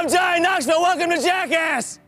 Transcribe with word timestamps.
I'm 0.00 0.08
Johnny 0.08 0.40
Knoxville. 0.40 0.80
Welcome 0.80 1.10
to 1.10 1.20
Jackass. 1.20 2.00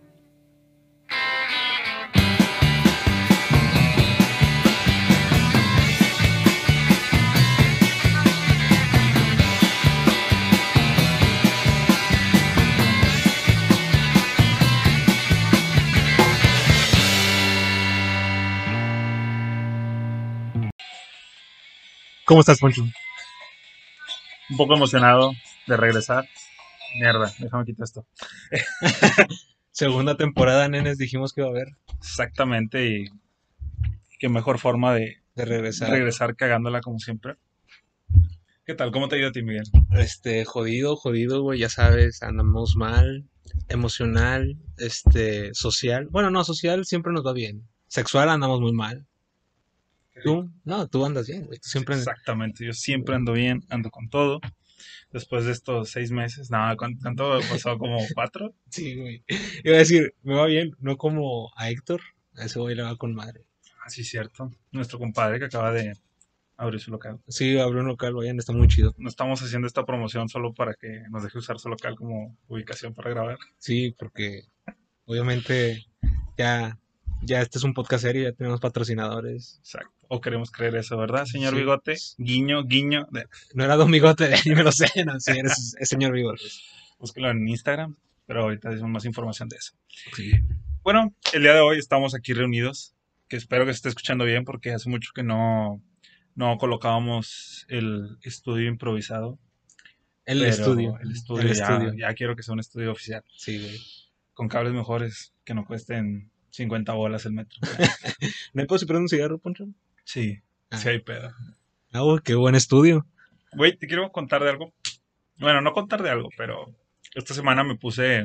¿Cómo 22.24 22.40
estás, 22.40 22.59
Poncho? 22.59 22.84
Un 24.48 24.56
poco 24.56 24.77
emocionado 24.77 25.34
de 25.66 25.77
regresar. 25.77 26.27
Mierda, 26.95 27.32
déjame 27.38 27.64
quitar 27.64 27.84
esto. 27.84 28.06
Segunda 29.70 30.16
temporada, 30.16 30.69
nenes, 30.69 30.98
dijimos 30.98 31.32
que 31.32 31.41
iba 31.41 31.48
a 31.48 31.52
haber 31.52 31.68
Exactamente, 31.98 32.87
y 32.87 33.06
qué 34.18 34.28
mejor 34.28 34.59
forma 34.59 34.95
de 34.95 35.23
de 35.34 35.45
regresar. 35.45 35.91
regresar 35.91 36.37
cagándola 36.37 36.80
como 36.80 36.98
siempre. 36.98 37.37
¿Qué 38.65 38.74
tal? 38.74 38.92
¿Cómo 38.92 39.09
te 39.09 39.16
ha 39.16 39.18
ido 39.18 39.28
a 39.28 39.32
ti, 39.32 39.42
Miguel? 39.42 39.65
Este, 39.92 40.45
jodido, 40.45 40.95
jodido, 40.96 41.42
güey, 41.42 41.59
ya 41.59 41.68
sabes, 41.68 42.23
andamos 42.23 42.77
mal, 42.77 43.24
emocional, 43.68 44.56
este, 44.79 45.52
social. 45.54 46.06
Bueno, 46.10 46.30
no, 46.30 46.45
social 46.45 46.84
siempre 46.84 47.12
nos 47.12 47.27
va 47.27 47.32
bien. 47.32 47.66
Sexual 47.88 48.29
andamos 48.29 48.60
muy 48.60 48.73
mal. 48.73 49.06
¿Tú? 50.23 50.51
No, 50.65 50.87
tú 50.87 51.04
andas 51.04 51.27
bien, 51.27 51.46
güey. 51.46 51.59
Tú 51.59 51.68
siempre... 51.68 51.96
Exactamente, 51.96 52.65
yo 52.65 52.73
siempre 52.73 53.16
ando 53.16 53.32
bien, 53.32 53.65
ando 53.70 53.90
con 53.90 54.09
todo. 54.09 54.40
Después 55.12 55.45
de 55.45 55.52
estos 55.52 55.91
seis 55.91 56.10
meses, 56.10 56.50
nada, 56.50 56.77
¿cuánto 56.77 57.40
pasado? 57.50 57.78
¿Como 57.78 57.98
cuatro? 58.15 58.54
Sí, 58.70 58.96
güey. 58.96 59.24
Iba 59.65 59.76
a 59.76 59.79
decir, 59.79 60.15
me 60.23 60.34
va 60.34 60.46
bien, 60.46 60.76
no 60.80 60.96
como 60.96 61.51
a 61.57 61.70
Héctor. 61.70 62.01
A 62.37 62.45
ese 62.45 62.59
güey 62.59 62.74
le 62.74 62.82
va 62.82 62.96
con 62.96 63.15
madre. 63.15 63.45
Ah, 63.84 63.90
sí, 63.90 64.05
cierto. 64.05 64.51
Nuestro 64.70 64.98
compadre 64.98 65.39
que 65.39 65.47
acaba 65.47 65.73
de 65.73 65.95
abrir 66.57 66.81
su 66.81 66.91
local. 66.91 67.20
Sí, 67.29 67.59
abrió 67.59 67.81
un 67.81 67.89
local, 67.89 68.15
vayan, 68.15 68.39
está 68.39 68.53
muy 68.53 68.69
chido. 68.69 68.95
No 68.98 69.09
estamos 69.09 69.42
haciendo 69.42 69.67
esta 69.67 69.84
promoción 69.84 70.29
solo 70.29 70.55
para 70.55 70.75
que 70.75 71.03
nos 71.11 71.23
deje 71.23 71.39
usar 71.39 71.59
su 71.59 71.69
local 71.69 71.97
como 71.97 72.37
ubicación 72.48 72.95
para 72.95 73.11
grabar. 73.11 73.39
Sí, 73.59 73.95
porque 73.98 74.42
obviamente 75.05 75.85
ya, 76.39 76.79
ya 77.23 77.41
este 77.41 77.59
es 77.59 77.64
un 77.64 77.75
podcast 77.75 78.05
serio, 78.05 78.23
ya 78.23 78.33
tenemos 78.33 78.61
patrocinadores. 78.61 79.59
Exacto. 79.59 80.02
O 80.15 80.21
queremos 80.21 80.51
creer 80.51 80.77
eso, 80.77 80.99
¿verdad, 80.99 81.25
señor 81.25 81.55
Sí. 81.55 81.61
Bigote? 81.61 81.97
Guiño, 82.19 82.65
guiño. 82.65 83.09
No 83.55 83.65
era 83.65 83.77
Don 83.77 83.91
Bigote, 83.91 84.31
ni 84.45 84.55
me 84.55 84.63
lo 84.65 84.71
sé, 84.71 84.91
no, 85.07 85.19
sí, 85.19 85.31
eres 85.39 85.75
el 85.81 85.87
señor 85.87 86.13
Bigote. 86.13 86.43
Búsquelo 86.99 87.31
en 87.31 87.49
Instagram, 87.49 87.97
pero 88.27 88.43
ahorita 88.43 88.69
decimos 88.69 88.91
más 88.91 89.05
información 89.07 89.49
de 89.49 89.57
eso. 89.57 89.73
Bueno, 90.83 91.15
el 91.33 91.43
día 91.43 91.55
de 91.55 91.61
hoy 91.61 91.79
estamos 91.79 92.15
aquí 92.15 92.35
reunidos, 92.35 92.95
que 93.29 93.37
espero 93.37 93.65
que 93.65 93.73
se 93.73 93.77
esté 93.77 93.89
escuchando 93.89 94.27
bien 94.27 94.45
porque 94.45 94.73
hace 94.73 94.91
mucho 94.91 95.13
que 95.15 95.23
no, 95.23 95.83
no 96.35 96.59
colocábamos 96.59 97.65
el 97.71 98.19
estudio 98.23 98.69
improvisado. 98.69 99.39
El 100.27 100.43
estudio. 100.45 100.99
El 101.01 101.13
estudio, 101.13 101.43
El 101.49 101.55
ya, 101.55 101.65
estudio. 101.69 101.95
ya 101.95 102.13
quiero 102.13 102.37
que 102.37 102.43
sea 102.43 102.53
un 102.53 102.61
estudio 102.61 102.93
oficial, 102.93 103.25
Sí, 103.35 103.59
güey. 103.59 103.81
con 104.35 104.49
cables 104.49 104.75
mejores 104.75 105.33
que 105.45 105.55
no 105.55 105.65
cuesten 105.65 106.31
50 106.51 106.93
bolas 106.93 107.25
el 107.25 107.33
metro. 107.33 107.59
¿No 108.53 108.67
posibilidad 108.67 108.99
de 108.99 109.03
un 109.05 109.09
cigarro, 109.09 109.39
Poncho? 109.39 109.65
Sí, 110.05 110.41
Ah. 110.70 110.78
sí 110.78 110.89
hay 110.89 111.00
pedo. 111.00 111.33
Ah, 111.92 112.00
güey, 112.00 112.20
qué 112.25 112.34
buen 112.34 112.55
estudio. 112.55 113.06
Güey, 113.53 113.77
te 113.77 113.86
quiero 113.86 114.11
contar 114.12 114.42
de 114.42 114.50
algo. 114.50 114.72
Bueno, 115.39 115.61
no 115.61 115.72
contar 115.72 116.03
de 116.03 116.11
algo, 116.11 116.31
pero 116.36 116.75
esta 117.14 117.34
semana 117.34 117.64
me 117.64 117.77
puse 117.77 118.25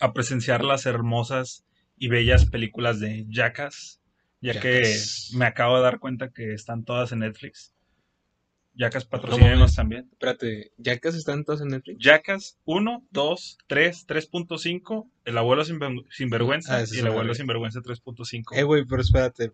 a 0.00 0.12
presenciar 0.12 0.64
las 0.64 0.86
hermosas 0.86 1.64
y 1.98 2.08
bellas 2.08 2.46
películas 2.46 2.98
de 3.00 3.26
Jackass, 3.28 4.00
ya 4.40 4.54
Jackass. 4.54 5.28
que 5.30 5.36
me 5.36 5.44
acabo 5.44 5.76
de 5.76 5.82
dar 5.82 5.98
cuenta 5.98 6.30
que 6.30 6.54
están 6.54 6.84
todas 6.84 7.12
en 7.12 7.20
Netflix. 7.20 7.74
Jackass 8.74 9.04
ves? 9.04 9.10
patrocínenos 9.10 9.74
también. 9.74 10.08
Espérate, 10.12 10.72
¿ya 10.78 10.98
casi 10.98 11.18
están 11.18 11.44
todos 11.44 11.60
en 11.60 11.68
Netflix? 11.68 11.98
Jackass 12.02 12.58
1, 12.64 13.06
2, 13.10 13.58
3, 13.66 14.06
3.5, 14.06 15.10
El 15.26 15.36
abuelo 15.38 15.64
sin, 15.66 15.78
sinvergüenza 16.10 16.78
Ah, 16.78 16.84
y 16.90 16.98
El 16.98 17.06
abuelo 17.08 17.34
sinvergüenza 17.34 17.80
3.5. 17.82 18.56
Eh, 18.56 18.62
güey, 18.62 18.84
pero 18.86 19.02
espérate. 19.02 19.52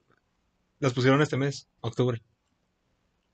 Las 0.80 0.92
pusieron 0.92 1.22
este 1.22 1.36
mes, 1.36 1.68
octubre. 1.80 2.22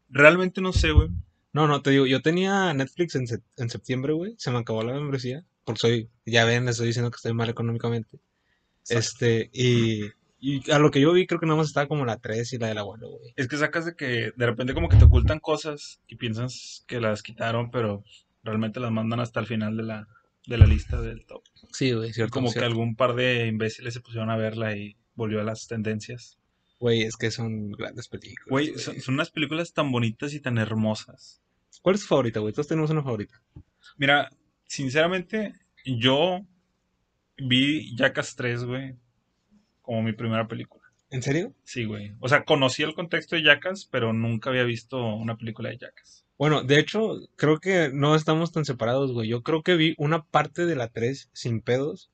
Realmente 0.08 0.60
no 0.60 0.72
sé, 0.72 0.92
güey. 0.92 1.08
No, 1.52 1.68
no, 1.68 1.82
te 1.82 1.90
digo, 1.90 2.06
yo 2.06 2.20
tenía 2.22 2.72
Netflix 2.74 3.14
en, 3.14 3.26
en 3.56 3.70
septiembre, 3.70 4.12
güey. 4.12 4.34
Se 4.38 4.50
me 4.50 4.58
acabó 4.58 4.82
la 4.82 4.94
membresía. 4.94 5.44
Porque 5.64 5.80
soy, 5.80 6.10
ya 6.26 6.44
ven, 6.44 6.64
les 6.64 6.72
estoy 6.72 6.88
diciendo 6.88 7.10
que 7.10 7.16
estoy 7.16 7.32
mal 7.32 7.48
económicamente. 7.48 8.18
Este, 8.88 9.50
y, 9.52 10.10
y 10.38 10.70
a 10.70 10.78
lo 10.78 10.90
que 10.90 11.00
yo 11.00 11.12
vi, 11.12 11.26
creo 11.26 11.40
que 11.40 11.46
nada 11.46 11.56
más 11.56 11.68
estaba 11.68 11.88
como 11.88 12.04
la 12.04 12.18
3 12.18 12.52
y 12.52 12.58
la 12.58 12.68
del 12.68 12.78
abuelo, 12.78 13.08
güey. 13.08 13.32
Es 13.36 13.48
que 13.48 13.56
sacas 13.56 13.86
de 13.86 13.96
que 13.96 14.32
de 14.36 14.46
repente 14.46 14.74
como 14.74 14.88
que 14.88 14.96
te 14.96 15.04
ocultan 15.04 15.40
cosas 15.40 16.00
y 16.06 16.16
piensas 16.16 16.84
que 16.86 17.00
las 17.00 17.22
quitaron, 17.22 17.70
pero 17.70 18.04
realmente 18.42 18.80
las 18.80 18.90
mandan 18.90 19.20
hasta 19.20 19.40
el 19.40 19.46
final 19.46 19.76
de 19.76 19.84
la, 19.84 20.08
de 20.46 20.58
la 20.58 20.66
lista 20.66 21.00
del 21.00 21.24
top. 21.24 21.42
Sí, 21.72 21.92
güey, 21.92 22.12
cierto. 22.12 22.32
Como 22.32 22.52
que 22.52 22.60
algún 22.60 22.94
par 22.94 23.14
de 23.14 23.46
imbéciles 23.46 23.94
se 23.94 24.00
pusieron 24.00 24.28
a 24.28 24.36
verla 24.36 24.76
y 24.76 24.96
volvió 25.14 25.40
a 25.40 25.44
las 25.44 25.66
tendencias. 25.66 26.38
Güey, 26.78 27.02
es 27.02 27.16
que 27.16 27.30
son 27.30 27.70
grandes 27.72 28.08
películas. 28.08 28.48
Güey, 28.48 28.78
son, 28.78 29.00
son 29.00 29.14
unas 29.14 29.30
películas 29.30 29.72
tan 29.72 29.90
bonitas 29.90 30.34
y 30.34 30.40
tan 30.40 30.58
hermosas. 30.58 31.42
¿Cuál 31.82 31.96
es 31.96 32.02
tu 32.02 32.08
favorita, 32.08 32.40
güey? 32.40 32.52
Todos 32.52 32.68
tenemos 32.68 32.90
una 32.90 33.02
favorita. 33.02 33.40
Mira, 33.96 34.30
sinceramente, 34.66 35.54
yo 35.84 36.40
vi 37.36 37.94
Jackass 37.96 38.36
3, 38.36 38.64
güey, 38.64 38.96
como 39.82 40.02
mi 40.02 40.12
primera 40.12 40.48
película. 40.48 40.84
¿En 41.10 41.22
serio? 41.22 41.54
Sí, 41.64 41.84
güey. 41.84 42.12
O 42.20 42.28
sea, 42.28 42.44
conocí 42.44 42.82
el 42.82 42.94
contexto 42.94 43.36
de 43.36 43.44
Jackass, 43.44 43.86
pero 43.90 44.12
nunca 44.12 44.50
había 44.50 44.64
visto 44.64 45.04
una 45.14 45.36
película 45.36 45.70
de 45.70 45.78
Jackass. 45.78 46.26
Bueno, 46.36 46.64
de 46.64 46.80
hecho, 46.80 47.20
creo 47.36 47.60
que 47.60 47.90
no 47.92 48.16
estamos 48.16 48.50
tan 48.50 48.64
separados, 48.64 49.12
güey. 49.12 49.28
Yo 49.28 49.42
creo 49.42 49.62
que 49.62 49.76
vi 49.76 49.94
una 49.96 50.24
parte 50.24 50.66
de 50.66 50.74
la 50.74 50.88
3 50.88 51.30
sin 51.32 51.60
pedos 51.60 52.10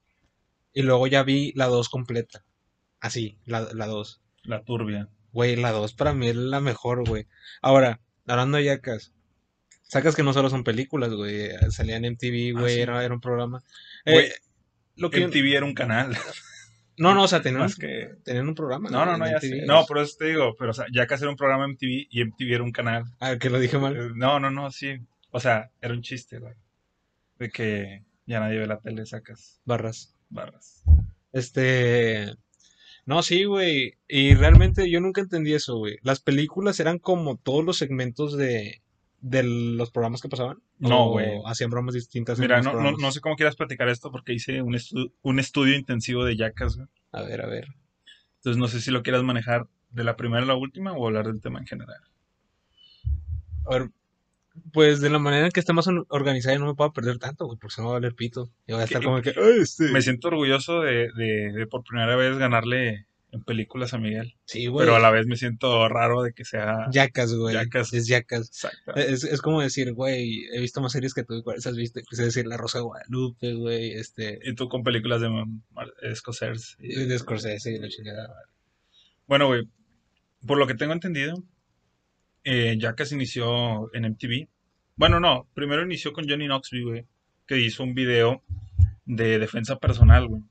y 0.75 0.83
luego 0.83 1.07
ya 1.07 1.23
vi 1.23 1.53
la 1.55 1.67
2 1.67 1.89
completa. 1.89 2.45
Así, 3.01 3.39
la, 3.47 3.69
la 3.73 3.87
2. 3.87 4.20
La 4.43 4.63
turbia. 4.63 5.09
Güey, 5.33 5.57
la 5.57 5.71
2 5.73 5.95
para 5.95 6.13
mí 6.13 6.29
es 6.29 6.37
la 6.37 6.61
mejor, 6.61 7.07
güey. 7.09 7.27
Ahora, 7.63 8.01
hablando 8.27 8.59
de 8.59 8.65
Yacas, 8.65 9.13
sacas 9.83 10.17
que 10.17 10.23
no 10.23 10.33
solo 10.33 10.51
son 10.51 10.65
películas, 10.65 11.13
güey. 11.13 11.51
Salía 11.71 11.97
en 11.97 12.05
MTV, 12.13 12.57
Ah, 12.57 12.61
güey, 12.61 12.75
sí. 12.77 12.81
era, 12.81 13.05
era 13.05 13.15
un 13.15 13.21
programa. 13.21 13.63
Güey, 14.05 14.27
Eh, 14.27 14.33
lo 14.97 15.11
que... 15.11 15.27
MTV 15.27 15.55
era 15.57 15.65
un 15.67 15.75
canal. 15.75 16.17
No, 16.99 17.15
no, 17.15 17.23
o 17.23 17.29
sea, 17.29 17.41
tenían, 17.41 17.71
que... 17.73 18.11
tenían 18.25 18.47
un 18.49 18.55
programa. 18.55 18.91
No, 18.91 19.07
no, 19.07 19.17
no, 19.17 19.25
En 19.25 19.33
ya 19.33 19.41
sé. 19.41 19.63
No, 19.65 19.87
por 19.87 19.99
eso 19.99 20.17
te 20.19 20.27
digo, 20.27 20.55
pero 20.59 20.73
o 20.73 20.75
sea, 20.75 20.85
Jackass 20.93 21.23
era 21.23 21.31
un 21.31 21.37
programa 21.37 21.67
MTV 21.67 22.09
y 22.11 22.25
MTV 22.25 22.53
era 22.55 22.63
un 22.63 22.73
canal. 22.73 23.05
Ah, 23.21 23.37
que 23.39 23.49
lo 23.49 23.59
dije 23.59 23.79
mal. 23.79 23.97
Eh, 23.97 24.11
No, 24.17 24.39
no, 24.39 24.51
no, 24.51 24.71
sí. 24.71 24.99
O 25.31 25.41
sea, 25.41 25.71
era 25.81 25.95
un 25.95 26.03
chiste, 26.03 26.39
güey. 26.41 26.53
De 27.39 27.49
que 27.49 28.05
ya 28.27 28.41
nadie 28.41 28.59
ve 28.59 28.67
la 28.67 28.81
tele, 28.81 29.07
sacas 29.07 29.63
Barras. 29.65 30.15
barras. 30.29 30.83
Este. 31.33 32.35
No, 33.07 33.23
sí, 33.23 33.45
güey. 33.45 33.95
Y 34.09 34.35
realmente 34.35 34.91
yo 34.91 35.01
nunca 35.01 35.21
entendí 35.21 35.53
eso, 35.55 35.77
güey. 35.79 35.97
Las 36.03 36.21
películas 36.21 36.79
eran 36.81 36.99
como 36.99 37.37
todos 37.37 37.65
los 37.65 37.79
segmentos 37.79 38.37
de, 38.37 38.83
de 39.21 39.43
los 39.43 39.91
programas 39.91 40.21
que 40.21 40.29
pasaban. 40.29 40.59
No, 40.79 41.09
güey. 41.11 41.41
Hacían 41.47 41.71
bromas 41.71 41.95
distintas 41.95 42.39
Mira, 42.39 42.63
no, 42.63 42.75
no, 42.75 42.93
no 42.93 43.13
sé 43.13 43.21
cómo 43.21 43.37
quieras 43.37 43.57
platicar 43.57 43.89
esto 43.89 44.11
porque 44.11 44.33
hice 44.33 44.63
un, 44.63 44.75
estu- 44.75 45.13
un 45.23 45.39
estudio 45.39 45.77
intensivo 45.77 46.25
de 46.25 46.37
Jackass, 46.37 46.77
güey. 46.77 46.89
A 47.13 47.23
ver, 47.23 47.43
a 47.43 47.47
ver. 47.49 47.69
Entonces 48.37 48.59
no 48.59 48.69
sé 48.69 48.81
si 48.81 48.91
lo 48.91 49.03
quieras 49.03 49.23
manejar 49.23 49.67
de 49.91 50.05
la 50.05 50.17
primera 50.17 50.43
a 50.43 50.47
la 50.47 50.55
última 50.55 50.93
o 50.93 51.07
hablar 51.07 51.27
del 51.27 51.41
tema 51.41 51.59
en 51.59 51.67
general. 51.67 52.01
A 53.67 53.71
ver. 53.79 53.91
Pues 54.73 55.01
de 55.01 55.11
la 55.11 55.19
manera 55.19 55.47
en 55.47 55.53
que 55.53 55.61
esté 55.61 55.73
más 55.73 55.87
or- 55.87 56.07
organizada 56.09 56.59
no 56.59 56.67
me 56.67 56.75
puedo 56.75 56.93
perder 56.93 57.19
tanto, 57.19 57.47
güey, 57.47 57.59
porque 57.59 57.75
se 57.75 57.81
me 57.83 57.87
va 57.87 57.93
a 57.95 57.99
valer 57.99 58.15
pito. 58.15 58.51
Y 58.67 58.73
voy 58.73 58.81
a 58.83 58.85
estar 58.85 59.01
¿Qué- 59.01 59.07
como 59.07 59.23
que, 59.23 59.31
"Ay, 59.31 59.61
este". 59.63 59.85
Me 59.93 60.03
siento 60.03 60.29
orgulloso 60.29 60.81
de, 60.81 61.09
de- 61.17 61.53
de 61.53 61.67
por 61.67 61.85
primera 61.85 62.17
vez 62.17 62.37
ganarle 62.37 63.07
en 63.33 63.45
películas 63.45 63.95
a 63.95 63.99
Miguel. 63.99 64.35
Sí, 64.45 64.67
güey. 64.67 64.85
Pero 64.85 64.97
a 64.97 65.01
la 65.01 65.11
vez 65.11 65.25
me 65.27 65.37
siento 65.37 65.89
raro 65.89 66.23
de 66.23 66.33
que 66.33 66.45
sea... 66.45 66.89
Yacas, 66.91 67.33
güey. 67.33 67.55
Jackass. 67.55 67.93
Es 67.93 68.09
Yacas. 68.09 68.49
Exacto. 68.49 68.95
Es, 68.97 69.23
es 69.23 69.41
como 69.41 69.61
decir, 69.61 69.93
güey, 69.93 70.47
he 70.53 70.61
visto 70.61 70.81
más 70.81 70.91
series 70.91 71.15
que 71.15 71.23
tú, 71.23 71.41
¿cuáles 71.45 71.65
has 71.69 71.77
visto? 71.77 72.01
Quise 72.03 72.25
decir 72.25 72.49
La 72.49 72.57
Rosa 72.57 72.79
de 72.79 72.85
Guadalupe, 72.85 73.55
güey, 73.55 73.93
este, 73.93 74.41
Y 74.43 74.57
tú 74.57 74.69
con 74.69 74.83
películas 74.83 75.21
de 75.21 75.29
Scorsese. 76.17 76.75
y- 76.81 77.05
de 77.07 77.19
Scorsese 77.21 77.73
y 77.73 77.79
la 77.79 77.89
chingada. 77.89 78.35
Bueno, 79.29 79.47
güey, 79.47 79.63
por 80.45 80.59
lo 80.59 80.67
que 80.67 80.75
tengo 80.75 80.93
entendido, 80.93 81.41
eh, 82.45 82.77
Jackass 82.79 83.13
inició 83.13 83.93
en 83.95 84.05
MTV. 84.05 84.49
Bueno, 84.97 85.21
no, 85.21 85.47
primero 85.55 85.83
inició 85.83 86.13
con 86.13 86.29
Johnny 86.29 86.47
Knoxville, 86.47 86.85
güey, 86.85 87.07
que 87.47 87.59
hizo 87.61 87.83
un 87.83 87.95
video 87.95 88.43
de 89.05 89.39
defensa 89.39 89.77
personal, 89.79 90.29
güey, 90.29 90.43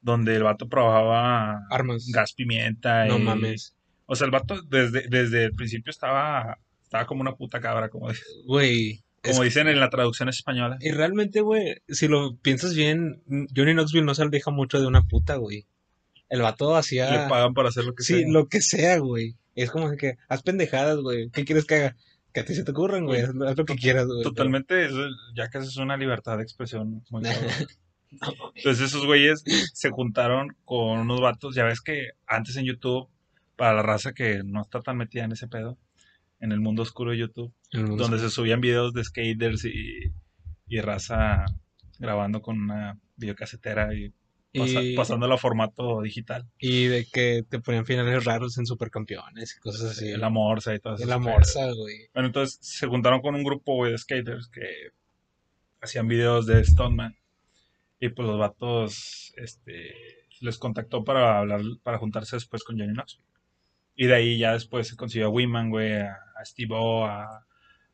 donde 0.00 0.36
el 0.36 0.42
vato 0.42 0.68
probaba 0.68 1.60
Armas. 1.70 2.06
gas 2.12 2.32
pimienta 2.32 3.06
No 3.06 3.18
y- 3.18 3.22
mames. 3.22 3.74
O 4.06 4.16
sea, 4.16 4.24
el 4.24 4.30
vato 4.30 4.62
desde, 4.62 5.06
desde 5.08 5.44
el 5.44 5.52
principio 5.54 5.90
estaba, 5.90 6.58
estaba 6.82 7.04
como 7.06 7.20
una 7.20 7.34
puta 7.36 7.60
cabra, 7.60 7.90
como. 7.90 8.08
Güey, 8.46 9.02
Como 9.22 9.42
dicen 9.42 9.68
en 9.68 9.80
la 9.80 9.90
traducción 9.90 10.30
española. 10.30 10.78
Y 10.80 10.92
realmente, 10.92 11.42
güey, 11.42 11.74
si 11.88 12.08
lo 12.08 12.36
piensas 12.36 12.74
bien, 12.74 13.20
Johnny 13.54 13.74
Knoxville 13.74 14.06
no 14.06 14.14
se 14.14 14.22
aleja 14.22 14.50
mucho 14.50 14.80
de 14.80 14.86
una 14.86 15.02
puta, 15.02 15.36
güey. 15.36 15.66
El 16.30 16.40
vato 16.42 16.74
hacía... 16.76 17.10
Le 17.10 17.28
pagan 17.28 17.52
para 17.54 17.68
hacer 17.70 17.84
lo 17.84 17.94
que 17.94 18.02
Sí, 18.02 18.20
sea. 18.20 18.28
lo 18.30 18.48
que 18.48 18.60
sea, 18.62 18.98
güey. 18.98 19.34
Es 19.62 19.70
como 19.70 19.90
que, 19.96 20.16
haz 20.28 20.42
pendejadas, 20.42 20.98
güey. 20.98 21.30
¿Qué 21.30 21.44
quieres 21.44 21.64
que 21.64 21.74
haga? 21.74 21.96
Que 22.32 22.40
a 22.40 22.44
ti 22.44 22.54
se 22.54 22.62
te 22.62 22.70
ocurran, 22.70 23.06
güey. 23.06 23.22
Haz, 23.22 23.34
lo 23.34 23.64
que 23.64 23.74
quieras, 23.74 24.06
güey. 24.06 24.22
Totalmente, 24.22 24.84
eso, 24.84 25.00
ya 25.34 25.48
que 25.48 25.58
es 25.58 25.76
una 25.76 25.96
libertad 25.96 26.36
de 26.36 26.44
expresión. 26.44 27.02
muy. 27.10 27.22
Entonces 28.54 28.80
esos 28.80 29.04
güeyes 29.04 29.42
se 29.74 29.90
juntaron 29.90 30.56
con 30.64 30.98
unos 30.98 31.20
vatos, 31.20 31.54
ya 31.54 31.64
ves 31.64 31.80
que 31.80 32.10
antes 32.26 32.56
en 32.56 32.64
YouTube, 32.64 33.08
para 33.56 33.74
la 33.74 33.82
raza 33.82 34.12
que 34.12 34.42
no 34.44 34.62
está 34.62 34.80
tan 34.80 34.96
metida 34.96 35.24
en 35.24 35.32
ese 35.32 35.48
pedo, 35.48 35.76
en 36.40 36.52
el 36.52 36.60
mundo 36.60 36.82
oscuro 36.82 37.10
de 37.10 37.18
YouTube, 37.18 37.52
donde 37.72 38.18
se 38.18 38.30
subían 38.30 38.60
videos 38.60 38.94
de 38.94 39.04
skaters 39.04 39.64
y, 39.66 40.12
y 40.68 40.80
raza 40.80 41.44
grabando 41.98 42.40
con 42.40 42.60
una 42.60 42.98
videocasetera 43.16 43.92
y, 43.92 44.14
Y- 44.52 44.96
pasándola 44.96 45.34
a 45.34 45.38
formato 45.38 46.00
digital. 46.02 46.48
Y 46.58 46.86
de 46.86 47.06
que 47.06 47.44
te 47.48 47.60
ponían 47.60 47.84
finales 47.86 48.24
raros 48.24 48.56
en 48.58 48.66
supercampeones 48.66 49.56
y 49.56 49.60
cosas 49.60 49.90
así. 49.92 50.16
La 50.16 50.30
morsa 50.30 50.74
y 50.74 50.78
todo 50.80 50.94
eso. 50.94 51.06
La 51.06 51.18
morsa, 51.18 51.70
güey. 51.72 52.08
Bueno, 52.14 52.28
entonces 52.28 52.58
se 52.62 52.86
juntaron 52.86 53.20
con 53.20 53.34
un 53.34 53.44
grupo, 53.44 53.74
güey, 53.74 53.92
de 53.92 53.98
skaters 53.98 54.48
que 54.48 54.62
hacían 55.80 56.08
videos 56.08 56.46
de 56.46 56.64
Stoneman. 56.64 57.16
Y 58.00 58.08
pues 58.10 58.26
los 58.26 58.38
vatos, 58.38 59.32
este, 59.36 59.92
les 60.40 60.56
contactó 60.58 61.04
para 61.04 61.38
hablar, 61.38 61.60
para 61.82 61.98
juntarse 61.98 62.36
después 62.36 62.64
con 62.64 62.78
Johnny 62.78 62.92
Knoxville. 62.94 63.24
Y 63.96 64.06
de 64.06 64.14
ahí 64.14 64.38
ya 64.38 64.52
después 64.52 64.86
se 64.88 64.96
consiguió 64.96 65.26
a 65.26 65.30
Wiman, 65.30 65.70
güey, 65.70 65.92
a, 66.00 66.16
a 66.40 66.44
Steve 66.44 66.74
O, 66.74 67.04
a, 67.04 67.44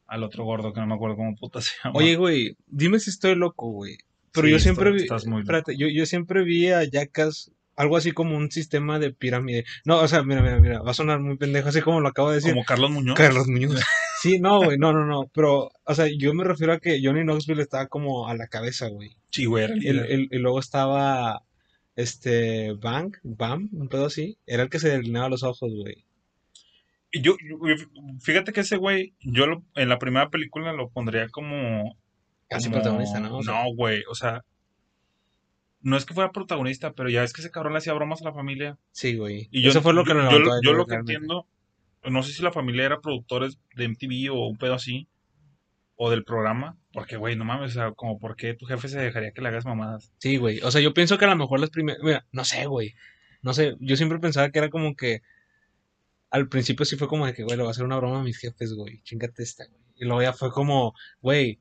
al 0.06 0.23
otro 0.23 0.45
gordo 0.45 0.73
que 0.73 0.81
no 0.81 0.87
me 0.87 0.95
acuerdo 0.95 1.17
cómo 1.17 1.35
puta 1.35 1.61
se 1.62 1.73
llama. 1.83 1.99
Oye, 1.99 2.17
güey, 2.17 2.56
dime 2.67 3.01
si 3.01 3.09
estoy 3.11 3.35
loco, 3.35 3.71
güey. 3.71 3.97
Pero 4.34 4.46
Sí, 4.48 4.52
yo 4.52 4.58
siempre 4.58 4.90
vi, 4.90 5.06
muy 5.26 5.40
espérate, 5.42 5.76
yo, 5.76 5.86
yo 5.88 6.04
siempre 6.06 6.42
vi 6.44 6.69
a 6.69 6.82
Jackass 6.84 7.52
algo 7.76 7.96
así 7.96 8.12
como 8.12 8.36
un 8.36 8.50
sistema 8.50 8.98
de 8.98 9.12
pirámide. 9.12 9.64
No, 9.84 9.98
o 10.00 10.06
sea, 10.08 10.22
mira, 10.22 10.42
mira, 10.42 10.58
mira, 10.60 10.82
va 10.82 10.90
a 10.90 10.94
sonar 10.94 11.20
muy 11.20 11.36
pendejo, 11.36 11.69
así 11.70 11.81
como 11.81 12.00
lo 12.00 12.08
acabo 12.08 12.31
de 12.31 12.36
decir. 12.36 12.52
como 12.52 12.64
Carlos 12.64 12.90
Muñoz. 12.90 13.16
Carlos 13.16 13.46
Muñoz. 13.48 13.81
Sí, 14.22 14.38
no, 14.40 14.58
güey, 14.62 14.76
no, 14.78 14.92
no, 14.92 15.04
no. 15.06 15.31
Pero, 15.34 15.70
o 15.84 15.94
sea, 15.94 16.06
yo 16.06 16.34
me 16.34 16.44
refiero 16.44 16.72
a 16.72 16.78
que 16.81 17.00
Johnny 17.02 17.22
Knoxville 17.22 17.62
estaba 17.62 17.86
como 17.88 18.28
a 18.28 18.34
la 18.36 18.46
cabeza, 18.48 18.88
güey. 18.88 19.16
Sí, 19.31 19.44
güey, 19.46 19.64
era 19.64 19.75
el 19.75 19.82
Y, 19.84 19.88
el- 19.88 19.96
líder. 19.96 20.10
el- 20.12 20.28
y 20.31 20.38
luego 20.38 20.60
estaba, 20.60 21.42
este, 21.96 22.72
Bang, 22.75 23.14
Bam, 23.22 23.69
un 23.72 23.88
pedo 23.88 24.06
así. 24.06 24.38
Era 24.46 24.62
el 24.64 24.69
que 24.70 24.78
se 24.78 24.88
delineaba 24.90 25.28
los 25.28 25.42
ojos, 25.42 25.72
güey. 25.75 26.04
Y 27.12 27.20
yo, 27.22 27.36
yo- 27.48 27.56
fíjate 28.20 28.52
que 28.52 28.60
ese 28.60 28.76
güey, 28.76 29.14
yo 29.20 29.46
lo- 29.46 29.64
en 29.76 29.88
la 29.88 29.98
primera 29.98 30.31
película 30.31 30.72
lo 30.72 30.88
pondría 30.90 31.28
como 31.28 31.96
Casi 32.49 32.64
como- 32.69 32.76
protagonista, 32.82 33.20
¿no? 33.20 33.38
O 33.38 33.43
sea, 33.43 33.64
No, 33.64 33.75
güey, 33.75 34.02
o 34.08 34.14
sea, 34.14 34.44
no 35.81 35.96
es 35.96 36.05
que 36.06 36.14
fuera 36.14 36.32
protagonista, 36.32 36.93
pero 36.93 37.08
ya 37.11 37.23
es 37.25 37.32
que 37.32 37.43
ese 37.43 37.50
cabrón 37.50 37.73
le 37.75 37.79
hacía 37.79 37.93
bromas 37.93 38.23
a 38.23 38.25
la 38.25 38.32
familia. 38.32 38.79
Sí, 38.93 39.17
güey. 39.17 39.49
Y 39.50 39.62
yo, 39.62 39.70
Eso 39.70 39.82
fue 39.82 39.93
lo 39.93 40.05
que 40.05 40.11
yo, 40.11 40.14
lo 40.14 40.31
yo, 40.62 40.73
yo 40.79 40.87
que 40.87 40.94
entiendo, 40.94 41.46
no 42.05 42.23
sé 42.23 42.32
si 42.32 42.43
la 42.43 42.52
familia 42.52 42.85
era 42.87 43.00
productores 43.00 43.58
de 43.76 43.85
MTV 43.88 44.31
o 44.32 44.46
un 44.49 44.56
pedo 44.56 44.75
así, 44.75 45.08
o 45.96 46.11
del 46.11 46.25
programa, 46.25 46.76
porque, 46.93 47.17
güey, 47.17 47.37
no 47.37 47.44
mames, 47.44 47.70
o 47.73 47.75
sea, 47.75 47.93
como, 47.93 48.19
¿por 48.19 48.35
qué 48.37 48.55
tu 48.55 48.67
jefe 48.67 48.88
se 48.88 48.99
dejaría 48.99 49.31
que 49.32 49.41
le 49.41 49.49
hagas 49.49 49.64
mamadas? 49.64 50.12
Sí, 50.19 50.38
güey. 50.38 50.61
O 50.62 50.70
sea, 50.70 50.81
yo 50.81 50.93
pienso 50.94 51.19
que 51.19 51.25
a 51.25 51.29
lo 51.29 51.37
mejor 51.37 51.61
las 51.61 51.70
primeras. 51.70 52.02
Mira, 52.02 52.26
no 52.32 52.44
sé, 52.44 52.67
güey. 52.67 52.94
No 53.43 53.52
sé. 53.55 53.76
Yo 53.79 53.96
siempre 53.96 54.19
pensaba 54.19 54.50
que 54.50 54.58
era 54.58 54.70
como 54.70 54.96
que. 54.96 55.23
Al 56.31 56.49
principio 56.49 56.85
sí 56.85 56.96
fue 56.96 57.06
como 57.06 57.26
de 57.26 57.35
que, 57.35 57.44
güey, 57.44 57.56
le 57.56 57.62
voy 57.62 57.69
a 57.69 57.70
hacer 57.70 57.85
una 57.85 57.96
broma 57.96 58.20
a 58.20 58.25
mis 58.25 58.38
jefes, 58.38 58.73
güey. 58.75 59.02
Chingate 59.02 59.43
esta, 59.44 59.67
güey. 59.67 59.81
Y 59.96 60.05
luego 60.05 60.23
ya 60.23 60.32
fue 60.32 60.50
como, 60.50 60.94
güey. 61.20 61.61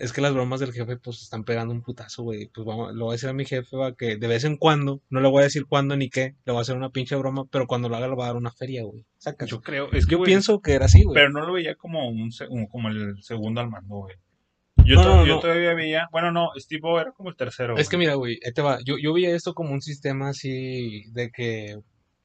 Es 0.00 0.12
que 0.14 0.20
las 0.22 0.32
bromas 0.32 0.58
del 0.60 0.72
jefe, 0.72 0.96
pues, 0.96 1.22
están 1.22 1.44
pegando 1.44 1.74
un 1.74 1.82
putazo, 1.82 2.22
güey. 2.22 2.48
Pues 2.52 2.66
vamos, 2.66 2.94
le 2.94 3.00
voy 3.02 3.10
a 3.10 3.12
decir 3.12 3.28
a 3.28 3.32
mi 3.34 3.44
jefe, 3.44 3.76
va, 3.76 3.94
que 3.94 4.16
de 4.16 4.26
vez 4.26 4.44
en 4.44 4.56
cuando, 4.56 5.02
no 5.10 5.20
le 5.20 5.28
voy 5.28 5.40
a 5.42 5.44
decir 5.44 5.66
cuándo 5.66 5.94
ni 5.96 6.08
qué, 6.08 6.34
le 6.44 6.52
voy 6.52 6.58
a 6.58 6.62
hacer 6.62 6.76
una 6.76 6.90
pinche 6.90 7.14
broma, 7.16 7.44
pero 7.50 7.66
cuando 7.66 7.88
lo 7.88 7.96
haga 7.96 8.08
le 8.08 8.14
voy 8.14 8.24
a 8.24 8.28
dar 8.28 8.36
una 8.36 8.50
feria, 8.50 8.82
güey. 8.82 9.04
Yo 9.46 9.60
creo, 9.60 9.90
es 9.92 10.06
que, 10.06 10.12
Yo 10.12 10.22
pienso 10.22 10.60
que 10.60 10.72
era 10.72 10.86
así, 10.86 11.04
güey. 11.04 11.14
pero 11.14 11.28
no 11.30 11.46
lo 11.46 11.52
veía 11.52 11.74
como 11.74 12.08
un, 12.08 12.30
como 12.70 12.88
el 12.88 13.22
segundo 13.22 13.60
al 13.60 13.68
mando, 13.68 13.94
güey. 13.96 14.16
Yo, 14.86 14.94
No, 14.96 15.02
to- 15.02 15.16
no, 15.16 15.26
yo 15.26 15.34
no. 15.34 15.40
todavía 15.40 15.74
veía, 15.74 16.08
bueno, 16.10 16.32
no, 16.32 16.48
Steve 16.56 16.80
O 16.84 16.98
era 16.98 17.12
como 17.12 17.28
el 17.28 17.36
tercero. 17.36 17.76
Es 17.76 17.90
que 17.90 17.98
mira, 17.98 18.14
güey, 18.14 18.38
ahí 18.44 18.52
te 18.52 18.62
va. 18.62 18.78
Yo, 18.82 18.96
yo 18.96 19.12
veía 19.12 19.36
esto 19.36 19.52
como 19.52 19.72
un 19.72 19.82
sistema 19.82 20.30
así 20.30 21.04
de 21.12 21.30
que 21.30 21.78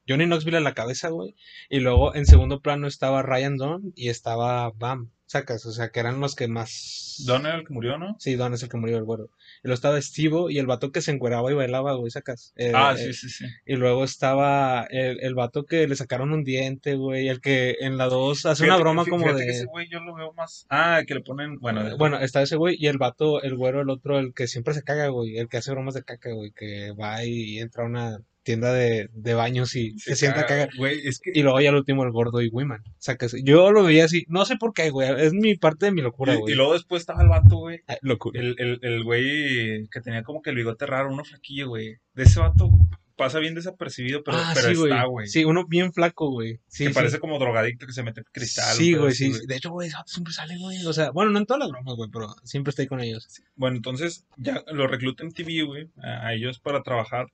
Johnny 0.07 0.25
Knoxville 0.25 0.57
a 0.57 0.61
la 0.61 0.73
cabeza, 0.73 1.09
güey. 1.09 1.35
Y 1.69 1.79
luego 1.79 2.15
en 2.15 2.25
segundo 2.25 2.61
plano 2.61 2.87
estaba 2.87 3.21
Ryan 3.21 3.57
Dunn 3.57 3.93
y 3.95 4.09
estaba 4.09 4.69
Bam. 4.71 5.11
Sacas, 5.27 5.65
o 5.65 5.71
sea, 5.71 5.89
que 5.89 5.99
eran 5.99 6.19
los 6.19 6.35
que 6.35 6.47
más. 6.47 7.23
Don 7.25 7.47
era 7.47 7.55
el 7.55 7.65
que 7.65 7.73
murió, 7.73 7.97
¿no? 7.97 8.15
Sí, 8.19 8.35
Don 8.35 8.53
es 8.53 8.61
el 8.61 8.69
que 8.69 8.77
murió, 8.77 8.97
el 8.97 9.05
güero. 9.05 9.31
Y 9.63 9.67
luego 9.67 9.73
estaba 9.73 9.99
Steve 9.99 10.37
y 10.53 10.59
el 10.59 10.67
vato 10.67 10.91
que 10.91 11.01
se 11.01 11.09
encueraba 11.09 11.51
y 11.51 11.55
bailaba, 11.55 11.95
güey, 11.95 12.11
sacas. 12.11 12.53
Eh, 12.55 12.71
ah, 12.75 12.93
eh, 12.95 13.11
sí, 13.11 13.13
sí, 13.13 13.29
sí. 13.29 13.45
Y 13.65 13.75
luego 13.75 14.03
estaba 14.03 14.85
el, 14.91 15.19
el 15.21 15.33
vato 15.33 15.65
que 15.65 15.87
le 15.87 15.95
sacaron 15.95 16.31
un 16.31 16.43
diente, 16.43 16.93
güey. 16.93 17.27
El 17.27 17.41
que 17.41 17.77
en 17.79 17.97
la 17.97 18.05
2 18.05 18.45
hace 18.45 18.65
una 18.65 18.77
broma 18.77 19.03
como 19.03 19.23
fíjate 19.23 19.39
de. 19.41 19.45
que 19.47 19.51
ese 19.53 19.65
güey 19.65 19.87
yo 19.89 19.99
lo 20.01 20.13
veo 20.13 20.31
más. 20.33 20.67
Ah, 20.69 21.01
que 21.07 21.15
le 21.15 21.21
ponen. 21.21 21.57
Bueno, 21.59 21.83
de- 21.83 21.95
Bueno, 21.95 22.19
está 22.19 22.43
ese 22.43 22.55
güey 22.55 22.75
y 22.79 22.85
el 22.85 22.99
vato, 22.99 23.41
el 23.41 23.55
güero, 23.55 23.81
el 23.81 23.89
otro, 23.89 24.19
el 24.19 24.31
que 24.35 24.45
siempre 24.45 24.75
se 24.75 24.83
caga, 24.83 25.07
güey, 25.07 25.39
el 25.39 25.47
que 25.49 25.57
hace 25.57 25.71
bromas 25.71 25.95
de 25.95 26.03
caca, 26.03 26.31
güey, 26.33 26.51
que 26.51 26.91
va 26.91 27.25
y 27.25 27.57
entra 27.57 27.85
una 27.85 28.19
tienda 28.45 28.71
de, 28.71 29.09
de 29.11 29.33
baños 29.33 29.75
y 29.75 29.97
se, 29.99 30.15
sienta 30.15 30.41
a 30.41 30.45
cagar. 30.45 30.69
Güey, 30.77 31.05
es 31.05 31.19
que. 31.19 31.31
Y 31.33 31.43
luego 31.43 31.59
ya 31.59 31.69
al 31.69 31.75
último 31.75 32.03
el 32.03 32.11
gordo 32.11 32.41
y 32.41 32.47
Wiman. 32.47 32.81
O 32.81 32.95
sea, 32.99 33.17
que 33.17 33.27
yo 33.43 33.71
lo 33.71 33.83
veía 33.83 34.05
así, 34.05 34.23
no 34.29 34.45
sé 34.45 34.55
por 34.55 34.73
qué, 34.73 34.91
güey, 34.91 35.09
es 35.17 35.33
mi 35.33 35.55
parte 35.55 35.87
de 35.87 35.91
mi 35.91 36.01
locura, 36.01 36.35
y, 36.35 36.37
güey. 36.37 36.53
y 36.53 36.55
luego 36.55 36.73
después 36.73 37.01
estaba 37.01 37.23
el 37.23 37.29
vato, 37.29 37.57
güey. 37.57 37.81
Ah, 37.87 37.97
locura. 38.01 38.39
El, 38.39 38.55
el, 38.57 38.79
el 38.81 39.03
güey 39.03 39.87
que 39.89 39.99
tenía 40.01 40.23
como 40.23 40.41
que 40.41 40.51
el 40.51 40.55
bigote 40.55 40.85
raro, 40.85 41.11
uno 41.11 41.25
flaquillo, 41.25 41.69
güey. 41.69 41.97
De 42.13 42.23
ese 42.23 42.39
vato 42.39 42.71
pasa 43.15 43.39
bien 43.39 43.55
desapercibido, 43.55 44.23
pero, 44.23 44.37
ah, 44.37 44.51
pero 44.53 44.67
sí, 44.67 44.83
está, 44.83 45.05
güey. 45.05 45.27
Sí, 45.27 45.45
uno 45.45 45.65
bien 45.65 45.93
flaco, 45.93 46.29
güey. 46.29 46.59
Sí, 46.67 46.83
que 46.83 46.89
sí. 46.89 46.93
parece 46.95 47.19
como 47.19 47.39
drogadicto 47.39 47.85
que 47.85 47.93
se 47.93 48.03
mete 48.03 48.23
cristal. 48.31 48.75
Sí, 48.75 48.93
güey, 48.93 49.13
sí, 49.13 49.33
sí. 49.33 49.47
De 49.47 49.55
hecho, 49.55 49.71
güey, 49.71 49.87
ese 49.87 49.97
vato 49.97 50.11
siempre 50.11 50.33
sale, 50.33 50.57
güey. 50.57 50.85
O 50.85 50.93
sea, 50.93 51.11
bueno, 51.11 51.31
no 51.31 51.39
en 51.39 51.45
todas 51.45 51.59
las 51.59 51.69
bromas, 51.69 51.95
güey, 51.95 52.09
pero 52.11 52.35
siempre 52.43 52.69
estoy 52.69 52.87
con 52.87 52.99
ellos. 52.99 53.27
Bueno, 53.55 53.77
entonces 53.77 54.25
ya 54.37 54.63
lo 54.71 54.87
recluta 54.87 55.23
en 55.23 55.31
TV, 55.31 55.63
güey, 55.63 55.89
a 55.97 56.33
ellos 56.33 56.59
para 56.59 56.83
trabajar 56.83 57.27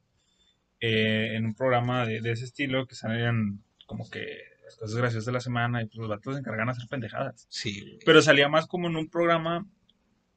eh, 0.81 1.35
en 1.35 1.45
un 1.45 1.53
programa 1.53 2.05
de, 2.05 2.21
de 2.21 2.31
ese 2.31 2.45
estilo 2.45 2.87
que 2.87 2.95
salían 2.95 3.63
como 3.85 4.09
que 4.09 4.39
las 4.65 4.75
cosas 4.75 4.95
graciosas 4.95 5.25
de 5.25 5.31
la 5.31 5.39
semana 5.39 5.81
y 5.81 5.85
pues 5.85 5.97
los 5.97 6.09
vatos 6.09 6.33
se 6.33 6.39
encargan 6.39 6.65
de 6.65 6.71
hacer 6.71 6.87
pendejadas. 6.89 7.45
Sí, 7.49 7.81
güey. 7.81 7.99
Pero 8.03 8.21
salía 8.21 8.49
más 8.49 8.67
como 8.67 8.87
en 8.87 8.95
un 8.95 9.09
programa, 9.09 9.67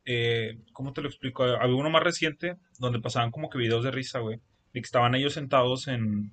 eh, 0.05 0.59
¿cómo 0.73 0.93
te 0.93 1.01
lo 1.01 1.09
explico? 1.09 1.45
Había 1.45 1.75
uno 1.75 1.91
más 1.91 2.03
reciente 2.03 2.57
donde 2.79 3.01
pasaban 3.01 3.31
como 3.31 3.49
que 3.49 3.59
videos 3.59 3.85
de 3.85 3.91
risa, 3.91 4.19
güey. 4.19 4.41
Y 4.75 4.81
que 4.81 4.87
estaban 4.87 5.15
ellos 5.15 5.33
sentados 5.33 5.89
en, 5.89 6.33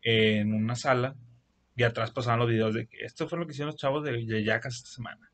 en 0.00 0.54
una 0.54 0.76
sala 0.76 1.16
y 1.76 1.82
atrás 1.82 2.12
pasaban 2.12 2.38
los 2.38 2.48
videos 2.48 2.72
de 2.72 2.86
que 2.86 3.04
esto 3.04 3.28
fue 3.28 3.38
lo 3.38 3.46
que 3.46 3.52
hicieron 3.52 3.72
los 3.72 3.80
chavos 3.80 4.04
de, 4.04 4.12
de 4.12 4.40
esta 4.40 4.70
semana. 4.70 5.30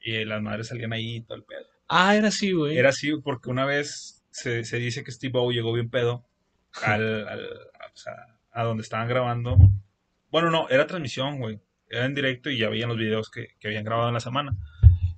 Y 0.00 0.24
las 0.24 0.42
madres 0.42 0.68
salían 0.68 0.92
ahí 0.92 1.16
y 1.16 1.20
todo 1.22 1.36
el 1.36 1.44
pedo. 1.44 1.66
Ah, 1.88 2.16
era 2.16 2.28
así, 2.28 2.52
güey. 2.52 2.76
Era 2.76 2.88
así 2.88 3.12
porque 3.22 3.50
una 3.50 3.64
vez 3.64 4.24
se, 4.30 4.64
se 4.64 4.78
dice 4.78 5.04
que 5.04 5.12
Steve 5.12 5.38
O 5.38 5.52
llegó 5.52 5.72
bien 5.72 5.90
pedo 5.90 6.26
al, 6.82 7.28
al- 7.28 7.44
a, 7.80 7.86
o 7.92 7.96
sea, 7.96 8.14
a 8.52 8.64
donde 8.64 8.82
estaban 8.82 9.08
grabando. 9.08 9.56
Bueno, 10.30 10.50
no, 10.50 10.68
era 10.68 10.86
transmisión, 10.86 11.38
güey. 11.38 11.60
Era 11.88 12.06
en 12.06 12.14
directo 12.14 12.50
y 12.50 12.58
ya 12.58 12.68
veían 12.68 12.88
los 12.88 12.98
videos 12.98 13.30
que, 13.30 13.48
que 13.60 13.68
habían 13.68 13.84
grabado 13.84 14.08
en 14.08 14.14
la 14.14 14.20
semana. 14.20 14.56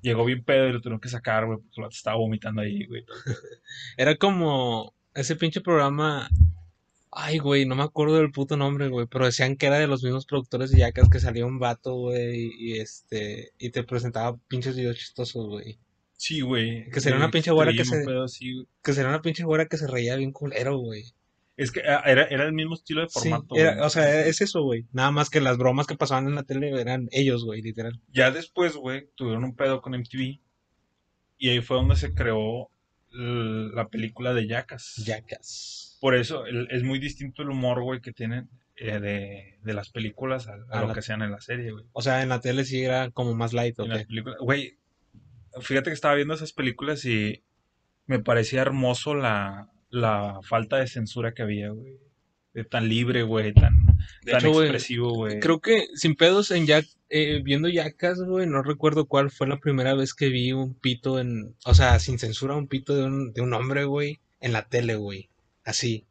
Llegó 0.03 0.25
bien 0.25 0.45
pedo 0.45 0.69
y 0.69 0.73
lo 0.73 0.81
tuvieron 0.81 1.01
que 1.01 1.09
sacar, 1.09 1.47
güey, 1.47 1.59
porque 1.59 1.81
vato 1.81 1.95
estaba 1.95 2.17
vomitando 2.19 2.61
ahí, 2.63 2.85
güey. 2.87 3.05
Era 3.97 4.17
como 4.17 4.95
ese 5.15 5.37
pinche 5.37 5.61
programa. 5.61 6.29
Ay, 7.11 7.39
güey, 7.39 7.65
no 7.65 7.75
me 7.77 7.83
acuerdo 7.83 8.17
del 8.19 8.31
puto 8.31 8.59
nombre, 8.59 8.89
güey, 8.89 9.07
pero 9.07 9.25
decían 9.25 9.57
que 9.57 9.65
era 9.67 9.79
de 9.79 9.87
los 9.87 10.03
mismos 10.05 10.27
productores 10.27 10.71
de 10.71 10.81
Jackass 10.81 11.09
que 11.09 11.19
salía 11.19 11.47
un 11.47 11.59
vato, 11.59 11.95
güey, 11.95 12.51
y 12.59 12.79
este, 12.79 13.53
y 13.59 13.71
te 13.71 13.85
presentaba 13.85 14.37
pinches 14.49 14.77
videos 14.77 14.99
chistosos, 14.99 15.47
güey. 15.49 15.79
Sí, 16.19 16.43
güey. 16.43 16.91
Que 16.91 17.01
sería 17.01 17.17
una 17.17 17.27
Sí, 17.27 17.33
pinche 17.33 17.53
güera 17.53 17.73
que 17.73 17.87
se- 17.87 18.05
pedo. 18.05 18.27
Que 18.83 18.93
sería 18.93 19.09
una 19.09 19.23
pinche 19.23 19.45
güera 19.45 19.65
que 19.65 19.79
se 19.79 19.87
reía 19.87 20.17
bien 20.17 20.33
culero, 20.33 20.77
güey. 20.77 21.05
Es 21.57 21.73
que 21.73 21.81
ah, 21.89 22.03
era, 22.05 22.25
era 22.25 22.45
el 22.45 22.53
mismo 22.53 22.75
estilo 22.75 23.01
de 23.03 23.09
Sí, 23.09 23.19
formato. 23.31 23.55
era- 23.57 23.75
güey. 23.75 23.87
o 23.87 23.91
sea, 23.91 24.27
es 24.27 24.41
eso, 24.43 24.63
güey. 24.63 24.87
Nada 24.93 25.11
más 25.11 25.31
que 25.31 25.41
las 25.41 25.57
bromas 25.57 25.87
que 25.87 25.97
pasaban 25.97 26.27
en 26.27 26.35
la 26.35 26.43
tele 26.43 26.71
eran 26.81 27.09
ellos, 27.13 27.45
güey, 27.45 27.63
literal. 27.63 27.99
Ya 28.09 28.31
después, 28.31 28.77
güey, 28.77 29.09
tuvieron 29.15 29.45
un 29.45 29.55
pedo 29.57 29.81
con 29.81 29.95
MTV. 29.95 30.41
Y 31.39 31.49
ahí 31.51 31.61
fue 31.61 31.77
donde 31.77 31.97
se 31.97 32.15
creó 32.15 32.71
la 33.11 33.89
película 33.89 34.35
de 34.35 34.47
Jackass. 34.47 35.03
Jackass. 35.07 35.97
Por 36.01 36.15
eso 36.15 36.45
el- 36.45 36.69
es 36.71 36.83
muy 36.83 36.99
distinto 36.99 37.43
el 37.43 37.49
humor, 37.51 37.83
güey, 37.83 38.01
que 38.01 38.13
tienen 38.13 38.49
eh, 38.79 39.01
de, 39.01 39.59
de 39.63 39.73
las 39.73 39.89
películas 39.89 40.49
a, 40.49 40.53
a 40.53 40.79
A 40.79 40.81
lo 40.83 40.89
la- 40.89 40.93
que 40.93 40.99
hacían 41.01 41.23
en 41.23 41.31
la 41.31 41.41
serie, 41.41 41.73
güey. 41.73 41.87
O 41.93 42.03
sea, 42.03 42.23
en 42.23 42.29
la 42.29 42.41
tele 42.43 42.67
sí 42.67 42.83
era 42.85 43.11
como 43.11 43.35
más 43.35 43.55
light, 43.55 43.79
¿o 43.79 43.85
En 43.85 43.89
las 43.89 44.05
películas, 44.05 44.37
güey, 44.39 44.77
fíjate 45.63 45.89
que 45.89 45.95
estaba 45.95 46.15
viendo 46.15 46.35
esas 46.35 46.53
películas 46.53 47.07
y 47.07 47.43
me 48.05 48.19
parecía 48.19 48.61
hermoso 48.61 49.15
la, 49.15 49.71
la 49.91 50.41
falta 50.43 50.77
de 50.79 50.87
censura 50.87 51.33
que 51.35 51.43
había, 51.43 51.71
güey. 51.71 51.99
De 52.55 52.65
tan 52.65 52.89
libre, 52.89 53.23
güey, 53.23 53.53
tan... 53.53 53.75
De 54.23 54.33
tan 54.33 54.41
hecho, 54.41 54.63
expresivo, 54.63 55.11
güey. 55.15 55.41
Creo 55.41 55.61
que 55.61 55.89
sin 55.95 56.15
pedos 56.15 56.51
en 56.51 56.67
Jack, 56.67 56.87
eh, 57.11 57.41
viendo 57.45 57.69
Jackass, 57.69 58.23
güey, 58.23 58.47
no 58.47 58.63
recuerdo 58.63 59.07
cuál 59.07 59.31
fue 59.31 59.47
la 59.47 59.59
primera 59.59 59.95
vez 59.95 60.15
que 60.15 60.29
vi 60.31 60.53
un 60.53 60.75
pito 60.75 61.19
en, 61.19 61.55
o 61.65 61.75
sea, 61.75 61.99
sin 61.99 62.19
censura, 62.19 62.55
un 62.57 62.67
pito 62.67 62.97
de 62.97 63.05
un, 63.05 63.33
de 63.33 63.43
un 63.43 63.53
hombre, 63.53 63.85
güey, 63.85 64.21
en 64.41 64.53
la 64.53 64.69
tele, 64.69 64.97
güey. 64.97 65.29
Así. 65.65 66.07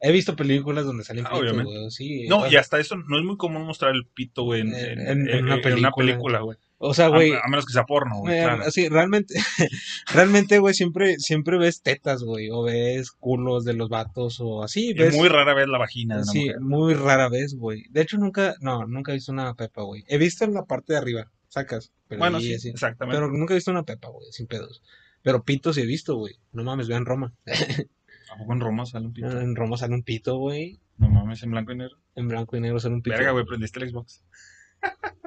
He 0.00 0.10
visto 0.12 0.34
películas 0.34 0.86
donde 0.86 1.04
salen 1.04 1.26
Ah, 1.26 1.30
pitos, 1.30 1.42
obviamente. 1.42 1.78
güey, 1.78 1.90
sí. 1.90 2.26
No, 2.26 2.50
y 2.50 2.56
hasta 2.56 2.80
eso 2.80 2.96
no 2.96 3.18
es 3.18 3.24
muy 3.24 3.36
común 3.36 3.62
mostrar 3.62 3.94
el 3.94 4.06
pito, 4.06 4.42
güey, 4.44 4.62
en, 4.62 4.74
En- 4.74 4.74
en- 4.74 5.00
en- 5.00 5.28
en 5.28 5.34
en- 5.36 5.44
una 5.78 5.92
película, 5.92 6.40
güey. 6.40 6.58
O 6.82 6.94
sea, 6.94 7.08
güey, 7.08 7.32
a 7.34 7.46
menos 7.48 7.66
que 7.66 7.74
sea 7.74 7.84
porno, 7.84 8.20
güey, 8.20 8.38
eh, 8.38 8.42
claro. 8.42 8.64
realmente, 8.90 9.34
realmente, 10.12 10.58
güey, 10.58 10.72
siempre, 10.74 11.18
siempre 11.18 11.58
ves 11.58 11.82
tetas, 11.82 12.22
güey, 12.22 12.48
o 12.50 12.62
ves 12.62 13.10
culos 13.12 13.64
de 13.66 13.74
los 13.74 13.90
vatos, 13.90 14.40
o 14.40 14.62
así, 14.62 14.90
Y 14.90 14.94
ves. 14.94 15.14
muy 15.14 15.28
rara 15.28 15.52
vez 15.54 15.68
la 15.68 15.76
vagina 15.78 16.16
de 16.16 16.22
una 16.22 16.32
Sí, 16.32 16.44
mujer. 16.46 16.60
muy 16.60 16.94
rara 16.94 17.28
vez, 17.28 17.54
güey. 17.54 17.84
De 17.90 18.00
hecho, 18.00 18.16
nunca, 18.16 18.54
no, 18.60 18.86
nunca 18.86 19.12
he 19.12 19.16
visto 19.16 19.30
una 19.30 19.52
pepa, 19.54 19.82
güey. 19.82 20.04
He 20.08 20.16
visto 20.16 20.44
en 20.44 20.54
la 20.54 20.64
parte 20.64 20.94
de 20.94 20.98
arriba, 20.98 21.30
sacas. 21.48 21.92
Pero 22.08 22.18
Bueno, 22.20 22.40
sí, 22.40 22.54
así. 22.54 22.70
exactamente. 22.70 23.16
Pero 23.20 23.30
nunca 23.30 23.52
he 23.52 23.58
visto 23.58 23.70
una 23.70 23.82
pepa, 23.84 24.08
güey, 24.08 24.26
sin 24.32 24.46
pedos. 24.46 24.82
Pero 25.22 25.42
pitos 25.44 25.76
sí 25.76 25.82
he 25.82 25.86
visto, 25.86 26.16
güey. 26.16 26.36
No 26.52 26.64
mames, 26.64 26.88
vean 26.88 27.04
Roma. 27.04 27.34
¿A 28.32 28.38
poco 28.38 28.52
en 28.54 28.60
Roma 28.60 28.86
sale 28.86 29.06
un 29.06 29.12
pito? 29.12 29.38
En 29.40 29.54
Roma 29.54 29.76
sale 29.76 29.92
un 29.94 30.02
pito, 30.02 30.38
güey. 30.38 30.80
No 30.96 31.10
mames, 31.10 31.42
en 31.42 31.50
blanco 31.50 31.72
y 31.72 31.76
negro. 31.76 31.96
En 32.14 32.28
blanco 32.28 32.56
y 32.56 32.60
negro 32.60 32.80
sale 32.80 32.94
un 32.94 33.02
pito. 33.02 33.16
Verga, 33.16 33.32
güey, 33.32 33.44
prendiste 33.44 33.80
el 33.84 33.90
Xbox 33.90 34.22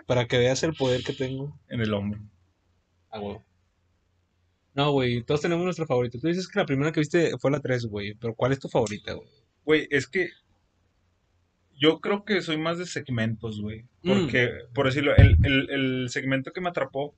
Para 0.07 0.27
que 0.27 0.37
veas 0.37 0.63
el 0.63 0.73
poder 0.73 1.03
que 1.03 1.13
tengo. 1.13 1.57
en 1.69 1.81
el 1.81 1.93
hombro. 1.93 2.19
A 3.09 3.19
huevo. 3.19 3.43
No, 4.73 4.91
güey, 4.91 5.23
todos 5.23 5.41
tenemos 5.41 5.63
nuestro 5.63 5.85
favorito. 5.85 6.19
Tú 6.19 6.27
dices 6.27 6.47
que 6.47 6.59
la 6.59 6.65
primera 6.65 6.91
que 6.91 6.99
viste 6.99 7.37
fue 7.37 7.51
la 7.51 7.59
3, 7.59 7.85
güey. 7.85 8.15
Pero 8.15 8.33
¿cuál 8.33 8.51
es 8.51 8.59
tu 8.59 8.69
favorita, 8.69 9.13
güey? 9.13 9.27
Güey, 9.65 9.87
es 9.91 10.07
que 10.07 10.29
yo 11.75 12.01
creo 12.01 12.25
que 12.25 12.41
soy 12.41 12.57
más 12.57 12.77
de 12.77 12.85
segmentos, 12.85 13.61
güey. 13.61 13.83
Mm. 14.01 14.09
Porque, 14.09 14.51
por 14.73 14.87
decirlo, 14.87 15.15
el, 15.15 15.37
el, 15.43 15.69
el 15.69 16.09
segmento 16.09 16.51
que 16.51 16.61
me 16.61 16.69
atrapó 16.69 17.15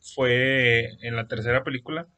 fue 0.00 0.96
en 1.02 1.16
la 1.16 1.28
tercera 1.28 1.62
película. 1.62 2.08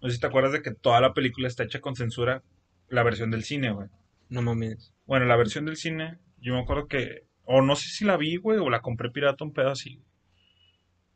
No 0.00 0.08
sé 0.08 0.14
si 0.14 0.20
te 0.20 0.26
acuerdas 0.26 0.52
de 0.52 0.62
que 0.62 0.72
toda 0.72 1.00
la 1.00 1.14
película 1.14 1.48
está 1.48 1.64
hecha 1.64 1.80
con 1.80 1.96
censura, 1.96 2.42
la 2.88 3.02
versión 3.02 3.30
del 3.30 3.44
cine, 3.44 3.72
güey. 3.72 3.88
No 4.28 4.42
mames. 4.42 4.92
Bueno, 5.06 5.26
la 5.26 5.36
versión 5.36 5.64
del 5.64 5.76
cine, 5.76 6.18
yo 6.38 6.54
me 6.54 6.60
acuerdo 6.60 6.86
que, 6.86 7.24
o 7.52 7.62
no 7.62 7.74
sé 7.74 7.88
si 7.88 8.04
la 8.04 8.16
vi, 8.16 8.36
güey, 8.36 8.58
o 8.58 8.70
la 8.70 8.80
compré 8.80 9.10
pirata 9.10 9.44
un 9.44 9.52
pedo 9.52 9.70
así. 9.70 10.00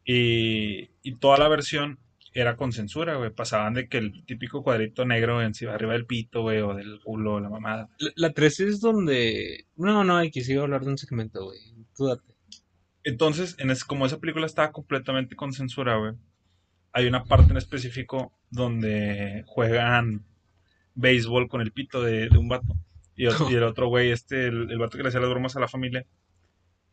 Y, 0.05 0.91
y 1.03 1.17
toda 1.17 1.39
la 1.39 1.49
versión 1.49 1.99
era 2.33 2.57
con 2.57 2.73
censura, 2.73 3.17
güey. 3.17 3.31
Pasaban 3.31 3.75
de 3.75 3.89
que 3.89 3.99
el 3.99 4.25
típico 4.27 4.63
cuadrito 4.63 5.05
negro 5.05 5.41
encima, 5.41 5.75
arriba 5.75 5.93
del 5.93 6.07
pito, 6.07 6.43
güey, 6.43 6.61
o 6.61 6.75
del 6.75 7.01
culo, 7.05 7.39
la 7.41 7.49
mamada. 7.49 7.89
La, 7.99 8.11
la 8.17 8.33
3 8.33 8.61
es 8.61 8.81
donde. 8.81 9.67
No, 9.77 10.03
no, 10.03 10.17
hay 10.17 10.31
que 10.31 10.43
sigo 10.43 10.63
hablar 10.63 10.83
de 10.85 10.91
un 10.91 10.99
segmento, 10.99 11.45
güey. 11.45 11.59
Tú 11.97 12.07
date. 12.07 12.35
Entonces, 13.05 13.55
en 13.59 13.71
es, 13.71 13.85
como 13.85 14.05
esa 14.07 14.19
película 14.19 14.47
estaba 14.47 14.73
completamente 14.73 15.37
con 15.37 15.53
censura, 15.53 15.97
güey, 15.97 16.15
hay 16.93 17.07
una 17.07 17.25
parte 17.25 17.53
en 17.53 17.59
específico 17.59 18.33
donde 18.51 19.45
juegan 19.47 20.25
béisbol 20.95 21.49
con 21.49 21.61
el 21.61 21.71
pito 21.73 22.03
de, 22.03 22.29
de 22.29 22.39
un 22.39 22.49
vato. 22.49 22.75
Y, 23.17 23.27
el- 23.27 23.35
y 23.51 23.55
el 23.55 23.63
otro 23.63 23.89
güey, 23.89 24.11
este, 24.11 24.49
el, 24.49 24.71
el 24.71 24.79
vato 24.79 24.97
que 24.97 25.03
le 25.03 25.11
hacía 25.11 25.21
las 25.21 25.31
bromas 25.31 25.55
a 25.57 25.61
la 25.61 25.69
familia, 25.69 26.05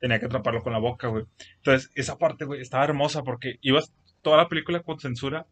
tenía 0.01 0.19
que 0.19 0.25
atraparlo 0.25 0.63
con 0.63 0.73
la 0.73 0.79
boca, 0.79 1.07
güey. 1.07 1.25
Entonces, 1.57 1.89
esa 1.95 2.17
parte, 2.17 2.43
güey, 2.43 2.59
estaba 2.59 2.83
hermosa 2.83 3.23
porque 3.23 3.59
ibas 3.61 3.93
toda 4.21 4.37
la 4.37 4.49
película 4.49 4.81
con 4.81 4.99
censura 4.99 5.47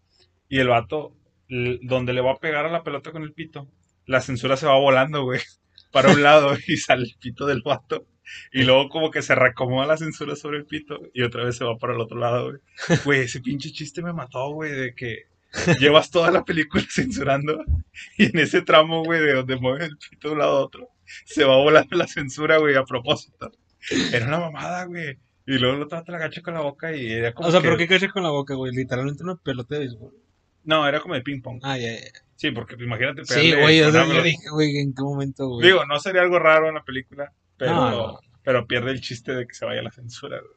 y 0.49 0.59
el 0.59 0.67
vato, 0.67 1.15
donde 1.47 2.13
le 2.13 2.21
va 2.21 2.31
a 2.31 2.39
pegar 2.39 2.65
a 2.65 2.71
la 2.71 2.83
pelota 2.83 3.11
con 3.11 3.23
el 3.23 3.33
pito, 3.33 3.69
la 4.05 4.21
censura 4.21 4.57
se 4.57 4.65
va 4.65 4.77
volando, 4.77 5.23
güey, 5.23 5.39
para 5.91 6.11
un 6.11 6.21
lado 6.23 6.57
y 6.67 6.77
sale 6.77 7.03
el 7.03 7.15
pito 7.19 7.45
del 7.45 7.61
vato. 7.61 8.07
Y 8.51 8.63
luego 8.63 8.89
como 8.89 9.09
que 9.09 9.23
se 9.23 9.33
reacomoda 9.33 9.87
la 9.87 9.97
censura 9.97 10.35
sobre 10.35 10.57
el 10.57 10.65
pito 10.65 10.99
y 11.13 11.23
otra 11.23 11.43
vez 11.43 11.57
se 11.57 11.65
va 11.65 11.77
para 11.77 11.93
el 11.93 12.01
otro 12.01 12.19
lado, 12.19 12.49
güey. 12.49 12.59
Güey, 13.05 13.21
ese 13.21 13.39
pinche 13.41 13.71
chiste 13.71 14.01
me 14.01 14.13
mató, 14.13 14.51
güey, 14.51 14.71
de 14.71 14.93
que 14.93 15.23
llevas 15.79 16.11
toda 16.11 16.31
la 16.31 16.43
película 16.43 16.83
censurando 16.89 17.63
y 18.17 18.25
en 18.25 18.39
ese 18.39 18.61
tramo, 18.61 19.03
güey, 19.03 19.21
de 19.21 19.33
donde 19.33 19.55
mueve 19.57 19.85
el 19.85 19.97
pito 19.97 20.29
de 20.29 20.33
un 20.33 20.39
lado 20.39 20.57
a 20.57 20.61
otro, 20.61 20.89
se 21.25 21.43
va 21.43 21.57
volando 21.57 21.97
la 21.97 22.07
censura, 22.07 22.57
güey, 22.57 22.75
a 22.75 22.83
propósito. 22.83 23.51
Era 24.13 24.27
una 24.27 24.39
mamada, 24.39 24.85
güey. 24.85 25.17
Y 25.45 25.57
luego 25.57 25.77
el 25.77 25.83
otro 25.83 26.03
te 26.03 26.11
la 26.11 26.17
agacha 26.19 26.41
con 26.41 26.53
la 26.53 26.61
boca 26.61 26.95
y 26.95 27.11
era 27.11 27.33
como 27.33 27.47
O 27.47 27.51
sea, 27.51 27.59
que- 27.61 27.65
¿pero 27.67 27.77
qué 27.77 27.87
cachas 27.87 28.11
con 28.11 28.23
la 28.23 28.29
boca, 28.29 28.53
güey? 28.55 28.71
Literalmente 28.73 29.23
una 29.23 29.35
pelota 29.35 29.75
de 29.75 29.79
béisbol. 29.81 30.13
No, 30.65 30.87
era 30.87 30.99
como 30.99 31.15
de 31.15 31.21
ping 31.21 31.41
pong. 31.41 31.59
Ah, 31.63 31.77
ya, 31.77 31.91
ya. 31.93 32.01
Sí, 32.35 32.51
porque 32.51 32.75
imagínate 32.79 33.25
Sí, 33.25 33.53
güey, 33.53 33.81
o 33.81 33.91
sea, 33.91 34.05
yo 34.05 34.21
dije, 34.21 34.49
güey, 34.51 34.77
¿en 34.77 34.93
qué 34.93 35.01
momento, 35.01 35.47
güey? 35.47 35.65
Digo, 35.67 35.85
no 35.85 35.99
sería 35.99 36.21
algo 36.21 36.37
raro 36.37 36.67
en 36.67 36.75
la 36.75 36.83
película, 36.83 37.33
pero, 37.57 37.73
No, 37.73 37.91
no. 37.91 38.19
pero 38.43 38.67
pierde 38.67 38.91
el 38.91 39.01
chiste 39.01 39.33
de 39.33 39.47
que 39.47 39.53
se 39.53 39.65
vaya 39.65 39.81
la 39.81 39.91
censura, 39.91 40.39
güey. 40.39 40.53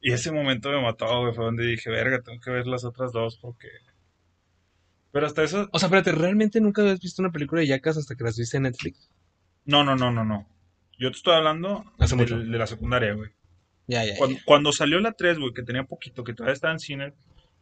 Y 0.00 0.12
ese 0.12 0.30
momento 0.32 0.70
me 0.70 0.80
mató, 0.80 1.20
güey, 1.20 1.34
fue 1.34 1.44
donde 1.44 1.66
dije, 1.66 1.90
verga, 1.90 2.22
tengo 2.22 2.40
que 2.40 2.50
ver 2.50 2.66
las 2.66 2.84
otras 2.84 3.12
dos 3.12 3.38
porque... 3.40 3.68
Pero 5.12 5.26
hasta 5.26 5.42
eso... 5.42 5.68
O 5.72 5.78
sea, 5.78 5.86
espérate, 5.88 6.12
¿realmente 6.12 6.60
nunca 6.60 6.82
habías 6.82 7.00
visto 7.00 7.22
una 7.22 7.32
película 7.32 7.60
de 7.60 7.66
Jackass 7.68 7.96
hasta 7.98 8.14
que 8.14 8.24
las 8.24 8.36
viste 8.36 8.56
en 8.56 8.64
Netflix? 8.64 9.10
No, 9.64 9.82
no, 9.82 9.96
no, 9.96 10.10
no, 10.12 10.24
no. 10.24 10.48
Yo 10.98 11.10
te 11.10 11.16
estoy 11.16 11.34
hablando 11.34 11.84
Hace 11.98 12.16
del- 12.16 12.24
mucho. 12.24 12.38
de 12.50 12.58
la 12.58 12.66
secundaria, 12.66 13.12
güey. 13.14 13.30
Ya, 13.86 14.04
ya, 14.04 14.14
ya. 14.14 14.18
Cuando, 14.44 14.72
salió 14.72 14.98
la 15.00 15.12
3, 15.12 15.38
güey, 15.38 15.52
que 15.52 15.62
tenía 15.62 15.84
poquito, 15.84 16.24
que 16.24 16.34
todavía 16.34 16.54
estaba 16.54 16.72
en 16.72 16.80
cine 16.80 17.12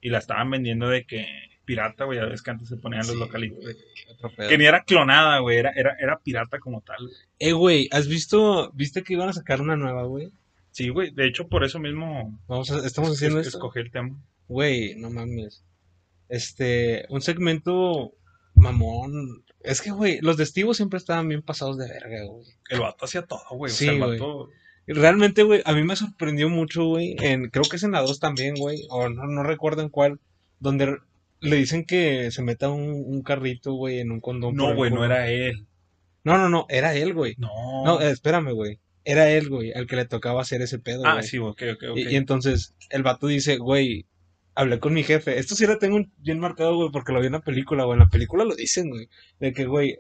y 0.01 0.09
la 0.11 0.19
estaban 0.19 0.51
vendiendo 0.51 0.89
de 0.89 1.05
que 1.05 1.27
pirata, 1.67 2.05
güey, 2.05 2.19
ya 2.19 2.27
ves 2.27 2.43
que 2.43 2.51
antes 2.51 2.69
se 2.69 2.77
ponían 2.77 3.07
los 3.07 3.17
localitos. 3.17 3.63
güey. 3.63 4.49
Que 4.49 4.57
ni 4.59 4.65
era 4.67 4.85
clonada, 4.85 5.39
güey, 5.41 5.59
era, 5.59 5.71
era, 5.75 5.97
era 6.01 6.19
pirata 6.19 6.59
como 6.59 6.81
tal. 6.83 7.11
Eh, 7.39 7.53
güey, 7.53 7.89
¿has 7.91 8.07
visto, 8.09 8.71
viste 8.73 9.03
que 9.03 9.15
iban 9.15 9.29
a 9.29 9.33
sacar 9.33 9.61
una 9.61 9.77
nueva, 9.77 10.05
güey? 10.05 10.31
Sí, 10.71 10.89
güey, 10.89 11.11
de 11.11 11.27
hecho 11.27 11.49
por 11.49 11.65
eso 11.65 11.79
mismo 11.79 12.39
Vamos 12.49 12.71
a, 12.71 12.87
estamos 12.87 13.11
es- 13.11 13.17
haciendo 13.17 13.41
es- 13.41 13.47
esto. 13.49 13.59
escogí 13.59 13.81
el 13.81 13.91
tema. 13.91 14.17
Güey, 14.49 14.95
no 14.97 15.11
mames. 15.11 15.65
Este, 16.29 17.07
un 17.11 17.21
segmento 17.21 18.13
mamón. 18.65 19.45
Es 19.61 19.81
que, 19.81 19.91
güey, 19.91 20.19
los 20.21 20.37
de 20.37 20.47
Steve 20.47 20.75
siempre 20.75 20.99
estaban 20.99 21.29
bien 21.29 21.43
pasados 21.43 21.79
de 21.79 21.89
verga, 21.89 22.25
güey. 22.27 22.47
El 22.69 22.81
vato 22.81 23.05
hacía 23.05 23.23
todo, 23.23 23.45
güey. 23.53 23.73
Sí, 23.73 23.85
o 23.85 23.87
sea, 23.87 23.93
el 23.95 24.05
güey. 24.05 24.19
vato... 24.19 24.49
Realmente, 24.87 25.43
güey, 25.45 25.63
a 25.65 25.73
mí 25.73 25.83
me 25.83 25.97
sorprendió 25.97 26.51
mucho, 26.51 26.85
güey. 26.85 27.17
En, 27.21 27.49
creo 27.49 27.65
que 27.65 27.77
es 27.77 27.83
en 27.83 27.93
la 27.93 28.03
2 28.03 28.21
también, 28.21 28.55
güey. 28.55 28.87
O 28.91 29.09
no, 29.09 29.25
no 29.27 29.43
recuerdo 29.43 29.81
en 29.81 29.89
cuál. 29.89 30.21
Donde 30.61 30.99
le 31.41 31.57
dicen 31.57 31.85
que 31.85 32.31
se 32.31 32.43
meta 32.43 32.69
un, 32.69 32.91
un 33.07 33.23
carrito, 33.23 33.73
güey, 33.73 34.01
en 34.01 34.11
un 34.11 34.21
condón. 34.21 34.55
No, 34.55 34.75
güey, 34.75 34.91
no 34.91 35.05
era 35.05 35.31
él. 35.31 35.67
No, 36.23 36.39
no, 36.39 36.49
no, 36.49 36.67
era 36.69 36.95
él, 36.95 37.15
güey. 37.15 37.35
No. 37.39 37.49
No, 37.85 38.01
eh, 38.01 38.11
espérame, 38.11 38.53
güey. 38.53 38.79
Era 39.05 39.31
él, 39.31 39.51
güey, 39.51 39.73
al 39.73 39.87
que 39.87 39.97
le 39.97 40.07
tocaba 40.07 40.41
hacer 40.41 40.63
ese 40.63 40.79
pedo, 40.79 41.03
ah, 41.05 41.15
güey. 41.15 41.25
sí, 41.25 41.39
ok, 41.39 41.63
ok, 41.75 41.85
ok. 41.91 41.97
Y, 41.97 42.09
y 42.09 42.17
entonces 42.17 42.75
el 42.89 43.03
vato 43.03 43.27
dice, 43.27 43.59
güey, 43.59 44.07
hablé 44.55 44.79
con 44.81 44.95
mi 44.95 45.03
jefe. 45.03 45.39
Esto 45.39 45.55
sí 45.55 45.67
lo 45.67 45.79
tengo 45.79 46.01
bien 46.19 46.39
marcado, 46.41 46.77
güey, 46.77 46.91
porque 46.93 47.13
lo 47.13 47.21
vi 47.21 47.27
en 47.27 47.33
la 47.33 47.41
película, 47.41 47.85
güey. 47.85 47.95
En 47.97 48.01
la 48.05 48.09
película 48.09 48.45
lo 48.45 48.55
dicen, 48.55 48.91
güey. 48.91 49.09
De 49.41 49.53
que, 49.53 49.65
güey, 49.67 49.99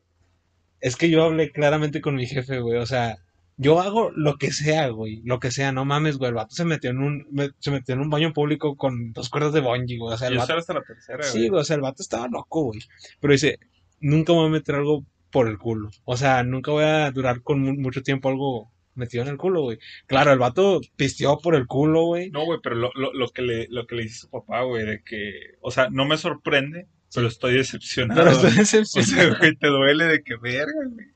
es 0.81 0.97
que 0.97 1.11
yo 1.11 1.25
hablé 1.25 1.51
claramente 1.53 2.01
con 2.01 2.15
mi 2.17 2.27
jefe, 2.27 2.61
güey. 2.61 2.79
O 2.79 2.87
sea, 2.87 3.17
yo 3.57 3.81
hago 3.81 4.11
lo 4.11 4.37
que 4.37 4.51
sea, 4.53 4.89
güey. 4.89 5.23
Lo 5.25 5.39
que 5.41 5.51
sea, 5.51 5.73
no 5.73 5.85
mames, 5.85 6.19
güey. 6.19 6.29
El 6.31 6.35
vato 6.35 6.55
se 6.55 6.65
metió 6.65 6.91
en 6.91 6.99
un, 6.99 7.27
me- 7.31 7.51
se 7.59 7.71
metió 7.71 7.95
en 7.95 8.01
un 8.01 8.11
baño 8.11 8.33
público 8.33 8.77
con 8.77 9.13
dos 9.13 9.31
cuerdas 9.31 9.53
de 9.53 9.61
bungee, 9.61 9.99
güey. 9.99 10.15
O 10.15 10.19
sea, 10.19 10.29
el 10.29 10.39
vato, 10.39 10.55
hasta 10.57 10.75
la 10.75 10.83
tercera, 10.83 11.23
sí, 11.23 11.39
güey. 11.39 11.49
güey. 11.51 11.61
O 11.63 11.65
sea, 11.65 11.77
el 11.77 11.83
vato 11.83 12.03
estaba 12.03 12.29
loco, 12.29 12.65
güey. 12.65 12.81
Pero 13.21 13.33
dice, 13.33 13.59
nunca 14.01 14.33
me 14.33 14.41
voy 14.41 14.49
a 14.49 14.53
meter 14.53 14.75
algo 14.75 15.05
por 15.31 15.49
el 15.49 15.59
culo. 15.59 15.91
O 16.05 16.17
sea, 16.17 16.43
nunca 16.45 16.71
voy 16.71 16.85
a 16.85 17.11
durar 17.11 17.43
con 17.43 17.61
mu- 17.61 17.75
mucho 17.81 18.03
tiempo 18.03 18.29
algo 18.29 18.71
metido 18.95 19.23
en 19.23 19.31
el 19.31 19.37
culo, 19.37 19.63
güey. 19.63 19.79
Claro, 20.07 20.33
el 20.33 20.39
vato 20.39 20.81
pisteó 20.97 21.39
por 21.39 21.55
el 21.55 21.67
culo, 21.67 22.05
güey. 22.07 22.31
No, 22.31 22.45
güey, 22.45 22.61
pero 22.63 22.77
lo, 22.77 22.91
lo, 22.95 23.13
lo 23.13 23.29
que 23.29 23.43
le, 23.43 23.67
lo 23.71 23.87
que 23.87 23.97
le 23.97 24.03
dice 24.05 24.21
su 24.21 24.31
papá, 24.31 24.63
güey, 24.63 24.85
de 24.85 25.03
que... 25.05 25.33
O 25.61 25.71
sea, 25.71 25.89
no 25.91 26.05
me 26.05 26.17
sorprende, 26.17 26.89
pero 27.15 27.29
estoy 27.29 27.55
decepcionado. 27.55 28.21
Pero 28.21 28.33
estoy 28.33 28.51
O 28.53 28.57
decepcionado. 28.57 29.15
sea, 29.15 29.39
güey, 29.39 29.57
te 29.57 29.69
duele 29.69 30.05
de 30.07 30.23
que 30.23 30.37
verga, 30.37 30.73
güey. 30.91 31.07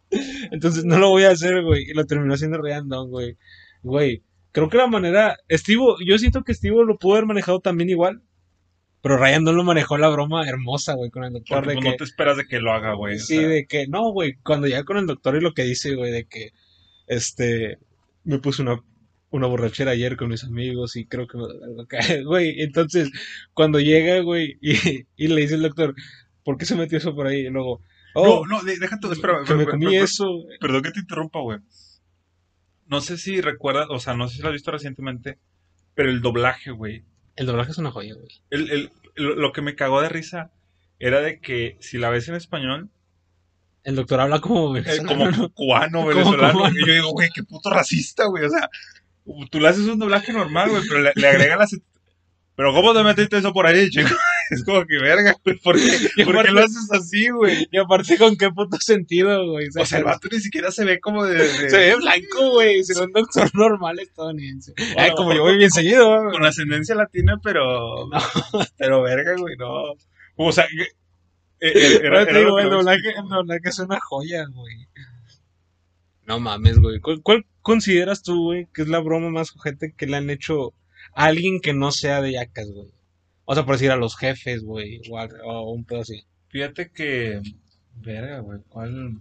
Entonces 0.52 0.85
no 0.85 0.99
lo 0.99 1.11
voy 1.11 1.25
a 1.25 1.30
hacer, 1.30 1.62
güey. 1.62 1.90
Y 1.90 1.94
lo 1.94 2.06
terminó 2.06 2.35
haciendo 2.35 2.58
Random, 2.62 3.11
güey. 3.11 3.37
Güey, 3.82 4.23
creo 4.52 4.68
que 4.68 4.76
la 4.78 4.87
manera. 4.87 5.37
Steve, 5.50 5.82
yo 6.06 6.18
siento 6.18 6.42
que 6.42 6.54
Steve 6.54 6.76
lo 6.85 6.99
pudo 6.99 7.14
haber 7.14 7.26
manejado 7.26 7.61
también 7.61 7.90
igual. 7.90 8.23
Pero 9.00 9.16
Ryan 9.16 9.44
no 9.44 9.52
lo 9.52 9.62
manejó 9.62 9.97
la 9.97 10.08
broma 10.08 10.49
hermosa, 10.49 10.94
güey, 10.94 11.11
con 11.11 11.25
el 11.25 11.32
doctor. 11.32 11.58
Porque 11.58 11.70
de 11.70 11.75
pues, 11.76 11.85
que, 11.85 11.90
no 11.90 11.97
te 11.97 12.04
esperas 12.04 12.37
de 12.37 12.47
que 12.47 12.58
lo 12.58 12.73
haga, 12.73 12.94
güey. 12.94 13.16
o 13.16 13.18
sí, 13.18 13.37
sea. 13.37 13.49
de 13.49 13.66
que, 13.66 13.87
no, 13.87 14.11
güey, 14.12 14.35
cuando 14.42 14.66
llega 14.66 14.85
con 14.85 14.97
el 14.97 15.06
doctor 15.06 15.37
y 15.37 15.40
lo 15.40 15.54
que 15.54 15.62
dice, 15.62 15.94
güey, 15.94 16.11
de 16.11 16.26
que, 16.26 16.50
este, 17.09 17.79
me 18.25 18.38
puse 18.38 18.62
una, 18.62 18.81
una 19.31 19.47
borrachera 19.47 19.93
ayer 19.93 20.17
con 20.17 20.29
mis 20.29 20.45
amigos 20.45 20.97
y 20.97 21.07
creo 21.07 21.27
que 21.27 21.38
me 21.38 21.45
güey. 22.25 22.62
Entonces, 22.62 23.11
cuando 23.55 23.81
llega, 23.81 24.21
güey, 24.21 24.59
y, 24.61 25.07
y 25.17 25.29
le 25.29 25.41
dice 25.41 25.55
el 25.57 25.62
doctor, 25.62 25.95
¿por 26.45 26.57
qué 26.59 26.65
se 26.67 26.77
metió 26.77 26.99
eso 26.99 27.15
por 27.15 27.27
ahí? 27.27 27.47
Y 27.47 27.50
luego, 27.50 27.83
oh, 28.15 28.47
No, 28.47 28.59
no, 28.59 28.62
de- 28.65 28.79
deja 28.79 28.99
todo, 29.00 29.12
espera. 29.12 29.38
que 29.47 29.55
me 29.55 29.67
comí 29.67 29.97
eso. 29.97 30.27
güey. 30.43 30.59
Perdón 30.59 30.83
que 30.83 30.91
te 30.93 31.00
interrumpa, 31.00 31.41
güey. 31.41 31.59
No 32.87 33.00
sé 33.00 33.19
si 33.19 33.41
recuerdas, 33.41 33.87
o 33.91 33.99
sea, 33.99 34.15
no 34.15 34.29
sé 34.29 34.37
si 34.37 34.43
lo 34.43 34.49
has 34.49 34.55
visto 34.55 34.71
recientemente, 34.71 35.38
pero 35.95 36.11
el 36.11 36.23
doblaje, 36.23 36.71
güey. 36.71 37.03
El 37.37 37.47
doblaje 37.47 37.71
es 37.73 37.79
una 37.79 37.91
joya, 37.91 38.15
güey. 38.15 38.29
El, 38.50 38.71
el- 38.71 38.91
lo 39.15 39.35
lo 39.35 39.53
que 39.53 39.62
me 39.62 39.75
cagó 39.75 40.00
de 40.00 40.09
risa 40.09 40.53
era 41.00 41.21
de 41.21 41.41
que 41.41 41.77
si 41.81 41.99
la 41.99 42.09
ves 42.09 42.29
en 42.29 42.35
español, 42.37 42.88
El 43.88 43.97
doctor 43.97 44.21
habla 44.21 44.38
como 44.40 44.76
eh, 44.76 44.83
venezolano. 44.83 45.30
como 45.35 45.49
cubano, 45.54 46.07
venezolano. 46.07 46.52
cubano. 46.52 46.75
Y 46.78 46.87
yo 46.87 46.92
digo, 46.92 47.11
güey, 47.12 47.30
qué 47.35 47.42
puto 47.42 47.71
racista, 47.71 48.26
güey. 48.26 48.45
O 48.45 48.50
sea, 48.50 48.68
tú 49.50 49.61
le 49.61 49.68
haces 49.68 49.87
un 49.87 49.99
doblaje 49.99 50.30
normal, 50.33 50.68
güey, 50.68 50.83
pero 50.87 51.00
le, 51.00 51.12
le 51.14 51.26
agregas 51.26 51.59
las. 51.59 51.76
Pero 52.54 52.75
¿cómo 52.75 52.92
te 52.92 53.02
metiste 53.04 53.38
eso 53.38 53.52
por 53.52 53.66
ahí, 53.66 53.88
chico? 53.88 54.09
Es 54.50 54.64
como 54.64 54.80
que 54.87 54.97
verga, 54.99 55.35
güey. 55.45 55.59
¿Por 55.59 55.76
qué, 55.76 55.83
Y 56.16 56.25
¿por 56.25 56.33
qué 56.35 56.40
aparte- 56.40 56.52
lo 56.52 56.61
haces 56.61 56.88
así, 56.92 57.28
güey? 57.28 57.68
Y 57.71 57.76
aparte, 57.78 58.16
¿con 58.18 58.35
qué 58.37 58.50
puto 58.50 58.78
sentido, 58.80 59.47
güey? 59.52 59.68
O 59.78 59.85
sea, 59.87 59.99
el 59.99 60.04
vato 60.04 60.26
ni 60.33 60.40
siquiera 60.40 60.71
se 60.71 60.85
ve 60.87 61.00
como 61.00 61.25
de. 61.25 61.35
de- 61.35 61.71
Se 61.71 61.76
ve 61.76 61.97
blanco, 61.97 62.50
güey. 62.52 62.83
Se 62.85 62.95
ve 62.99 63.07
un 63.07 63.12
doctor 63.12 63.50
normal 63.54 63.99
estadounidense. 64.00 64.73
O 64.97 64.99
a 64.99 65.02
Ay, 65.02 65.11
lo 65.11 65.16
como 65.16 65.35
yo 65.35 65.42
voy 65.42 65.57
bien 65.59 65.71
seguido, 65.71 66.09
güey. 66.23 66.33
con 66.33 66.45
ascendencia 66.47 66.95
latina, 66.95 67.38
pero. 67.42 68.09
Pero 68.78 69.02
verga, 69.02 69.35
güey, 69.37 69.57
no. 69.57 69.95
O 70.37 70.52
sea, 70.52 70.66
era, 71.61 72.09
Ahora 72.09 72.25
te 72.25 72.31
era 72.31 72.38
digo, 72.41 72.59
el 72.59 72.69
no 72.71 72.77
doblaje, 72.77 73.09
el 73.17 73.29
doblaje 73.29 73.69
es 73.69 73.79
una 73.79 74.00
joya, 74.00 74.47
güey. 74.53 74.87
No 76.27 76.38
mames, 76.41 76.79
güey. 76.79 77.00
¿Cuál, 77.00 77.23
cuál 77.23 77.47
consideras 77.62 78.23
tú, 78.23 78.45
güey, 78.45 78.67
que 78.75 78.83
es 78.83 78.88
la 78.88 78.99
broma 79.00 79.31
más 79.31 79.53
gente 79.62 79.93
que 79.97 80.07
le 80.07 80.17
han 80.19 80.31
hecho 80.31 80.75
a 81.15 81.25
alguien 81.27 81.61
que 81.61 81.73
no 81.73 81.91
sea 81.91 82.21
de 82.21 82.33
yacas, 82.33 82.71
güey? 82.71 82.88
O 83.47 83.55
sea, 83.55 83.65
por 83.65 83.77
decir 83.77 83.91
a 83.91 83.97
los 83.97 84.17
jefes, 84.17 84.62
güey, 84.62 85.00
o, 85.11 85.19
a- 85.19 85.29
o 85.45 85.73
un 85.73 85.85
pedo 85.85 86.00
así. 86.03 86.25
Fíjate 86.49 86.91
que. 86.91 87.41
Verga, 87.95 88.41
güey, 88.41 88.61
¿cuál? 88.69 89.21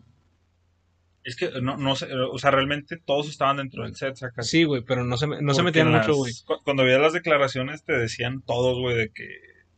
Es 1.24 1.36
que 1.36 1.50
no, 1.62 1.76
no 1.78 1.96
sé, 1.96 2.08
o 2.14 2.38
sea, 2.38 2.52
realmente 2.52 2.98
todos 2.98 3.28
estaban 3.30 3.58
dentro 3.58 3.84
del 3.84 3.96
set, 3.96 4.16
sacas. 4.16 4.48
Sí, 4.48 4.64
güey, 4.66 4.82
pero 4.84 5.04
no 5.04 5.18
se, 5.18 5.28
me- 5.28 5.42
no 5.42 5.54
se 5.54 5.64
metían 5.64 5.88
en 5.88 5.94
mucho, 5.94 6.10
las- 6.10 6.18
güey. 6.18 6.34
cu- 6.46 6.64
Cuando 6.64 6.84
veías 6.84 7.02
las 7.02 7.14
declaraciones 7.14 7.84
te 7.84 7.94
decían 7.94 8.42
todos, 8.42 8.78
güey, 8.80 8.96
de 8.98 9.10
que 9.10 9.28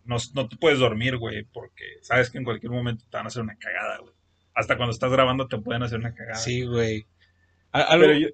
no, 0.10 0.18
no 0.34 0.50
te 0.50 0.58
puedes 0.58 0.80
dormir, 0.80 1.18
güey, 1.18 1.44
porque 1.54 1.86
sabes 2.02 2.30
que 2.32 2.38
en 2.40 2.44
cualquier 2.44 2.72
momento 2.72 3.06
te 3.10 3.16
van 3.18 3.26
a 3.26 3.28
hacer 3.28 3.44
una 3.44 3.56
cagada, 3.58 4.00
güey. 4.00 4.14
Hasta 4.56 4.76
cuando 4.76 4.92
estás 4.92 5.12
grabando 5.12 5.48
te 5.48 5.58
pueden 5.60 5.84
hacer 5.84 6.00
una 6.00 6.14
cagada. 6.14 6.36
Sí, 6.36 6.66
güey. 6.66 7.06
Algo, 7.72 8.06
Pero 8.06 8.20
yo, 8.20 8.28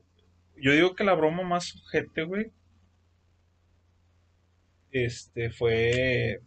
yo 0.58 0.72
digo 0.72 0.96
que 0.96 1.04
la 1.04 1.14
broma 1.14 1.44
más 1.44 1.66
sujete, 1.66 2.24
güey, 2.24 2.52
este, 4.92 5.50
fue 5.50 6.42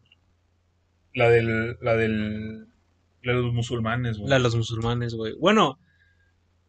la 1.14 1.28
del, 1.28 1.76
la 1.80 1.96
del, 1.96 2.66
la 3.22 3.32
de 3.34 3.42
los 3.42 3.52
musulmanes, 3.52 4.16
güey. 4.18 4.30
la 4.30 4.36
de 4.36 4.42
los 4.42 4.56
musulmanes, 4.56 5.14
güey. 5.14 5.34
Bueno, 5.38 5.78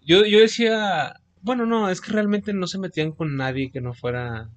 yo, 0.02 0.26
yo 0.26 0.40
decía, 0.40 1.14
bueno, 1.42 1.66
no, 1.66 1.90
es 1.90 2.02
que 2.02 2.12
realmente 2.12 2.54
no 2.54 2.68
se 2.68 2.80
metían 2.80 3.12
con 3.14 3.36
nadie 3.38 3.72
que 3.72 3.82
no 3.82 3.94
fuera... 3.94 4.50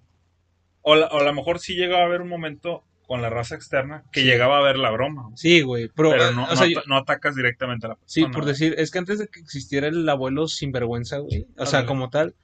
O, 0.82 0.96
la- 0.96 1.06
o 1.08 1.20
a 1.20 1.24
lo 1.24 1.32
mejor 1.32 1.60
sí 1.60 1.74
llegaba 1.76 2.02
a 2.02 2.06
haber 2.06 2.22
un 2.22 2.28
momento 2.28 2.84
con 3.06 3.20
la 3.22 3.30
raza 3.30 3.54
externa 3.54 4.04
que 4.12 4.20
Sí. 4.20 4.26
llegaba 4.26 4.58
a 4.58 4.62
ver 4.62 4.76
la 4.78 4.90
broma, 4.90 5.24
güey. 5.24 5.36
Sí, 5.36 5.60
güey, 5.62 5.88
pero, 5.94 6.10
pero 6.10 6.30
no, 6.32 6.44
o 6.44 6.50
no 6.50 6.56
sea, 6.56 6.66
atacas 6.98 7.34
directamente 7.36 7.86
a 7.86 7.90
la 7.90 7.98
Sí, 8.06 8.20
persona. 8.22 8.32
por 8.34 8.42
güey. 8.44 8.52
decir, 8.54 8.74
es 8.78 8.90
que 8.90 8.98
antes 8.98 9.18
de 9.18 9.28
que 9.28 9.40
existiera 9.40 9.88
el 9.88 10.08
abuelo 10.08 10.48
sinvergüenza, 10.48 11.18
güey, 11.18 11.46
o 11.58 11.66
sea, 11.66 11.84
como 11.86 12.10
tal, 12.10 12.34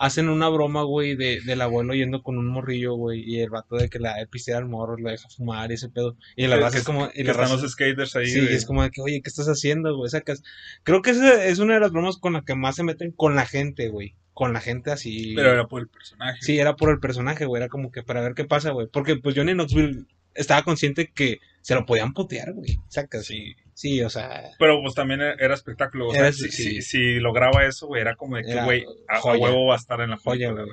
hacen 0.00 0.28
una 0.28 0.48
broma, 0.48 0.82
güey, 0.84 1.16
de, 1.16 1.40
del 1.40 1.60
abuelo 1.60 1.92
yendo 1.92 2.22
con 2.22 2.38
un 2.38 2.46
morrillo, 2.46 2.94
güey, 2.94 3.20
y 3.20 3.40
el 3.40 3.50
vato 3.50 3.74
de 3.76 3.88
que 3.88 3.98
la 3.98 4.14
pistear 4.30 4.62
al 4.62 4.68
morro, 4.68 4.96
lo 4.96 5.10
deja 5.10 5.28
fumar 5.28 5.70
y 5.70 5.74
ese 5.74 5.88
pedo. 5.88 6.16
Y 6.36 6.46
la 6.46 6.56
raza 6.56 6.78
es 6.78 6.84
como, 6.84 7.06
y 7.06 7.10
que 7.18 7.24
la 7.24 7.30
están 7.32 7.48
raza, 7.48 7.62
los 7.62 7.72
skaters 7.72 8.14
ahí. 8.14 8.26
sí, 8.26 8.46
es 8.48 8.64
como 8.64 8.84
de 8.84 8.90
que, 8.90 9.00
oye, 9.02 9.20
¿qué 9.22 9.28
estás 9.28 9.48
haciendo, 9.48 9.96
güey? 9.96 10.08
Sacas. 10.08 10.42
Creo 10.84 11.02
que 11.02 11.10
esa 11.10 11.44
es 11.44 11.58
una 11.58 11.74
de 11.74 11.80
las 11.80 11.90
bromas 11.90 12.16
con 12.18 12.34
las 12.34 12.44
que 12.44 12.54
más 12.54 12.76
se 12.76 12.84
meten 12.84 13.10
con 13.10 13.34
la 13.34 13.44
gente, 13.44 13.88
güey. 13.88 14.14
Con 14.38 14.52
la 14.52 14.60
gente 14.60 14.92
así. 14.92 15.32
Pero 15.34 15.50
era 15.50 15.66
por 15.66 15.80
el 15.80 15.88
personaje. 15.88 16.38
Sí, 16.42 16.60
era 16.60 16.76
por 16.76 16.90
el 16.90 17.00
personaje, 17.00 17.44
güey. 17.44 17.60
Era 17.60 17.68
como 17.68 17.90
que 17.90 18.04
para 18.04 18.20
ver 18.20 18.34
qué 18.34 18.44
pasa, 18.44 18.70
güey. 18.70 18.86
Porque 18.86 19.16
pues 19.16 19.34
Johnny 19.34 19.52
Knoxville 19.52 20.04
estaba 20.32 20.62
consciente 20.62 21.10
que 21.12 21.38
se 21.60 21.74
lo 21.74 21.84
podían 21.84 22.12
putear, 22.12 22.52
güey. 22.52 22.76
Sacas. 22.88 23.26
Sí. 23.26 23.56
Sí, 23.74 24.00
o 24.00 24.08
sea. 24.08 24.44
Pero 24.60 24.80
pues 24.80 24.94
también 24.94 25.22
era 25.22 25.34
era 25.40 25.54
espectáculo. 25.54 26.06
O 26.06 26.12
sea, 26.12 26.20
Era- 26.20 26.32
si, 26.32 26.50
sí. 26.52 26.62
si- 26.62 26.82
si 26.82 27.14
lograba 27.18 27.64
eso, 27.66 27.88
güey, 27.88 28.00
era 28.00 28.14
como 28.14 28.36
de 28.36 28.44
que, 28.44 28.62
güey, 28.62 28.84
a, 29.08 29.16
a 29.18 29.36
huevo 29.36 29.66
va 29.66 29.74
a 29.74 29.78
estar 29.78 30.00
en 30.02 30.10
la 30.10 30.18
Joya, 30.18 30.52
güey. 30.52 30.68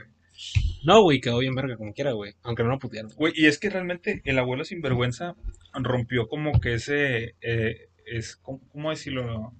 No, 0.83 1.01
güey, 1.01 1.19
quedó 1.19 1.39
bien 1.39 1.55
verga 1.55 1.75
como 1.75 1.91
quiera, 1.93 2.11
güey. 2.11 2.35
Aunque 2.43 2.61
no 2.61 2.69
lo 2.69 2.77
putearon. 2.77 3.09
Güey, 3.15 3.33
y 3.35 3.47
es 3.47 3.57
que 3.57 3.71
realmente 3.71 4.21
el 4.25 4.37
abuelo 4.37 4.63
sinvergüenza 4.63 5.33
rompió 5.73 6.27
como 6.27 6.59
que 6.59 6.75
ese, 6.75 7.33
eh, 7.41 7.89
es, 8.05 8.35
¿cómo, 8.35 8.61
cómo 8.71 8.91
decirlo? 8.91 9.53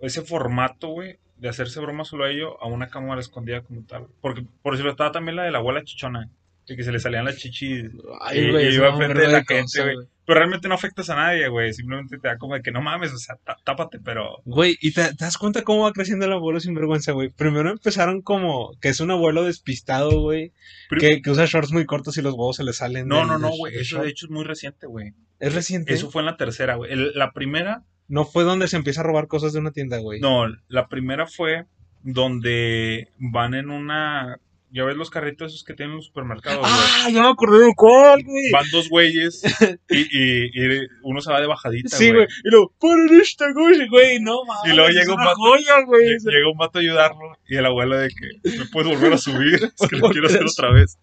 Ese 0.00 0.22
formato, 0.22 0.88
güey, 0.88 1.18
de 1.44 1.50
hacerse 1.50 1.78
broma 1.78 2.04
solo 2.06 2.24
a 2.24 2.30
ello 2.30 2.58
a 2.62 2.66
una 2.68 2.88
cámara 2.88 3.20
escondida 3.20 3.60
como 3.60 3.84
tal. 3.84 4.06
Porque, 4.22 4.46
por 4.62 4.72
decirlo, 4.72 4.90
estaba 4.92 5.12
también 5.12 5.36
la 5.36 5.42
de 5.42 5.50
la 5.50 5.58
abuela 5.58 5.84
chichona, 5.84 6.30
de 6.66 6.74
que 6.74 6.82
se 6.82 6.90
le 6.90 6.98
salían 6.98 7.26
las 7.26 7.36
chichis. 7.36 7.90
Ay, 8.22 8.38
Y- 8.46 8.50
güey, 8.50 8.70
y 8.70 8.74
iba 8.76 8.96
verga 8.96 9.20
de 9.20 9.28
la 9.28 9.44
gente, 9.44 9.82
güey. 9.82 9.96
Pero 10.26 10.38
realmente 10.38 10.68
no 10.68 10.74
afectas 10.74 11.10
a 11.10 11.16
nadie, 11.16 11.46
güey. 11.48 11.74
Simplemente 11.74 12.16
te 12.16 12.28
da 12.28 12.38
como 12.38 12.54
de 12.54 12.62
que 12.62 12.70
no 12.70 12.80
mames, 12.80 13.12
o 13.12 13.18
sea, 13.18 13.36
tá- 13.44 13.58
tápate, 13.62 13.98
pero... 14.02 14.38
Güey, 14.46 14.78
y 14.80 14.92
te, 14.94 15.08
te 15.14 15.22
das 15.26 15.36
cuenta 15.36 15.60
cómo 15.60 15.82
va 15.82 15.92
creciendo 15.92 16.24
el 16.24 16.32
abuelo 16.32 16.60
sin 16.60 16.72
vergüenza, 16.74 17.12
güey. 17.12 17.28
Primero 17.28 17.68
empezaron 17.70 18.22
como 18.22 18.70
que 18.80 18.88
es 18.88 19.00
un 19.00 19.10
abuelo 19.10 19.44
despistado, 19.44 20.18
güey. 20.22 20.54
Pero- 20.88 21.00
Que, 21.02 21.20
que 21.20 21.30
usa 21.30 21.44
shorts 21.44 21.72
muy 21.72 21.84
cortos 21.84 22.16
y 22.16 22.22
los 22.22 22.32
huevos 22.32 22.56
se 22.56 22.64
le 22.64 22.72
salen. 22.72 23.06
No, 23.06 23.18
del- 23.18 23.26
no, 23.28 23.38
no, 23.38 23.50
güey. 23.50 23.76
Eso 23.76 24.02
de 24.02 24.08
hecho 24.08 24.24
es 24.24 24.30
muy 24.30 24.44
reciente, 24.44 24.86
güey. 24.86 25.12
Es 25.40 25.54
reciente. 25.54 25.92
Eso 25.92 26.10
fue 26.10 26.22
en 26.22 26.26
la 26.26 26.38
tercera, 26.38 26.76
güey. 26.76 26.90
La 27.14 27.32
primera 27.32 27.82
No 28.08 28.24
fue 28.24 28.44
donde 28.44 28.68
se 28.68 28.76
empieza 28.76 29.00
a 29.00 29.04
robar 29.04 29.28
cosas 29.28 29.52
de 29.52 29.60
una 29.60 29.70
tienda, 29.72 29.98
güey. 29.98 30.20
No, 30.20 30.46
la 30.68 30.88
primera 30.88 31.26
fue 31.26 31.64
donde 32.02 33.08
van 33.18 33.54
en 33.54 33.70
una. 33.70 34.38
Ya 34.70 34.82
ves 34.82 34.96
los 34.96 35.08
carritos 35.08 35.52
esos 35.52 35.62
que 35.62 35.72
tienen 35.74 35.94
los 35.94 36.06
supermercados. 36.06 36.66
Ah, 36.68 37.08
ya 37.10 37.22
me 37.22 37.28
acordé 37.28 37.64
de 37.64 37.72
cuál, 37.76 38.24
güey. 38.24 38.50
Van 38.50 38.68
dos 38.72 38.88
güeyes 38.88 39.42
y, 39.88 39.98
y- 40.00 40.50
y 40.52 40.80
uno 41.04 41.20
se 41.20 41.30
va 41.30 41.40
de 41.40 41.46
bajadita, 41.46 41.96
Sí, 41.96 42.10
güey. 42.10 42.26
Y 42.42 42.50
luego, 42.50 42.74
¡Paren 42.80 43.20
esta 43.20 43.52
güey, 43.52 43.88
güey! 43.88 44.18
No 44.20 44.44
mames. 44.44 44.72
Y 44.72 44.76
luego 44.76 44.90
llega 44.90 45.12
un 45.14 45.20
vato- 45.24 45.36
joya, 45.36 45.80
güey. 45.86 46.08
Lle- 46.18 46.30
Llega 46.32 46.50
un 46.50 46.58
vato 46.58 46.78
a 46.78 46.82
ayudarlo 46.82 47.38
y 47.48 47.56
el 47.56 47.66
abuelo 47.66 47.96
de 47.98 48.08
que 48.08 48.58
me 48.58 48.64
puedes 48.66 48.90
volver 48.92 49.12
a 49.12 49.18
subir, 49.18 49.54
es 49.80 49.88
que 49.88 49.96
lo 49.96 50.08
quiero 50.10 50.26
hacer 50.26 50.42
otra 50.44 50.72
vez. 50.72 50.98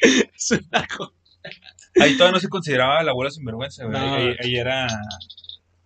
Es 0.34 0.50
una 0.52 0.86
joya. 0.88 1.12
Ahí 2.00 2.12
todavía 2.16 2.34
no 2.36 2.40
se 2.40 2.48
consideraba 2.48 3.00
el 3.02 3.08
abuelo 3.08 3.30
sinvergüenza, 3.30 3.84
güey. 3.84 3.98
No. 4.00 4.14
Ahí, 4.14 4.36
ahí 4.42 4.56
era. 4.56 4.86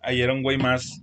Ahí 0.03 0.21
era 0.21 0.33
un 0.33 0.43
güey 0.43 0.57
más 0.57 1.01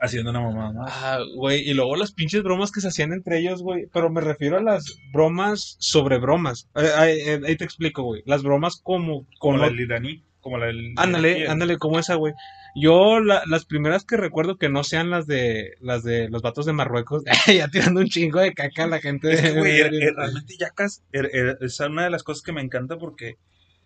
haciendo 0.00 0.30
una 0.30 0.40
mamada, 0.40 0.72
¿no? 0.72 0.84
Ah, 0.86 1.20
güey, 1.36 1.60
y 1.68 1.74
luego 1.74 1.94
las 1.94 2.12
pinches 2.12 2.42
bromas 2.42 2.72
que 2.72 2.80
se 2.80 2.88
hacían 2.88 3.12
entre 3.12 3.38
ellos, 3.38 3.62
güey. 3.62 3.86
Pero 3.92 4.10
me 4.10 4.20
refiero 4.20 4.58
a 4.58 4.62
las 4.62 4.96
bromas 5.12 5.76
sobre 5.78 6.18
bromas. 6.18 6.68
Eh, 6.74 6.90
Ahí, 6.96 7.18
eh, 7.20 7.40
ahí 7.46 7.56
te 7.56 7.64
explico, 7.64 8.02
güey. 8.02 8.22
Las 8.26 8.42
bromas 8.42 8.80
como... 8.82 9.26
Como 9.38 9.52
como 9.52 9.58
la 9.58 9.68
del 9.68 9.80
iraní. 9.80 10.24
Como 10.40 10.58
la 10.58 10.66
del. 10.66 10.94
Ándale, 10.96 11.46
ándale, 11.46 11.78
como 11.78 12.00
esa, 12.00 12.16
güey. 12.16 12.32
Yo, 12.74 13.20
la- 13.20 13.42
las 13.46 13.64
primeras 13.64 14.04
que 14.04 14.16
recuerdo 14.16 14.56
que 14.56 14.68
no 14.68 14.82
sean 14.82 15.08
las 15.10 15.28
de 15.28 15.74
las 15.80 16.02
de 16.02 16.28
los 16.30 16.42
vatos 16.42 16.66
de 16.66 16.72
Marruecos, 16.72 17.22
ya 17.46 17.68
tirando 17.68 18.00
un 18.00 18.08
chingo 18.08 18.40
de 18.40 18.54
caca 18.54 18.84
a 18.84 18.88
la 18.88 18.98
gente. 19.00 19.32
Es 19.32 19.40
que, 19.40 19.52
güey, 19.52 19.76
de- 19.76 19.84
er- 19.84 19.94
er- 20.02 20.14
realmente 20.16 20.56
Yacas 20.58 21.04
er- 21.12 21.58
es 21.60 21.78
una 21.78 22.02
de 22.04 22.10
las 22.10 22.24
cosas 22.24 22.42
que 22.42 22.50
me 22.52 22.60
encanta 22.62 22.98
porque 22.98 23.36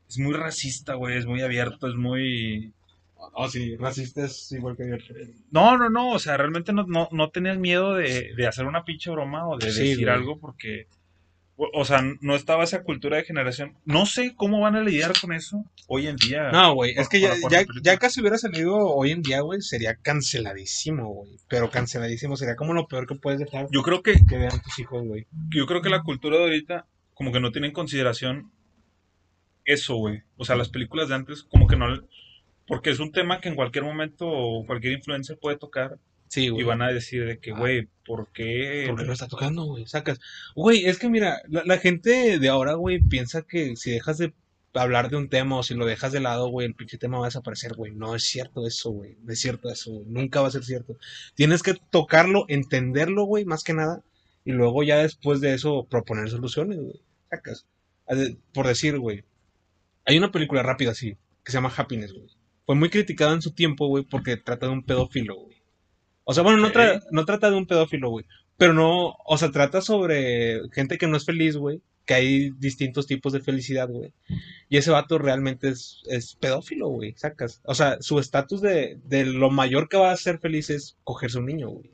es 0.09 0.19
muy 0.19 0.33
racista, 0.33 0.95
güey, 0.95 1.19
es 1.19 1.27
muy 1.27 1.43
abierto, 1.43 1.89
es 1.89 1.95
muy... 1.97 2.73
Oh, 3.35 3.49
sí, 3.49 3.77
racista 3.77 4.25
es 4.25 4.51
igual 4.53 4.77
que 4.77 4.89
yo. 4.89 4.97
No, 5.51 5.77
no, 5.77 5.91
no, 5.91 6.11
o 6.13 6.19
sea, 6.19 6.37
realmente 6.37 6.73
no, 6.73 6.85
no, 6.87 7.09
no 7.13 7.31
tenías 7.31 7.59
miedo 7.59 7.95
de, 7.95 8.33
de 8.37 8.47
hacer 8.47 8.67
una 8.67 8.85
pinche 8.85 9.11
broma 9.11 9.49
o 9.49 9.59
de 9.59 9.71
Sí, 9.71 9.81
decir 9.81 10.05
güey. 10.07 10.15
algo 10.15 10.39
porque, 10.39 10.87
o, 11.57 11.85
sea, 11.85 12.03
no 12.21 12.35
estaba 12.35 12.65
esa 12.65 12.83
cultura 12.83 13.17
de 13.17 13.25
generación. 13.25 13.77
No 13.85 14.05
sé 14.07 14.35
cómo 14.37 14.61
van 14.61 14.77
a 14.77 14.83
lidiar 14.83 15.13
con 15.21 15.33
eso 15.33 15.65
hoy 15.89 16.07
en 16.07 16.17
día. 16.17 16.51
No, 16.51 16.75
güey, 16.75 16.93
es 16.97 17.09
que 17.09 17.21
ya, 17.21 17.35
ya, 17.51 17.65
ya 17.83 17.97
casi 17.99 18.21
hubiera 18.21 18.39
salido 18.39 18.77
hoy 18.77 19.11
en 19.13 19.23
día, 19.23 19.41
güey, 19.41 19.61
sería 19.63 19.95
canceladísimo, 19.97 21.09
güey. 21.13 21.37
Pero 21.49 21.71
canceladísimo, 21.71 22.37
sería 22.37 22.57
como 22.57 22.75
lo 22.75 22.87
peor 22.89 23.07
que 23.07 23.15
puedes 23.15 23.41
dejar 23.41 23.69
Yo 23.73 23.83
creo 23.83 24.03
que, 24.03 24.15
que 24.29 24.37
vean 24.39 24.61
tus 24.63 24.79
hijos, 24.79 25.03
güey. 25.07 25.27
yo 25.55 25.67
creo 25.67 25.81
que 25.83 25.89
la 25.91 26.03
cultura 26.03 26.37
de 26.37 26.43
ahorita 26.45 26.87
como 27.15 27.33
que 27.33 27.41
no 27.41 27.51
tiene 27.53 27.69
en 27.69 27.73
consideración 27.73 28.53
eso, 29.65 29.97
güey. 29.97 30.23
O 30.37 30.45
sea, 30.45 30.55
las 30.57 30.69
películas 30.69 31.09
de 31.09 31.15
antes 31.15 31.43
como 31.43 31.67
que 31.67 31.77
no... 31.77 31.87
Porque 32.67 32.91
es 32.91 32.99
un 33.01 33.13
tema 33.13 33.41
que 33.41 33.49
en 33.49 33.55
cualquier 33.55 33.85
momento 33.85 34.27
cualquier 34.67 34.95
influencer 34.95 35.39
puede 35.39 35.57
tocar 35.57 35.99
Sí, 36.29 36.47
y 36.47 36.49
güey. 36.49 36.65
van 36.67 36.83
a 36.83 36.93
decir 36.93 37.25
de 37.25 37.39
que, 37.39 37.53
Ah. 37.53 37.59
güey, 37.59 37.89
¿por 38.05 38.33
qué? 38.33 38.85
¿Por 38.89 38.99
qué 38.99 39.05
lo 39.05 39.13
está 39.13 39.29
tocando, 39.29 39.65
güey? 39.65 39.87
Sacas. 39.87 40.19
Güey, 40.57 40.87
es 40.87 40.99
que 40.99 41.09
mira, 41.09 41.41
la, 41.49 41.63
la 41.65 41.79
gente 41.79 42.39
de 42.41 42.49
ahora, 42.49 42.75
güey, 42.75 42.99
piensa 43.01 43.43
que 43.43 43.77
si 43.77 43.93
dejas 43.93 44.19
de 44.19 44.35
hablar 44.75 45.09
de 45.09 45.17
un 45.17 45.29
tema 45.31 45.57
o 45.59 45.63
si 45.63 45.75
lo 45.75 45.87
dejas 45.87 46.13
de 46.13 46.21
lado, 46.21 46.49
güey, 46.49 46.67
el 46.67 46.75
pinche 46.75 46.99
tema 46.99 47.19
va 47.19 47.27
a 47.27 47.29
desaparecer, 47.29 47.75
güey. 47.75 47.93
No 47.95 48.15
es 48.17 48.25
cierto 48.25 48.67
eso, 48.67 48.91
güey. 48.91 49.17
No 49.23 49.33
es 49.33 49.41
cierto 49.41 49.71
eso, 49.71 49.93
güey. 49.93 50.05
Nunca 50.09 50.41
va 50.43 50.49
a 50.49 50.51
ser 50.51 50.65
cierto. 50.65 50.99
Tienes 51.35 51.63
que 51.63 51.75
tocarlo, 51.91 52.45
entenderlo, 52.49 53.25
güey, 53.25 53.45
más 53.45 53.63
que 53.65 53.73
nada. 53.73 54.03
Y 54.45 54.53
luego 54.53 54.83
ya 54.83 54.99
después 54.99 55.41
de 55.41 55.55
eso 55.55 55.87
proponer 55.89 56.29
soluciones, 56.29 56.79
güey. 56.79 57.01
Sacas. 57.31 57.67
Por 58.53 58.67
decir, 58.67 58.99
güey. 58.99 59.25
Hay 60.05 60.19
una 60.19 60.31
película 60.31 60.63
rápida 60.63 60.91
así, 60.91 61.17
que 61.45 61.53
se 61.53 61.57
llama 61.59 61.73
Happiness, 61.75 62.13
güey. 62.13 62.27
Fue 62.67 62.75
muy 62.75 62.91
criticada 62.91 63.33
en 63.33 63.43
su 63.43 63.53
tiempo, 63.53 63.87
güey, 63.89 64.05
porque 64.05 64.37
trata 64.37 64.67
de 64.67 64.73
un 64.73 64.83
pedófilo, 64.85 65.37
güey. 65.37 65.57
O 66.25 66.35
sea, 66.35 66.43
bueno, 66.43 66.59
no, 66.59 66.73
tra- 66.73 67.03
no 67.13 67.25
trata 67.25 67.51
de 67.51 67.57
un 67.57 67.67
pedófilo, 67.67 68.11
güey. 68.11 68.27
Pero 68.57 68.73
no, 68.75 69.15
o 69.25 69.39
sea, 69.39 69.51
trata 69.51 69.81
sobre 69.81 70.61
gente 70.73 70.99
que 70.99 71.07
no 71.07 71.17
es 71.17 71.25
feliz, 71.25 71.57
güey. 71.57 71.81
que 72.05 72.15
hay 72.15 72.51
distintos 72.59 73.07
tipos 73.07 73.33
de 73.33 73.41
felicidad, 73.41 73.89
güey. 73.89 74.13
Y 74.69 74.77
ese 74.77 74.91
vato 74.93 75.19
realmente 75.19 75.69
es, 75.69 76.03
es 76.07 76.37
pedófilo, 76.37 76.89
güey, 76.89 77.15
sacas. 77.17 77.61
O 77.65 77.75
sea, 77.75 77.99
su 78.01 78.19
estatus 78.21 78.61
de, 78.61 78.99
de 79.05 79.25
lo 79.27 79.51
mayor 79.51 79.89
que 79.89 79.97
va 79.97 80.13
a 80.13 80.17
ser 80.17 80.39
feliz 80.39 80.71
es 80.71 80.97
cogerse 81.05 81.39
un 81.39 81.47
niño, 81.47 81.69
güey. 81.71 81.91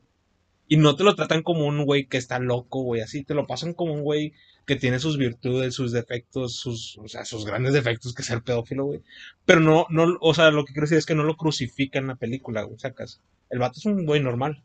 Y 0.69 0.77
no 0.77 0.97
te 0.97 1.05
lo 1.05 1.15
tratan 1.15 1.43
como 1.43 1.67
un 1.67 1.85
güey 1.85 2.07
que 2.07 2.17
está 2.19 2.39
loco, 2.39 2.83
güey, 2.83 3.01
así. 3.03 3.25
Te 3.25 3.35
lo 3.35 3.47
pasan 3.47 3.75
como 3.75 3.93
un 3.95 4.03
güey 4.03 4.33
que 4.67 4.77
tiene 4.77 4.99
sus 4.99 5.19
virtudes, 5.19 5.75
sus 5.75 5.93
defectos, 5.93 6.57
sus, 6.57 6.99
o 6.99 7.09
sea, 7.09 7.25
sus 7.25 7.45
grandes 7.45 7.73
defectos 7.73 8.15
que 8.15 8.23
ser 8.23 8.43
pedófilo, 8.43 8.85
güey. 8.85 9.03
Pero 9.45 9.61
no, 9.61 9.87
no, 9.91 10.17
o 10.21 10.35
sea, 10.35 10.51
lo 10.51 10.65
que 10.65 10.73
quiero 10.73 10.85
decir 10.85 10.99
es 10.99 11.07
que 11.07 11.15
no 11.15 11.25
lo 11.25 11.37
crucifican 11.37 12.05
en 12.05 12.09
la 12.09 12.17
película, 12.17 12.63
güey, 12.63 12.79
sacas. 12.79 13.21
El 13.51 13.59
vato 13.59 13.79
es 13.79 13.87
un 13.87 14.07
güey 14.07 14.23
normal, 14.23 14.63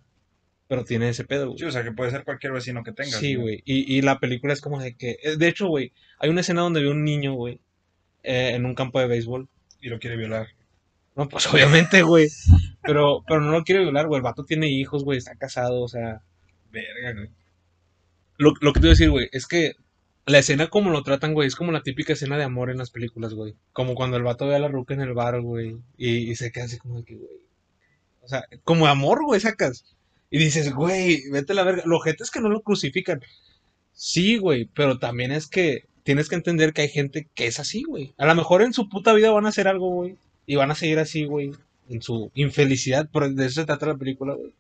pero 0.67 0.83
tiene 0.83 1.09
ese 1.09 1.23
pedo, 1.23 1.47
güey. 1.47 1.59
Sí, 1.59 1.65
o 1.65 1.71
sea, 1.71 1.83
que 1.83 1.91
puede 1.91 2.11
ser 2.11 2.23
cualquier 2.23 2.53
vecino 2.53 2.83
que 2.83 2.91
tengas. 2.91 3.19
Sí, 3.19 3.35
güey. 3.35 3.63
Y, 3.65 3.95
y 3.95 4.01
la 4.01 4.19
película 4.19 4.53
es 4.53 4.61
como 4.61 4.79
de 4.79 4.95
que. 4.95 5.17
De 5.37 5.47
hecho, 5.47 5.67
güey, 5.67 5.93
hay 6.19 6.29
una 6.29 6.41
escena 6.41 6.61
donde 6.61 6.81
ve 6.81 6.89
un 6.89 7.03
niño, 7.03 7.33
güey, 7.33 7.59
eh, 8.23 8.51
en 8.53 8.65
un 8.65 8.75
campo 8.75 8.99
de 8.99 9.07
béisbol. 9.07 9.49
Y 9.81 9.89
lo 9.89 9.99
quiere 9.99 10.17
violar. 10.17 10.47
No, 11.15 11.27
pues 11.29 11.47
obviamente, 11.47 12.01
güey. 12.03 12.29
Pero, 12.83 13.23
pero 13.27 13.41
no 13.41 13.51
lo 13.51 13.63
quiere 13.63 13.81
violar, 13.81 14.07
güey. 14.07 14.19
El 14.19 14.23
vato 14.23 14.43
tiene 14.43 14.69
hijos, 14.69 15.03
güey, 15.03 15.17
está 15.17 15.35
casado, 15.35 15.81
o 15.81 15.87
sea. 15.87 16.21
Verga, 16.71 17.13
güey. 17.13 17.29
Lo, 18.37 18.53
lo 18.61 18.71
que 18.71 18.79
te 18.79 18.85
voy 18.85 18.89
a 18.89 18.91
decir, 18.91 19.09
güey, 19.09 19.29
es 19.31 19.47
que 19.47 19.75
la 20.27 20.39
escena 20.39 20.67
como 20.67 20.91
lo 20.91 21.03
tratan, 21.03 21.33
güey, 21.33 21.47
es 21.47 21.55
como 21.55 21.71
la 21.71 21.81
típica 21.81 22.13
escena 22.13 22.37
de 22.37 22.43
amor 22.43 22.69
en 22.69 22.77
las 22.77 22.91
películas, 22.91 23.33
güey. 23.33 23.55
Como 23.73 23.95
cuando 23.95 24.17
el 24.17 24.23
vato 24.23 24.47
ve 24.47 24.55
a 24.55 24.59
la 24.59 24.67
ruca 24.67 24.93
en 24.93 25.01
el 25.01 25.13
bar, 25.13 25.41
güey, 25.41 25.77
y, 25.97 26.29
y 26.29 26.35
se 26.35 26.51
queda 26.51 26.65
así 26.65 26.77
como 26.77 26.97
de 26.97 27.05
que, 27.05 27.15
güey. 27.15 27.47
O 28.21 28.27
sea, 28.27 28.43
como 28.65 28.87
amor, 28.87 29.23
güey, 29.25 29.39
sacas. 29.39 29.85
Y 30.29 30.37
dices, 30.37 30.73
güey, 30.73 31.29
vete 31.31 31.53
a 31.53 31.55
la 31.55 31.63
verga. 31.63 31.83
Lo 31.85 32.01
gente 32.01 32.23
es 32.23 32.31
que 32.31 32.41
no 32.41 32.49
lo 32.49 32.61
crucifican. 32.61 33.21
Sí, 33.93 34.37
güey, 34.37 34.65
pero 34.65 34.99
también 34.99 35.31
es 35.31 35.47
que 35.47 35.85
tienes 36.03 36.27
que 36.29 36.35
entender 36.35 36.73
que 36.73 36.81
hay 36.81 36.89
gente 36.89 37.29
que 37.33 37.47
es 37.47 37.59
así, 37.59 37.83
güey. 37.83 38.13
A 38.17 38.25
lo 38.25 38.35
mejor 38.35 38.61
en 38.61 38.73
su 38.73 38.89
puta 38.89 39.13
vida 39.13 39.31
van 39.31 39.45
a 39.45 39.49
hacer 39.49 39.67
algo, 39.67 39.89
güey. 39.89 40.17
Y 40.45 40.55
van 40.57 40.71
a 40.71 40.75
seguir 40.75 40.99
así, 40.99 41.25
güey. 41.25 41.51
En 41.89 42.01
su 42.01 42.31
infelicidad. 42.33 43.09
Pero 43.13 43.29
de 43.29 43.45
eso 43.45 43.61
se 43.61 43.65
trata 43.65 43.85
la 43.85 43.97
película, 43.97 44.33
güey. 44.33 44.53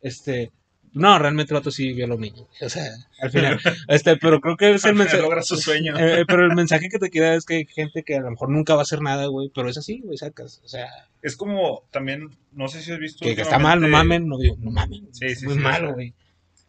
Este. 0.00 0.52
No, 0.98 1.18
realmente 1.18 1.52
el 1.52 1.60
vato 1.60 1.70
sí 1.70 1.92
vio 1.92 2.04
a 2.04 2.08
los 2.08 2.18
niños. 2.18 2.46
O 2.60 2.68
sea, 2.68 2.84
al 3.20 3.30
final. 3.30 3.60
este, 3.88 4.16
pero 4.16 4.40
creo 4.40 4.56
que 4.56 4.70
es 4.74 4.84
el 4.84 4.94
mensaje. 4.94 5.22
logra 5.22 5.42
su 5.42 5.56
sueño. 5.56 5.96
Eh, 5.96 6.20
eh, 6.20 6.24
pero 6.26 6.44
el 6.44 6.52
mensaje 6.56 6.88
que 6.88 6.98
te 6.98 7.10
queda 7.10 7.34
es 7.34 7.44
que 7.44 7.54
hay 7.54 7.66
gente 7.66 8.02
que 8.02 8.16
a 8.16 8.20
lo 8.20 8.30
mejor 8.30 8.50
nunca 8.50 8.74
va 8.74 8.80
a 8.80 8.82
hacer 8.82 9.00
nada, 9.00 9.26
güey. 9.26 9.50
Pero 9.54 9.68
es 9.68 9.78
así, 9.78 10.00
güey, 10.00 10.18
sacas. 10.18 10.60
O 10.64 10.68
sea, 10.68 10.88
Es 11.22 11.36
como 11.36 11.84
también, 11.90 12.36
no 12.52 12.68
sé 12.68 12.82
si 12.82 12.92
has 12.92 12.98
visto. 12.98 13.24
que, 13.24 13.34
que 13.34 13.42
está 13.42 13.58
mal, 13.58 13.80
no 13.80 13.88
mamen, 13.88 14.28
no 14.28 14.38
digo, 14.38 14.56
no 14.58 14.70
mamen. 14.70 15.08
Sí, 15.12 15.26
es 15.26 15.40
sí, 15.40 15.46
muy 15.46 15.54
sí, 15.54 15.60
malo, 15.60 15.94
güey. 15.94 16.14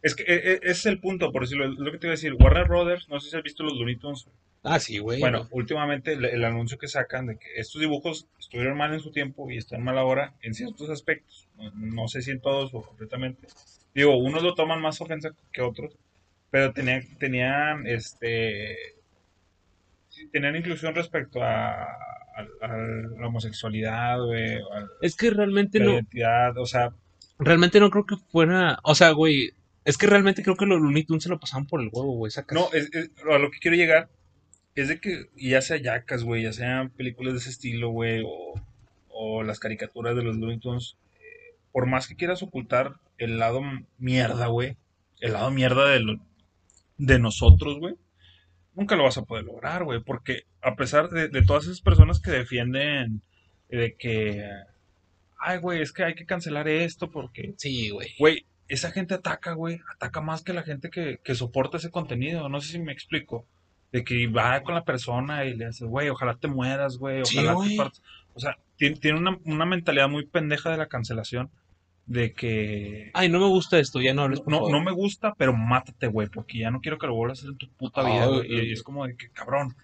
Es 0.02 0.14
que 0.14 0.22
eh, 0.22 0.52
eh, 0.52 0.60
ese 0.62 0.70
es 0.70 0.86
el 0.86 1.00
punto, 1.00 1.30
por 1.32 1.42
decirlo. 1.42 1.70
Es 1.70 1.78
lo 1.78 1.92
que 1.92 1.98
te 1.98 2.06
iba 2.06 2.12
a 2.12 2.16
decir. 2.16 2.34
Warner 2.34 2.68
Brothers, 2.68 3.08
no 3.08 3.20
sé 3.20 3.30
si 3.30 3.36
has 3.36 3.42
visto 3.42 3.62
los 3.62 3.74
Looney 3.74 3.96
Tunes. 3.96 4.26
Ah, 4.62 4.78
sí, 4.78 4.98
güey. 4.98 5.20
Bueno, 5.20 5.48
últimamente 5.52 6.12
el, 6.12 6.24
el 6.24 6.44
anuncio 6.44 6.78
que 6.78 6.88
sacan 6.88 7.26
de 7.26 7.38
que 7.38 7.48
estos 7.56 7.80
dibujos 7.80 8.26
estuvieron 8.38 8.76
mal 8.76 8.92
en 8.92 9.00
su 9.00 9.10
tiempo 9.10 9.50
y 9.50 9.56
están 9.56 9.82
mal 9.82 9.96
ahora 9.96 10.34
en 10.42 10.54
ciertos 10.54 10.90
aspectos. 10.90 11.48
No, 11.56 11.70
no 11.74 12.08
sé 12.08 12.22
si 12.22 12.30
en 12.30 12.40
todos 12.40 12.74
o 12.74 12.82
completamente. 12.82 13.46
Digo, 13.94 14.16
unos 14.16 14.42
lo 14.42 14.54
toman 14.54 14.80
más 14.80 15.00
ofensa 15.00 15.30
que 15.52 15.62
otros, 15.62 15.96
pero 16.50 16.72
tenían, 16.72 17.02
tenían 17.18 17.86
este 17.86 18.76
tenían 20.32 20.56
inclusión 20.56 20.94
respecto 20.94 21.42
a, 21.42 21.82
a- 21.82 21.86
a 22.62 22.68
la 22.68 23.26
homosexualidad, 23.26 24.18
güey, 24.24 24.56
a 24.56 24.86
Es 25.02 25.16
que 25.16 25.30
realmente 25.30 25.78
la 25.78 25.84
no. 25.86 25.92
identidad, 25.94 26.56
o 26.58 26.66
sea, 26.66 26.90
Realmente 27.42 27.80
no 27.80 27.88
creo 27.88 28.04
que 28.04 28.16
fuera. 28.30 28.78
O 28.82 28.94
sea, 28.94 29.12
güey. 29.12 29.52
Es 29.86 29.96
que 29.96 30.06
realmente 30.06 30.42
creo 30.42 30.56
que 30.56 30.66
los 30.66 30.78
Looney 30.78 31.04
Tunes 31.04 31.22
se 31.22 31.30
lo 31.30 31.40
pasaban 31.40 31.66
por 31.66 31.80
el 31.80 31.88
huevo, 31.90 32.12
güey. 32.12 32.30
No, 32.52 32.68
es, 32.74 32.90
es- 32.92 33.10
a 33.26 33.38
lo 33.38 33.50
que 33.50 33.58
quiero 33.60 33.78
llegar 33.78 34.10
es 34.74 34.88
de 34.88 35.00
que 35.00 35.24
ya 35.36 35.62
sea 35.62 35.78
Jackass, 35.78 36.22
güey, 36.22 36.42
ya 36.42 36.52
sean 36.52 36.90
películas 36.90 37.32
de 37.32 37.38
ese 37.38 37.48
estilo, 37.48 37.88
güey, 37.88 38.22
o, 38.26 38.60
o 39.08 39.42
las 39.42 39.58
caricaturas 39.58 40.14
de 40.14 40.22
los 40.22 40.36
Looney 40.36 40.58
Tunes, 40.58 40.98
eh, 41.18 41.54
por 41.72 41.86
más 41.86 42.06
que 42.08 42.14
quieras 42.14 42.42
ocultar 42.42 42.92
el 43.20 43.38
lado 43.38 43.60
mierda, 43.98 44.46
güey, 44.48 44.76
el 45.20 45.34
lado 45.34 45.50
mierda 45.50 45.88
de, 45.88 46.00
lo- 46.00 46.20
de 46.98 47.18
nosotros, 47.18 47.78
güey, 47.78 47.94
nunca 48.74 48.96
lo 48.96 49.04
vas 49.04 49.18
a 49.18 49.24
poder 49.24 49.44
lograr, 49.44 49.84
güey, 49.84 50.00
porque 50.02 50.44
a 50.62 50.74
pesar 50.74 51.08
de, 51.10 51.28
de 51.28 51.42
todas 51.42 51.64
esas 51.64 51.80
personas 51.80 52.20
que 52.20 52.30
defienden 52.30 53.22
de 53.68 53.94
que, 53.96 54.44
ay, 55.38 55.58
güey, 55.58 55.80
es 55.82 55.92
que 55.92 56.04
hay 56.04 56.14
que 56.14 56.26
cancelar 56.26 56.66
esto 56.68 57.10
porque 57.10 57.54
Sí, 57.56 57.90
güey. 57.90 58.08
Güey, 58.18 58.46
esa 58.68 58.90
gente 58.90 59.14
ataca, 59.14 59.52
güey. 59.52 59.80
Ataca 59.94 60.20
más 60.20 60.42
que 60.42 60.52
la 60.52 60.62
gente 60.62 60.90
que, 60.90 61.18
que 61.24 61.34
soporta 61.34 61.76
ese 61.78 61.90
contenido. 61.90 62.48
No 62.48 62.60
sé 62.60 62.72
si 62.72 62.78
me 62.78 62.92
explico. 62.92 63.46
De 63.92 64.04
que 64.04 64.28
va 64.28 64.62
con 64.62 64.74
la 64.76 64.84
persona 64.84 65.44
y 65.44 65.56
le 65.56 65.66
hace, 65.66 65.84
güey, 65.84 66.08
ojalá 66.08 66.36
te 66.36 66.46
mueras, 66.46 66.96
güey. 66.98 67.22
Ojalá 67.22 67.54
te 67.68 67.76
partas. 67.76 68.02
O 68.34 68.38
sea, 68.40 68.56
tiene, 68.76 68.96
tiene 68.96 69.18
una, 69.18 69.38
una 69.44 69.66
mentalidad 69.66 70.08
muy 70.08 70.26
pendeja 70.26 70.70
de 70.70 70.76
la 70.76 70.86
cancelación. 70.86 71.50
De 72.10 72.32
que 72.32 73.12
Ay, 73.14 73.28
no 73.28 73.38
me 73.38 73.46
gusta 73.46 73.78
esto, 73.78 74.00
ya 74.00 74.12
no 74.12 74.22
hables, 74.22 74.40
por 74.40 74.50
no, 74.50 74.56
favor. 74.56 74.72
no 74.72 74.82
me 74.82 74.90
gusta, 74.90 75.32
pero 75.38 75.52
mátate, 75.52 76.08
güey. 76.08 76.26
Porque 76.26 76.58
ya 76.58 76.72
no 76.72 76.80
quiero 76.80 76.98
que 76.98 77.06
lo 77.06 77.14
vuelvas 77.14 77.38
a 77.38 77.42
hacer 77.42 77.52
en 77.52 77.58
tu 77.58 77.68
puta 77.68 78.02
vida, 78.02 78.26
güey. 78.26 78.48
güey. 78.48 78.68
Y 78.68 78.72
es 78.72 78.82
como 78.82 79.06
de 79.06 79.16
que, 79.16 79.30
cabrón. 79.30 79.76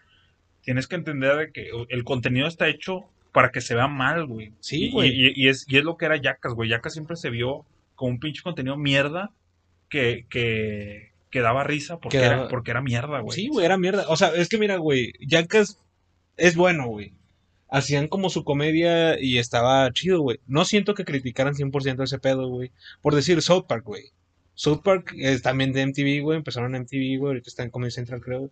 Tienes 0.61 0.89
que 0.89 0.97
entender 0.97 1.37
de 1.37 1.53
que 1.53 1.71
el 1.89 2.03
contenido 2.03 2.49
está 2.49 2.67
hecho 2.67 3.05
para 3.31 3.53
que 3.53 3.61
se 3.61 3.77
vea 3.77 3.87
mal, 3.87 4.27
güey. 4.27 4.53
Sí, 4.59 4.91
güey. 4.91 5.11
Y, 5.11 5.33
y 5.37 5.49
es, 5.49 5.65
y 5.69 5.79
es 5.79 5.85
lo 5.85 5.97
que 5.97 6.07
era 6.07 6.17
Yacas, 6.17 6.55
güey. 6.55 6.69
Yacas 6.69 6.95
siempre 6.95 7.15
se 7.15 7.31
vio 7.31 7.65
como 7.95 8.11
un 8.11 8.19
pinche 8.19 8.43
contenido 8.43 8.77
mierda 8.77 9.31
que, 9.89 10.27
que, 10.29 11.13
que 11.31 11.41
daba 11.43 11.63
risa 11.63 12.01
porque, 12.01 12.19
Que 12.19 12.25
era, 12.25 12.49
porque 12.49 12.73
era 12.73 12.83
mierda, 12.83 13.21
güey. 13.21 13.37
Sí, 13.37 13.47
güey, 13.47 13.65
era 13.65 13.79
mierda. 13.79 14.07
O 14.09 14.17
sea, 14.17 14.35
es 14.35 14.49
que 14.49 14.59
mira, 14.59 14.79
güey, 14.79 15.13
Jackass 15.21 15.79
es 16.37 16.57
bueno, 16.57 16.89
güey. 16.89 17.13
Hacían 17.69 18.09
como 18.09 18.31
su 18.31 18.45
comedia 18.45 19.21
y 19.21 19.39
estaba 19.39 19.91
chido, 19.93 20.21
güey. 20.21 20.39
No 20.47 20.65
siento 20.65 20.95
que 20.95 21.05
criticaran 21.05 21.55
100% 21.55 22.03
ese 22.05 22.19
pedo, 22.19 22.49
güey. 22.49 22.71
Por 23.03 23.15
decir 23.15 23.43
South 23.43 23.65
Park, 23.69 23.85
güey. 23.85 24.05
South 24.55 24.83
Park 24.85 25.15
es 25.19 25.43
también 25.43 25.73
de 25.73 25.83
MTV, 25.87 26.23
güey. 26.23 26.39
Empezaron 26.39 26.75
en 26.75 26.83
MTV, 26.83 27.19
güey. 27.19 27.31
Ahorita 27.31 27.49
está 27.51 27.63
en 27.65 27.71
Comedy 27.71 27.91
Central, 27.91 28.21
creo. 28.21 28.51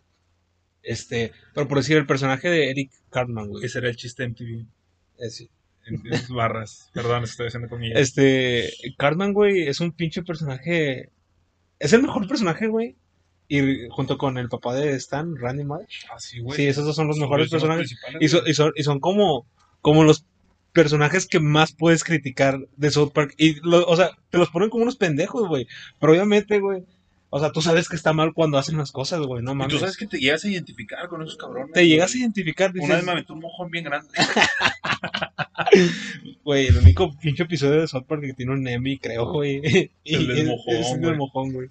Este, 0.83 1.33
pero 1.55 1.66
por 1.66 1.79
decir 1.79 1.96
el 1.96 2.07
personaje 2.07 2.48
de 2.50 2.70
Eric 2.70 2.90
Cartman, 3.11 3.48
güey. 3.48 3.64
Ese 3.64 3.79
era 3.79 3.88
el 3.88 3.96
chiste 3.96 4.22
de 4.22 4.29
MTV. 4.31 4.66
Es- 5.18 5.48
En, 5.87 6.03
en 6.07 6.35
barras. 6.35 6.90
Perdón, 6.94 7.24
estoy 7.24 7.46
haciendo 7.48 7.68
comillas. 7.68 7.98
Este, 8.00 8.70
Cartman, 8.98 9.33
güey, 9.35 9.68
es 9.68 9.81
un 9.81 9.92
pinche 9.92 10.22
personaje. 10.22 11.11
Es 11.79 11.92
el 11.92 12.03
mejor 12.03 12.27
personaje, 12.27 12.66
güey. 12.68 12.96
Y 13.59 13.88
junto 13.90 14.19
con 14.19 14.38
el 14.38 14.49
papá 14.49 14.75
de 14.75 14.93
Stan, 14.97 15.37
Randy 15.37 15.64
Marsh. 15.64 16.05
Así, 16.14 16.40
güey. 16.40 16.57
Sí, 16.57 16.67
esos 16.67 16.85
dos 16.85 16.97
son 16.97 17.09
los 17.09 17.19
mejores 17.19 17.49
Son 17.51 17.61
personajes. 17.61 17.93
Y 18.21 18.29
son, 18.29 18.40
güey. 18.40 18.51
y 18.51 18.55
son, 18.55 18.73
y 18.77 18.83
son 18.83 19.01
como, 19.01 19.47
como 19.81 20.05
los 20.05 20.25
personajes 20.73 21.27
que 21.27 21.40
más 21.40 21.73
puedes 21.73 22.03
criticar 22.05 22.59
de 22.77 22.90
South 22.90 23.12
Park. 23.12 23.35
Y, 23.38 23.61
lo- 23.61 23.87
o 23.87 23.97
sea, 23.97 24.11
te 24.31 24.38
los 24.38 24.51
ponen 24.51 24.71
como 24.71 24.83
unos 24.83 24.97
pendejos, 24.97 25.49
güey. 25.49 25.67
Pero 26.01 26.12
obviamente, 26.12 26.59
güey. 26.59 26.83
O 27.37 27.40
sea, 27.40 27.51
tú 27.51 27.61
sabes 27.61 27.88
que 27.88 27.97
está 27.97 28.12
mal 28.12 28.33
cuando 28.33 28.59
hacen 28.59 28.77
las 28.77 28.93
cosas, 28.93 29.21
güey. 29.23 29.43
No 29.43 29.53
Y 29.53 29.55
mames. 29.57 29.73
tú 29.75 29.81
sabes 29.81 29.97
que 29.97 30.07
te 30.07 30.19
llegas 30.21 30.45
a 30.45 30.49
identificar 30.49 31.09
con 31.09 31.21
esos 31.23 31.37
cabrones. 31.37 31.73
te 31.73 31.85
llegas 31.87 32.14
a 32.14 32.19
identificar, 32.19 32.73
dices, 32.73 32.87
Una 32.87 32.97
vez 32.97 33.05
me 33.05 33.11
aventó 33.12 33.35
un 33.35 33.40
mojón 33.40 33.71
bien 33.73 33.85
grande. 33.85 34.09
güey, 36.45 36.67
el 36.69 36.77
único 36.79 37.12
pinche 37.19 37.43
episodio 37.45 37.81
de 37.81 37.88
South 37.88 38.05
Park 38.07 38.23
que 38.23 38.35
tiene 38.35 38.53
un 38.53 38.67
Emmy, 38.69 38.99
creo, 38.99 39.33
güey. 39.33 39.90
Y 40.05 40.14
El 40.14 40.27
del 40.29 40.38
es- 40.43 40.47
mojón, 40.47 40.75
es 40.77 40.90
el 40.93 41.01
del 41.01 41.17
mojón, 41.17 41.53
güey. 41.53 41.69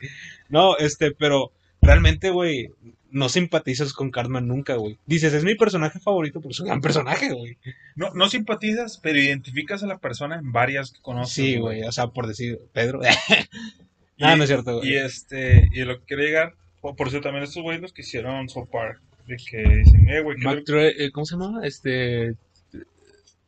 No, 0.50 0.76
este, 0.78 1.12
pero 1.12 1.52
realmente, 1.84 2.30
güey, 2.32 2.70
no 3.12 3.30
simpatizas 3.30 3.94
con 3.94 4.10
Cartman 4.10 4.48
nunca, 4.48 4.76
güey. 4.76 4.98
Dices, 5.06 5.34
es 5.34 5.44
mi 5.44 5.56
personaje 5.56 6.00
favorito, 6.00 6.40
pero 6.42 6.52
es 6.52 6.60
un 6.60 6.68
gran 6.68 6.82
personaje, 6.82 7.32
güey. 7.32 7.58
No, 7.96 8.12
no 8.14 8.28
simpatizas, 8.30 8.98
pero 8.98 9.20
identificas 9.20 9.84
a 9.84 9.88
la 9.88 10.00
persona 10.00 10.38
en 10.38 10.52
varias 10.52 10.92
que 10.92 11.00
conoces. 11.02 11.34
Sí, 11.34 11.58
güey, 11.58 11.84
o 11.84 11.92
sea, 11.92 12.08
por 12.08 12.26
decir, 12.28 12.60
Pedro. 12.74 13.00
no, 13.02 13.06
Y- 14.34 14.38
no 14.38 14.44
es 14.44 14.50
cierto, 14.50 14.78
güey. 14.78 14.90
Y 14.94 14.96
este, 14.96 15.70
y 15.74 15.82
lo 15.84 16.00
que 16.00 16.06
quiero 16.06 16.24
llegar, 16.24 16.54
por, 16.82 16.96
por 16.96 17.10
cierto, 17.10 17.28
también 17.28 17.44
estos 17.44 17.62
güeyes 17.62 17.82
los 17.82 17.94
que 17.94 18.02
hicieron 18.02 18.50
South 18.50 18.70
Park, 18.72 19.00
de 19.28 19.38
que 19.38 19.58
dicen, 19.78 20.10
eh, 20.10 20.22
güey, 20.22 20.38
¿qué 20.38 20.44
Mac 20.46 20.54
es 20.60 20.70
lo- 20.70 20.76
Trey- 20.76 20.94
eh, 20.98 21.12
¿Cómo 21.12 21.26
se 21.26 21.36
llama? 21.38 21.62
Este. 21.66 22.36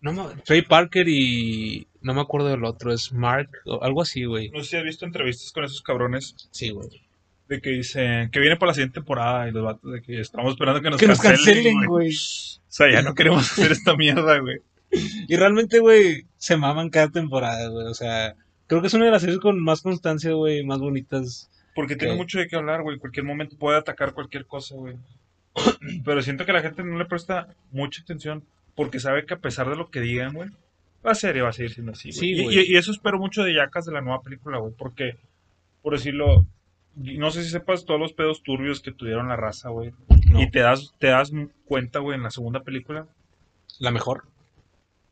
No, 0.02 0.30
Trey 0.46 0.62
Parker 0.62 1.08
y. 1.10 1.88
No 2.02 2.14
me 2.14 2.22
acuerdo 2.22 2.50
del 2.50 2.64
otro, 2.66 2.94
es 2.94 3.12
Mark, 3.12 3.50
o 3.66 3.82
algo 3.84 4.04
así, 4.04 4.26
güey. 4.26 4.50
no 4.52 4.64
sé 4.64 4.70
si 4.70 4.76
has 4.78 4.84
visto 4.84 5.06
entrevistas 5.06 5.52
con 5.52 5.64
esos 5.64 5.82
cabrones 5.82 6.36
Sí, 6.52 6.70
güey. 6.70 6.88
De 7.48 7.62
que 7.62 7.70
dicen 7.70 8.32
que 8.32 8.40
viene 8.40 8.56
para 8.58 8.70
la 8.72 8.74
siguiente 8.74 8.96
temporada 8.96 9.48
y 9.48 9.52
los 9.52 9.64
vatos 9.64 9.92
de 9.92 10.02
que 10.02 10.20
estamos 10.20 10.52
esperando 10.54 10.82
que 10.82 10.90
nos 10.90 11.00
Que 11.00 11.06
cancelen, 11.08 11.86
güey. 11.86 12.10
O 12.10 12.72
sea, 12.78 12.92
ya 12.92 13.02
no 13.02 13.14
queremos 13.14 13.52
hacer 13.52 13.72
esta 13.72 13.96
mierda, 13.96 14.40
güey. 14.40 14.58
Y 15.28 15.36
realmente, 15.36 15.80
güey, 15.80 16.26
se 16.38 16.56
maman 16.58 16.90
cada 16.90 17.10
temporada, 17.10 17.68
güey. 17.70 17.88
O 17.88 17.94
sea, 17.94 18.36
creo 18.68 18.82
que 18.82 18.88
es 18.88 18.94
una 18.94 19.06
de 19.06 19.12
las 19.12 19.22
series 19.22 19.40
con 19.40 19.62
más 19.62 19.82
constancia, 19.82 20.32
güey, 20.34 20.64
más 20.64 20.80
bonitas. 20.80 21.50
Porque 21.74 21.96
tiene 21.98 22.16
mucho 22.16 22.40
de 22.40 22.48
qué 22.48 22.56
hablar, 22.56 22.82
güey. 22.84 22.98
Cualquier 22.98 23.26
momento 23.26 23.58
puede 23.58 23.78
atacar 23.78 24.14
cualquier 24.14 24.46
cosa, 24.46 24.76
güey. 24.76 24.96
Pero 26.06 26.22
siento 26.22 26.46
que 26.46 26.54
la 26.54 26.62
gente 26.62 26.84
no 26.84 26.98
le 26.98 27.06
presta 27.06 27.48
mucha 27.72 28.02
atención 28.02 28.44
porque 28.76 29.00
sabe 29.00 29.26
que 29.26 29.34
a 29.34 29.40
pesar 29.40 29.70
de 29.70 29.76
lo 29.76 29.90
que 29.90 30.00
digan, 30.02 30.34
güey, 30.34 30.50
la 31.04 31.16
serie 31.16 31.42
va 31.42 31.50
a 31.50 31.54
seguir 31.54 31.74
siendo 31.74 31.92
así, 31.92 32.10
güey. 32.10 32.20
Sí, 32.20 32.28
Y- 32.32 32.44
güey. 32.44 32.60
y, 32.60 32.74
y 32.74 32.78
eso 32.78 32.92
espero 32.92 33.20
mucho 33.20 33.44
de 33.44 33.54
Yacas 33.54 33.86
de 33.86 33.92
la 33.94 34.02
nueva 34.02 34.22
película, 34.22 34.58
güey, 34.60 34.74
porque, 34.78 35.18
por 35.82 35.94
decirlo, 35.94 36.46
no 36.96 37.32
sé 37.32 37.44
si 37.44 37.50
sepas 37.50 37.86
todos 37.86 38.00
los 38.00 38.14
pedos 38.14 38.42
turbios 38.44 38.82
que 38.82 38.92
tuvieron 38.92 39.28
la 39.28 39.36
raza, 39.36 39.70
güey. 39.70 39.92
No. 40.30 40.42
Y 40.42 40.50
te 40.50 40.60
das, 40.60 40.94
te 41.00 41.08
das 41.08 41.32
cuenta, 41.66 42.00
güey, 42.00 42.16
en 42.18 42.24
la 42.24 42.32
segunda 42.32 42.62
película. 42.64 43.08
La 43.80 43.92
mejor. 43.92 44.24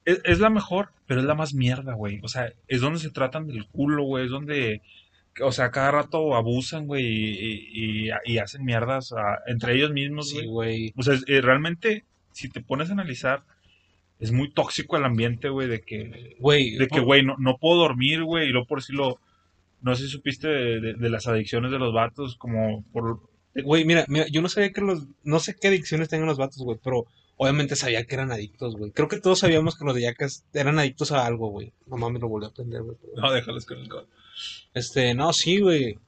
Es, 0.05 0.21
es 0.25 0.39
la 0.39 0.49
mejor, 0.49 0.89
pero 1.07 1.19
es 1.21 1.25
la 1.25 1.35
más 1.35 1.53
mierda, 1.53 1.93
güey. 1.93 2.19
O 2.23 2.27
sea, 2.27 2.51
es 2.67 2.81
donde 2.81 2.99
se 2.99 3.09
tratan 3.09 3.47
del 3.47 3.67
culo, 3.67 4.03
güey. 4.03 4.25
Es 4.25 4.31
donde, 4.31 4.81
o 5.41 5.51
sea, 5.51 5.71
cada 5.71 5.91
rato 5.91 6.35
abusan, 6.35 6.87
güey, 6.87 7.03
y, 7.05 8.07
y- 8.07 8.11
y 8.25 8.37
hacen 8.37 8.65
mierdas 8.65 9.13
a- 9.13 9.39
entre 9.47 9.75
ellos 9.75 9.91
mismos, 9.91 10.29
Sí, 10.29 10.45
güey. 10.45 10.93
O 10.97 11.03
sea, 11.03 11.13
es- 11.15 11.23
eh, 11.27 11.41
realmente, 11.41 12.05
si 12.31 12.49
te 12.49 12.61
pones 12.61 12.89
a 12.89 12.93
analizar, 12.93 13.43
es 14.19 14.31
muy 14.31 14.49
tóxico 14.51 14.95
el 14.97 15.03
ambiente, 15.05 15.49
güey, 15.49 15.67
de 15.67 15.81
que, 15.81 16.35
Güey. 16.39 16.75
de 16.77 16.87
que, 16.87 16.99
güey, 17.01 17.23
no, 17.23 17.35
no 17.39 17.57
puedo 17.57 17.79
dormir, 17.79 18.23
güey, 18.23 18.47
y 18.47 18.51
luego 18.51 18.67
por 18.67 18.79
decirlo, 18.79 19.19
no 19.83 19.95
sé 19.95 20.03
si 20.03 20.09
supiste 20.09 20.47
de, 20.47 20.79
de- 20.81 20.93
de 20.95 21.09
las 21.09 21.27
adicciones 21.27 21.71
de 21.71 21.77
los 21.79 21.93
vatos, 21.93 22.35
como 22.37 22.83
por... 22.91 23.19
Güey, 23.63 23.85
mira, 23.85 24.05
mira, 24.07 24.25
yo 24.31 24.41
no 24.41 24.49
sabía 24.49 24.71
que 24.71 24.81
los. 24.81 25.05
No 25.23 25.39
sé 25.39 25.55
qué 25.61 25.67
adicciones 25.67 26.09
tengan 26.09 26.27
los 26.27 26.39
vatos, 26.39 26.57
güey, 26.63 26.79
pero 26.83 27.05
obviamente 27.37 27.75
sabía 27.75 28.03
que 28.03 28.15
eran 28.15 28.31
adictos, 28.31 28.75
güey. 28.75 28.89
Creo 28.89 29.07
que 29.07 29.19
todos 29.19 29.37
sabíamos 29.39 29.77
que 29.77 29.85
los 29.85 29.93
de 29.93 30.01
Yacas 30.01 30.43
eran 30.55 30.79
adictos 30.79 31.11
a 31.11 31.23
algo, 31.23 31.49
güey. 31.49 31.71
Mamá 31.85 32.09
me 32.09 32.17
lo 32.17 32.27
volvió 32.29 32.47
a 32.47 32.51
aprender, 32.51 32.81
güey. 32.81 32.97
pero- 32.99 33.13
No, 33.21 33.31
déjalos 33.31 33.67
con 33.67 33.77
el 33.77 33.89
god. 33.89 34.05
Este, 34.73 35.13
no, 35.13 35.31
sí, 35.33 35.59
güey. 35.59 35.99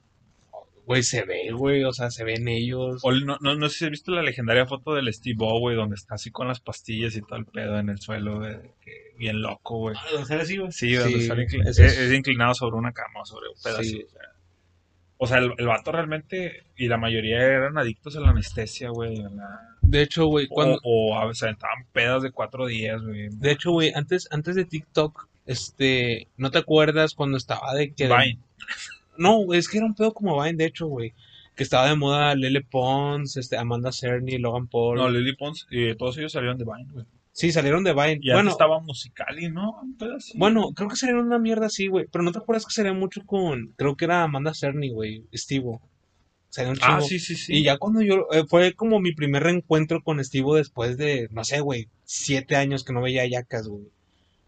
Güey, 0.86 1.02
se 1.02 1.24
ve, 1.24 1.50
güey, 1.52 1.82
o 1.84 1.92
sea, 1.92 2.10
se 2.10 2.22
ven 2.24 2.46
ellos. 2.48 3.00
O 3.02 3.10
no, 3.12 3.36
no, 3.40 3.56
no 3.56 3.68
sé 3.68 3.78
si 3.78 3.84
has 3.86 3.90
visto 3.90 4.12
la 4.12 4.22
legendaria 4.22 4.66
foto 4.66 4.94
del 4.94 5.12
Steve 5.12 5.36
O, 5.40 5.58
güey, 5.58 5.74
donde 5.76 5.96
está 5.96 6.14
así 6.14 6.30
con 6.30 6.46
las 6.46 6.60
pastillas 6.60 7.16
y 7.16 7.22
todo 7.22 7.38
el 7.38 7.44
pedo 7.44 7.78
en 7.78 7.88
el 7.88 7.98
suelo, 7.98 8.38
güey, 8.38 8.54
que- 8.80 9.12
bien 9.18 9.42
loco, 9.42 9.78
güey. 9.78 9.96
Ah, 9.98 10.24
¿sale 10.24 10.42
así, 10.42 10.56
güey? 10.58 10.70
Sí, 10.70 10.92
donde 10.94 11.18
Sí, 11.20 11.26
sale 11.26 11.44
es, 11.44 11.78
es- 11.78 11.98
es 11.98 12.12
inclinado 12.12 12.54
sobre 12.54 12.76
una 12.76 12.92
cama, 12.92 13.24
sobre 13.24 13.48
un 13.48 13.54
pedo 13.62 13.82
Sí. 13.82 13.88
así, 13.96 14.02
o 14.04 14.08
sea. 14.08 14.20
O 15.18 15.26
sea, 15.26 15.38
el, 15.38 15.52
el 15.58 15.66
vato 15.66 15.90
realmente, 15.90 16.64
y 16.76 16.88
la 16.88 16.98
mayoría 16.98 17.38
eran 17.40 17.78
adictos 17.78 18.16
a 18.16 18.20
la 18.20 18.30
anestesia, 18.30 18.90
güey. 18.90 19.16
la- 19.16 19.76
De 19.82 20.02
hecho, 20.02 20.26
güey, 20.26 20.46
cuando. 20.46 20.76
O, 20.84 21.14
o 21.14 21.18
a 21.18 21.26
veces 21.26 21.50
estaban 21.50 21.86
pedas 21.92 22.22
de 22.22 22.30
cuatro 22.30 22.66
días, 22.66 23.02
güey. 23.02 23.28
De 23.30 23.50
hecho, 23.50 23.72
güey, 23.72 23.92
antes, 23.94 24.28
antes 24.30 24.54
de 24.54 24.64
TikTok, 24.66 25.26
este, 25.46 26.28
¿no 26.36 26.50
te 26.50 26.58
acuerdas 26.58 27.14
cuando 27.14 27.38
estaba 27.38 27.72
de 27.74 27.92
que... 27.92 28.06
Vine. 28.06 28.38
No, 29.18 29.52
es 29.52 29.68
que 29.68 29.78
era 29.78 29.86
un 29.86 29.94
pedo 29.94 30.12
como 30.12 30.42
Vine, 30.42 30.56
de 30.56 30.66
hecho, 30.66 30.86
güey. 30.86 31.12
Que 31.54 31.62
estaba 31.62 31.88
de 31.88 31.96
moda 31.96 32.34
Lele 32.34 32.60
Pons, 32.62 33.36
este, 33.36 33.56
Amanda 33.56 33.90
Cerny, 33.92 34.38
Logan 34.38 34.66
Paul. 34.68 34.98
No, 34.98 35.08
Lily 35.08 35.36
Pons, 35.36 35.66
y 35.70 35.94
todos 35.96 36.18
ellos 36.18 36.32
salieron 36.32 36.58
de 36.58 36.64
Vine, 36.64 36.92
güey. 36.92 37.06
Sí, 37.32 37.52
salieron 37.52 37.84
de 37.84 37.92
Vine. 37.92 38.18
Y 38.22 38.32
bueno, 38.32 38.50
estaba 38.50 38.80
Musicali, 38.80 39.50
¿no? 39.50 39.80
Bueno, 40.36 40.72
creo 40.74 40.88
que 40.88 40.96
salieron 40.96 41.26
una 41.26 41.38
mierda 41.38 41.66
así, 41.66 41.86
güey. 41.88 42.06
Pero 42.10 42.24
no 42.24 42.32
te 42.32 42.38
acuerdas 42.38 42.64
que 42.66 42.72
salía 42.72 42.92
mucho 42.94 43.22
con, 43.26 43.74
creo 43.76 43.96
que 43.96 44.06
era 44.06 44.22
Amanda 44.22 44.54
Cerny, 44.54 44.90
güey, 44.90 45.24
Steve. 45.34 45.78
Salía 46.48 46.72
un 46.72 46.78
Ah, 46.80 46.96
chingo. 46.98 47.08
sí, 47.08 47.18
sí, 47.18 47.34
sí. 47.36 47.54
Y 47.56 47.62
ya 47.64 47.76
cuando 47.76 48.00
yo, 48.00 48.26
eh, 48.32 48.44
fue 48.48 48.72
como 48.72 49.00
mi 49.00 49.12
primer 49.12 49.42
reencuentro 49.42 50.02
con 50.02 50.22
Steve 50.24 50.56
después 50.56 50.96
de, 50.96 51.28
no 51.30 51.44
sé, 51.44 51.60
güey, 51.60 51.88
siete 52.04 52.56
años 52.56 52.84
que 52.84 52.94
no 52.94 53.02
veía 53.02 53.22
a 53.22 53.26
Yacas, 53.26 53.68
güey. 53.68 53.84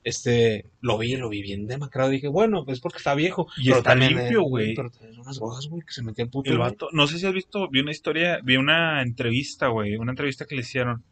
Este, 0.04 0.64
lo 0.80 0.96
vi, 0.96 1.16
lo 1.16 1.28
vi 1.28 1.42
bien 1.42 1.66
demacrado. 1.66 2.10
Dije, 2.10 2.28
bueno, 2.28 2.64
pues 2.64 2.80
porque 2.80 2.98
está 2.98 3.14
viejo. 3.14 3.46
Y 3.58 3.66
pero 3.66 3.78
está 3.78 3.90
también, 3.90 4.16
limpio, 4.16 4.42
güey. 4.42 4.74
Pero 4.74 4.90
también 4.90 5.20
unas 5.20 5.36
drogas, 5.36 5.66
güey, 5.66 5.82
que 5.82 5.92
se 5.92 6.02
metía 6.02 6.24
el 6.24 6.30
puto. 6.30 6.50
El 6.50 6.58
vato, 6.58 6.88
no 6.92 7.06
sé 7.06 7.18
si 7.18 7.26
has 7.26 7.32
visto, 7.34 7.68
vi 7.68 7.80
una 7.80 7.90
historia, 7.90 8.38
vi 8.42 8.56
una 8.56 9.02
entrevista, 9.02 9.68
güey, 9.68 9.96
una 9.96 10.12
entrevista 10.12 10.46
que 10.46 10.54
le 10.54 10.62
hicieron. 10.62 11.04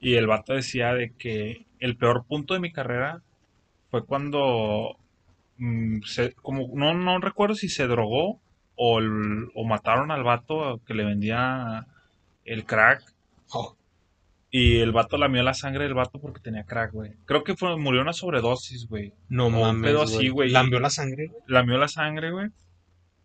Y 0.00 0.14
el 0.14 0.26
vato 0.26 0.52
decía 0.54 0.92
de 0.94 1.12
que 1.16 1.66
el 1.80 1.96
peor 1.96 2.24
punto 2.26 2.54
de 2.54 2.60
mi 2.60 2.70
carrera 2.72 3.22
fue 3.90 4.04
cuando, 4.04 4.96
mm, 5.56 6.02
se- 6.02 6.34
como, 6.34 6.68
no, 6.74 6.94
no 6.94 7.18
recuerdo 7.20 7.54
si 7.54 7.68
se 7.68 7.86
drogó 7.86 8.40
o, 8.76 8.98
el- 8.98 9.48
o 9.54 9.64
mataron 9.64 10.10
al 10.10 10.22
vato 10.22 10.80
que 10.86 10.94
le 10.94 11.04
vendía 11.04 11.86
el 12.44 12.64
crack. 12.64 13.02
Oh, 13.52 13.76
Y 14.56 14.76
el 14.76 14.92
vato 14.92 15.18
lamió 15.18 15.42
la 15.42 15.52
sangre 15.52 15.82
del 15.82 15.94
vato 15.94 16.20
porque 16.20 16.38
tenía 16.40 16.62
crack, 16.62 16.92
güey. 16.92 17.10
Creo 17.24 17.42
que 17.42 17.56
fue, 17.56 17.76
murió 17.76 18.02
una 18.02 18.12
sobredosis, 18.12 18.86
güey. 18.86 19.12
no 19.28 19.50
mames, 19.50 19.90
pedo 19.90 20.02
así, 20.02 20.28
güey. 20.28 20.48
Lambió 20.48 20.78
la 20.78 20.90
sangre. 20.90 21.32
Lamió 21.48 21.76
la 21.76 21.88
sangre, 21.88 22.30
güey. 22.30 22.50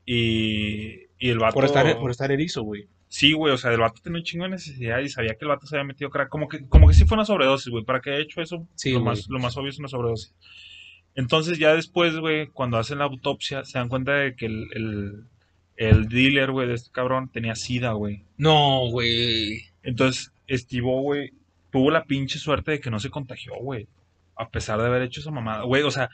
Y, 0.07 1.01
y 1.19 1.29
el 1.29 1.37
vato... 1.37 1.53
Por 1.53 1.65
estar, 1.65 1.99
por 1.99 2.09
estar 2.09 2.31
erizo, 2.31 2.63
güey. 2.63 2.87
Sí, 3.09 3.33
güey, 3.33 3.53
o 3.53 3.57
sea, 3.59 3.71
el 3.71 3.79
vato 3.79 4.01
tenía 4.01 4.17
un 4.17 4.23
chingo 4.23 4.45
de 4.45 4.49
necesidad 4.49 4.97
y 5.01 5.09
sabía 5.09 5.35
que 5.35 5.45
el 5.45 5.49
vato 5.49 5.67
se 5.67 5.75
había 5.75 5.85
metido 5.85 6.09
crack. 6.09 6.29
Como 6.29 6.47
que, 6.47 6.67
como 6.67 6.87
que 6.87 6.95
sí 6.95 7.05
fue 7.05 7.15
una 7.15 7.25
sobredosis, 7.25 7.69
güey. 7.69 7.85
¿Para 7.85 8.01
qué 8.01 8.09
haya 8.09 8.23
hecho 8.23 8.41
eso? 8.41 8.67
Sí, 8.73 8.93
lo, 8.93 9.01
güey. 9.01 9.11
más, 9.11 9.27
lo 9.29 9.37
más 9.37 9.55
obvio 9.55 9.69
es 9.69 9.77
una 9.77 9.87
sobredosis. 9.87 10.33
Entonces, 11.13 11.59
ya 11.59 11.75
después, 11.75 12.17
güey, 12.17 12.47
cuando 12.47 12.79
hacen 12.79 12.97
la 12.97 13.05
autopsia, 13.05 13.63
se 13.65 13.77
dan 13.77 13.89
cuenta 13.89 14.13
de 14.13 14.35
que 14.35 14.47
el, 14.47 14.67
el, 14.73 15.25
el 15.75 16.09
dealer, 16.09 16.49
güey, 16.49 16.67
de 16.67 16.73
este 16.73 16.89
cabrón 16.89 17.29
tenía 17.29 17.53
sida, 17.53 17.91
güey. 17.91 18.25
No, 18.35 18.89
güey. 18.89 19.65
Entonces, 19.83 20.33
Estivo, 20.49 21.01
güey, 21.01 21.31
tuvo 21.71 21.91
la 21.91 22.03
pinche 22.05 22.39
suerte 22.39 22.71
de 22.71 22.79
que 22.79 22.89
no 22.91 22.99
se 22.99 23.09
contagió, 23.09 23.53
güey. 23.61 23.87
A 24.35 24.49
pesar 24.49 24.79
de 24.79 24.87
haber 24.87 25.01
hecho 25.03 25.19
esa 25.21 25.31
mamada. 25.31 25.63
Güey, 25.63 25.83
o 25.83 25.91
sea, 25.91 26.09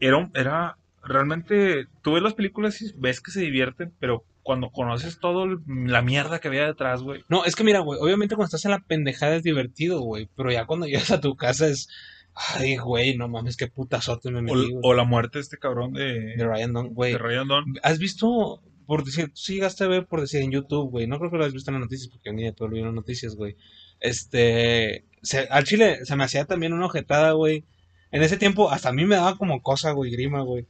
era, 0.00 0.30
era 0.34 0.76
realmente. 1.02 1.86
Tú 2.02 2.12
ves 2.14 2.22
las 2.22 2.34
películas 2.34 2.80
y 2.82 2.92
ves 2.96 3.20
que 3.20 3.30
se 3.30 3.40
divierten, 3.40 3.92
pero 4.00 4.24
cuando 4.42 4.70
conoces 4.70 5.20
todo 5.20 5.44
el- 5.44 5.58
la 5.66 6.02
mierda 6.02 6.38
que 6.40 6.48
había 6.48 6.66
detrás, 6.66 7.02
güey. 7.02 7.22
No, 7.28 7.44
es 7.44 7.54
que 7.56 7.64
mira, 7.64 7.80
güey, 7.80 8.00
obviamente 8.00 8.34
cuando 8.34 8.46
estás 8.46 8.64
en 8.64 8.72
la 8.72 8.80
pendejada 8.80 9.36
es 9.36 9.42
divertido, 9.42 10.00
güey. 10.00 10.28
Pero 10.36 10.50
ya 10.50 10.66
cuando 10.66 10.86
llegas 10.86 11.10
a 11.10 11.20
tu 11.20 11.36
casa 11.36 11.66
es. 11.68 11.88
Ay, 12.54 12.76
güey, 12.76 13.16
no 13.16 13.28
mames, 13.28 13.56
qué 13.56 13.66
putazote 13.66 14.30
me 14.30 14.38
O, 14.38 14.42
metí, 14.42 14.70
güey. 14.70 14.80
o 14.82 14.94
la 14.94 15.02
muerte 15.04 15.38
de 15.38 15.42
este 15.42 15.58
cabrón 15.58 15.92
de, 15.92 16.36
De 16.36 16.46
Ryan 16.46 16.72
Dunn, 16.72 16.94
güey. 16.94 17.12
de 17.12 17.18
Ryan 17.18 17.48
Dunn. 17.48 17.64
¿Has 17.82 17.98
visto, 17.98 18.60
por 18.90 19.04
decir, 19.04 19.30
sí 19.34 19.54
llegaste 19.54 19.84
a 19.84 19.86
ver, 19.86 20.04
por 20.04 20.20
decir, 20.20 20.42
en 20.42 20.50
YouTube, 20.50 20.90
güey? 20.90 21.06
No 21.06 21.18
creo 21.18 21.30
que 21.30 21.36
lo 21.36 21.44
hayas 21.44 21.54
visto 21.54 21.70
en 21.70 21.76
las 21.76 21.82
noticias, 21.82 22.08
porque 22.08 22.32
ni 22.32 22.42
de 22.42 22.50
todo 22.50 22.66
lo 22.66 22.74
vi 22.74 22.80
en 22.80 22.86
las 22.86 22.94
noticias, 22.94 23.36
güey. 23.36 23.54
Este, 24.00 25.04
al 25.48 25.62
chile 25.62 26.04
se 26.04 26.16
me 26.16 26.24
hacía 26.24 26.44
también 26.44 26.72
una 26.72 26.86
ojetada, 26.86 27.30
güey. 27.30 27.62
En 28.10 28.24
ese 28.24 28.36
tiempo, 28.36 28.68
hasta 28.68 28.88
a 28.88 28.92
mí 28.92 29.04
me 29.04 29.14
daba 29.14 29.38
como 29.38 29.62
cosa, 29.62 29.92
güey, 29.92 30.10
grima, 30.10 30.42
güey. 30.42 30.66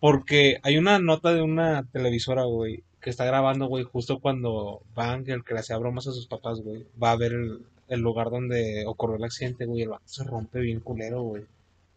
Porque 0.00 0.58
hay 0.64 0.78
una 0.78 0.98
nota 0.98 1.32
de 1.32 1.42
una 1.42 1.84
televisora, 1.92 2.42
güey, 2.42 2.82
que 3.00 3.08
está 3.08 3.24
grabando, 3.24 3.66
güey, 3.68 3.84
justo 3.84 4.18
cuando 4.18 4.82
Van, 4.96 5.22
el 5.30 5.44
que 5.44 5.54
le 5.54 5.60
hacía 5.60 5.78
bromas 5.78 6.08
a 6.08 6.12
sus 6.12 6.26
papás, 6.26 6.62
güey, 6.62 6.84
va 7.00 7.12
a 7.12 7.16
ver 7.16 7.34
el, 7.34 7.60
el 7.86 8.00
lugar 8.00 8.30
donde 8.30 8.82
ocurrió 8.84 9.14
el 9.14 9.22
accidente, 9.22 9.66
güey, 9.66 9.82
el 9.82 9.90
vato 9.90 10.02
se 10.06 10.24
rompe 10.24 10.58
bien 10.58 10.80
culero, 10.80 11.22
güey. 11.22 11.44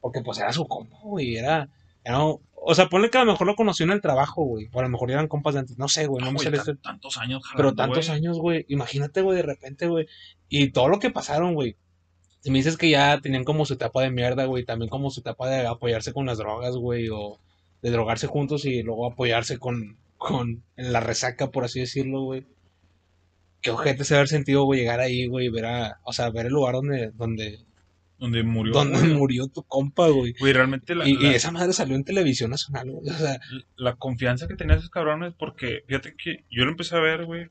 Porque 0.01 0.21
pues 0.21 0.37
era 0.37 0.53
su 0.53 0.67
compa, 0.67 0.99
güey, 1.01 1.35
era, 1.35 1.67
era, 2.03 2.19
o 2.65 2.75
sea, 2.75 2.87
ponle 2.87 3.09
que 3.09 3.17
a 3.17 3.25
lo 3.25 3.31
mejor 3.31 3.47
lo 3.47 3.55
conoció 3.55 3.83
en 3.85 3.91
el 3.91 4.01
trabajo, 4.01 4.43
güey, 4.43 4.69
o 4.71 4.79
a 4.79 4.83
lo 4.83 4.89
mejor 4.89 5.11
eran 5.11 5.27
compas 5.27 5.53
de 5.53 5.61
antes, 5.61 5.77
no 5.77 5.87
sé, 5.87 6.07
güey, 6.07 6.23
no 6.23 6.29
Ah, 6.29 6.33
me 6.33 6.39
sé 6.39 6.75
tantos 6.81 7.17
años 7.17 7.43
Pero 7.55 7.73
tantos 7.73 8.07
güey. 8.07 8.17
años, 8.17 8.39
güey. 8.39 8.65
Imagínate, 8.69 9.21
güey, 9.21 9.37
de 9.37 9.43
repente, 9.43 9.87
güey. 9.87 10.07
Y 10.49 10.71
todo 10.71 10.87
lo 10.87 10.99
que 10.99 11.09
pasaron, 11.09 11.53
güey. 11.55 11.75
Si 12.39 12.51
me 12.51 12.57
dices 12.59 12.77
que 12.77 12.89
ya 12.89 13.19
tenían 13.21 13.43
como 13.43 13.65
su 13.65 13.73
etapa 13.73 14.01
de 14.01 14.11
mierda, 14.11 14.45
güey. 14.45 14.65
También 14.65 14.89
como 14.89 15.09
su 15.11 15.21
etapa 15.21 15.49
de 15.49 15.67
apoyarse 15.67 16.13
con 16.13 16.25
las 16.25 16.37
drogas, 16.37 16.75
güey. 16.75 17.09
O 17.09 17.39
de 17.81 17.91
drogarse 17.91 18.27
juntos 18.27 18.65
y 18.65 18.81
luego 18.81 19.05
apoyarse 19.07 19.57
con, 19.59 19.97
con 20.17 20.63
en 20.77 20.93
la 20.93 21.01
resaca, 21.01 21.51
por 21.51 21.65
así 21.65 21.81
decirlo, 21.81 22.21
güey. 22.23 22.45
Qué 23.61 23.71
ojete 23.71 24.03
se 24.05 24.15
haber 24.15 24.27
sentido, 24.27 24.63
güey, 24.63 24.81
llegar 24.81 24.99
ahí, 24.99 25.27
güey, 25.27 25.49
ver 25.49 25.65
a, 25.65 25.99
o 26.03 26.13
sea, 26.13 26.29
ver 26.29 26.47
el 26.47 26.53
lugar 26.53 26.75
donde, 26.75 27.11
donde, 27.11 27.59
Donde 28.17 28.43
murió. 28.43 28.73
donde 28.73 28.99
güey. 28.99 29.13
murió 29.13 29.47
tu 29.47 29.63
compa, 29.63 30.07
güey. 30.07 30.33
Güey, 30.39 30.53
realmente 30.53 30.95
la, 30.95 31.07
Y, 31.07 31.25
esa 31.27 31.51
madre 31.51 31.73
salió 31.73 31.95
en 31.95 32.03
televisión 32.03 32.51
nacional, 32.51 32.89
güey. 32.89 33.09
O 33.09 33.13
sea, 33.13 33.39
la 33.75 33.95
confianza 33.95 34.47
que 34.47 34.55
tenían 34.55 34.79
esos 34.79 34.89
cabrones, 34.89 35.33
porque 35.33 35.83
fíjate 35.87 36.15
que 36.15 36.45
yo 36.49 36.63
lo 36.63 36.71
empecé 36.71 36.95
a 36.95 37.01
ver, 37.01 37.25
güey, 37.25 37.49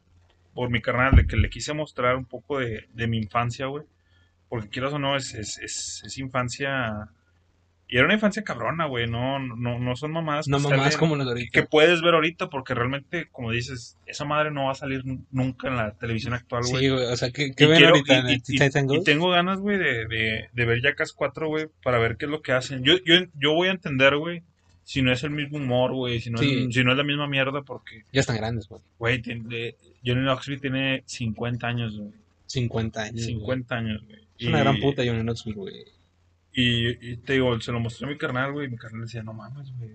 por 0.55 0.71
mi 0.71 0.81
carnal, 0.81 1.15
de 1.17 1.27
que 1.27 1.37
le 1.37 1.51
quise 1.51 1.75
mostrar 1.75 2.17
un 2.17 2.25
poco 2.25 2.59
de, 2.59 2.89
de 2.93 3.07
mi 3.07 3.19
infancia, 3.19 3.67
güey. 3.67 3.85
Porque 4.49 4.69
quieras 4.69 4.93
o 4.93 4.99
no, 4.99 5.17
es, 5.17 5.35
es, 5.35 5.59
es, 5.59 6.03
es 6.05 6.19
infancia. 6.19 7.11
Y 7.93 7.97
era 7.99 8.07
una 8.07 8.15
infancia 8.15 8.43
cabrona, 8.43 8.87
güey. 8.87 9.07
No, 9.07 9.39
no, 9.39 9.79
no 9.79 9.97
son 9.97 10.13
mamadas. 10.13 10.49
no 10.49 10.59
salen- 10.59 10.99
como 10.99 11.15
las 11.15 11.27
de 11.27 11.33
ahorita. 11.33 11.51
que 11.61 11.67
puedes 11.67 12.01
ver 12.01 12.15
ahorita, 12.15 12.49
porque 12.49 12.73
realmente, 12.73 13.29
como 13.31 13.51
dices, 13.51 13.99
esa 14.07 14.25
madre 14.25 14.51
no 14.51 14.65
va 14.65 14.73
a 14.73 14.75
salir 14.75 15.03
nunca 15.31 15.69
en 15.69 15.77
la 15.77 15.93
televisión 15.93 16.33
actual, 16.33 16.63
güey. 16.71 16.85
Sí, 16.85 16.89
güey. 16.89 17.05
O 17.05 17.17
sea, 17.19 17.31
¿qué, 17.31 17.53
qué 17.55 17.67
ven 17.67 17.77
quiero- 17.77 17.95
ahorita 17.97 18.33
y- 18.33 19.05
tengo 19.05 19.29
ganas, 19.29 19.59
güey, 19.61 19.77
de, 19.77 20.07
de, 20.07 20.49
de 20.51 20.65
ver 20.65 20.81
Jackass 20.81 21.13
4, 21.13 21.49
güey, 21.49 21.67
para 21.85 21.99
ver 21.99 22.17
qué 22.17 22.25
es 22.25 22.31
lo 22.31 22.41
que 22.41 22.53
hacen. 22.53 22.83
Yo, 22.83 22.95
yo, 23.05 23.17
yo 23.39 23.53
voy 23.53 23.69
a 23.69 23.73
entender, 23.73 24.17
güey, 24.17 24.43
si 24.85 25.03
no 25.03 25.13
es 25.13 25.23
el 25.23 25.31
mismo 25.31 25.59
humor, 25.59 25.93
güey, 25.93 26.19
si, 26.21 26.31
no 26.31 26.39
Sí. 26.39 26.65
es, 26.69 26.75
si 26.75 26.83
no 26.85 26.93
es 26.93 26.97
la 26.97 27.05
misma 27.05 27.27
mierda, 27.29 27.61
porque, 27.61 28.05
Ya 28.11 28.21
están 28.23 28.37
grandes, 28.39 28.69
güey. 28.69 28.81
güey, 28.99 29.21
Johnny 30.05 30.23
Knoxville 30.23 30.61
tiene 30.63 31.03
50 31.05 31.67
años, 31.69 31.95
güey. 31.99 32.11
50 32.47 33.03
años. 33.03 33.15
güey. 33.17 33.27
50 33.27 33.77
años, 33.77 34.03
güey. 34.07 34.19
Es 34.39 34.47
una 34.47 34.61
gran 34.61 34.81
puta 34.81 35.03
Johnny 35.05 35.21
Knoxville, 35.21 35.57
güey. 35.57 35.75
Y, 36.53 37.13
y 37.13 37.17
te 37.17 37.35
digo, 37.35 37.59
se 37.61 37.73
lo 37.73 37.81
mostré 37.81 38.07
a 38.07 38.11
mi 38.11 38.19
carnal, 38.19 38.53
güey, 38.53 38.67
y 38.67 38.71
mi 38.71 38.77
carnal 38.77 39.03
decía, 39.03 39.23
no 39.23 39.33
mames, 39.33 39.73
güey. 39.79 39.93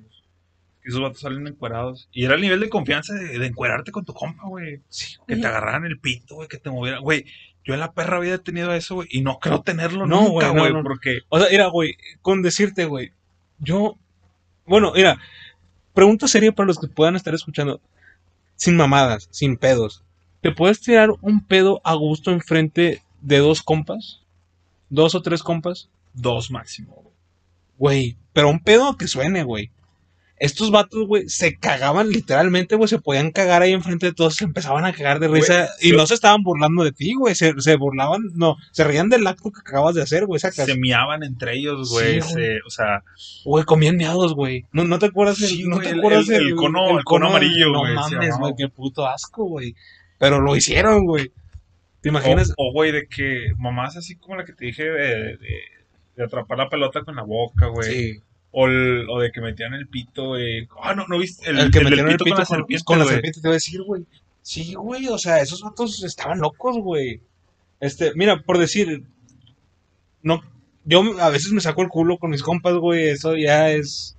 Esos 0.83 1.01
vatos 1.01 1.19
salen 1.19 1.45
encuerados. 1.45 2.07
Y 2.13 2.23
era 2.23 2.35
el 2.35 2.41
nivel 2.41 2.61
de 2.61 2.69
confianza 2.69 3.13
de, 3.13 3.37
de 3.37 3.45
encuerarte 3.45 3.91
con 3.91 4.05
tu 4.05 4.13
compa, 4.13 4.47
güey. 4.47 4.81
Sí, 4.87 5.17
Que 5.27 5.35
te 5.35 5.45
agarraran 5.45 5.85
el 5.85 5.99
pito, 5.99 6.35
güey, 6.35 6.47
que 6.47 6.57
te 6.57 6.69
movieran. 6.69 7.01
Güey, 7.01 7.25
yo 7.65 7.73
en 7.73 7.81
la 7.81 7.91
perra 7.91 8.17
había 8.17 8.37
tenido 8.37 8.73
eso, 8.73 8.95
güey, 8.95 9.07
y 9.11 9.21
no 9.21 9.39
creo 9.39 9.61
tenerlo 9.61 10.07
No, 10.07 10.29
nunca, 10.29 10.49
güey, 10.49 10.53
no, 10.53 10.61
güey, 10.61 10.73
no. 10.73 10.83
porque... 10.83 11.19
O 11.29 11.39
sea, 11.39 11.49
mira, 11.51 11.67
güey, 11.67 11.97
con 12.21 12.41
decirte, 12.41 12.85
güey, 12.85 13.11
yo... 13.59 13.97
Bueno, 14.65 14.93
mira, 14.95 15.19
pregunta 15.93 16.27
seria 16.27 16.53
para 16.53 16.67
los 16.67 16.79
que 16.79 16.87
puedan 16.87 17.15
estar 17.17 17.33
escuchando. 17.35 17.81
sin 18.55 18.77
mamadas, 18.77 19.27
sin 19.31 19.57
pedos. 19.57 20.03
¿Te 20.41 20.51
puedes 20.51 20.79
tirar 20.79 21.09
un 21.21 21.45
pedo 21.45 21.81
a 21.83 21.95
gusto 21.95 22.31
enfrente 22.31 23.01
de 23.21 23.39
dos 23.39 23.61
compas? 23.61 24.21
¿Dos 24.89 25.15
o 25.15 25.21
tres 25.21 25.43
compas? 25.43 25.89
Dos 26.17 26.51
máximo. 26.51 26.93
güey. 26.95 27.07
Güey, 27.77 28.17
pero 28.33 28.49
un 28.49 28.59
pedo 28.59 28.97
que 28.97 29.07
suene, 29.07 29.43
güey. 29.43 29.71
Estos 30.39 30.69
vatos, 30.69 31.07
güey, 31.07 31.27
se 31.29 31.57
cagaban 31.57 32.09
literalmente, 32.09 32.75
güey, 32.75 32.87
se 32.87 32.99
podían 32.99 33.31
cagar 33.31 33.63
ahí 33.63 33.73
enfrente 33.73 34.05
de 34.05 34.13
todos, 34.13 34.35
se 34.35 34.43
empezaban 34.43 34.85
a 34.85 34.93
cagar 34.93 35.19
de 35.19 35.27
risa 35.27 35.61
Güey, 35.61 35.67
y 35.81 35.91
yo- 35.91 35.97
no 35.97 36.05
se 36.05 36.13
estaban 36.13 36.43
burlando 36.43 36.83
de 36.83 36.91
ti, 36.91 37.15
güey, 37.15 37.33
se, 37.33 37.59
se 37.59 37.75
burlaban, 37.75 38.21
no, 38.35 38.55
se 38.71 38.83
reían 38.83 39.09
del 39.09 39.25
acto 39.25 39.51
que 39.51 39.61
acabas 39.61 39.95
de 39.95 40.03
hacer, 40.03 40.27
güey, 40.27 40.39
sacas. 40.39 40.67
Se 40.67 40.77
miaban 40.77 41.23
entre 41.23 41.55
ellos, 41.55 41.89
güey. 41.89 42.21
Sí, 42.21 42.33
se- 42.33 42.59
o 42.67 42.69
sea, 42.69 43.03
Güey, 43.45 43.63
comían 43.65 43.97
miados, 43.97 44.35
güey. 44.35 44.65
¿No, 44.71 44.83
¿No 44.83 44.99
te 44.99 45.07
acuerdas? 45.07 45.39
del- 45.39 45.49
Sí, 45.49 45.63
¿no 45.63 45.77
güey, 45.77 45.87
te 45.87 45.93
el- 45.93 45.99
acuerdas 46.01 46.29
el- 46.29 46.47
el 46.49 46.55
cono- 46.55 46.99
el 46.99 47.03
cono 47.03 47.29
amarillo, 47.29 47.69
No 47.71 47.79
güey, 47.79 47.93
se 48.07 48.15
mames, 48.15 48.37
güey, 48.37 48.53
qué 48.55 48.69
puto 48.69 49.07
asco, 49.07 49.43
güey. 49.45 49.73
Pero 50.19 50.39
lo 50.39 50.55
hicieron, 50.55 51.05
güey. 51.05 51.31
¿Te 52.01 52.09
imaginas? 52.09 52.53
o, 52.57 52.69
o, 52.69 52.73
güey, 52.73 52.91
de 52.91 53.07
que 53.07 53.53
mamás 53.57 53.97
así 53.97 54.15
como 54.17 54.35
la 54.35 54.45
que 54.45 54.53
te 54.53 54.65
dije 54.65 54.83
de, 54.83 54.91
de- 54.91 55.37
de 55.37 55.59
atrapar 56.23 56.57
la 56.57 56.69
pelota 56.69 57.03
con 57.03 57.15
la 57.15 57.23
boca, 57.23 57.67
güey. 57.67 57.91
sí. 58.13 58.19
O, 58.51 58.65
el- 58.65 59.05
o 59.09 59.19
de 59.19 59.31
que 59.31 59.41
metían 59.41 59.73
el 59.73 59.87
pito, 59.87 60.27
güey. 60.29 60.67
Ah, 60.81 60.95
no, 60.95 61.05
¿no 61.07 61.19
viste? 61.19 61.47
El, 61.49 61.69
que 61.69 61.79
del 61.79 61.89
metieron 61.89 62.11
el 62.11 62.17
pito 62.17 62.29
con 62.31 62.39
la 62.39 62.45
serpiente, 62.45 62.83
con 62.85 62.99
la 62.99 63.05
serpiente, 63.05 63.41
te 63.41 63.47
voy 63.47 63.53
a 63.53 63.55
decir, 63.55 63.81
güey. 63.83 64.05
Sí, 64.41 64.73
güey, 64.73 65.07
o 65.09 65.17
sea, 65.17 65.41
esos 65.41 65.61
vatos 65.61 66.03
estaban 66.03 66.39
locos, 66.39 66.77
güey. 66.79 67.21
Este, 67.79 68.13
mira, 68.15 68.41
por 68.41 68.57
decir, 68.57 69.03
no, 70.23 70.41
yo 70.85 71.03
a 71.21 71.29
veces 71.29 71.51
me 71.51 71.61
saco 71.61 71.81
el 71.81 71.89
culo 71.89 72.17
con 72.17 72.31
mis 72.31 72.41
compas, 72.41 72.73
güey, 72.75 73.09
eso 73.09 73.35
ya 73.35 73.69
es, 73.71 74.16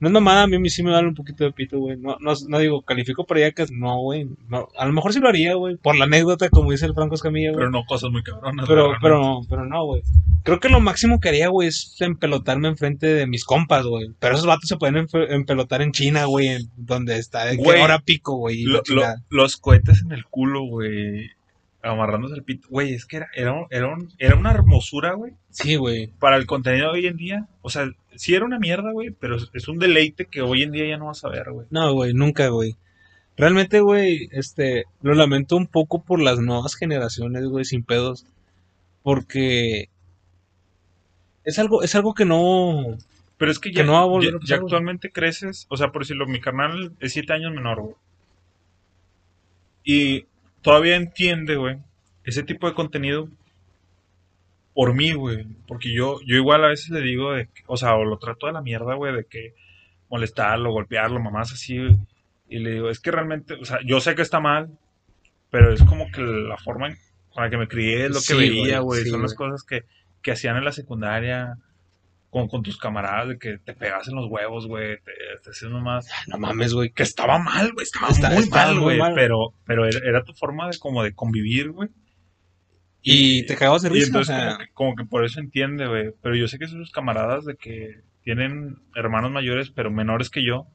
no 0.00 0.08
es 0.08 0.12
mamada, 0.12 0.42
a 0.42 0.46
mí 0.46 0.70
sí 0.70 0.82
me 0.82 0.90
vale 0.90 1.08
un 1.08 1.14
poquito 1.14 1.44
de 1.44 1.52
pito, 1.52 1.78
güey, 1.78 1.96
no, 1.96 2.16
no, 2.20 2.32
no 2.48 2.58
digo, 2.58 2.82
califico 2.82 3.24
para 3.24 3.40
allá 3.40 3.52
que 3.52 3.66
no, 3.72 3.98
güey, 4.02 4.28
no, 4.48 4.68
a 4.78 4.86
lo 4.86 4.92
mejor 4.92 5.12
sí 5.12 5.20
lo 5.20 5.28
haría, 5.28 5.54
güey, 5.54 5.76
por 5.76 5.96
la 5.96 6.04
anécdota, 6.04 6.48
como 6.50 6.70
dice 6.72 6.86
el 6.86 6.94
Franco 6.94 7.14
Escamilla, 7.14 7.50
güey. 7.50 7.58
Pero 7.60 7.70
no 7.70 7.84
cosas 7.84 8.10
muy 8.10 8.22
cabronas. 8.22 8.66
Pero, 8.68 8.92
pero, 9.00 9.18
realmente. 9.20 9.46
pero 9.50 9.64
no, 9.66 9.84
güey. 9.84 10.02
Creo 10.44 10.60
que 10.60 10.68
lo 10.68 10.80
máximo 10.80 11.18
que 11.18 11.28
haría, 11.30 11.48
güey, 11.48 11.68
es 11.68 11.96
empelotarme 12.00 12.68
enfrente 12.68 13.06
de 13.06 13.26
mis 13.26 13.44
compas, 13.44 13.84
güey. 13.86 14.10
Pero 14.20 14.34
esos 14.34 14.46
vatos 14.46 14.68
se 14.68 14.76
pueden 14.76 14.94
empe- 15.06 15.26
empelotar 15.30 15.82
en 15.82 15.92
China, 15.92 16.26
güey, 16.26 16.48
en 16.48 16.62
donde 16.76 17.18
está 17.18 17.54
Güey, 17.56 17.80
hora 17.80 17.98
pico, 18.00 18.36
güey. 18.36 18.62
Lo- 18.64 18.82
lo- 18.88 19.02
los 19.30 19.56
cohetes 19.56 20.02
en 20.02 20.12
el 20.12 20.24
culo, 20.26 20.62
güey. 20.64 21.30
Amarrándose 21.86 22.34
el 22.34 22.42
pito. 22.42 22.66
Güey, 22.68 22.94
es 22.94 23.06
que 23.06 23.18
era, 23.18 23.28
era, 23.34 23.52
un- 23.52 23.66
era, 23.70 23.86
un- 23.88 24.12
era 24.18 24.36
una 24.36 24.50
hermosura, 24.50 25.12
güey. 25.14 25.32
Sí, 25.50 25.76
güey. 25.76 26.08
Para 26.18 26.36
el 26.36 26.46
contenido 26.46 26.92
de 26.92 26.98
hoy 27.00 27.06
en 27.06 27.16
día. 27.16 27.46
O 27.62 27.70
sea, 27.70 27.88
sí 28.14 28.34
era 28.34 28.44
una 28.44 28.58
mierda, 28.58 28.92
güey. 28.92 29.10
Pero 29.10 29.36
es, 29.36 29.50
es 29.52 29.68
un 29.68 29.78
deleite 29.78 30.26
que 30.26 30.42
hoy 30.42 30.62
en 30.62 30.72
día 30.72 30.86
ya 30.88 30.96
no 30.98 31.06
vas 31.06 31.24
a 31.24 31.28
ver, 31.28 31.50
güey. 31.50 31.66
No, 31.70 31.92
güey, 31.94 32.12
nunca, 32.14 32.48
güey. 32.48 32.76
Realmente, 33.36 33.80
güey, 33.80 34.28
este, 34.32 34.84
lo 35.02 35.14
lamento 35.14 35.56
un 35.56 35.66
poco 35.66 36.02
por 36.02 36.20
las 36.20 36.38
nuevas 36.40 36.74
generaciones, 36.74 37.44
güey, 37.44 37.64
sin 37.64 37.82
pedos. 37.84 38.24
Porque 39.02 39.88
es 41.44 41.58
algo, 41.58 41.82
es 41.82 41.94
algo 41.94 42.14
que 42.14 42.24
no, 42.24 42.96
Pero 43.38 43.50
es 43.52 43.58
que 43.58 43.70
Que 43.70 43.76
ya, 43.76 43.84
no 43.84 43.92
va 43.92 44.00
a 44.00 44.04
volver 44.06 44.30
ya- 44.30 44.36
a 44.36 44.40
pasar, 44.40 44.48
ya 44.48 44.56
güey. 44.56 44.66
actualmente 44.66 45.12
creces. 45.12 45.66
O 45.68 45.76
sea, 45.76 45.92
por 45.92 46.02
decirlo, 46.02 46.26
mi 46.26 46.40
carnal 46.40 46.92
es 47.00 47.12
siete 47.12 47.32
años 47.34 47.52
menor, 47.52 47.80
güey. 47.82 47.94
Y 49.84 50.26
todavía 50.66 50.96
entiende, 50.96 51.54
güey, 51.54 51.78
ese 52.24 52.42
tipo 52.42 52.66
de 52.68 52.74
contenido 52.74 53.28
por 54.74 54.94
mí, 54.94 55.12
güey. 55.12 55.46
Porque 55.68 55.94
yo, 55.94 56.20
yo 56.26 56.34
igual 56.36 56.64
a 56.64 56.68
veces 56.68 56.90
le 56.90 57.00
digo, 57.00 57.32
de, 57.32 57.46
que- 57.46 57.62
o 57.68 57.76
sea, 57.76 57.94
o 57.94 58.04
lo 58.04 58.18
trato 58.18 58.48
de 58.48 58.52
la 58.52 58.62
mierda, 58.62 58.94
güey, 58.94 59.14
de 59.14 59.24
que 59.24 59.54
molestarlo, 60.10 60.72
golpearlo, 60.72 61.20
mamás 61.20 61.52
así, 61.52 61.78
güey. 61.78 61.96
Y 62.48 62.58
le 62.58 62.72
digo, 62.72 62.90
es 62.90 62.98
que 62.98 63.12
realmente, 63.12 63.54
o 63.54 63.64
sea, 63.64 63.78
yo 63.84 64.00
sé 64.00 64.16
que 64.16 64.22
está 64.22 64.40
mal, 64.40 64.70
pero 65.50 65.72
es 65.72 65.82
como 65.84 66.10
que 66.10 66.20
la 66.20 66.56
forma 66.58 66.88
en- 66.88 66.98
con 67.30 67.44
la 67.44 67.50
que 67.50 67.58
me 67.58 67.68
crié 67.68 68.06
es 68.06 68.10
lo 68.10 68.16
que 68.16 68.20
Sí, 68.20 68.34
veía, 68.36 68.80
güey, 68.80 69.04
sí, 69.04 69.10
Son 69.10 69.22
las 69.22 69.34
cosas 69.34 69.62
que, 69.62 69.84
que 70.20 70.32
hacían 70.32 70.56
en 70.56 70.64
la 70.64 70.72
secundaria 70.72 71.58
con, 72.36 72.48
con 72.48 72.62
tus 72.62 72.76
camaradas, 72.76 73.28
de 73.28 73.38
que 73.38 73.56
te 73.56 73.72
pegas 73.72 74.08
en 74.08 74.14
los 74.16 74.26
huevos, 74.30 74.66
güey, 74.66 74.96
te, 74.98 75.12
te 75.42 75.50
hacías 75.50 75.70
nomás. 75.70 76.06
no 76.28 76.36
mames, 76.36 76.74
güey. 76.74 76.90
Que 76.90 77.02
estaba 77.02 77.38
mal, 77.38 77.72
güey, 77.72 77.84
estaba 77.84 78.08
Está- 78.08 78.28
muy 78.28 78.42
estaba 78.42 78.72
mal, 78.74 78.80
güey, 78.80 79.00
pero, 79.14 79.54
pero 79.64 79.86
era, 79.86 80.00
era 80.06 80.22
tu 80.22 80.34
forma 80.34 80.68
de 80.68 80.78
como 80.78 81.02
de 81.02 81.14
convivir, 81.14 81.70
güey. 81.70 81.88
Y 83.00 83.46
te 83.46 83.54
cagabas 83.56 83.80
de 83.82 83.88
risa, 83.88 84.04
o 84.04 84.08
entonces 84.08 84.36
sea, 84.36 84.46
como, 84.48 84.58
que, 84.58 84.68
como 84.74 84.96
que 84.96 85.04
por 85.06 85.24
eso 85.24 85.40
entiende, 85.40 85.86
güey. 85.86 86.10
Pero 86.22 86.34
yo 86.36 86.46
sé 86.46 86.58
que 86.58 86.66
sus 86.66 86.90
camaradas 86.90 87.46
de 87.46 87.56
que 87.56 88.00
tienen 88.22 88.76
hermanos 88.94 89.30
mayores, 89.30 89.70
pero 89.70 89.90
menores 89.90 90.28
que 90.28 90.44
yo, 90.44 90.66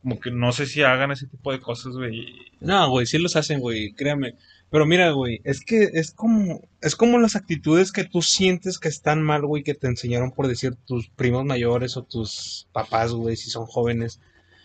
como 0.00 0.20
que 0.20 0.30
no 0.30 0.52
sé 0.52 0.66
si 0.66 0.82
hagan 0.84 1.10
ese 1.10 1.26
tipo 1.26 1.50
de 1.50 1.58
cosas, 1.60 1.94
güey. 1.96 2.24
No, 2.60 2.88
güey, 2.90 3.06
sí 3.06 3.18
los 3.18 3.34
hacen, 3.34 3.58
güey, 3.58 3.94
créame. 3.94 4.34
Pero 4.74 4.86
mira, 4.86 5.12
güey, 5.12 5.40
es 5.44 5.64
que 5.64 5.84
es 5.92 6.10
como, 6.10 6.60
es 6.80 6.96
como 6.96 7.18
las 7.20 7.36
actitudes 7.36 7.92
que 7.92 8.02
tú 8.02 8.22
sientes 8.22 8.80
que 8.80 8.88
están 8.88 9.22
mal, 9.22 9.46
güey, 9.46 9.62
que 9.62 9.74
te 9.74 9.86
enseñaron 9.86 10.32
por 10.32 10.48
decir 10.48 10.74
tus 10.84 11.08
primos 11.10 11.44
mayores 11.44 11.96
o 11.96 12.02
tus 12.02 12.66
papás, 12.72 13.12
güey, 13.12 13.36
si 13.36 13.50
son 13.50 13.66
jóvenes. 13.66 14.18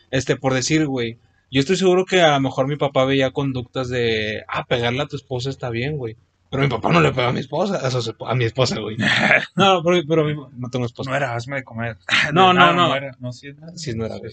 Este, 0.10 0.36
por 0.36 0.56
decir, 0.56 0.88
güey, 0.88 1.20
yo 1.52 1.60
estoy 1.60 1.76
seguro 1.76 2.06
que 2.06 2.22
a 2.24 2.32
lo 2.32 2.40
mejor 2.40 2.68
mi 2.68 2.76
papá 2.76 3.06
veía 3.06 3.30
conductas 3.30 3.88
de, 3.90 4.42
ah, 4.48 4.66
pegarle 4.66 5.04
a 5.04 5.06
tu 5.08 5.16
esposa 5.16 5.52
está 5.52 5.70
bien, 5.70 5.96
güey. 5.98 6.18
Pero 6.50 6.64
mi 6.64 6.70
papá 6.70 6.92
no 6.92 7.02
le 7.02 7.12
pega 7.12 7.28
a 7.28 7.32
mi 7.32 7.42
esposa, 7.42 7.80
a, 8.26 8.34
mi 8.36 8.46
esposa, 8.46 8.80
güey. 8.80 8.98
No, 9.56 9.84
pero, 9.84 10.02
pero 10.08 10.26
mi- 10.26 10.34
no 10.58 10.70
tengo 10.72 10.88
esposa. 10.88 11.12
No 11.12 11.18
era, 11.18 11.36
hazme 11.36 11.58
de 11.58 11.64
comer. 11.64 11.98
No, 12.34 12.52
no, 12.52 12.64
Ah, 12.64 12.74
no. 12.74 12.96
era, 12.96 13.16
no, 13.20 13.32
sí, 13.32 13.50
era. 13.50 13.78
Sí, 13.78 13.94
no 13.94 14.08
era, 14.08 14.18
güey. 14.18 14.32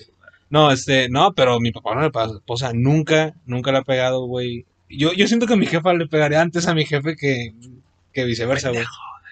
No, 0.49 0.73
este, 0.73 1.11
no, 1.11 1.35
pero 1.35 1.61
mi 1.61 1.71
papá 1.71 1.95
no 1.95 2.01
le 2.01 2.11
pega 2.11 2.25
a 2.25 2.29
su 2.31 2.37
esposa, 2.37 2.73
nunca, 2.73 3.35
nunca 3.45 3.73
le 3.73 3.79
ha 3.79 3.83
pegado, 3.83 4.25
güey. 4.25 4.65
Yo, 4.89 5.13
yo 5.13 5.27
siento 5.27 5.47
que 5.47 5.57
mi 5.57 5.67
jefa 5.67 5.93
le 5.95 6.07
pegaría 6.07 6.41
antes 6.41 6.67
a 6.69 6.75
mi 6.75 6.85
jefe 6.85 7.17
que, 7.17 7.55
que 8.13 8.25
viceversa, 8.25 8.71
güey. 8.71 8.85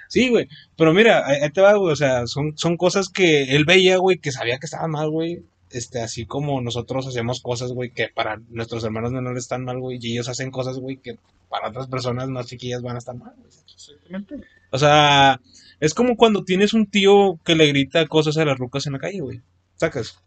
Sí, 0.09 0.29
güey, 0.29 0.49
pero 0.77 0.93
mira, 0.93 1.27
ahí 1.27 1.51
te 1.51 1.61
va, 1.61 1.75
güey, 1.75 1.93
o 1.93 1.97
sea, 1.97 2.27
son, 2.27 2.57
son 2.57 2.77
cosas 2.77 3.09
que 3.09 3.57
él 3.57 3.65
veía, 3.65 3.97
güey, 3.97 4.19
que 4.19 4.33
sabía 4.33 4.59
que 4.59 4.67
estaban 4.67 4.91
mal, 4.91 5.11
güey. 5.11 5.43
Este, 5.71 6.01
así 6.01 6.25
como 6.25 6.61
nosotros 6.61 7.07
hacemos 7.07 7.41
cosas, 7.41 7.73
güey, 7.73 7.91
que 7.91 8.09
para 8.09 8.41
nuestros 8.51 8.85
hermanos 8.85 9.11
menores 9.11 9.43
están 9.43 9.65
mal, 9.65 9.81
güey, 9.81 9.99
y 10.01 10.13
ellos 10.13 10.29
hacen 10.29 10.53
cosas, 10.53 10.79
güey, 10.79 10.99
que 10.99 11.19
para 11.49 11.69
otras 11.69 11.89
personas 11.89 12.29
más 12.29 12.47
chiquillas 12.47 12.83
van 12.83 12.97
a 12.97 12.99
estar 12.99 13.17
mal, 13.17 13.33
güey. 13.37 13.49
Exactamente. 13.75 14.37
O 14.71 14.79
sea, 14.79 15.41
es 15.81 15.95
como 15.95 16.17
cuando 16.17 16.45
tienes 16.45 16.75
un 16.75 16.87
tío 16.87 17.39
que 17.45 17.57
le 17.57 17.67
grita 17.67 18.07
cosas 18.07 18.37
a 18.37 18.45
las 18.45 18.59
rucas 18.59 18.87
en 18.87 18.93
la 18.93 18.99
calle, 18.99 19.21
güey. 19.21 19.41
Sacas. 19.77 20.19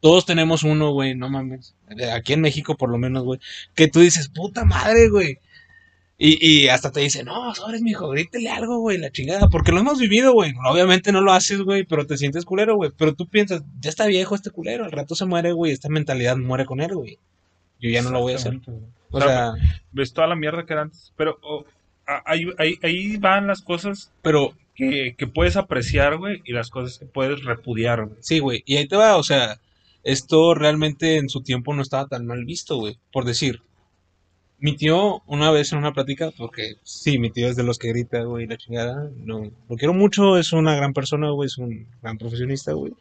Todos 0.00 0.26
tenemos 0.26 0.62
uno, 0.62 0.92
güey, 0.92 1.14
no 1.14 1.28
mames. 1.28 1.74
Aquí 2.12 2.32
en 2.32 2.40
México, 2.40 2.76
por 2.76 2.90
lo 2.90 2.98
menos, 2.98 3.24
güey. 3.24 3.40
Que 3.74 3.88
tú 3.88 4.00
dices, 4.00 4.28
puta 4.28 4.64
madre, 4.64 5.08
güey. 5.08 5.38
Y, 6.20 6.44
y 6.44 6.68
hasta 6.68 6.90
te 6.90 7.00
dice, 7.00 7.22
no, 7.22 7.54
sobres, 7.54 7.80
mijo, 7.80 8.08
grítele 8.10 8.50
algo, 8.50 8.80
güey, 8.80 8.98
la 8.98 9.10
chingada. 9.10 9.48
Porque 9.48 9.70
lo 9.70 9.80
hemos 9.80 10.00
vivido, 10.00 10.32
güey. 10.32 10.52
Obviamente 10.68 11.12
no 11.12 11.20
lo 11.20 11.32
haces, 11.32 11.60
güey, 11.62 11.84
pero 11.84 12.06
te 12.06 12.16
sientes 12.16 12.44
culero, 12.44 12.74
güey. 12.76 12.90
Pero 12.96 13.14
tú 13.14 13.28
piensas, 13.28 13.62
ya 13.80 13.88
está 13.88 14.06
viejo 14.06 14.34
este 14.34 14.50
culero, 14.50 14.84
al 14.84 14.92
rato 14.92 15.14
se 15.14 15.26
muere, 15.26 15.52
güey. 15.52 15.72
Esta 15.72 15.88
mentalidad 15.88 16.36
muere 16.36 16.66
con 16.66 16.80
él, 16.80 16.94
güey. 16.94 17.18
Yo 17.80 17.88
ya 17.90 18.02
no 18.02 18.10
lo 18.10 18.20
voy 18.20 18.32
a 18.32 18.36
hacer. 18.36 18.58
O 19.10 19.20
sea, 19.20 19.52
ves 19.92 20.12
toda 20.12 20.26
la 20.26 20.34
mierda 20.34 20.66
que 20.66 20.72
era 20.72 20.82
antes. 20.82 21.12
Pero 21.16 21.38
oh, 21.42 21.64
ahí, 22.24 22.46
ahí, 22.58 22.78
ahí 22.82 23.16
van 23.16 23.46
las 23.46 23.62
cosas 23.62 24.10
pero 24.22 24.54
que, 24.74 25.14
que 25.16 25.26
puedes 25.26 25.56
apreciar, 25.56 26.16
güey, 26.18 26.42
y 26.44 26.52
las 26.52 26.70
cosas 26.70 26.98
que 26.98 27.06
puedes 27.06 27.44
repudiar, 27.44 28.06
güey. 28.06 28.18
Sí, 28.20 28.38
güey. 28.38 28.62
Y 28.66 28.76
ahí 28.76 28.86
te 28.86 28.96
va, 28.96 29.16
o 29.16 29.22
sea, 29.22 29.60
esto 30.04 30.54
realmente 30.54 31.16
en 31.16 31.28
su 31.28 31.42
tiempo 31.42 31.74
no 31.74 31.82
estaba 31.82 32.06
tan 32.08 32.26
mal 32.26 32.44
visto, 32.44 32.76
güey. 32.76 32.98
Por 33.12 33.24
decir, 33.24 33.62
mi 34.58 34.76
tío 34.76 35.22
una 35.26 35.50
vez 35.50 35.72
en 35.72 35.78
una 35.78 35.92
plática, 35.92 36.30
porque 36.36 36.76
sí, 36.82 37.18
mi 37.18 37.30
tío 37.30 37.48
es 37.48 37.56
de 37.56 37.62
los 37.62 37.78
que 37.78 37.88
grita, 37.88 38.22
güey, 38.22 38.46
la 38.46 38.56
chingada. 38.56 39.10
No, 39.16 39.50
lo 39.68 39.76
quiero 39.76 39.94
mucho, 39.94 40.38
es 40.38 40.52
una 40.52 40.74
gran 40.76 40.92
persona, 40.92 41.30
güey, 41.30 41.46
es 41.46 41.58
un 41.58 41.86
gran 42.02 42.18
profesionista, 42.18 42.72
güey. 42.72 42.92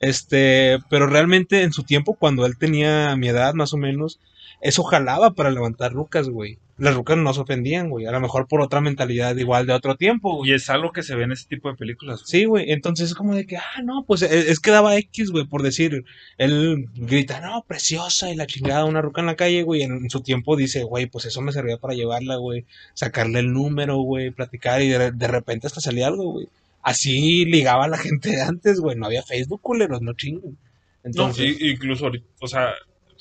Este, 0.00 0.78
pero 0.90 1.06
realmente 1.06 1.62
en 1.62 1.72
su 1.72 1.84
tiempo, 1.84 2.14
cuando 2.14 2.44
él 2.44 2.58
tenía 2.58 3.14
mi 3.16 3.28
edad 3.28 3.54
más 3.54 3.72
o 3.72 3.76
menos, 3.76 4.18
eso 4.60 4.82
jalaba 4.82 5.32
para 5.32 5.50
levantar 5.50 5.92
rucas, 5.92 6.28
güey. 6.28 6.58
Las 6.82 6.96
rucas 6.96 7.16
no 7.16 7.32
se 7.32 7.40
ofendían, 7.40 7.90
güey. 7.90 8.06
A 8.06 8.10
lo 8.10 8.18
mejor 8.20 8.48
por 8.48 8.60
otra 8.60 8.80
mentalidad 8.80 9.36
igual 9.36 9.66
de 9.66 9.72
otro 9.72 9.94
tiempo, 9.96 10.34
güey. 10.38 10.50
Y 10.50 10.54
es 10.54 10.68
algo 10.68 10.90
que 10.90 11.04
se 11.04 11.14
ve 11.14 11.22
en 11.22 11.30
ese 11.30 11.46
tipo 11.46 11.68
de 11.70 11.76
películas. 11.76 12.22
Sí, 12.24 12.44
güey, 12.44 12.72
entonces 12.72 13.10
es 13.10 13.14
como 13.14 13.36
de 13.36 13.46
que, 13.46 13.56
ah, 13.56 13.82
no, 13.84 14.04
pues 14.04 14.22
es, 14.22 14.32
es 14.48 14.58
que 14.58 14.72
daba 14.72 14.96
X, 14.96 15.30
güey, 15.30 15.44
por 15.46 15.62
decir, 15.62 16.04
él 16.38 16.88
grita, 16.96 17.40
no, 17.40 17.64
preciosa 17.68 18.30
y 18.32 18.34
la 18.34 18.48
chingada, 18.48 18.84
una 18.84 19.00
ruca 19.00 19.20
en 19.20 19.28
la 19.28 19.36
calle, 19.36 19.62
güey, 19.62 19.82
en, 19.82 19.92
en 19.92 20.10
su 20.10 20.22
tiempo 20.22 20.56
dice, 20.56 20.82
güey, 20.82 21.06
pues 21.06 21.24
eso 21.24 21.40
me 21.40 21.52
servía 21.52 21.76
para 21.76 21.94
llevarla, 21.94 22.34
güey, 22.34 22.64
sacarle 22.94 23.38
el 23.38 23.52
número, 23.52 23.98
güey, 23.98 24.32
platicar 24.32 24.82
y 24.82 24.88
de, 24.88 25.12
de 25.12 25.28
repente 25.28 25.68
hasta 25.68 25.80
salía 25.80 26.08
algo, 26.08 26.32
güey. 26.32 26.48
Así 26.82 27.44
ligaba 27.44 27.84
a 27.84 27.88
la 27.88 27.98
gente 27.98 28.30
de 28.30 28.42
antes, 28.42 28.80
güey, 28.80 28.96
no 28.96 29.06
había 29.06 29.22
Facebook, 29.22 29.60
culeros, 29.62 30.02
no 30.02 30.14
chinguen. 30.14 30.50
No, 30.50 30.58
Entonces, 31.04 31.60
y- 31.60 31.70
incluso, 31.70 32.06
ahorita, 32.06 32.26
o 32.40 32.48
sea, 32.48 32.72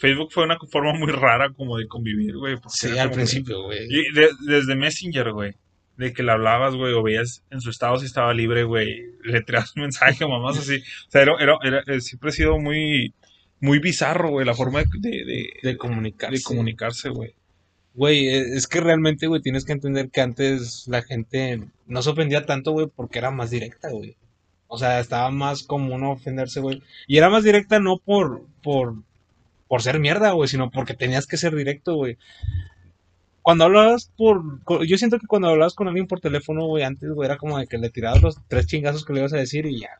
Facebook 0.02 0.32
fue 0.32 0.44
una 0.46 0.58
forma 0.70 0.94
muy 0.94 1.12
rara 1.12 1.54
como 1.54 1.78
de 1.78 1.88
convivir, 1.88 2.36
güey. 2.36 2.56
sí, 2.68 2.98
al 2.98 3.12
principio, 3.12 3.64
güey. 3.64 3.86
Y 3.88 4.12
de- 4.14 4.32
desde 4.48 4.76
Messenger, 4.76 5.32
güey. 5.32 5.54
De 5.98 6.12
que 6.14 6.24
le 6.24 6.32
hablabas, 6.32 6.74
güey, 6.76 6.94
o 6.94 7.04
veías 7.04 7.44
en 7.52 7.62
su 7.62 7.70
estado 7.70 7.98
si 8.00 8.08
estaba 8.08 8.34
libre, 8.34 8.64
güey. 8.64 9.06
Le 9.24 9.42
traías 9.42 9.76
un 9.76 9.84
mensaje, 9.84 10.26
mamás 10.26 10.58
así. 10.58 10.78
O 11.08 11.12
sea, 11.12 11.22
era, 11.22 11.34
era, 11.40 11.58
era- 11.64 11.84
eh, 11.86 12.02
siempre 12.02 12.32
he 12.32 12.34
sido 12.34 12.58
muy, 12.58 13.14
muy 13.60 13.78
bizarro, 13.78 14.30
güey, 14.32 14.46
la 14.46 14.56
forma 14.56 14.80
de, 14.82 14.88
de, 15.00 15.10
de, 15.26 15.50
De 15.62 15.78
comunicarse. 15.78 16.36
de 16.38 16.42
comunicarse, 16.44 17.10
güey. 17.10 17.36
Güey, 17.94 18.28
e- 18.30 18.56
es 18.56 18.66
que 18.68 18.80
realmente, 18.82 19.28
güey, 19.28 19.42
tienes 19.42 19.66
que 19.66 19.74
entender 19.74 20.10
que 20.10 20.22
antes 20.22 20.88
la 20.88 21.04
gente 21.04 21.62
no 21.86 22.02
se 22.02 22.10
ofendía 22.10 22.46
tanto, 22.48 22.72
güey, 22.72 22.88
porque 22.88 23.20
era 23.20 23.30
más 23.30 23.52
directa, 23.52 23.92
güey. 23.92 24.16
O 24.68 24.78
sea, 24.80 25.00
estaba 25.02 25.30
más 25.30 25.62
común 25.64 26.04
ofenderse, 26.06 26.62
güey. 26.62 26.82
Y 27.06 27.18
era 27.18 27.30
más 27.30 27.44
directa 27.44 27.80
no 27.80 27.98
por, 27.98 28.42
por, 28.64 28.96
por 29.72 29.82
ser 29.82 30.02
mierda, 30.02 30.32
güey, 30.34 30.50
sino 30.50 30.70
porque 30.70 30.96
tenías 30.96 31.26
que 31.26 31.38
ser 31.38 31.56
directo, 31.56 31.96
güey. 31.96 32.18
Cuando 33.42 33.64
hablabas 33.64 34.12
por... 34.18 34.44
Yo 34.86 34.98
siento 34.98 35.18
que 35.18 35.28
cuando 35.28 35.48
hablabas 35.48 35.76
con 35.76 35.88
alguien 35.88 36.08
por 36.08 36.20
teléfono, 36.20 36.66
güey, 36.66 36.84
antes, 36.84 37.10
güey, 37.10 37.26
era 37.26 37.38
como 37.38 37.58
de 37.58 37.68
que 37.68 37.78
le 37.78 37.90
tirabas 37.90 38.22
los 38.22 38.36
tres 38.50 38.68
chingazos 38.68 39.06
que 39.06 39.14
le 39.14 39.20
ibas 39.20 39.32
a 39.32 39.38
decir 39.38 39.66
y 39.66 39.80
ya. 39.80 39.92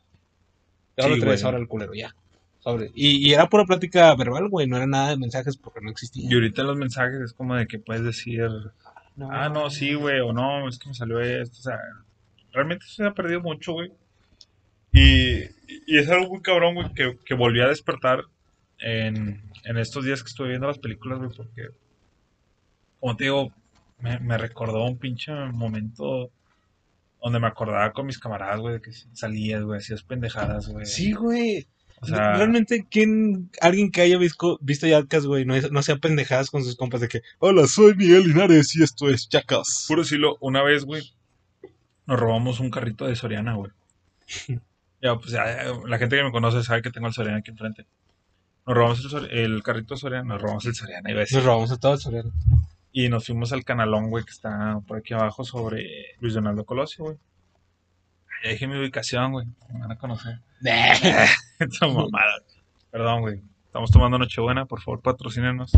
Ya 0.98 1.04
Sí, 1.04 1.08
lo 1.08 1.18
traes 1.18 1.40
güey. 1.40 1.44
ahora 1.46 1.56
el 1.56 1.68
culero, 1.68 1.94
ya. 1.94 2.14
Sobre. 2.58 2.90
Y, 2.94 3.26
y 3.26 3.32
era 3.32 3.48
pura 3.48 3.64
plática 3.64 4.14
verbal, 4.14 4.50
güey, 4.50 4.66
no 4.66 4.76
era 4.76 4.86
nada 4.86 5.08
de 5.08 5.16
mensajes 5.16 5.56
porque 5.56 5.80
no 5.80 5.88
existía. 5.90 6.30
Y 6.30 6.34
ahorita 6.34 6.64
los 6.64 6.76
mensajes 6.76 7.22
es 7.22 7.32
como 7.32 7.56
de 7.56 7.66
que 7.66 7.78
puedes 7.78 8.04
decir, 8.04 8.46
ah, 9.30 9.48
no, 9.48 9.70
sí, 9.70 9.94
güey, 9.94 10.20
o 10.20 10.34
no, 10.34 10.68
es 10.68 10.78
que 10.78 10.90
me 10.90 10.94
salió 10.94 11.18
esto, 11.18 11.56
o 11.60 11.62
sea, 11.62 11.78
realmente 12.52 12.84
se 12.86 13.06
ha 13.06 13.14
perdido 13.14 13.40
mucho, 13.40 13.72
güey. 13.72 13.90
Y, 14.92 15.44
y 15.86 15.96
es 15.96 16.10
algo 16.10 16.28
muy 16.28 16.42
cabrón, 16.42 16.74
güey, 16.74 16.92
que, 16.92 17.16
que 17.24 17.32
volví 17.32 17.62
a 17.62 17.68
despertar 17.68 18.24
en, 18.78 19.40
en 19.64 19.78
estos 19.78 20.04
días 20.04 20.22
que 20.22 20.28
estuve 20.28 20.48
viendo 20.48 20.66
las 20.66 20.78
películas, 20.78 21.18
güey, 21.18 21.30
porque, 21.36 21.68
como 23.00 23.16
te 23.16 23.24
digo, 23.24 23.52
me, 23.98 24.18
me 24.18 24.38
recordó 24.38 24.84
un 24.84 24.98
pinche 24.98 25.32
momento 25.32 26.30
donde 27.22 27.38
me 27.38 27.46
acordaba 27.46 27.92
con 27.92 28.06
mis 28.06 28.18
camaradas, 28.18 28.60
güey, 28.60 28.74
de 28.74 28.82
que 28.82 28.92
salías, 29.12 29.62
güey, 29.62 29.78
hacías 29.78 30.02
pendejadas, 30.02 30.68
güey. 30.68 30.84
Sí, 30.86 31.12
güey. 31.12 31.68
O 32.00 32.06
sea, 32.06 32.34
Realmente, 32.34 32.84
¿quién, 32.90 33.48
alguien 33.60 33.92
que 33.92 34.00
haya 34.00 34.18
visto, 34.18 34.58
visto 34.60 34.88
Jackass, 34.88 35.24
güey, 35.24 35.44
no, 35.44 35.54
no 35.70 35.82
sea 35.82 35.96
pendejadas 35.96 36.50
con 36.50 36.64
sus 36.64 36.74
compas 36.74 37.00
de 37.00 37.06
que, 37.06 37.22
hola, 37.38 37.68
soy 37.68 37.94
Miguel 37.94 38.24
Linares 38.24 38.74
y 38.74 38.82
esto 38.82 39.08
es 39.08 39.28
Jackass? 39.28 39.84
Puro 39.86 40.02
decirlo, 40.02 40.36
una 40.40 40.64
vez, 40.64 40.84
güey, 40.84 41.14
nos 42.06 42.18
robamos 42.18 42.58
un 42.58 42.72
carrito 42.72 43.06
de 43.06 43.14
Soriana, 43.14 43.54
güey. 43.54 43.70
ya, 45.00 45.14
pues 45.14 45.30
ya, 45.30 45.44
la 45.86 45.98
gente 45.98 46.16
que 46.16 46.24
me 46.24 46.32
conoce 46.32 46.64
sabe 46.64 46.82
que 46.82 46.90
tengo 46.90 47.06
el 47.06 47.12
Soriana 47.12 47.38
aquí 47.38 47.52
enfrente. 47.52 47.86
Nos 48.66 48.76
robamos 48.76 49.12
el, 49.12 49.30
el 49.30 49.62
carrito 49.62 49.96
Soriana, 49.96 50.34
nos 50.34 50.42
robamos 50.42 50.64
el 50.66 50.74
Soriana, 50.74 51.10
iba 51.10 51.18
a 51.18 51.20
decir. 51.20 51.38
Nos 51.38 51.46
robamos 51.46 51.72
a 51.72 51.78
todos, 51.78 52.02
Soriano. 52.02 52.32
Y 52.92 53.08
nos 53.08 53.26
fuimos 53.26 53.52
al 53.52 53.64
canalón, 53.64 54.10
güey, 54.10 54.24
que 54.24 54.30
está 54.30 54.80
por 54.86 54.98
aquí 54.98 55.14
abajo 55.14 55.44
sobre 55.44 56.14
Luis 56.20 56.34
Donaldo 56.34 56.64
Colosio, 56.64 57.04
güey. 57.04 57.16
Ya 58.44 58.50
dije 58.50 58.66
mi 58.66 58.78
ubicación, 58.78 59.32
güey. 59.32 59.46
Me 59.72 59.80
van 59.80 59.92
a 59.92 59.96
conocer. 59.96 60.40
Perdón, 62.90 63.20
güey. 63.22 63.40
Estamos 63.66 63.90
tomando 63.90 64.18
Nochebuena, 64.18 64.66
por 64.66 64.82
favor, 64.82 65.00
patrocínenos. 65.00 65.72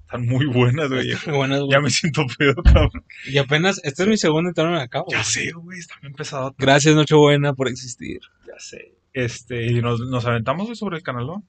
Están 0.00 0.26
muy 0.26 0.46
buenas, 0.46 0.88
güey. 0.88 1.12
Buenas, 1.26 1.60
güey. 1.60 1.70
Ya 1.70 1.80
me 1.80 1.90
siento 1.90 2.24
pedo, 2.38 2.62
cabrón. 2.62 3.04
Y 3.26 3.36
apenas, 3.38 3.80
este 3.84 4.04
es 4.04 4.08
mi 4.08 4.16
segundo 4.16 4.50
y 4.50 4.54
todavía 4.54 4.76
no 4.76 4.78
me 4.78 4.84
acabo. 4.84 5.06
Ya 5.10 5.18
güey. 5.18 5.24
sé, 5.24 5.52
güey, 5.52 5.78
está 5.78 5.94
bien 6.00 6.14
pesado. 6.14 6.54
Gracias, 6.56 6.94
Nochebuena, 6.94 7.52
por 7.52 7.68
existir. 7.68 8.20
Ya 8.46 8.58
sé. 8.58 8.94
Este, 9.12 9.66
y 9.66 9.82
nos, 9.82 10.00
nos 10.00 10.24
aventamos 10.24 10.66
güey, 10.66 10.76
sobre 10.76 10.96
el 10.96 11.02
canalón. 11.02 11.44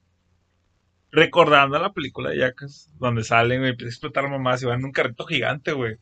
Recordando 1.16 1.80
la 1.80 1.94
película 1.94 2.30
de 2.32 2.38
Jackass, 2.40 2.90
donde 3.00 3.24
salen, 3.24 3.60
güey, 3.60 3.72
empieza 3.72 3.88
a 3.88 3.94
explotar 3.94 4.30
mamás 4.30 4.62
y 4.62 4.66
van 4.66 4.80
en 4.80 4.86
un 4.86 4.92
carrito 4.92 5.26
gigante, 5.26 5.72
güey. 5.72 5.96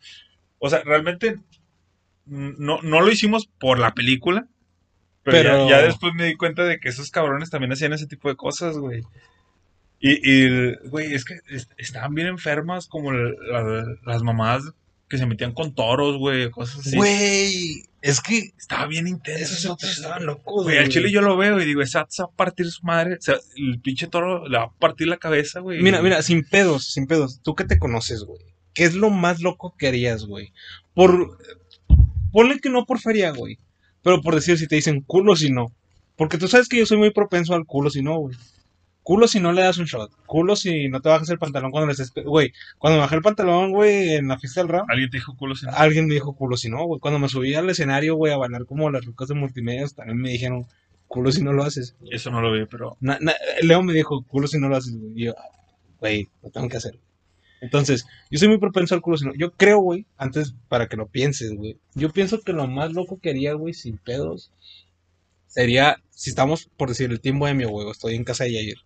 O 0.58 0.70
sea, 0.70 0.82
realmente 0.84 1.40
no, 2.26 2.82
no 2.82 3.02
lo 3.02 3.12
hicimos 3.12 3.48
por 3.60 3.78
la 3.80 3.94
película. 3.94 4.48
Pero, 5.24 5.38
Pero- 5.38 5.70
Ya, 5.70 5.78
ya 5.80 5.86
después 5.86 6.14
me 6.16 6.26
di 6.26 6.36
cuenta 6.36 6.64
de 6.64 6.80
que 6.80 6.90
esos 6.90 7.12
cabrones 7.12 7.50
también 7.50 7.72
hacían 7.72 7.94
ese 7.94 8.08
tipo 8.08 8.28
de 8.30 8.36
cosas, 8.36 8.78
güey. 8.78 9.04
Y, 10.00 10.20
y, 10.30 10.76
güey, 10.90 11.14
es 11.14 11.24
que 11.26 11.40
est- 11.50 11.72
estaban 11.78 12.14
bien 12.14 12.28
enfermas, 12.28 12.88
como 12.88 13.14
la- 13.14 13.62
la- 13.62 13.96
las 14.04 14.24
mamás 14.24 14.74
que 15.14 15.20
se 15.20 15.28
metían 15.28 15.54
con 15.54 15.76
toros, 15.76 16.18
güey, 16.18 16.50
cosas 16.50 16.80
así. 16.80 16.96
Güey, 16.98 17.84
es 18.02 18.20
que 18.20 18.52
Estaba 18.58 18.88
bien 18.88 19.08
intenso. 19.08 19.44
esos 19.44 19.60
ese 19.60 19.70
otros 19.70 19.92
estaban 19.96 20.26
locos, 20.26 20.64
Güey, 20.64 20.76
güey. 20.76 20.78
al 20.80 20.90
chile 20.90 21.12
yo 21.12 21.22
lo 21.22 21.38
veo 21.38 21.62
y 21.62 21.66
digo, 21.66 21.84
esa 21.84 22.08
se 22.10 22.24
va 22.24 22.30
a 22.34 22.36
partir 22.36 22.66
su 22.72 22.84
madre. 22.84 23.14
O 23.14 23.22
sea, 23.22 23.36
el 23.56 23.80
pinche 23.80 24.08
toro 24.08 24.48
le 24.48 24.58
va 24.58 24.64
a 24.64 24.72
partir 24.72 25.08
la 25.08 25.18
cabeza, 25.18 25.60
güey. 25.60 25.82
Mira, 25.84 26.02
mira, 26.02 26.24
sin 26.24 26.44
pedos, 26.44 26.88
sin 26.92 27.06
pedos. 27.06 27.42
Tú 27.44 27.54
que 27.54 27.64
te 27.66 27.78
conoces, 27.78 28.24
güey. 28.24 28.42
¿Qué 28.74 28.86
es 28.86 28.96
lo 28.96 29.12
más 29.12 29.40
loco 29.42 29.76
que 29.78 29.88
harías, 29.88 30.26
güey? 30.26 30.52
Por. 30.96 31.38
Ponle 32.32 32.60
que 32.60 32.70
no 32.72 32.86
por 32.88 33.00
feria, 33.00 33.30
güey. 33.30 33.60
Pero 34.02 34.22
por 34.22 34.34
decir 34.34 34.58
si 34.58 34.68
te 34.68 34.76
dicen 34.76 35.02
culo 35.02 35.36
si 35.36 35.52
no. 35.52 35.68
Porque 36.18 36.40
tú 36.40 36.48
sabes 36.48 36.68
que 36.68 36.78
yo 36.80 36.86
soy 36.88 36.98
muy 36.98 37.12
propenso 37.12 37.54
al 37.54 37.66
culo 37.66 37.92
si 37.92 38.02
no, 38.02 38.18
güey. 38.18 38.36
Culo 39.04 39.28
si 39.28 39.40
no 39.42 39.52
le 39.52 39.62
das 39.64 39.78
un 39.78 39.86
shot. 39.86 40.12
Culo 40.26 40.56
si 40.56 40.88
no 40.88 41.02
te 41.02 41.10
bajas 41.10 41.30
el 41.30 41.38
pantalón 41.38 41.72
cuando 41.72 41.88
les 41.90 42.00
estés. 42.00 42.24
Güey, 42.24 42.54
cuando 42.78 42.98
me 42.98 43.02
bajé 43.02 43.16
el 43.18 43.22
pantalón, 43.22 43.72
güey, 43.72 44.16
en 44.16 44.30
la 44.30 44.40
fiesta 44.40 44.62
del 44.62 44.70
rap. 44.70 44.86
Alguien 44.90 45.10
te 45.10 45.18
dijo 45.18 45.36
culo 45.36 45.56
sin. 45.56 45.70
Alguien 45.70 46.08
me 46.08 46.14
dijo 46.14 46.34
culo 46.36 46.56
si 46.58 46.70
no, 46.70 46.86
güey. 46.86 47.00
Cuando 47.02 47.20
me 47.20 47.28
subí 47.28 47.54
al 47.54 47.70
escenario, 47.70 48.16
güey, 48.16 48.32
a 48.32 48.38
bailar 48.38 48.66
como 48.66 48.90
las 48.90 49.04
rucas 49.06 49.28
de 49.28 49.36
multimedia, 49.36 49.86
también 49.90 50.18
me 50.20 50.30
dijeron 50.30 50.66
culo 51.08 51.32
si 51.32 51.44
no 51.44 51.52
lo 51.54 51.64
haces. 51.64 51.96
Eso 52.10 52.32
no 52.32 52.42
lo 52.42 52.52
vi, 52.52 52.66
pero. 52.66 52.96
Na- 53.02 53.18
na- 53.20 53.36
Leo 53.62 53.84
me 53.84 53.94
dijo, 53.94 54.24
culo 54.24 54.48
si 54.48 54.58
no 54.58 54.70
lo 54.70 54.78
haces, 54.78 54.96
güey. 54.98 55.12
Y 55.16 55.26
yo, 55.26 55.34
güey, 56.00 56.30
lo 56.42 56.50
tengo 56.50 56.70
que 56.70 56.78
hacer. 56.78 56.98
Entonces, 57.62 58.06
yo 58.32 58.40
soy 58.40 58.48
muy 58.50 58.58
propenso 58.58 58.96
al 58.96 59.02
culo 59.02 59.18
si 59.18 59.26
no. 59.26 59.34
Yo 59.36 59.52
creo, 59.52 59.80
güey, 59.80 60.06
antes 60.18 60.54
para 60.70 60.88
que 60.88 60.98
lo 60.98 61.08
pienses, 61.08 61.54
güey. 61.56 61.78
Yo 61.94 62.10
pienso 62.10 62.42
que 62.42 62.52
lo 62.54 62.68
más 62.68 62.94
loco 62.94 63.20
que 63.22 63.30
haría, 63.30 63.54
güey, 63.54 63.74
sin 63.74 63.98
pedos, 63.98 64.52
sería, 65.48 65.98
si 66.10 66.30
estamos, 66.30 66.70
por 66.78 66.90
decir, 66.90 67.12
el 67.12 67.20
tiempo 67.22 67.48
de 67.48 67.54
mi 67.54 67.64
güey, 67.66 67.90
estoy 67.90 68.16
en 68.16 68.24
casa 68.24 68.44
de 68.46 68.54
Yair, 68.54 68.78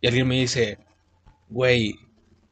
y 0.00 0.06
alguien 0.06 0.28
me 0.28 0.36
dice, 0.40 0.78
güey, 1.48 1.96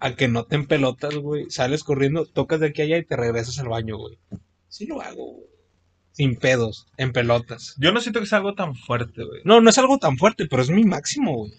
a 0.01 0.13
que 0.15 0.29
no 0.29 0.45
te 0.45 0.59
pelotas, 0.61 1.15
güey, 1.17 1.51
sales 1.51 1.85
corriendo, 1.85 2.27
tocas 2.27 2.61
de 2.61 2.69
aquí 2.69 2.83
a 2.83 2.85
allá 2.85 2.99
y 2.99 3.05
te 3.05 3.17
regresas 3.17 3.59
al 3.59 3.69
baño, 3.69 3.97
güey. 3.97 4.19
Sí 4.69 4.87
lo 4.87 5.01
hago, 5.01 5.33
güey. 5.33 5.47
Sin 6.13 6.37
pedos, 6.37 6.87
en 6.97 7.13
pelotas. 7.13 7.75
Yo 7.79 7.93
no 7.93 8.01
siento 8.01 8.21
que 8.21 8.27
sea 8.27 8.39
algo 8.39 8.55
tan 8.55 8.75
fuerte, 8.75 9.23
güey. 9.25 9.41
No, 9.45 9.61
no 9.61 9.69
es 9.71 9.77
algo 9.79 9.99
tan 9.99 10.17
fuerte, 10.17 10.47
pero 10.47 10.63
es 10.63 10.71
mi 10.71 10.85
máximo, 10.85 11.37
güey. 11.37 11.53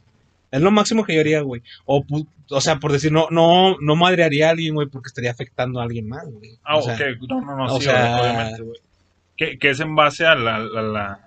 Es 0.49 0.61
lo 0.61 0.71
máximo 0.71 1.03
que 1.03 1.13
yo 1.13 1.19
haría, 1.21 1.41
güey. 1.41 1.61
O, 1.85 2.03
o 2.49 2.61
sea, 2.61 2.79
por 2.79 2.91
decir, 2.91 3.11
no, 3.11 3.27
no, 3.29 3.77
no 3.81 3.95
madrearía 3.95 4.47
a 4.47 4.51
alguien, 4.51 4.73
güey, 4.75 4.87
porque 4.87 5.07
estaría 5.09 5.29
afectando 5.29 5.79
a 5.79 5.83
alguien 5.83 6.07
más, 6.07 6.25
güey. 6.25 6.57
Ah, 6.63 6.77
O 6.77 6.81
sea, 6.81 6.95
ok. 6.95 7.01
No, 7.29 7.41
no, 7.41 7.55
no, 7.55 7.65
o 7.75 7.79
sí, 7.79 7.85
sea- 7.85 8.19
obviamente, 8.21 8.61
güey. 8.63 8.79
Que, 9.35 9.59
que 9.59 9.69
es 9.69 9.79
en 9.79 9.95
base 9.95 10.25
a 10.25 10.33
la. 10.35 10.57
la, 10.59 10.81
la- 10.81 11.26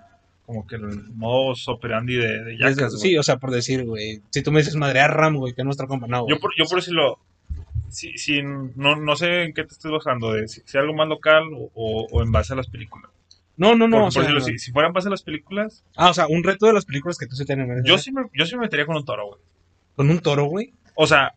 como 0.51 0.67
que 0.67 0.75
el 0.75 1.03
modo 1.13 1.53
operandi 1.67 2.15
de, 2.15 2.43
de 2.43 2.57
Jackass, 2.57 2.99
sí, 2.99 3.17
o 3.17 3.23
sea, 3.23 3.37
por 3.37 3.51
decir, 3.51 3.85
güey. 3.85 4.21
Si 4.31 4.41
tú 4.43 4.51
me 4.51 4.59
dices 4.59 4.75
madrear 4.75 5.11
a 5.11 5.13
Ram, 5.13 5.37
güey, 5.37 5.53
que 5.53 5.61
es 5.61 5.65
nuestra 5.65 5.87
compa, 5.87 6.07
no, 6.07 6.23
güey. 6.23 6.35
Yo 6.35 6.39
por, 6.39 6.51
yo 6.57 6.65
por 6.65 6.77
decirlo. 6.79 7.19
Si, 7.89 8.17
si, 8.17 8.41
no, 8.41 8.95
no 8.95 9.15
sé 9.17 9.43
en 9.43 9.53
qué 9.53 9.63
te 9.65 9.73
estés 9.73 9.91
basando, 9.91 10.31
de 10.33 10.47
si, 10.47 10.61
si 10.65 10.77
algo 10.77 10.93
más 10.93 11.07
local 11.09 11.43
o, 11.53 11.69
o- 11.73 12.07
o 12.11 12.21
en 12.23 12.31
base 12.31 12.53
a 12.53 12.55
las 12.55 12.67
películas. 12.67 13.09
No, 13.57 13.75
no, 13.75 13.87
no. 13.87 13.97
Porque, 13.97 13.99
o 13.99 14.03
por 14.05 14.13
sea, 14.13 14.21
decirlo, 14.23 14.41
si, 14.41 14.59
si 14.59 14.71
fuera 14.71 14.87
en 14.87 14.93
base 14.93 15.07
a 15.09 15.11
las 15.11 15.23
películas, 15.23 15.83
Ah, 15.95 16.09
o 16.09 16.13
sea, 16.13 16.27
un 16.27 16.43
reto 16.43 16.65
de 16.67 16.73
las 16.73 16.85
películas 16.85 17.17
que 17.17 17.27
tú 17.27 17.35
se 17.35 17.43
tienes. 17.45 17.67
yo 17.83 17.97
sí, 17.97 18.11
me, 18.11 18.23
yo 18.33 18.45
sí 18.45 18.55
me 18.55 18.61
metería 18.61 18.85
con 18.85 18.95
un 18.95 19.03
toro, 19.05 19.27
güey. 19.27 19.39
Con 19.95 20.09
un 20.09 20.19
toro, 20.19 20.45
güey. 20.45 20.73
O 20.95 21.05
sea, 21.05 21.33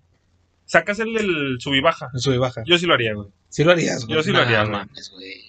sacas 0.64 1.00
el, 1.00 1.16
el 1.16 1.56
sub 1.60 1.74
y 1.74 1.80
baja. 1.80 2.08
En 2.14 2.20
sub 2.20 2.34
y 2.34 2.38
baja. 2.38 2.62
Yo 2.66 2.78
sí 2.78 2.86
lo 2.86 2.94
haría, 2.94 3.14
güey. 3.14 3.28
Sí 3.48 3.64
lo 3.64 3.72
harías, 3.72 4.04
güey. 4.06 4.16
Yo 4.16 4.22
sí 4.22 4.30
lo 4.30 4.38
haría, 4.38 4.64
Nah, 4.64 4.84
güey. 5.12 5.43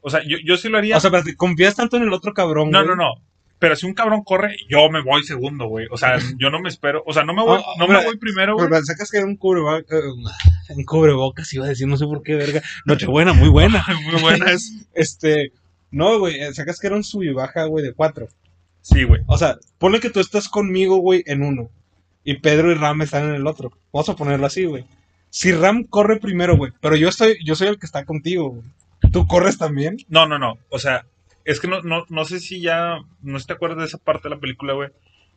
O 0.00 0.10
sea, 0.10 0.22
yo, 0.26 0.38
yo 0.44 0.56
sí 0.56 0.68
lo 0.68 0.78
haría. 0.78 0.96
O 0.96 1.00
sea, 1.00 1.10
pero 1.10 1.24
te 1.24 1.36
confías 1.36 1.76
tanto 1.76 1.96
en 1.96 2.04
el 2.04 2.12
otro 2.12 2.32
cabrón, 2.34 2.70
no, 2.70 2.78
güey. 2.78 2.88
no, 2.88 2.96
no. 2.96 3.14
Pero 3.60 3.76
si 3.76 3.84
un 3.84 3.92
cabrón 3.92 4.24
corre, 4.24 4.56
yo 4.70 4.88
me 4.88 5.02
voy 5.02 5.22
segundo, 5.22 5.66
güey. 5.66 5.86
O 5.90 5.98
sea, 5.98 6.18
yo 6.38 6.50
no 6.50 6.60
me 6.60 6.70
espero. 6.70 7.02
O 7.06 7.12
sea, 7.12 7.24
no 7.24 7.34
me 7.34 7.42
voy, 7.42 7.60
Ah, 7.64 7.74
no 7.78 7.86
me 7.86 8.02
voy 8.02 8.16
primero, 8.16 8.54
güey. 8.54 8.68
Pero 8.68 8.82
sacas 8.84 9.10
que 9.10 9.18
era 9.18 9.26
un 9.26 9.36
cubrebocas, 9.36 10.02
un 10.70 10.84
cubrebocas, 10.84 11.52
iba 11.52 11.66
a 11.66 11.68
decir, 11.68 11.86
no 11.86 11.96
sé 11.96 12.06
por 12.06 12.22
qué, 12.22 12.34
verga. 12.34 12.62
Nochebuena, 12.86 13.34
muy 13.34 13.48
buena. 13.48 13.84
Muy 14.10 14.20
buenas. 14.20 14.72
Este, 14.94 15.52
no, 15.90 16.18
güey, 16.18 16.40
eh, 16.40 16.54
sacas 16.54 16.80
que 16.80 16.86
era 16.86 16.96
un 16.96 17.04
sub 17.04 17.22
y 17.22 17.32
baja, 17.32 17.64
güey, 17.64 17.84
de 17.84 17.92
cuatro. 17.92 18.28
Sí, 18.80 19.04
güey. 19.04 19.20
O 19.26 19.36
sea, 19.36 19.58
ponle 19.78 20.00
que 20.00 20.10
tú 20.10 20.20
estás 20.20 20.48
conmigo, 20.48 20.96
güey, 20.96 21.22
en 21.26 21.42
uno. 21.42 21.68
Y 22.24 22.36
Pedro 22.38 22.72
y 22.72 22.74
Ram 22.74 23.02
están 23.02 23.28
en 23.28 23.34
el 23.34 23.46
otro. 23.46 23.72
Vamos 23.92 24.08
a 24.08 24.16
ponerlo 24.16 24.46
así, 24.46 24.64
güey. 24.64 24.84
Si 25.28 25.52
Ram 25.52 25.84
corre 25.84 26.18
primero, 26.18 26.56
güey, 26.56 26.72
pero 26.80 26.96
yo 26.96 27.08
estoy, 27.08 27.36
yo 27.44 27.54
soy 27.54 27.68
el 27.68 27.78
que 27.78 27.86
está 27.86 28.04
contigo, 28.04 28.50
güey. 28.50 28.62
¿Tú 29.12 29.26
corres 29.26 29.58
también? 29.58 29.98
No, 30.08 30.26
no, 30.26 30.38
no. 30.38 30.58
O 30.68 30.78
sea, 30.78 31.06
es 31.44 31.60
que 31.60 31.68
no, 31.68 31.82
no, 31.82 32.04
no 32.08 32.24
sé 32.24 32.40
si 32.40 32.60
ya. 32.60 32.98
No 33.22 33.38
sé 33.38 33.42
si 33.42 33.46
te 33.48 33.52
acuerdas 33.54 33.78
de 33.78 33.84
esa 33.86 33.98
parte 33.98 34.28
de 34.28 34.34
la 34.34 34.40
película, 34.40 34.74
güey. 34.74 34.90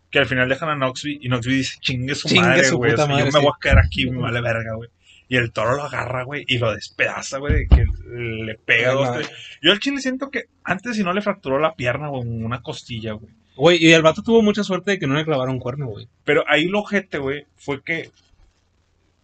Que 0.09 0.19
al 0.19 0.27
final 0.27 0.47
dejan 0.47 0.69
a 0.69 0.75
Noxby 0.75 1.19
y 1.21 1.29
Noxby 1.29 1.55
dice, 1.55 1.77
chingue 1.79 2.13
su 2.13 2.27
Chingue 2.27 2.41
madre, 2.47 2.69
güey. 2.71 2.93
O 2.93 2.97
sea, 2.97 3.07
yo 3.07 3.25
me 3.25 3.39
voy 3.39 3.47
a 3.47 3.59
quedar 3.59 3.79
aquí, 3.79 4.09
me 4.09 4.19
vale 4.19 4.41
verga, 4.41 4.75
güey. 4.75 4.89
Y 5.27 5.37
el 5.37 5.51
toro 5.51 5.75
lo 5.75 5.83
agarra, 5.83 6.23
güey, 6.23 6.43
y 6.47 6.59
lo 6.59 6.71
despedaza, 6.75 7.39
güey, 7.39 7.67
que 7.67 7.85
le 8.15 8.55
pega 8.55 8.91
dos. 8.91 9.27
Yo 9.63 9.71
al 9.71 9.79
chile 9.79 9.99
siento 10.01 10.29
que 10.29 10.43
antes 10.63 10.95
si 10.95 11.03
no 11.03 11.13
le 11.13 11.21
fracturó 11.21 11.57
la 11.59 11.73
pierna, 11.73 12.09
güey, 12.09 12.27
una 12.27 12.61
costilla, 12.61 13.13
güey. 13.13 13.33
Güey, 13.55 13.83
y 13.83 13.93
el 13.93 14.01
vato 14.01 14.21
tuvo 14.21 14.43
mucha 14.43 14.63
suerte 14.63 14.91
de 14.91 14.99
que 14.99 15.07
no 15.07 15.15
le 15.15 15.25
clavaron 15.25 15.59
cuerno, 15.59 15.87
güey. 15.87 16.07
Pero 16.23 16.43
ahí 16.47 16.65
lo 16.65 16.81
ojete, 16.81 17.17
güey, 17.17 17.45
fue 17.55 17.81
que. 17.81 18.11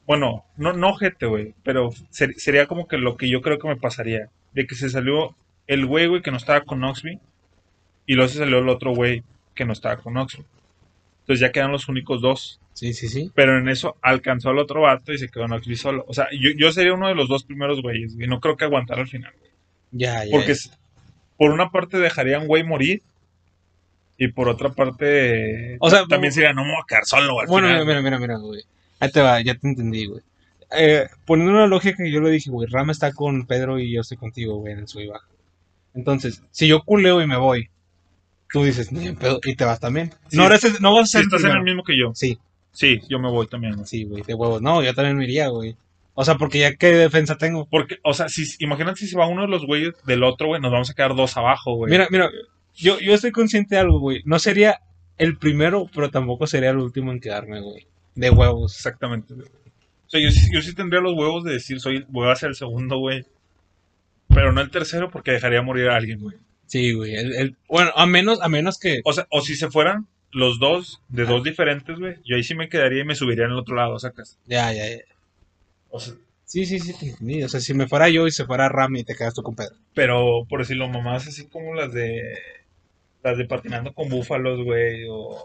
Bueno, 0.10 0.44
no, 0.58 0.74
no 0.74 0.90
ojete, 0.90 1.28
güey, 1.28 1.54
pero 1.64 1.92
ser- 2.10 2.34
sería 2.34 2.66
como 2.66 2.88
que 2.88 2.98
lo 2.98 3.16
que 3.16 3.30
yo 3.30 3.42
creo 3.44 3.60
que 3.60 3.68
me 3.68 3.76
pasaría. 3.76 4.30
De 4.54 4.66
que 4.66 4.74
se 4.74 4.90
salió 4.90 5.36
el 5.68 5.86
güey, 5.86 6.08
güey, 6.08 6.24
que 6.24 6.32
no 6.32 6.38
estaba 6.38 6.62
con 6.62 6.80
Noxby, 6.80 7.20
y 8.08 8.14
luego 8.16 8.28
se 8.28 8.40
salió 8.40 8.58
el 8.58 8.70
otro 8.70 8.96
güey 8.96 9.22
que 9.54 9.66
no 9.66 9.74
estaba 9.74 9.98
con 9.98 10.16
Noxby. 10.16 10.44
Entonces 11.22 11.42
ya 11.42 11.52
quedan 11.52 11.72
los 11.72 11.88
únicos 11.90 12.22
dos. 12.22 12.60
Sí, 12.74 12.94
sí, 12.94 13.08
sí. 13.08 13.32
Pero 13.36 13.60
en 13.60 13.70
eso 13.70 13.98
alcanzó 14.02 14.50
al 14.50 14.58
otro 14.58 14.82
vato 14.82 15.14
y 15.14 15.20
se 15.20 15.30
quedó 15.30 15.46
Knoxville 15.46 15.78
solo. 15.78 16.06
O 16.08 16.14
sea, 16.16 16.28
yo, 16.32 16.50
yo 16.58 16.72
sería 16.72 16.96
uno 16.96 17.08
de 17.08 17.14
los 17.14 17.30
dos 17.30 17.44
primeros 17.44 17.84
güeyes, 17.84 18.16
y 18.20 18.26
no 18.26 18.40
creo 18.40 18.58
que 18.58 18.66
aguantara 18.66 19.02
al 19.02 19.08
final. 19.08 19.32
güey. 19.40 19.52
Ya, 19.92 20.26
ya. 20.26 20.32
Porque 20.32 20.56
ya. 20.56 20.72
por 21.38 21.52
una 21.52 21.70
parte 21.70 22.00
dejaría 22.00 22.38
a 22.38 22.40
un 22.40 22.48
güey 22.48 22.64
morir. 22.64 23.04
Y 24.18 24.30
por 24.30 24.50
otra 24.50 24.70
parte, 24.70 25.78
O 25.80 25.90
sea, 25.92 26.06
también 26.08 26.34
sería, 26.34 26.52
no 26.52 26.64
me 26.64 26.72
voy 26.72 26.82
a 26.82 26.86
quedar 26.88 27.06
solo 27.06 27.40
al 27.40 27.48
Bueno, 27.48 27.68
final. 27.68 27.86
mira, 27.86 28.02
mira, 28.02 28.18
mira, 28.18 28.20
mira, 28.20 28.38
güey. 28.40 28.64
Ahí 29.00 29.12
te 29.12 29.22
va, 29.22 29.42
ya 29.42 29.56
te 29.56 29.68
entendí, 29.68 30.06
güey. 30.08 30.22
Eh, 30.78 31.08
poniendo 31.26 31.54
una 31.54 31.68
lógica 31.68 32.04
que 32.04 32.12
yo 32.12 32.22
le 32.22 32.30
dije, 32.30 32.52
güey, 32.52 32.68
Rama 32.70 32.92
está 32.92 33.12
con 33.12 33.46
Pedro 33.48 33.80
y 33.80 33.92
yo 33.92 34.02
estoy 34.02 34.18
contigo, 34.18 34.58
güey, 34.58 34.74
en 34.74 34.80
el 34.80 34.88
sub 34.88 35.02
y 35.02 35.08
baja. 35.08 35.28
Entonces, 35.96 36.44
si 36.52 36.68
yo 36.68 36.84
culeo 36.84 37.22
y 37.22 37.28
me 37.28 37.38
voy, 37.38 37.70
tú 38.52 38.64
dices, 38.64 38.92
ni 38.92 39.08
en 39.08 39.16
pedo, 39.16 39.40
y 39.44 39.56
te 39.56 39.66
vas 39.66 39.80
también. 39.80 40.14
Sí. 40.28 40.38
no, 40.38 40.46
eres, 40.46 40.80
no 40.80 40.94
vas 40.94 41.04
a 41.04 41.06
Si 41.06 41.12
ser 41.12 41.22
estás 41.24 41.44
en 41.44 41.58
el 41.58 41.64
mismo 41.64 41.84
que 41.84 41.98
yo. 41.98 42.12
Sí, 42.14 42.38
Sí, 42.72 43.02
yo 43.10 43.20
me 43.20 43.30
voy 43.30 43.48
también. 43.48 43.76
güey. 43.76 43.88
sí, 43.88 44.04
güey, 44.06 44.24
de 44.24 44.34
huevos. 44.34 44.62
No, 44.62 44.84
yo 44.84 44.94
también 44.94 45.18
me 45.18 45.24
iría, 45.26 45.48
güey. 45.50 45.76
O 46.14 46.26
sea, 46.26 46.36
porque 46.36 46.60
ya 46.60 46.76
qué 46.76 46.88
defensa 46.88 47.38
tengo. 47.38 47.66
Porque, 47.66 47.98
o 48.04 48.14
sea, 48.14 48.30
si, 48.30 48.44
imagínate 48.60 49.00
si 49.00 49.08
se 49.08 49.18
va 49.18 49.28
uno 49.28 49.44
de 49.44 49.48
los 49.48 49.66
güeyes 49.66 49.94
del 50.06 50.24
otro, 50.24 50.48
güey, 50.48 50.62
nos 50.62 50.72
vamos 50.72 50.90
a 50.90 50.94
quedar 50.94 51.16
dos 51.16 51.36
abajo, 51.38 51.76
güey. 51.76 51.92
Mira, 51.92 52.08
mira, 52.12 52.30
yo, 52.76 53.00
yo 53.00 53.14
estoy 53.14 53.32
consciente 53.32 53.76
de 53.76 53.82
algo, 53.82 54.00
güey. 54.00 54.22
No 54.26 54.40
sería 54.40 54.82
el 55.18 55.38
primero, 55.38 55.90
pero 55.94 56.10
tampoco 56.10 56.48
sería 56.48 56.70
el 56.70 56.78
último 56.78 57.12
en 57.12 57.20
quedarme, 57.20 57.62
güey. 57.62 57.88
De 58.16 58.30
huevos. 58.30 58.76
Exactamente. 58.76 59.34
O 59.34 60.10
sea, 60.10 60.20
yo, 60.22 60.32
sí- 60.32 60.50
yo 60.52 60.62
sí 60.62 60.74
tendría 60.74 61.02
los 61.02 61.14
huevos 61.14 61.44
de 61.44 61.54
decir, 61.54 61.80
soy, 61.80 62.06
voy 62.10 62.30
a 62.30 62.36
ser 62.36 62.50
el 62.50 62.56
segundo, 62.56 62.98
güey. 62.98 63.26
Pero 64.28 64.52
no 64.52 64.62
el 64.62 64.70
tercero 64.72 65.10
porque 65.10 65.32
dejaría 65.32 65.62
morir 65.62 65.90
a 65.90 65.96
alguien, 65.96 66.20
güey. 66.20 66.38
Sí, 66.68 66.94
güey. 66.94 67.16
el- 67.16 67.34
el- 67.36 67.58
bueno, 67.68 67.92
a 67.96 68.06
menos, 68.06 68.42
a 68.42 68.50
menos 68.50 68.78
que. 68.78 69.02
O 69.06 69.14
sea, 69.14 69.26
o 69.32 69.42
si 69.42 69.56
se 69.56 69.70
fueran 69.72 70.08
los 70.32 70.60
dos 70.60 71.02
de 71.10 71.26
dos 71.26 71.44
diferentes, 71.44 71.98
güey, 71.98 72.18
yo 72.24 72.36
ahí 72.36 72.44
sí 72.44 72.54
me 72.54 72.70
quedaría 72.70 73.02
y 73.02 73.06
me 73.06 73.16
subiría 73.16 73.46
en 73.46 73.52
el 73.52 73.58
otro 73.58 73.76
lado, 73.76 73.98
sacas. 73.98 74.38
Ya, 74.46 74.72
ya, 74.74 74.88
ya. 74.88 74.98
O 75.90 76.00
sea, 76.00 76.14
Sí, 76.46 76.66
sí, 76.66 76.80
sí, 76.80 76.94
te 77.00 77.10
entendí. 77.12 77.44
O 77.44 77.50
sea, 77.50 77.60
si 77.60 77.76
me 77.76 77.88
fuera 77.88 78.10
yo 78.10 78.26
y 78.26 78.32
se 78.32 78.46
fuera 78.46 78.70
Rami 78.70 79.02
y 79.02 79.04
te 79.04 79.16
quedas 79.16 79.36
tú 79.36 79.44
con 79.44 79.56
Pedro. 79.56 79.76
pero 79.94 80.46
por 80.50 80.60
decirlo, 80.62 80.88
mamás 80.90 81.28
así 81.28 81.48
como 81.48 81.76
las 81.76 81.94
de 81.94 82.24
las 83.24 83.38
de 83.38 83.46
patinando 83.46 83.94
con 83.94 84.10
búfalos, 84.10 84.64
güey, 84.64 85.06
o 85.10 85.38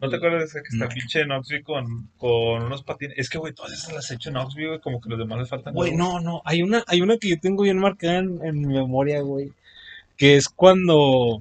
¿No 0.00 0.08
te 0.08 0.16
acuerdas 0.16 0.40
de 0.40 0.46
esa 0.46 0.60
que 0.60 0.68
está 0.68 0.84
No. 0.84 0.88
pinche 0.90 1.24
Knoxville 1.24 1.64
con, 1.64 2.08
con 2.18 2.62
unos 2.62 2.82
patines? 2.82 3.18
Es 3.18 3.28
que, 3.28 3.38
güey, 3.38 3.52
todas 3.52 3.72
esas 3.72 3.92
las 3.92 4.10
he 4.10 4.14
hecho 4.14 4.28
en 4.28 4.34
Knoxville, 4.34 4.68
güey, 4.68 4.80
como 4.80 5.00
que 5.00 5.08
los 5.08 5.18
demás 5.18 5.38
les 5.40 5.48
faltan. 5.48 5.74
Güey, 5.74 5.94
no, 5.96 6.20
no. 6.20 6.42
Hay 6.44 6.62
una, 6.62 6.84
hay 6.86 7.00
una 7.00 7.16
que 7.18 7.28
yo 7.28 7.40
tengo 7.40 7.64
bien 7.64 7.78
marcada 7.78 8.18
en, 8.18 8.38
en 8.44 8.60
mi 8.60 8.74
memoria, 8.74 9.20
güey. 9.22 9.52
Que 10.16 10.36
es 10.36 10.48
cuando 10.48 11.40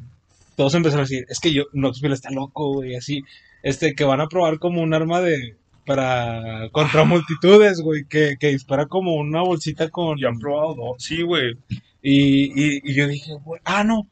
todos 0.55 0.74
empezaron 0.74 1.01
a 1.05 1.07
decir, 1.07 1.26
es 1.30 1.39
que 1.39 1.53
yo, 1.53 1.65
Knoxville 1.74 2.13
está 2.15 2.32
loco, 2.32 2.74
güey, 2.74 2.95
así. 2.95 3.24
Este, 3.63 3.93
que 3.93 4.03
van 4.03 4.22
a 4.22 4.28
probar 4.28 4.59
como 4.59 4.82
un 4.82 4.93
arma 4.93 5.22
de. 5.22 5.55
para. 5.86 6.70
contra 6.72 7.03
multitudes, 7.03 7.82
güey. 7.82 8.05
Que, 8.05 8.38
que 8.39 8.47
dispara 8.49 8.86
como 8.88 9.15
una 9.15 9.41
bolsita 9.41 9.89
con. 9.89 10.18
Ya 10.20 10.30
han 10.30 10.39
probado 10.39 10.74
dos. 10.76 11.03
Sí, 11.03 11.22
güey. 11.22 11.57
Y, 12.01 12.45
y, 12.53 12.82
y 12.84 12.93
yo 12.93 13.07
dije, 13.07 13.34
güey, 13.43 13.61
ah, 13.65 13.84
no. 13.84 14.07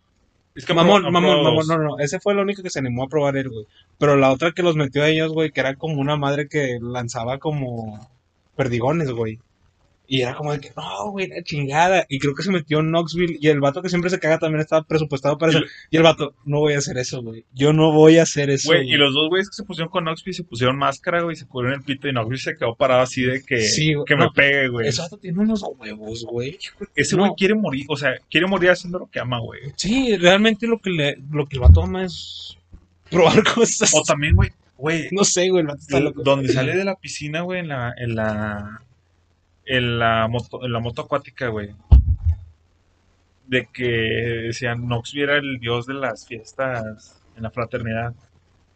Es 0.55 0.65
que 0.65 0.73
Mamón, 0.73 1.03
mamón, 1.11 1.43
mamón, 1.43 1.67
no, 1.67 1.77
no, 1.77 1.99
ese 1.99 2.19
fue 2.21 2.31
el 2.31 2.39
único 2.39 2.63
que 2.63 2.69
se 2.69 2.79
animó 2.79 3.03
a 3.03 3.09
probar 3.09 3.35
él, 3.35 3.49
güey. 3.49 3.65
Pero 3.97 4.15
la 4.15 4.31
otra 4.31 4.53
que 4.53 4.63
los 4.63 4.77
metió 4.77 5.03
a 5.03 5.09
ellos, 5.09 5.33
güey, 5.33 5.51
que 5.51 5.59
era 5.59 5.75
como 5.75 5.99
una 5.99 6.15
madre 6.15 6.47
que 6.47 6.79
lanzaba 6.81 7.39
como 7.39 8.09
perdigones, 8.55 9.11
güey. 9.11 9.39
Y 10.07 10.21
era 10.21 10.35
como 10.35 10.51
de 10.53 10.59
que, 10.59 10.71
no, 10.77 11.11
güey, 11.11 11.27
la 11.27 11.41
chingada. 11.43 12.05
Y 12.09 12.19
creo 12.19 12.35
que 12.35 12.43
se 12.43 12.51
metió 12.51 12.79
en 12.79 12.91
Knoxville. 12.91 13.37
Y 13.41 13.47
el 13.47 13.59
vato 13.59 13.81
que 13.81 13.89
siempre 13.89 14.09
se 14.09 14.19
caga 14.19 14.37
también 14.39 14.61
estaba 14.61 14.83
presupuestado 14.83 15.37
para 15.37 15.51
eso. 15.51 15.61
Y 15.89 15.97
el 15.97 16.03
vato, 16.03 16.33
no 16.45 16.59
voy 16.59 16.73
a 16.73 16.77
hacer 16.77 16.97
eso, 16.97 17.21
güey. 17.23 17.45
Yo 17.53 17.73
no 17.73 17.91
voy 17.91 18.17
a 18.19 18.23
hacer 18.23 18.49
eso. 18.49 18.69
Güey, 18.69 18.83
y 18.83 18.87
güey". 18.89 18.97
los 18.97 19.13
dos 19.13 19.29
güeyes 19.29 19.49
que 19.49 19.55
se 19.55 19.63
pusieron 19.63 19.89
con 19.89 20.03
Knoxville 20.05 20.35
se 20.35 20.43
pusieron 20.43 20.77
máscara, 20.77 21.21
güey, 21.23 21.35
se 21.35 21.45
cubrieron 21.47 21.79
el 21.79 21.85
pito 21.85 22.07
y 22.07 22.11
Knoxville 22.11 22.39
se 22.41 22.55
quedó 22.55 22.75
parado 22.75 23.01
así 23.01 23.23
de 23.23 23.43
que, 23.43 23.61
Sí, 23.61 23.93
que 24.05 24.15
no. 24.15 24.25
me 24.25 24.31
pegue, 24.31 24.67
güey. 24.69 24.87
Ese 24.87 25.01
vato 25.01 25.17
tiene 25.17 25.39
unos 25.39 25.63
huevos, 25.77 26.23
güey. 26.25 26.57
Ese 26.95 27.15
güey 27.15 27.29
no. 27.29 27.35
quiere 27.35 27.55
morir, 27.55 27.85
o 27.89 27.97
sea, 27.97 28.11
quiere 28.29 28.47
morir 28.47 28.69
haciendo 28.69 28.99
lo 28.99 29.07
que 29.09 29.19
ama, 29.19 29.39
güey. 29.39 29.61
Sí, 29.75 30.15
realmente 30.17 30.67
lo 30.67 30.79
que, 30.79 30.89
le, 30.91 31.17
lo 31.31 31.45
que 31.47 31.55
el 31.57 31.61
vato 31.61 31.81
ama 31.81 32.03
es 32.05 32.57
probar 33.09 33.43
cosas. 33.55 33.91
O 33.95 34.01
también, 34.03 34.35
güey, 34.35 34.49
güey, 34.77 35.07
No 35.11 35.23
sé, 35.23 35.49
güey, 35.49 35.61
el 35.61 35.67
vato 35.67 35.79
está 35.81 35.97
el- 35.97 36.03
loco. 36.05 36.21
donde 36.23 36.51
sale 36.53 36.75
de 36.75 36.85
la 36.85 36.95
piscina, 36.95 37.41
güey, 37.41 37.59
en 37.61 37.69
la, 37.69 37.93
en 37.97 38.15
la, 38.15 38.81
en 39.65 39.99
la 39.99 40.27
moto, 40.27 40.63
en 40.63 40.71
la 40.71 40.79
moto 40.79 41.03
acuática, 41.03 41.47
güey. 41.49 41.69
De 43.47 43.67
que 43.71 43.83
decían, 44.47 44.81
Knoxville 44.87 45.23
era 45.23 45.37
el 45.37 45.59
dios 45.59 45.85
de 45.85 45.93
las 45.93 46.27
fiestas 46.27 47.21
en 47.35 47.43
la 47.43 47.51
fraternidad. 47.51 48.13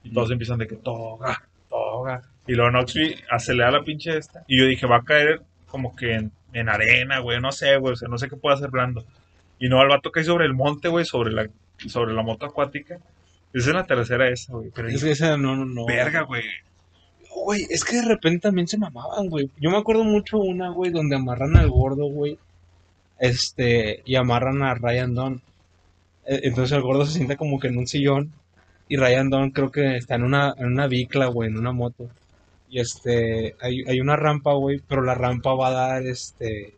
Y 0.03 0.13
todos 0.13 0.31
empiezan 0.31 0.59
de 0.59 0.67
que 0.67 0.75
toga, 0.75 1.41
toga. 1.69 2.21
Y 2.47 2.53
luego 2.53 2.71
Knoxville 2.71 3.23
acelera 3.29 3.71
la 3.71 3.83
pinche 3.83 4.17
esta. 4.17 4.43
Y 4.47 4.59
yo 4.59 4.65
dije, 4.65 4.85
va 4.87 4.97
a 4.97 5.03
caer 5.03 5.41
como 5.67 5.95
que 5.95 6.13
en, 6.13 6.31
en 6.53 6.69
arena, 6.69 7.19
güey, 7.19 7.39
no 7.41 7.51
sé, 7.51 7.77
güey, 7.77 7.93
o 7.93 7.95
sea, 7.95 8.07
no 8.07 8.17
sé 8.17 8.29
qué 8.29 8.35
puede 8.35 8.55
hacer 8.55 8.69
blando. 8.69 9.05
Y 9.59 9.69
no, 9.69 9.81
el 9.81 9.89
vato 9.89 10.11
cae 10.11 10.23
sobre 10.23 10.45
el 10.45 10.53
monte, 10.53 10.87
güey, 10.87 11.03
sobre 11.05 11.31
la, 11.31 11.47
sobre 11.87 12.13
la 12.13 12.21
moto 12.23 12.45
acuática. 12.45 12.99
Esa 13.53 13.69
es 13.69 13.75
la 13.75 13.85
tercera 13.85 14.29
esa, 14.29 14.53
güey. 14.53 14.71
Pero 14.73 14.87
Es 14.87 15.01
yo, 15.01 15.07
que 15.07 15.11
esa 15.11 15.35
no, 15.37 15.55
no, 15.55 15.65
no. 15.65 15.85
verga, 15.85 16.21
güey. 16.21 16.43
Güey, 17.35 17.65
es 17.69 17.83
que 17.83 17.97
de 17.97 18.05
repente 18.05 18.39
también 18.39 18.67
se 18.67 18.77
mamaban, 18.77 19.29
güey. 19.29 19.49
Yo 19.59 19.69
me 19.69 19.77
acuerdo 19.77 20.03
mucho 20.03 20.37
una, 20.39 20.69
güey, 20.69 20.91
donde 20.91 21.15
amarran 21.15 21.55
al 21.57 21.69
gordo, 21.69 22.05
güey. 22.07 22.37
Este, 23.19 24.01
y 24.05 24.15
amarran 24.15 24.61
a 24.63 24.73
Ryan 24.75 25.13
Dunn. 25.13 25.41
Eh, 26.25 26.41
Entonces 26.43 26.75
el 26.75 26.81
gordo 26.83 27.05
se 27.05 27.13
sienta 27.13 27.37
como 27.37 27.59
que 27.59 27.67
en 27.67 27.77
un 27.77 27.87
sillón. 27.87 28.31
Y 28.87 28.97
Ryan 28.97 29.29
Dunn 29.29 29.51
creo 29.51 29.71
que 29.71 29.97
está 29.97 30.15
en 30.15 30.23
una, 30.23 30.53
en 30.57 30.67
una 30.67 30.87
bicla, 30.87 31.27
güey, 31.27 31.49
en 31.49 31.57
una 31.57 31.71
moto. 31.71 32.09
Y 32.69 32.79
este, 32.79 33.55
hay, 33.61 33.83
hay 33.87 33.99
una 34.01 34.15
rampa, 34.15 34.53
güey, 34.53 34.81
pero 34.87 35.01
la 35.03 35.15
rampa 35.15 35.53
va 35.53 35.67
a 35.67 35.71
dar, 35.71 36.07
este, 36.07 36.75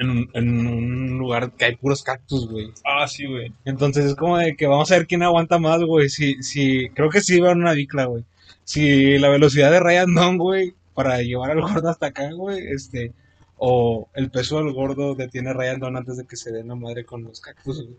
en 0.00 0.10
un, 0.10 0.30
en 0.32 0.66
un 0.66 1.18
lugar 1.18 1.52
que 1.52 1.66
hay 1.66 1.76
puros 1.76 2.02
cactus, 2.02 2.48
güey. 2.48 2.72
Ah, 2.84 3.06
sí, 3.06 3.26
güey. 3.26 3.52
Entonces 3.64 4.06
es 4.06 4.14
como 4.16 4.38
de 4.38 4.56
que 4.56 4.66
vamos 4.66 4.90
a 4.90 4.96
ver 4.96 5.06
quién 5.06 5.22
aguanta 5.22 5.58
más, 5.58 5.82
güey. 5.82 6.08
Si, 6.08 6.42
si, 6.42 6.88
creo 6.90 7.10
que 7.10 7.20
sí 7.20 7.38
va 7.38 7.52
en 7.52 7.60
una 7.60 7.74
bicla, 7.74 8.06
güey. 8.06 8.24
Si 8.70 9.18
la 9.18 9.28
velocidad 9.30 9.72
de 9.72 9.80
Ryan 9.80 10.14
Dunn, 10.14 10.38
güey, 10.38 10.74
para 10.94 11.20
llevar 11.22 11.50
al 11.50 11.60
gordo 11.60 11.88
hasta 11.88 12.06
acá, 12.06 12.30
güey, 12.32 12.68
este, 12.68 13.12
o 13.56 14.08
el 14.14 14.30
peso 14.30 14.58
del 14.62 14.72
gordo 14.72 15.16
detiene 15.16 15.50
a 15.50 15.54
Ryan 15.54 15.80
Dunn 15.80 15.96
antes 15.96 16.16
de 16.18 16.24
que 16.24 16.36
se 16.36 16.52
den 16.52 16.68
la 16.68 16.76
madre 16.76 17.04
con 17.04 17.24
los 17.24 17.40
cactus, 17.40 17.82
güey. 17.84 17.96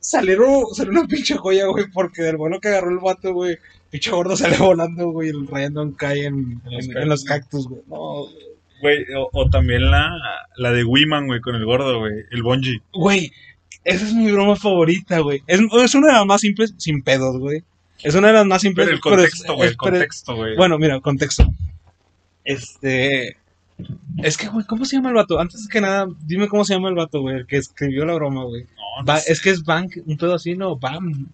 Salieron, 0.00 0.66
salió 0.74 0.92
una 0.92 1.06
pinche 1.08 1.36
joya, 1.36 1.66
güey, 1.68 1.86
porque 1.92 2.22
del 2.22 2.36
vuelo 2.36 2.60
que 2.60 2.68
agarró 2.68 2.90
el 2.90 2.98
vato, 2.98 3.32
güey, 3.32 3.56
pinche 3.90 4.10
gordo 4.10 4.36
sale 4.36 4.58
volando, 4.58 5.10
güey, 5.10 5.28
y 5.28 5.30
el 5.30 5.46
Ryan 5.46 5.72
Dunn 5.74 5.92
cae 5.92 6.26
en, 6.26 6.60
En 6.66 6.72
los 6.74 6.84
en- 6.88 6.98
en 6.98 7.08
los 7.08 7.24
cactus, 7.24 7.66
güey. 7.68 7.82
No, 7.88 8.26
Güey, 8.82 8.98
o, 9.16 9.28
o 9.32 9.48
también 9.50 9.90
la, 9.90 10.08
la 10.56 10.70
de 10.70 10.84
Wiman, 10.84 11.26
güey, 11.26 11.40
con 11.40 11.56
el 11.56 11.64
gordo, 11.64 11.98
güey. 11.98 12.12
El 12.30 12.42
bungee. 12.44 12.80
Güey, 12.92 13.32
esa 13.84 14.04
es 14.06 14.12
mi 14.14 14.30
broma 14.30 14.54
favorita, 14.54 15.18
güey. 15.18 15.42
Es, 15.48 15.60
es 15.60 15.94
una 15.96 16.06
de 16.08 16.12
las 16.12 16.26
más 16.26 16.42
simples, 16.42 16.74
sin 16.76 17.02
pedos, 17.02 17.38
güey. 17.38 17.64
Es 18.02 18.14
una 18.14 18.28
de 18.28 18.34
las 18.34 18.46
más 18.46 18.62
simples. 18.62 18.86
Pero 18.86 18.96
el 18.96 19.00
contexto, 19.00 19.54
güey, 19.54 19.68
el 19.70 19.76
contexto, 19.76 20.36
güey. 20.36 20.56
Bueno, 20.56 20.78
mira, 20.78 21.00
contexto. 21.00 21.46
Este. 22.44 23.36
Es 24.22 24.36
que, 24.36 24.48
güey, 24.48 24.66
¿cómo 24.66 24.84
se 24.84 24.96
llama 24.96 25.10
el 25.10 25.14
vato? 25.14 25.38
Antes 25.38 25.68
que 25.68 25.80
nada, 25.80 26.08
dime 26.24 26.48
cómo 26.48 26.64
se 26.64 26.74
llama 26.74 26.88
el 26.88 26.96
vato, 26.96 27.20
güey, 27.20 27.36
el 27.36 27.46
que 27.46 27.56
escribió 27.56 28.04
la 28.04 28.14
broma, 28.14 28.44
güey. 28.44 28.64
no, 28.64 29.12
no 29.12 29.18
sé. 29.18 29.32
es 29.32 29.40
que 29.40 29.50
es 29.50 29.62
Van, 29.64 29.88
un 30.06 30.16
pedo 30.16 30.34
así, 30.34 30.54
¿no? 30.54 30.76
Van. 30.76 31.28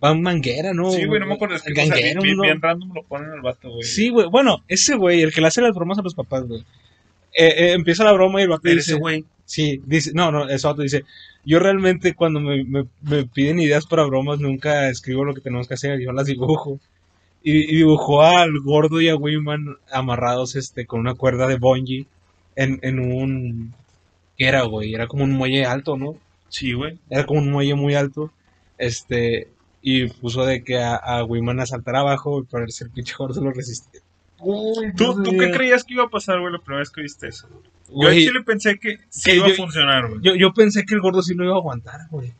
Van 0.00 0.20
Manguera, 0.20 0.74
¿no? 0.74 0.90
Sí, 0.90 1.06
güey, 1.06 1.20
no 1.20 1.26
me 1.26 1.34
acuerdo. 1.34 1.56
Es 1.56 1.62
que 1.62 1.72
o 1.72 1.74
sea, 1.74 1.86
Ganguero, 1.86 2.22
bien, 2.22 2.38
bien 2.38 2.60
random 2.60 2.92
lo 2.94 3.02
ponen 3.04 3.30
al 3.30 3.40
vato, 3.40 3.70
güey. 3.70 3.82
Sí, 3.82 4.10
güey. 4.10 4.28
Bueno, 4.28 4.62
ese 4.68 4.96
güey, 4.96 5.22
el 5.22 5.32
que 5.32 5.40
le 5.40 5.46
hace 5.46 5.62
las 5.62 5.74
bromas 5.74 5.98
a 5.98 6.02
los 6.02 6.14
papás, 6.14 6.44
güey. 6.46 6.60
Eh, 7.36 7.54
eh, 7.56 7.72
empieza 7.72 8.04
la 8.04 8.12
broma 8.12 8.40
y 8.40 8.44
el 8.44 8.50
vato 8.50 8.68
dice. 8.68 8.80
ese 8.80 8.94
güey. 8.94 9.24
Sí, 9.44 9.80
dice, 9.84 10.12
no, 10.14 10.30
no, 10.30 10.48
eso 10.48 10.70
otro 10.70 10.82
dice, 10.82 11.04
yo 11.44 11.58
realmente 11.58 12.14
cuando 12.14 12.40
me, 12.40 12.64
me- 12.64 12.86
me 13.02 13.24
piden 13.26 13.60
ideas 13.60 13.86
para 13.86 14.04
bromas 14.04 14.40
nunca 14.40 14.88
escribo 14.88 15.24
lo 15.24 15.34
que 15.34 15.40
tenemos 15.40 15.68
que 15.68 15.74
hacer, 15.74 16.00
yo 16.00 16.12
las 16.12 16.26
dibujo. 16.26 16.80
Y, 17.42 17.72
y 17.72 17.76
dibujó 17.76 18.22
al 18.22 18.58
gordo 18.60 19.00
y 19.00 19.08
a 19.08 19.16
Wiman 19.16 19.76
amarrados 19.92 20.56
este, 20.56 20.86
con 20.86 21.00
una 21.00 21.14
cuerda 21.14 21.46
de 21.46 21.56
bungee 21.58 22.06
en, 22.56 22.78
en 22.82 22.98
un... 23.00 23.74
¿Qué 24.36 24.46
era, 24.46 24.62
güey? 24.62 24.94
Era 24.94 25.06
como 25.06 25.24
un 25.24 25.32
muelle 25.32 25.64
alto, 25.64 25.96
¿no? 25.96 26.16
Sí, 26.48 26.72
güey. 26.72 26.98
Era 27.10 27.26
como 27.26 27.40
un 27.40 27.50
muelle 27.52 27.74
muy 27.74 27.94
alto. 27.94 28.30
Este, 28.78 29.48
y 29.82 30.08
puso 30.08 30.44
de 30.46 30.64
que 30.64 30.78
a, 30.78 30.96
a 30.96 31.24
Wiman 31.24 31.60
a 31.60 31.66
saltar 31.66 31.96
abajo 31.96 32.40
y 32.40 32.44
para 32.44 32.64
el 32.64 32.90
pinche 32.90 33.14
gordo 33.16 33.40
lo 33.42 33.52
resistía. 33.52 34.00
Uy, 34.40 34.92
¿Tú, 34.96 35.22
¿Tú 35.22 35.30
qué 35.38 35.50
creías 35.50 35.84
que 35.84 35.94
iba 35.94 36.04
a 36.04 36.08
pasar, 36.08 36.40
güey, 36.40 36.52
la 36.52 36.58
primera 36.58 36.80
vez 36.80 36.90
que 36.90 37.02
viste 37.02 37.28
eso? 37.28 37.48
Yo 37.88 38.08
en 38.08 38.18
Chile 38.18 38.42
pensé 38.44 38.78
que 38.78 38.98
sí 39.08 39.30
que 39.30 39.36
iba 39.36 39.46
a 39.46 39.50
funcionar, 39.50 40.08
güey. 40.08 40.20
Yo, 40.22 40.34
yo 40.34 40.52
pensé 40.52 40.84
que 40.84 40.94
el 40.94 41.00
gordo 41.00 41.22
sí 41.22 41.34
lo 41.34 41.44
iba 41.44 41.54
a 41.54 41.58
aguantar, 41.58 42.00
güey. 42.10 42.32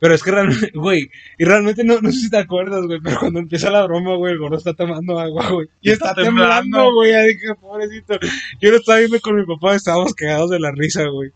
Pero 0.00 0.14
es 0.14 0.22
que 0.22 0.30
realmente, 0.30 0.70
güey, 0.74 1.10
y 1.38 1.44
realmente 1.44 1.84
no, 1.84 2.00
no 2.00 2.12
sé 2.12 2.20
si 2.20 2.30
te 2.30 2.38
acuerdas, 2.38 2.86
güey, 2.86 3.00
pero 3.02 3.18
cuando 3.18 3.40
empieza 3.40 3.70
la 3.70 3.84
broma, 3.84 4.14
güey, 4.14 4.32
el 4.32 4.38
gordo 4.38 4.56
está 4.56 4.74
tomando 4.74 5.18
agua, 5.18 5.50
güey. 5.50 5.68
Y 5.80 5.90
está, 5.90 6.10
Está 6.10 6.22
temblando, 6.22 6.92
güey, 6.94 7.12
ya 7.12 7.22
dije, 7.22 7.54
pobrecito. 7.60 8.18
Yo 8.60 8.70
lo 8.70 8.76
estaba 8.76 8.98
viendo 8.98 9.20
con 9.20 9.36
mi 9.36 9.44
papá, 9.44 9.74
estábamos 9.74 10.14
cagados 10.14 10.50
de 10.50 10.60
la 10.60 10.70
risa, 10.70 11.04
güey. 11.06 11.32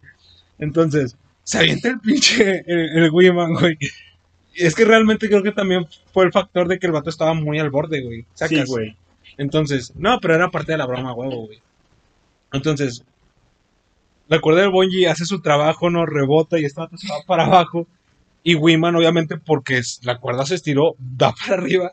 Entonces, 0.58 1.16
se 1.42 1.58
avienta 1.58 1.88
el 1.88 2.00
pinche, 2.00 2.62
el, 2.66 3.04
el 3.04 3.10
Wiman, 3.10 3.54
güey. 3.54 3.76
Es 4.54 4.74
que 4.74 4.84
realmente 4.84 5.28
creo 5.28 5.42
que 5.42 5.52
también 5.52 5.86
fue 6.12 6.24
el 6.24 6.32
factor 6.32 6.68
de 6.68 6.78
que 6.78 6.86
el 6.86 6.92
vato 6.92 7.10
estaba 7.10 7.34
muy 7.34 7.58
al 7.58 7.70
borde, 7.70 8.00
güey. 8.02 8.20
Sí, 8.20 8.26
¿Sacas? 8.34 8.68
güey. 8.68 8.96
Entonces, 9.38 9.92
no, 9.96 10.20
pero 10.20 10.34
era 10.34 10.50
parte 10.50 10.72
de 10.72 10.78
la 10.78 10.86
broma, 10.86 11.14
huevo, 11.14 11.46
güey. 11.46 11.60
Entonces, 12.52 13.04
la 14.28 14.40
cuerda 14.40 14.62
del 14.62 14.70
bungee 14.70 15.08
hace 15.08 15.24
su 15.24 15.40
trabajo, 15.40 15.90
no 15.90 16.06
rebota 16.06 16.58
y 16.58 16.64
va 16.64 16.88
para 17.26 17.44
abajo. 17.46 17.86
Y 18.44 18.54
Wiman, 18.56 18.96
obviamente, 18.96 19.36
porque 19.36 19.80
la 20.02 20.18
cuerda 20.18 20.44
se 20.46 20.54
estiró, 20.56 20.94
da 20.98 21.32
para 21.38 21.54
arriba. 21.54 21.92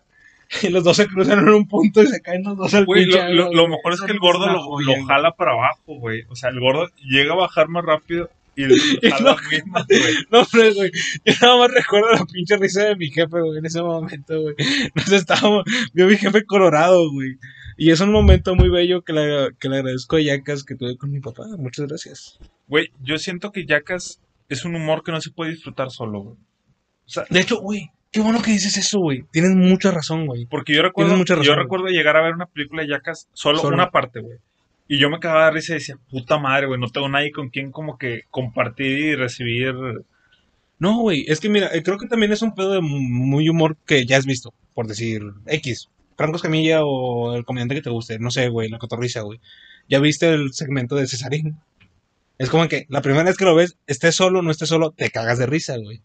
Y 0.63 0.69
los 0.69 0.83
dos 0.83 0.97
se 0.97 1.05
cruzan 1.07 1.39
en 1.39 1.49
un 1.49 1.67
punto 1.67 2.01
y 2.01 2.07
se 2.07 2.21
caen 2.21 2.43
los 2.43 2.57
dos 2.57 2.73
al 2.73 2.85
Güey, 2.85 3.05
lo, 3.05 3.11
pinche 3.17 3.33
lo- 3.33 3.43
agua, 3.43 3.55
lo 3.55 3.61
güey. 3.67 3.75
mejor 3.77 3.93
es 3.93 4.01
que 4.01 4.11
el 4.11 4.19
gordo 4.19 4.47
lo, 4.47 5.05
jala 5.05 5.31
para 5.33 5.51
abajo, 5.51 5.95
güey. 5.99 6.23
O 6.29 6.35
sea, 6.35 6.49
el 6.49 6.59
gordo 6.59 6.87
llega 7.03 7.33
a 7.33 7.37
bajar 7.37 7.67
más 7.67 7.85
rápido 7.85 8.31
y 8.55 8.63
lo 8.65 8.75
jala 9.11 9.37
mismo, 9.51 9.73
güey. 9.87 10.15
No, 10.31 10.39
hombre, 10.39 10.73
güey. 10.73 10.91
Yo 11.23 11.33
nada 11.39 11.57
más 11.59 11.71
recuerdo 11.71 12.09
la 12.13 12.25
pinche 12.25 12.57
risa 12.57 12.83
de 12.85 12.95
mi 12.95 13.11
jefe, 13.11 13.39
güey, 13.39 13.59
en 13.59 13.65
ese 13.67 13.81
momento, 13.83 14.41
güey. 14.41 14.55
Nos 14.95 15.11
estábamos. 15.11 15.65
Vio 15.93 16.07
mi 16.07 16.17
jefe 16.17 16.43
colorado, 16.45 17.11
güey. 17.11 17.37
Y 17.79 17.91
es 17.91 18.01
un 18.01 18.11
momento 18.11 18.55
muy 18.55 18.69
bello 18.69 19.03
que 19.03 19.13
le, 19.13 19.49
que 19.59 19.69
le 19.69 19.77
agradezco 19.77 20.17
a 20.17 20.21
Yacas 20.21 20.63
que 20.65 20.75
tuve 20.75 20.97
con 20.97 21.11
mi 21.11 21.21
papá. 21.21 21.45
Muchas 21.57 21.87
gracias. 21.87 22.37
Güey, 22.67 22.91
yo 23.01 23.17
siento 23.17 23.51
que 23.51 23.65
Jackass 23.65 24.19
es 24.49 24.65
un 24.65 24.75
humor 24.75 25.01
que 25.03 25.11
no 25.13 25.21
se 25.21 25.31
puede 25.31 25.51
disfrutar 25.51 25.89
solo, 25.89 26.21
güey. 26.21 26.35
O 26.35 27.09
sea, 27.09 27.23
De 27.29 27.39
hecho, 27.39 27.61
güey, 27.61 27.89
qué 28.11 28.19
bueno 28.19 28.41
que 28.41 28.51
dices 28.51 28.75
eso, 28.77 28.99
güey. 28.99 29.23
Tienes 29.31 29.51
mucha 29.55 29.91
razón, 29.91 30.25
güey. 30.27 30.45
porque 30.45 30.73
yo 30.75 30.81
recuerdo, 30.81 31.13
razón, 31.15 31.41
yo 31.41 31.53
güey. 31.53 31.63
recuerdo 31.63 31.85
llegar 31.87 32.17
a 32.17 32.21
ver 32.21 32.33
una 32.33 32.47
película 32.47 32.81
de 32.83 32.89
Jackass 32.89 33.29
solo, 33.33 33.59
Solo. 33.59 33.75
una 33.75 33.91
parte, 33.91 34.19
güey. 34.19 34.37
Y 34.89 34.97
yo 34.99 35.09
me 35.09 35.19
cagaba 35.19 35.45
de 35.45 35.51
risa 35.51 35.71
y 35.73 35.75
decía, 35.75 35.95
puta 36.09 36.37
madre, 36.37 36.67
güey, 36.67 36.79
no 36.81 36.89
tengo 36.89 37.07
nadie 37.07 37.31
con 37.31 37.49
quien 37.49 37.71
como 37.71 37.97
que 37.97 38.23
compartir 38.29 38.87
y 38.99 39.15
recibir. 39.15 39.73
No, 40.79 40.99
güey, 40.99 41.23
es 41.27 41.39
que 41.39 41.47
mira, 41.49 41.69
eh, 41.73 41.81
creo 41.83 41.97
que 41.97 42.07
también 42.07 42.31
es 42.31 42.41
un 42.41 42.53
pedo 42.55 42.73
de 42.73 42.81
mu- 42.81 42.99
muy 42.99 43.47
humor 43.49 43.77
que 43.85 44.05
ya 44.05 44.17
has 44.17 44.25
visto, 44.25 44.53
por 44.73 44.87
decir 44.87 45.21
X. 45.45 45.89
Franco 46.19 46.35
Escamilla 46.35 46.83
o 46.83 47.33
el 47.33 47.45
comediante 47.45 47.75
que 47.75 47.81
te 47.81 47.89
guste, 47.89 48.19
no 48.19 48.29
sé, 48.29 48.49
güey, 48.49 48.67
la 48.67 48.77
cotorriza, 48.77 49.21
güey. 49.21 49.39
Ya 49.87 49.99
viste 49.99 50.27
el 50.33 50.51
segmento 50.51 50.97
de 50.97 51.07
Cesarín. 51.07 51.55
Es 52.37 52.49
como 52.49 52.67
que 52.67 52.85
la 52.89 53.01
primera 53.01 53.23
vez 53.23 53.37
que 53.37 53.45
lo 53.45 53.55
ves, 53.55 53.77
estés 53.87 54.15
solo 54.17 54.39
o 54.39 54.41
no 54.41 54.51
estés 54.51 54.67
solo, 54.67 54.91
te 54.91 55.11
cagas 55.11 55.37
de 55.39 55.45
risa, 55.45 55.77
güey. 55.77 56.01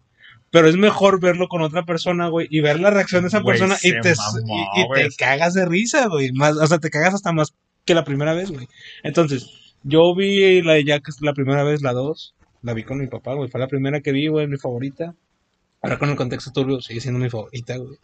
Pero 0.52 0.68
es 0.68 0.76
mejor 0.76 1.18
verlo 1.20 1.48
con 1.48 1.62
otra 1.62 1.84
persona, 1.84 2.28
güey, 2.28 2.46
y 2.48 2.60
ver 2.60 2.78
la 2.78 2.90
reacción 2.90 3.22
de 3.22 3.28
esa 3.28 3.40
Güey, 3.40 3.58
persona 3.58 3.76
y 3.82 3.90
te, 4.00 4.14
mamó, 4.14 4.70
y- 4.76 5.02
te 5.02 5.16
cagas 5.16 5.52
de 5.54 5.66
risa, 5.66 6.06
güey. 6.06 6.30
Más, 6.30 6.56
o 6.58 6.66
sea, 6.68 6.78
te 6.78 6.90
cagas 6.90 7.12
hasta 7.12 7.32
más 7.32 7.52
que 7.84 7.94
la 7.94 8.04
primera 8.04 8.34
vez, 8.34 8.52
güey. 8.52 8.68
Entonces, 9.02 9.74
yo 9.82 10.14
vi 10.14 10.62
la 10.62 10.74
de 10.74 10.84
Jack 10.84 11.08
la 11.22 11.32
primera 11.34 11.64
vez, 11.64 11.82
la 11.82 11.92
2, 11.92 12.36
la 12.62 12.72
vi 12.72 12.84
con 12.84 12.98
mi 12.98 13.08
papá, 13.08 13.34
güey. 13.34 13.50
Fue 13.50 13.58
la 13.58 13.66
primera 13.66 14.00
que 14.00 14.12
vi, 14.12 14.28
güey, 14.28 14.46
mi 14.46 14.58
favorita. 14.58 15.16
Ahora 15.82 15.98
con 15.98 16.08
el 16.08 16.14
contexto 16.14 16.52
turbio 16.52 16.80
sigue 16.80 17.00
siendo 17.00 17.18
mi 17.18 17.28
favorita, 17.28 17.76
güey. 17.78 17.98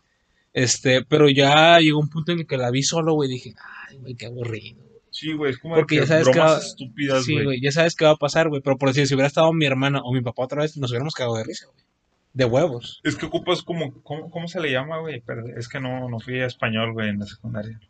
Este, 0.53 1.05
pero 1.05 1.29
ya 1.29 1.79
llegó 1.81 2.01
un 2.01 2.09
punto 2.09 2.33
en 2.33 2.41
el 2.41 2.47
que 2.47 2.57
la 2.57 2.71
vi 2.71 2.83
solo, 2.83 3.15
güey. 3.15 3.29
Dije, 3.29 3.55
ay, 3.89 3.99
güey, 3.99 4.15
qué 4.15 4.27
aburrido. 4.27 4.83
Sí, 5.11 5.33
güey, 5.33 5.53
es 5.53 5.59
como 5.59 5.75
Porque 5.75 5.97
que 5.97 6.01
ya 6.03 6.07
sabes 6.07 6.27
que 6.29 6.33
bromas 6.33 6.53
va- 6.53 6.59
estúpidas, 6.59 7.25
Sí, 7.25 7.33
güey. 7.35 7.45
güey, 7.45 7.61
ya 7.61 7.73
sabes 7.73 7.95
qué 7.97 8.05
va 8.05 8.13
a 8.13 8.17
pasar, 8.17 8.49
güey. 8.49 8.61
Pero 8.63 8.79
por 8.79 8.89
decir, 8.89 9.07
si 9.07 9.15
hubiera 9.15 9.27
estado 9.29 9.53
mi 9.53 9.67
hermana 9.67 10.01
o 10.03 10.13
mi 10.13 10.21
papá 10.23 10.45
otra 10.45 10.63
vez, 10.63 10.77
nos 10.77 10.91
hubiéramos 10.91 11.15
cagado 11.15 11.37
de 11.37 11.45
risa, 11.45 11.67
güey. 11.67 11.85
De 12.33 12.45
huevos. 12.45 13.01
Es 13.03 13.17
que 13.17 13.27
ocupas 13.27 13.63
como, 13.63 13.93
¿cómo, 14.03 14.31
cómo 14.31 14.47
se 14.47 14.61
le 14.61 14.71
llama, 14.71 14.99
güey? 15.01 15.21
Pero 15.27 15.47
es 15.57 15.69
que 15.69 15.81
no, 15.81 16.09
no 16.09 16.21
fui 16.21 16.39
a 16.41 16.47
español, 16.47 16.93
güey, 16.93 17.09
en 17.09 17.19
la 17.19 17.27
secundaria. 17.27 17.81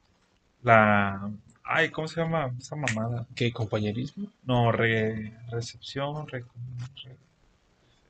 La, 0.62 1.30
ay, 1.64 1.90
¿cómo 1.90 2.08
se 2.08 2.20
llama 2.22 2.54
esa 2.58 2.74
mamada? 2.76 3.26
¿Qué 3.34 3.52
compañerismo? 3.52 4.28
No, 4.44 4.72
re, 4.72 5.34
recepción, 5.50 6.26
re- 6.28 6.44
re- 7.04 7.16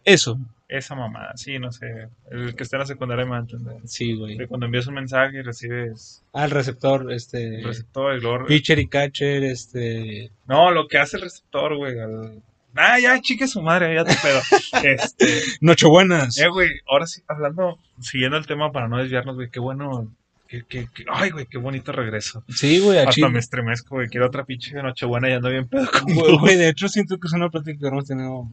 Eso, 0.05 0.39
esa 0.69 0.95
mamada, 0.95 1.37
sí, 1.37 1.59
no 1.59 1.73
sé. 1.73 2.09
El 2.31 2.55
que 2.55 2.63
está 2.63 2.77
en 2.77 2.81
la 2.81 2.87
secundaria 2.87 3.25
me 3.25 3.33
va 3.33 3.37
a 3.39 3.41
entender. 3.41 3.77
sí, 3.85 4.15
güey. 4.15 4.37
De 4.37 4.47
cuando 4.47 4.67
envías 4.67 4.87
un 4.87 4.95
mensaje 4.95 5.39
y 5.39 5.43
recibes 5.43 6.23
Ah, 6.33 6.45
el 6.45 6.51
receptor, 6.53 7.13
este. 7.13 7.59
el 7.59 7.65
receptor 7.65 8.17
y 8.17 8.21
luego... 8.21 8.47
Pitcher 8.47 8.79
y 8.79 8.87
catcher, 8.87 9.43
este. 9.45 10.31
No, 10.47 10.71
lo 10.71 10.87
que 10.89 10.99
hace 10.99 11.17
el 11.17 11.25
receptor, 11.25 11.77
güey. 11.77 11.99
al- 11.99 12.43
Ah, 12.77 13.01
ya, 13.01 13.21
chique 13.21 13.49
su 13.49 13.61
madre, 13.63 13.93
ya 13.97 14.05
te 14.05 14.15
pedo. 14.23 14.41
este, 14.85 15.27
Nochebuenas. 15.61 16.39
eh, 16.39 16.49
güey, 16.49 16.71
ahora 16.89 17.07
sí, 17.07 17.21
hablando, 17.27 17.79
siguiendo 18.01 18.37
el 18.37 18.47
tema 18.47 18.71
para 18.71 18.87
no 18.87 18.99
desviarnos, 18.99 19.35
güey, 19.35 19.51
qué 19.51 19.59
bueno, 19.59 20.13
qué, 20.47 20.63
qué, 20.69 20.89
qué- 20.95 21.05
ay, 21.13 21.31
güey, 21.31 21.47
qué 21.47 21.59
bonito 21.59 21.91
regreso. 21.91 22.45
Sí, 22.49 22.79
güey, 22.79 22.99
Hasta 23.01 23.29
me 23.29 23.41
estremezco, 23.41 23.97
güey, 23.97 24.09
quiero 24.09 24.27
otra 24.29 24.45
pinche 24.45 24.73
de 24.77 24.85
Nochebuena 24.85 25.29
y 25.29 25.33
ando 25.33 25.51
bien 25.51 25.67
pedo 25.67 25.91
con 25.91 26.15
Güey, 26.15 26.39
güey, 26.39 26.57
de 26.57 26.69
hecho 26.69 26.89
siento 26.89 27.19
que 27.19 27.27
es 27.27 27.33
una 27.33 27.51
plática 27.51 27.77
que 27.81 27.89
hemos 27.89 28.07
tenido 28.07 28.49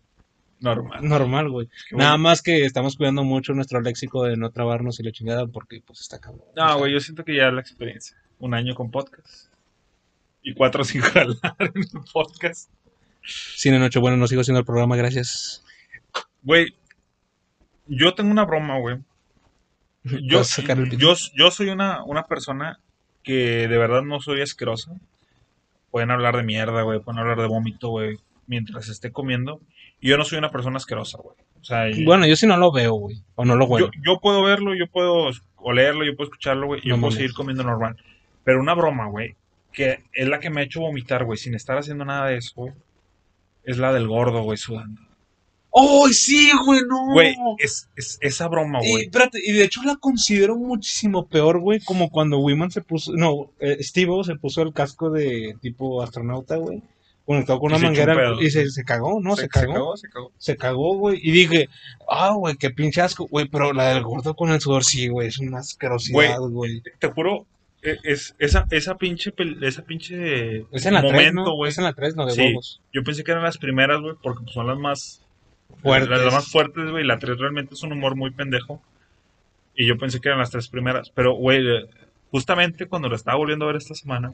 normal. 0.60 1.08
normal, 1.08 1.50
güey. 1.50 1.68
Nada 1.92 2.12
bueno. 2.12 2.24
más 2.24 2.42
que 2.42 2.66
estamos 2.66 2.96
cuidando 2.96 3.24
mucho 3.24 3.54
nuestro 3.54 3.82
léxico 3.82 4.24
de 4.24 4.38
no 4.38 4.52
trabarnos 4.52 5.00
y 5.00 5.04
la 5.04 5.12
chingada 5.12 5.48
porque 5.48 5.82
pues 5.86 6.02
está 6.02 6.20
cabrón. 6.20 6.46
No, 6.56 6.80
güey, 6.80 6.94
yo 6.94 7.00
siento 7.00 7.24
que 7.24 7.36
ya 7.36 7.52
la 7.52 7.62
experiencia. 7.62 8.18
Un 8.40 8.54
año 8.54 8.76
con 8.76 8.92
podcast. 8.92 9.52
Y 10.44 10.54
cuatro 10.54 10.84
sin 10.84 11.02
jalar 11.02 11.56
en 11.60 11.74
el 11.76 12.04
podcast. 12.14 12.70
Cine 13.24 13.80
Nochebuena 13.80 14.18
no 14.18 14.28
sigo 14.28 14.42
haciendo 14.42 14.60
el 14.60 14.66
programa, 14.66 14.96
gracias. 14.96 15.64
Güey, 16.44 16.74
yo 17.88 18.14
tengo 18.14 18.32
una 18.32 18.46
broma, 18.46 18.80
güey. 18.80 18.98
Yo, 20.24 20.42
yo, 20.98 21.16
yo 21.36 21.52
soy 21.52 21.68
una, 21.68 22.02
una 22.06 22.28
persona 22.28 22.80
que 23.24 23.68
de 23.68 23.78
verdad 23.78 24.04
no 24.04 24.22
soy 24.22 24.42
asquerosa. 24.42 24.94
Pueden 25.92 26.12
hablar 26.12 26.38
de 26.38 26.44
mierda, 26.44 26.84
güey. 26.84 27.02
Pueden 27.02 27.20
hablar 27.20 27.42
de 27.42 27.48
vómito, 27.48 27.90
güey. 27.90 28.18
Mientras 28.48 28.88
esté 28.90 29.12
comiendo. 29.12 29.62
Y 30.00 30.10
yo 30.10 30.18
no 30.18 30.24
soy 30.24 30.38
una 30.40 30.50
persona 30.50 30.78
asquerosa, 30.78 31.18
güey. 31.22 31.36
O 31.62 31.64
sea, 31.64 31.90
yo- 31.90 32.06
Bueno, 32.06 32.26
yo 32.26 32.36
sí 32.36 32.48
no 32.48 32.58
lo 32.58 32.72
veo, 32.72 32.94
güey. 32.94 33.22
O 33.36 33.46
no 33.46 33.56
lo 33.56 33.66
yo, 33.66 33.72
huelo. 33.72 33.92
yo 34.06 34.20
puedo 34.20 34.42
verlo, 34.44 34.74
yo 34.76 34.88
puedo 34.88 35.30
olerlo, 35.58 36.06
yo 36.06 36.16
puedo 36.16 36.30
escucharlo, 36.30 36.68
güey. 36.68 36.82
Y 36.84 36.90
yo 36.90 36.96
No 36.96 37.02
puedo 37.02 37.12
mames. 37.12 37.16
seguir 37.18 37.34
comiendo 37.34 37.64
normal. 37.64 37.98
Pero 38.44 38.60
una 38.62 38.74
broma, 38.74 39.08
güey. 39.08 39.36
Que 39.74 40.04
es 40.14 40.28
la 40.28 40.40
que 40.40 40.50
me 40.50 40.62
ha 40.62 40.64
hecho 40.64 40.80
vomitar, 40.82 41.26
güey. 41.26 41.38
Sin 41.38 41.54
estar 41.56 41.78
haciendo 41.78 42.06
nada 42.06 42.28
de 42.28 42.38
eso, 42.38 42.54
güey. 42.56 42.74
Es 43.64 43.78
la 43.78 43.92
del 43.94 44.08
gordo, 44.08 44.42
güey, 44.44 44.58
sudando. 44.58 45.02
¡Oh, 45.70 46.08
sí, 46.10 46.50
güey! 46.66 46.80
No. 46.88 47.12
Güey, 47.14 47.36
es, 47.60 47.90
es 47.98 48.18
esa 48.22 48.48
broma, 48.48 48.80
Y, 48.84 48.90
güey. 48.90 49.04
espérate, 49.04 49.40
y 49.46 49.52
de 49.52 49.64
hecho 49.66 49.84
la 49.84 49.98
considero 49.98 50.56
muchísimo 50.56 51.28
peor, 51.28 51.60
güey, 51.60 51.82
como 51.82 52.10
cuando 52.10 52.40
Wiman 52.40 52.72
se 52.72 52.82
puso, 52.82 53.12
no, 53.14 53.52
eh, 53.60 53.78
Steve 53.84 54.12
se 54.24 54.36
puso 54.38 54.62
el 54.64 54.74
casco 54.74 55.12
de 55.12 55.56
tipo 55.62 56.02
astronauta, 56.02 56.56
güey, 56.56 56.82
conectado 57.28 57.60
con 57.60 57.72
Y 57.72 57.76
una 57.76 57.84
manguera 57.84 58.34
y 58.42 58.50
se, 58.50 58.70
se 58.70 58.84
cagó, 58.84 59.20
¿no? 59.22 59.36
Se, 59.36 59.48
cagó, 59.48 59.96
se 59.98 60.10
cagó. 60.10 60.32
se 60.38 60.58
cagó, 60.58 60.96
güey, 60.98 61.20
y 61.22 61.32
dije, 61.32 61.70
ah, 62.10 62.32
güey, 62.34 62.56
qué 62.56 62.72
pinche 62.72 63.02
asco, 63.02 63.28
güey, 63.28 63.48
pero 63.48 63.74
la 63.74 63.94
del 63.94 64.02
gordo 64.02 64.36
con 64.36 64.50
el 64.50 64.62
sudor, 64.62 64.84
sí, 64.84 65.10
güey, 65.10 65.28
es 65.28 65.38
una 65.38 65.60
asquerosidad, 65.60 66.40
güey. 66.40 66.82
Te, 66.98 67.08
juro, 67.10 67.46
e- 67.84 68.00
es, 68.04 68.34
esa, 68.40 68.66
esa 68.72 68.98
pinche, 68.98 69.34
esa 69.62 69.84
pinche 69.84 70.66
Es 70.72 70.86
en 70.86 70.96
la 70.96 71.02
3, 71.02 71.12
momento, 71.14 71.44
¿no? 71.44 71.56
güey. 71.56 71.70
Es 71.70 71.78
en 71.78 71.84
la 71.84 71.94
3, 71.94 72.16
no, 72.16 72.26
de 72.26 72.32
Sí. 72.32 72.56
Yo 72.94 73.04
pensé 73.04 73.24
que 73.24 73.32
eran 73.32 73.44
las 73.44 73.58
primeras, 73.58 74.02
güey, 74.02 74.16
porque 74.24 74.44
pues, 74.44 74.54
son 74.54 74.66
las 74.66 74.78
más 74.78 75.22
Fuertes. 75.82 76.10
Las, 76.10 76.22
las 76.22 76.34
más 76.34 76.48
fuertes, 76.52 76.90
güey. 76.90 77.04
La 77.06 77.20
3 77.20 77.38
realmente 77.38 77.74
es 77.76 77.84
un 77.84 77.92
humor 77.92 78.16
muy 78.16 78.32
pendejo. 78.32 78.82
Y 79.76 79.86
yo 79.86 79.98
pensé 79.98 80.20
que 80.20 80.30
eran 80.30 80.40
las 80.40 80.50
tres 80.50 80.70
primeras. 80.70 81.12
Pero, 81.12 81.34
güey, 81.34 81.62
justamente 82.32 82.88
cuando 82.88 83.10
lo 83.10 83.16
estaba 83.16 83.38
volviendo 83.38 83.66
a 83.66 83.68
ver 83.68 83.78
esta 83.78 83.94
semana, 83.94 84.34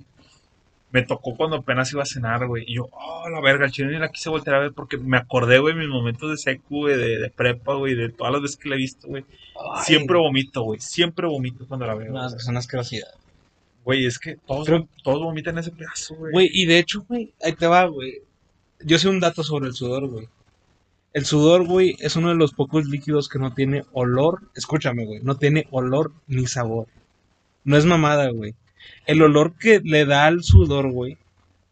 me 0.94 1.02
tocó 1.02 1.36
cuando 1.36 1.58
apenas 1.58 1.92
iba 1.92 2.04
a 2.04 2.06
cenar, 2.06 2.46
güey. 2.46 2.66
Y 2.68 2.76
yo, 2.76 2.88
oh, 2.92 3.28
la 3.28 3.42
verga, 3.42 3.66
el 3.66 3.72
chile 3.72 3.92
ni 3.92 3.98
la 3.98 4.12
quise 4.12 4.30
voltear 4.30 4.58
a 4.58 4.60
ver 4.60 4.74
porque 4.74 4.98
me 5.00 5.18
acordé, 5.18 5.58
güey, 5.58 5.74
mis 5.74 5.90
momentos 5.90 6.30
de 6.30 6.38
secu, 6.38 6.82
güey, 6.82 6.96
de, 6.96 7.18
de 7.18 7.30
prepa, 7.32 7.74
güey, 7.74 7.96
de 7.96 8.10
todas 8.10 8.32
las 8.32 8.44
veces 8.44 8.58
que 8.58 8.70
la 8.70 8.76
he 8.76 8.78
visto, 8.78 9.08
güey. 9.08 9.26
Siempre 9.84 10.18
vomito, 10.18 10.62
güey. 10.62 10.80
Siempre 10.80 11.26
vomito 11.26 11.68
cuando 11.68 11.88
la 11.88 11.96
veo. 11.96 12.14
No, 12.14 12.28
es 12.28 12.48
una 12.48 12.60
asquerosidad. 12.60 13.08
Güey, 13.84 14.06
es 14.06 14.20
que 14.20 14.36
todos, 14.46 14.68
todos 15.04 15.20
vomitan 15.24 15.58
ese 15.58 15.72
pedazo, 15.72 16.16
güey. 16.16 16.32
Güey, 16.32 16.50
y 16.54 16.68
de 16.68 16.78
hecho, 16.78 17.04
güey, 17.08 17.34
ahí 17.44 17.54
te 17.54 17.66
va, 17.66 17.86
güey. 17.86 18.22
Yo 18.86 19.00
sé 19.00 19.10
un 19.10 19.20
dato 19.20 19.44
sobre 19.44 19.70
el 19.70 19.74
sudor, 19.74 20.08
güey. 20.08 20.30
El 21.12 21.26
sudor, 21.26 21.66
güey, 21.66 21.96
es 22.00 22.16
uno 22.16 22.30
de 22.30 22.36
los 22.36 22.54
pocos 22.54 22.86
líquidos 22.86 23.30
que 23.30 23.40
no 23.40 23.56
tiene 23.56 23.84
olor. 23.94 24.42
Escúchame, 24.56 25.06
güey. 25.06 25.22
No 25.24 25.38
tiene 25.38 25.68
olor 25.72 26.12
ni 26.28 26.46
sabor. 26.46 26.86
No 27.64 27.78
es 27.78 27.86
mamada, 27.86 28.30
güey. 28.30 28.54
El 29.06 29.22
olor 29.22 29.54
que 29.58 29.82
le 29.84 30.06
da 30.06 30.26
al 30.26 30.44
sudor, 30.44 30.92
güey, 30.92 31.18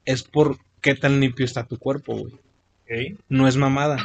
es 0.06 0.24
por 0.24 0.58
qué 0.82 0.96
tan 0.96 1.20
limpio 1.20 1.46
está 1.46 1.66
tu 1.66 1.78
cuerpo, 1.78 2.16
güey. 2.18 3.18
No 3.30 3.48
es 3.48 3.56
mamada. 3.56 3.98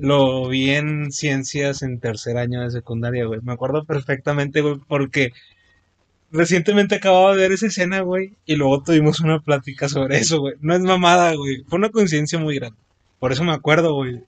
Lo 0.00 0.48
vi 0.48 0.70
en 0.70 1.10
ciencias 1.10 1.82
en 1.82 1.98
tercer 1.98 2.36
año 2.36 2.62
de 2.62 2.70
secundaria, 2.70 3.24
güey. 3.24 3.40
Me 3.42 3.52
acuerdo 3.52 3.84
perfectamente, 3.84 4.60
güey, 4.60 4.76
porque 4.86 5.32
recientemente 6.30 6.96
acababa 6.96 7.34
de 7.34 7.42
ver 7.42 7.52
esa 7.52 7.66
escena, 7.66 8.00
güey, 8.00 8.34
y 8.44 8.56
luego 8.56 8.82
tuvimos 8.82 9.20
una 9.20 9.40
plática 9.40 9.88
sobre 9.88 10.18
eso, 10.18 10.40
güey. 10.40 10.54
No 10.60 10.74
es 10.74 10.82
mamada, 10.82 11.34
güey. 11.34 11.64
Fue 11.66 11.78
una 11.78 11.90
coincidencia 11.90 12.38
muy 12.38 12.56
grande. 12.56 12.78
Por 13.18 13.32
eso 13.32 13.42
me 13.42 13.52
acuerdo, 13.52 13.94
güey. 13.94 14.22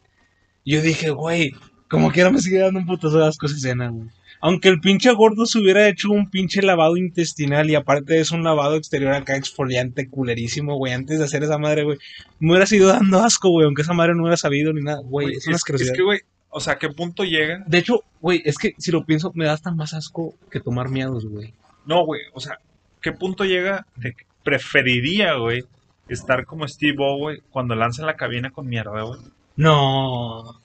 Yo 0.64 0.82
dije, 0.82 1.10
güey, 1.10 1.52
como 1.88 2.10
quiera 2.10 2.30
me 2.30 2.40
sigue 2.40 2.58
dando 2.58 2.80
un 2.80 2.86
putazo 2.86 3.18
de 3.18 3.26
asco 3.26 3.46
esa 3.46 3.56
escena, 3.56 3.88
güey. 3.88 4.08
Aunque 4.40 4.68
el 4.68 4.80
pinche 4.80 5.12
gordo 5.12 5.46
se 5.46 5.58
hubiera 5.58 5.88
hecho 5.88 6.10
un 6.10 6.30
pinche 6.30 6.62
lavado 6.62 6.96
intestinal 6.96 7.68
y 7.70 7.74
aparte 7.74 8.20
eso 8.20 8.34
un 8.36 8.44
lavado 8.44 8.76
exterior 8.76 9.12
acá 9.12 9.36
exfoliante 9.36 10.08
culerísimo, 10.08 10.76
güey, 10.76 10.92
antes 10.92 11.18
de 11.18 11.24
hacer 11.24 11.42
esa 11.42 11.58
madre, 11.58 11.84
güey, 11.84 11.98
me 12.38 12.50
hubiera 12.50 12.66
sido 12.66 12.88
dando 12.88 13.18
asco, 13.20 13.48
güey, 13.50 13.66
aunque 13.66 13.82
esa 13.82 13.94
madre 13.94 14.14
no 14.14 14.22
hubiera 14.22 14.36
sabido 14.36 14.72
ni 14.72 14.82
nada, 14.82 15.00
güey, 15.02 15.26
Güey, 15.26 15.36
es 15.38 15.46
una 15.46 15.56
es, 15.56 15.62
asquerosidad. 15.62 15.92
es 15.92 15.96
que, 15.96 16.04
güey, 16.04 16.20
o 16.50 16.60
sea, 16.60 16.74
¿a 16.74 16.78
qué 16.78 16.88
punto 16.88 17.24
llega? 17.24 17.62
De 17.66 17.78
hecho, 17.78 18.02
güey, 18.20 18.42
es 18.44 18.58
que 18.58 18.74
si 18.78 18.90
lo 18.90 19.04
pienso, 19.04 19.32
me 19.34 19.44
da 19.44 19.52
hasta 19.54 19.70
más 19.70 19.92
asco 19.94 20.34
que 20.50 20.60
tomar 20.60 20.88
miados, 20.88 21.26
güey. 21.26 21.52
No, 21.84 22.04
güey, 22.06 22.22
o 22.32 22.40
sea, 22.40 22.58
¿qué 23.02 23.12
punto 23.12 23.44
llega 23.44 23.86
de 23.96 24.12
que 24.12 24.24
preferiría, 24.44 25.34
güey, 25.34 25.64
estar 26.08 26.46
como 26.46 26.66
Steve 26.66 26.96
O, 27.00 27.18
güey, 27.18 27.40
cuando 27.50 27.74
lanza 27.74 28.06
la 28.06 28.16
cabina 28.16 28.50
con 28.50 28.66
mierda, 28.66 29.02
güey? 29.02 29.20
No. 29.56 30.58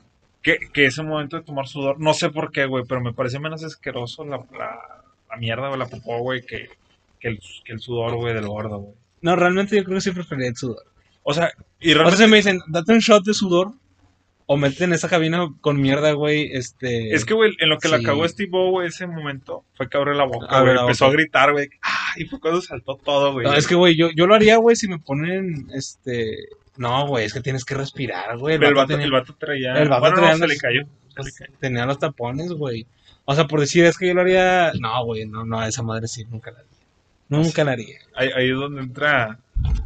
Que, 0.43 0.57
que 0.73 0.85
ese 0.85 1.01
momento 1.03 1.37
de 1.37 1.43
tomar 1.43 1.67
sudor, 1.67 1.99
no 1.99 2.13
sé 2.13 2.29
por 2.29 2.51
qué, 2.51 2.65
güey, 2.65 2.83
pero 2.87 3.01
me 3.01 3.13
parece 3.13 3.39
menos 3.39 3.63
asqueroso 3.63 4.25
la, 4.25 4.37
la, 4.57 5.03
la 5.29 5.37
mierda 5.37 5.69
o 5.71 5.77
la 5.77 5.87
popó, 5.87 6.19
güey, 6.19 6.41
que, 6.45 6.69
que, 7.19 7.29
el, 7.29 7.39
que 7.63 7.73
el 7.73 7.79
sudor, 7.79 8.15
güey, 8.17 8.33
del 8.35 8.47
gordo, 8.47 8.77
güey. 8.79 8.93
No, 9.21 9.35
realmente 9.37 9.75
yo 9.77 9.83
creo 9.85 9.95
que 9.97 10.01
sí 10.01 10.11
preferiría 10.11 10.49
el 10.49 10.57
sudor. 10.57 10.83
O 11.23 11.33
sea, 11.33 11.51
y 11.79 11.91
O 11.91 11.93
sea, 11.93 12.01
realmente 12.03 12.23
si 12.25 12.29
me 12.29 12.37
dicen, 12.37 12.59
date 12.67 12.91
un 12.91 12.99
shot 12.99 13.23
de 13.23 13.33
sudor 13.33 13.71
o 14.45 14.57
mete 14.57 14.83
en 14.83 14.91
esa 14.91 15.07
cabina 15.07 15.47
con 15.61 15.79
mierda, 15.79 16.11
güey, 16.11 16.49
este... 16.51 17.15
es 17.15 17.23
que, 17.23 17.33
güey, 17.33 17.53
en 17.59 17.69
lo 17.69 17.77
que 17.77 17.87
la 17.87 17.99
Sí. 17.99 18.03
cagó 18.03 18.27
Steve 18.27 18.49
O, 18.51 18.71
güey, 18.71 18.89
ese 18.89 19.07
momento 19.07 19.63
fue 19.75 19.87
que 19.89 19.95
abrió 19.95 20.13
la 20.13 20.25
boca, 20.25 20.59
güey, 20.61 20.75
la 20.75 20.81
empezó 20.81 21.05
boca. 21.05 21.13
a 21.13 21.17
gritar, 21.17 21.51
güey, 21.53 21.69
ah, 21.81 22.11
y 22.17 22.25
fue 22.25 22.41
cuando 22.41 22.61
saltó 22.61 22.97
todo, 22.97 23.31
güey. 23.31 23.47
No, 23.47 23.53
es 23.53 23.65
que, 23.65 23.75
güey, 23.75 23.95
yo, 23.95 24.09
yo 24.13 24.27
lo 24.27 24.35
haría, 24.35 24.57
güey, 24.57 24.75
si 24.75 24.89
me 24.89 24.99
ponen, 24.99 25.69
este... 25.73 26.35
No, 26.77 27.07
güey, 27.07 27.25
es 27.25 27.33
que 27.33 27.41
tienes 27.41 27.65
que 27.65 27.75
respirar, 27.75 28.37
güey. 28.37 28.57
Pero 28.57 28.69
el 28.69 28.75
vato, 28.75 28.87
tenía, 28.87 29.05
el 29.05 29.11
vato 29.11 29.35
traía, 29.35 29.73
el 29.77 29.89
vato 29.89 30.01
bueno, 30.01 30.15
traía 30.17 30.31
no, 30.31 30.37
se 30.37 30.41
los- 30.41 30.49
le 30.49 30.57
cayó, 30.57 30.81
se 31.15 31.23
le 31.23 31.31
cayó. 31.31 31.51
tenía 31.59 31.85
los 31.85 31.99
tapones, 31.99 32.51
güey. 32.51 32.85
O 33.25 33.35
sea, 33.35 33.45
por 33.47 33.59
decir, 33.59 33.85
es 33.85 33.97
que 33.97 34.07
yo 34.07 34.13
lo 34.13 34.21
haría... 34.21 34.71
No, 34.79 35.05
güey, 35.05 35.25
no, 35.25 35.45
no, 35.45 35.59
a 35.59 35.67
esa 35.67 35.81
madre 35.83 36.07
sí, 36.07 36.25
nunca 36.25 36.51
la 36.51 36.59
haría. 36.59 36.71
Nunca 37.29 37.63
la 37.63 37.71
haría. 37.73 37.99
Ahí, 38.15 38.29
ahí 38.35 38.49
es 38.49 38.55
donde 38.55 38.81
entra 38.81 39.39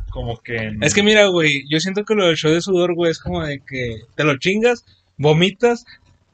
como 0.09 0.39
que... 0.41 0.55
en- 0.55 0.81
Es 0.83 0.93
que 0.93 1.03
mira, 1.03 1.27
güey, 1.27 1.65
yo 1.69 1.79
siento 1.79 2.03
que 2.03 2.15
lo 2.15 2.25
del 2.25 2.35
show 2.38 2.51
de 2.51 2.61
sudor, 2.61 2.95
güey, 2.95 3.11
es 3.11 3.19
como 3.19 3.45
de 3.45 3.59
que 3.59 4.01
te 4.15 4.23
lo 4.23 4.38
chingas, 4.38 4.85
vomitas, 5.17 5.85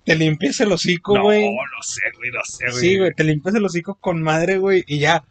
te 0.05 0.15
limpias 0.15 0.59
el 0.61 0.71
hocico, 0.71 1.15
No, 1.17 1.23
güey. 1.23 1.41
no 1.43 1.81
sé, 1.81 2.01
güey, 2.17 2.29
no 2.31 2.39
sé, 2.45 2.65
güey. 2.69 2.77
Sí, 2.79 2.97
güey, 2.97 3.11
te 3.13 3.23
limpias 3.23 3.55
el 3.55 3.65
hocico 3.65 3.95
con 3.95 4.21
madre, 4.21 4.57
güey, 4.57 4.83
y 4.87 4.99
ya. 4.99 5.23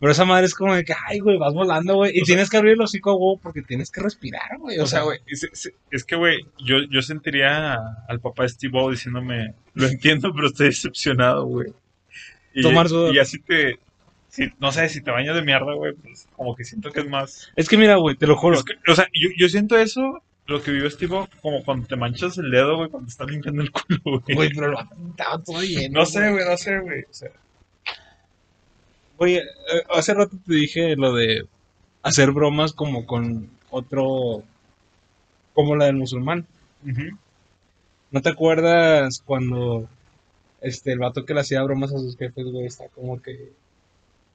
Pero 0.00 0.12
esa 0.12 0.24
madre 0.24 0.46
es 0.46 0.54
como 0.54 0.74
de 0.74 0.82
que, 0.84 0.94
ay, 1.06 1.18
güey, 1.20 1.36
vas 1.36 1.52
volando, 1.52 1.94
güey. 1.96 2.12
Y 2.16 2.22
O 2.22 2.24
sea- 2.24 2.32
tienes 2.34 2.48
que 2.50 2.56
abrir 2.56 2.72
el 2.72 2.80
hocico, 2.80 3.14
güey, 3.16 3.36
porque 3.42 3.60
tienes 3.62 3.90
que 3.90 4.00
respirar, 4.00 4.56
güey. 4.58 4.78
O 4.78 4.86
sea, 4.86 5.02
güey, 5.02 5.18
es, 5.26 5.44
es- 5.44 5.72
es 5.90 6.04
que, 6.04 6.16
güey, 6.16 6.38
yo, 6.64 6.78
yo 6.90 7.02
sentiría 7.02 7.76
al 8.08 8.18
papá 8.20 8.44
de 8.44 8.48
Steve 8.48 8.78
O 8.80 8.90
diciéndome, 8.90 9.54
lo 9.74 9.86
entiendo, 9.86 10.32
pero 10.34 10.48
estoy 10.48 10.68
decepcionado, 10.68 11.44
güey. 11.44 11.68
Y, 12.54 12.62
Tomar 12.62 12.88
sudor. 12.88 13.14
y 13.14 13.18
así 13.18 13.38
te, 13.40 13.78
si, 14.28 14.50
no 14.58 14.72
sé, 14.72 14.88
si 14.88 15.02
te 15.02 15.10
bañas 15.10 15.34
de 15.36 15.42
mierda, 15.42 15.74
güey, 15.74 15.92
pues 15.92 16.26
como 16.34 16.56
que 16.56 16.64
siento 16.64 16.90
que 16.90 17.00
es 17.00 17.08
más... 17.08 17.52
Es 17.54 17.68
que 17.68 17.76
mira, 17.76 17.96
güey, 17.96 18.16
te 18.16 18.26
lo 18.26 18.36
juro. 18.36 18.56
Es 18.56 18.64
que, 18.64 18.72
o 18.90 18.94
sea, 18.94 19.06
yo, 19.12 19.28
yo 19.36 19.48
siento 19.50 19.76
eso, 19.78 20.22
lo 20.46 20.62
que 20.62 20.70
vivió 20.72 20.90
Steve 20.90 21.14
O, 21.14 21.28
como 21.42 21.62
cuando 21.62 21.86
te 21.86 21.94
manchas 21.96 22.38
el 22.38 22.50
dedo, 22.50 22.76
güey, 22.78 22.88
cuando 22.88 23.08
estás 23.08 23.28
limpiando 23.30 23.62
el 23.62 23.70
culo, 23.70 23.98
güey. 24.24 24.34
Güey, 24.34 24.50
pero 24.54 24.68
lo 24.68 24.80
estaba 25.10 25.42
todo 25.44 25.62
lleno. 25.62 26.00
No 26.00 26.06
sé, 26.06 26.30
güey, 26.30 26.44
no 26.44 26.56
sé, 26.56 26.78
güey. 26.80 27.02
O 27.02 27.12
sea, 27.12 27.30
Oye, 29.22 29.40
eh, 29.40 29.82
hace 29.94 30.14
rato 30.14 30.34
te 30.46 30.54
dije 30.54 30.96
lo 30.96 31.12
de 31.12 31.46
hacer 32.02 32.30
bromas 32.30 32.72
como 32.72 33.04
con 33.04 33.50
otro. 33.70 34.42
como 35.52 35.76
la 35.76 35.84
del 35.84 35.96
musulmán. 35.96 36.46
¿No 38.10 38.22
te 38.22 38.30
acuerdas 38.30 39.22
cuando 39.26 39.86
este 40.62 40.92
el 40.92 41.00
vato 41.00 41.26
que 41.26 41.34
le 41.34 41.40
hacía 41.40 41.62
bromas 41.62 41.92
a 41.92 41.98
sus 41.98 42.16
jefes, 42.16 42.46
güey, 42.46 42.64
está 42.64 42.88
como 42.88 43.20
que 43.20 43.52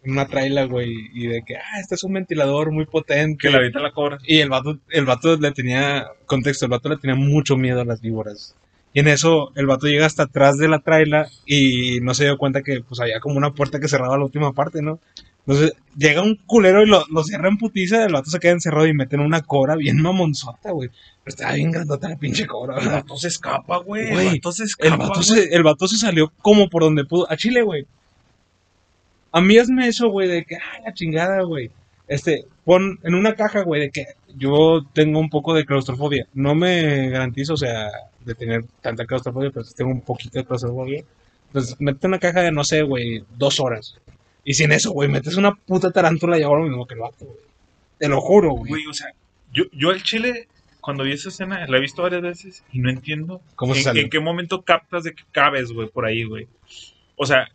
en 0.04 0.12
una 0.12 0.28
traila, 0.28 0.66
güey, 0.66 1.10
y 1.16 1.26
de 1.30 1.42
que, 1.42 1.58
ah, 1.58 1.80
este 1.82 1.96
es 1.96 2.04
un 2.04 2.14
ventilador 2.14 2.72
muy 2.72 2.86
potente. 2.86 3.40
que 3.40 3.50
la 3.50 3.62
vida 3.62 3.80
la 3.80 3.92
cobra. 3.92 4.20
Y 4.24 4.38
el 4.38 4.50
vato, 4.50 4.78
el 4.90 5.06
vato 5.06 5.36
le 5.36 5.52
tenía, 5.52 6.06
contexto, 6.28 6.66
el 6.66 6.72
vato 6.72 6.90
le 6.90 6.98
tenía 6.98 7.16
mucho 7.16 7.58
miedo 7.58 7.82
a 7.82 7.86
las 7.86 8.02
víboras. 8.02 8.56
Y 8.96 9.02
en 9.02 9.10
eso 9.10 9.52
el 9.56 9.66
vato 9.68 9.88
llega 9.88 10.06
hasta 10.06 10.24
atrás 10.24 10.58
de 10.58 10.70
la 10.70 10.80
traila 10.80 11.28
y 11.46 12.00
no 12.00 12.14
se 12.14 12.24
dio 12.24 12.38
cuenta 12.38 12.62
que 12.62 12.80
pues 12.80 13.02
había 13.02 13.20
como 13.20 13.36
una 13.36 13.52
puerta 13.54 13.78
que 13.78 13.90
cerraba 13.90 14.18
la 14.18 14.24
última 14.24 14.54
parte, 14.54 14.82
¿no? 14.82 15.02
Entonces 15.46 15.74
llega 15.98 16.22
un 16.22 16.38
culero 16.46 16.82
y 16.82 16.86
lo, 16.86 17.04
lo 17.12 17.22
cierra 17.26 17.50
en 17.50 17.58
putiza, 17.58 18.06
el 18.06 18.14
vato 18.14 18.30
se 18.30 18.40
queda 18.40 18.54
encerrado 18.54 18.88
y 18.88 18.94
meten 18.94 19.20
una 19.20 19.42
cobra 19.42 19.76
bien 19.76 20.02
mamonzota, 20.02 20.72
güey. 20.72 20.88
Pero 21.26 21.36
estaba 21.36 21.56
bien 21.56 21.72
grandota 21.72 22.08
la 22.08 22.16
pinche 22.16 22.48
cobra, 22.48 22.80
El 22.80 22.88
vato 22.88 23.18
se 23.18 23.28
escapa, 23.28 23.80
güey. 23.80 24.08
El 24.12 24.36
vato 24.36 24.54
se 24.54 24.64
escapa. 24.64 24.94
El 24.94 24.98
vato, 24.98 25.24
se, 25.24 25.44
el 25.54 25.64
vato 25.64 25.88
se 25.90 25.98
salió 25.98 26.32
como 26.42 26.70
por 26.70 26.84
donde 26.84 27.04
pudo. 27.04 27.30
A 27.30 27.36
Chile, 27.36 27.64
güey. 27.64 27.86
A 29.34 29.42
mí 29.42 29.58
hazme 29.58 29.90
eso, 29.90 30.08
güey, 30.08 30.30
de 30.30 30.46
que, 30.46 30.56
ah, 30.56 30.80
la 30.86 30.94
chingada, 30.94 31.42
güey. 31.42 31.70
Este, 32.08 32.46
pon 32.64 32.98
en 33.04 33.14
una 33.14 33.36
caja, 33.36 33.64
güey, 33.64 33.82
de 33.82 33.90
que 33.90 34.06
yo 34.38 34.86
tengo 34.94 35.20
un 35.20 35.30
poco 35.30 35.54
de 35.54 35.66
claustrofobia. 35.66 36.28
No 36.34 36.56
me 36.56 37.10
garantizo, 37.10 37.56
o 37.56 37.58
sea, 37.58 37.92
de 38.26 38.36
tener 38.36 38.66
tanta 38.82 39.06
claustrofobia, 39.06 39.52
pero 39.52 39.66
tengo 39.76 39.92
un 39.92 40.02
poquito 40.02 40.40
de 40.40 40.46
claustrofobia. 40.46 41.04
Entonces, 41.48 41.76
mete 41.80 42.08
una 42.08 42.20
caja 42.20 42.42
de, 42.42 42.52
no 42.52 42.64
sé, 42.64 42.82
güey, 42.82 43.24
dos 43.38 43.60
horas. 43.60 43.98
Y 44.44 44.54
sin 44.54 44.72
eso, 44.72 44.92
güey, 44.92 45.10
metes 45.10 45.38
una 45.38 45.56
puta 45.56 45.92
tarántula 45.92 46.38
y 46.38 46.42
lo 46.42 46.60
mismo 46.60 46.86
que 46.86 46.94
el 46.96 47.00
vato, 47.00 47.26
güey. 47.26 47.38
Te 47.98 48.10
lo 48.10 48.20
juro, 48.22 48.52
güey. 48.52 48.70
Güey, 48.70 48.88
o 48.88 48.94
sea, 48.94 49.14
yo, 49.54 49.64
yo 49.72 49.90
al 49.90 50.04
chile, 50.04 50.48
cuando 50.82 51.04
vi 51.04 51.14
esa 51.14 51.30
escena, 51.30 51.66
la 51.68 51.78
he 51.78 51.82
visto 51.82 52.02
varias 52.02 52.22
veces 52.22 52.64
y 52.72 52.80
no 52.80 52.90
entiendo 52.90 53.42
¿Cómo 53.56 53.74
en, 53.74 53.98
en 53.98 54.10
qué 54.10 54.20
momento 54.20 54.64
captas 54.64 55.04
de 55.04 55.16
que 55.16 55.24
cabes, 55.32 55.72
güey, 55.72 55.88
por 55.88 56.06
ahí, 56.06 56.24
güey. 56.26 56.48
O 57.16 57.26
sea, 57.26 57.48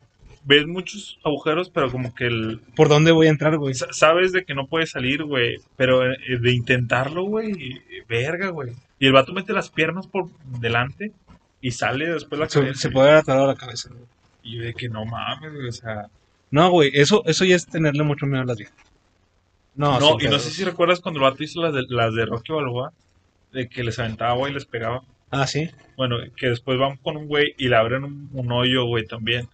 ves 0.44 0.66
muchos 0.66 1.18
agujeros, 1.24 1.70
pero 1.70 1.90
como 1.90 2.14
que 2.14 2.26
el, 2.26 2.60
¿Por 2.76 2.88
dónde 2.88 3.12
voy 3.12 3.26
a 3.26 3.30
entrar, 3.30 3.56
güey? 3.58 3.74
sa- 3.74 3.92
sabes 3.92 4.32
de 4.32 4.44
que 4.44 4.54
no 4.54 4.66
puede 4.66 4.86
salir, 4.86 5.24
güey, 5.24 5.56
pero 5.76 6.04
eh, 6.10 6.16
de 6.40 6.52
intentarlo, 6.52 7.24
güey, 7.24 7.80
verga, 8.08 8.48
güey. 8.50 8.72
Y 8.98 9.06
el 9.06 9.12
vato 9.12 9.32
mete 9.32 9.52
las 9.52 9.70
piernas 9.70 10.06
por 10.06 10.28
delante 10.60 11.12
y 11.60 11.70
sale 11.72 12.06
después 12.10 12.38
la 12.40 12.46
cabeza. 12.48 12.80
se 12.80 12.90
puede 12.90 13.08
haber 13.08 13.20
atorado 13.20 13.46
la 13.46 13.54
cabeza, 13.56 13.90
güey. 13.90 14.04
Y 14.42 14.58
de 14.58 14.72
que 14.74 14.88
no 14.88 15.04
mames, 15.04 15.52
güey, 15.52 15.68
o 15.68 15.72
sea... 15.72 16.06
No, 16.50 16.70
güey, 16.70 16.90
eso, 16.94 17.22
eso 17.26 17.44
ya 17.44 17.54
es 17.56 17.66
tenerle 17.66 18.02
mucho 18.02 18.26
miedo 18.26 18.42
a 18.42 18.46
las 18.46 18.56
viejas. 18.56 18.74
No, 19.74 20.00
No, 20.00 20.16
y 20.20 20.24
no 20.26 20.38
sé 20.38 20.50
si 20.50 20.64
recuerdas 20.64 21.00
cuando 21.00 21.20
el 21.20 21.30
vato 21.30 21.42
hizo 21.44 21.62
las 21.62 21.72
de, 21.72 21.84
las 21.88 22.12
de 22.14 22.26
Rocky 22.26 22.52
Balboa, 22.52 22.92
de 23.52 23.68
que 23.68 23.84
les 23.84 23.98
aventaba 23.98 24.32
agua 24.32 24.50
y 24.50 24.54
les 24.54 24.64
pegaba. 24.64 25.02
Ah, 25.30 25.46
sí. 25.46 25.70
Bueno, 25.96 26.16
que 26.36 26.48
después 26.48 26.76
van 26.78 26.96
con 26.96 27.16
un 27.16 27.28
güey 27.28 27.54
y 27.56 27.68
le 27.68 27.76
abren 27.76 28.02
un, 28.04 28.28
un 28.32 28.50
hoyo, 28.52 28.84
güey, 28.86 29.06
también. 29.06 29.48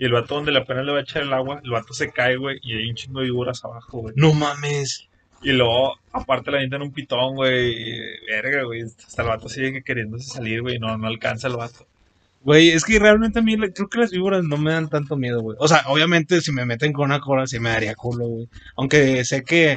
Y 0.00 0.06
el 0.06 0.12
vato 0.12 0.34
donde 0.34 0.56
apenas 0.58 0.84
le 0.86 0.92
va 0.92 0.98
a 0.98 1.02
echar 1.02 1.22
el 1.22 1.32
agua, 1.32 1.60
el 1.62 1.70
vato 1.70 1.92
se 1.92 2.10
cae, 2.10 2.36
güey, 2.36 2.58
y 2.62 2.72
hay 2.72 2.88
un 2.88 2.96
chingo 2.96 3.20
de 3.20 3.26
víboras 3.26 3.62
abajo, 3.64 3.98
güey. 3.98 4.14
No 4.16 4.32
mames. 4.32 5.06
Y 5.42 5.52
luego, 5.52 5.96
aparte, 6.12 6.50
le 6.50 6.56
avientan 6.56 6.82
un 6.82 6.90
pitón, 6.92 7.34
güey, 7.36 7.74
verga, 8.26 8.62
güey. 8.64 8.82
Hasta 8.82 9.22
el 9.22 9.28
vato 9.28 9.48
sigue 9.48 9.82
queriéndose 9.82 10.24
salir, 10.24 10.62
güey, 10.62 10.78
no, 10.78 10.96
no 10.98 11.06
alcanza 11.06 11.48
el 11.48 11.56
vato. 11.56 11.86
Güey, 12.42 12.70
es 12.70 12.84
que 12.84 12.98
realmente 12.98 13.40
a 13.40 13.42
mí 13.42 13.56
creo 13.58 13.88
que 13.90 13.98
las 13.98 14.10
víboras 14.10 14.42
no 14.42 14.56
me 14.56 14.72
dan 14.72 14.88
tanto 14.88 15.16
miedo, 15.16 15.42
güey. 15.42 15.58
O 15.60 15.68
sea, 15.68 15.82
obviamente 15.86 16.40
si 16.40 16.50
me 16.50 16.64
meten 16.64 16.94
con 16.94 17.04
una 17.04 17.20
cola 17.20 17.46
sí 17.46 17.60
me 17.60 17.68
daría 17.68 17.94
culo, 17.94 18.26
güey. 18.26 18.48
Aunque 18.76 19.22
sé 19.26 19.44
que 19.44 19.76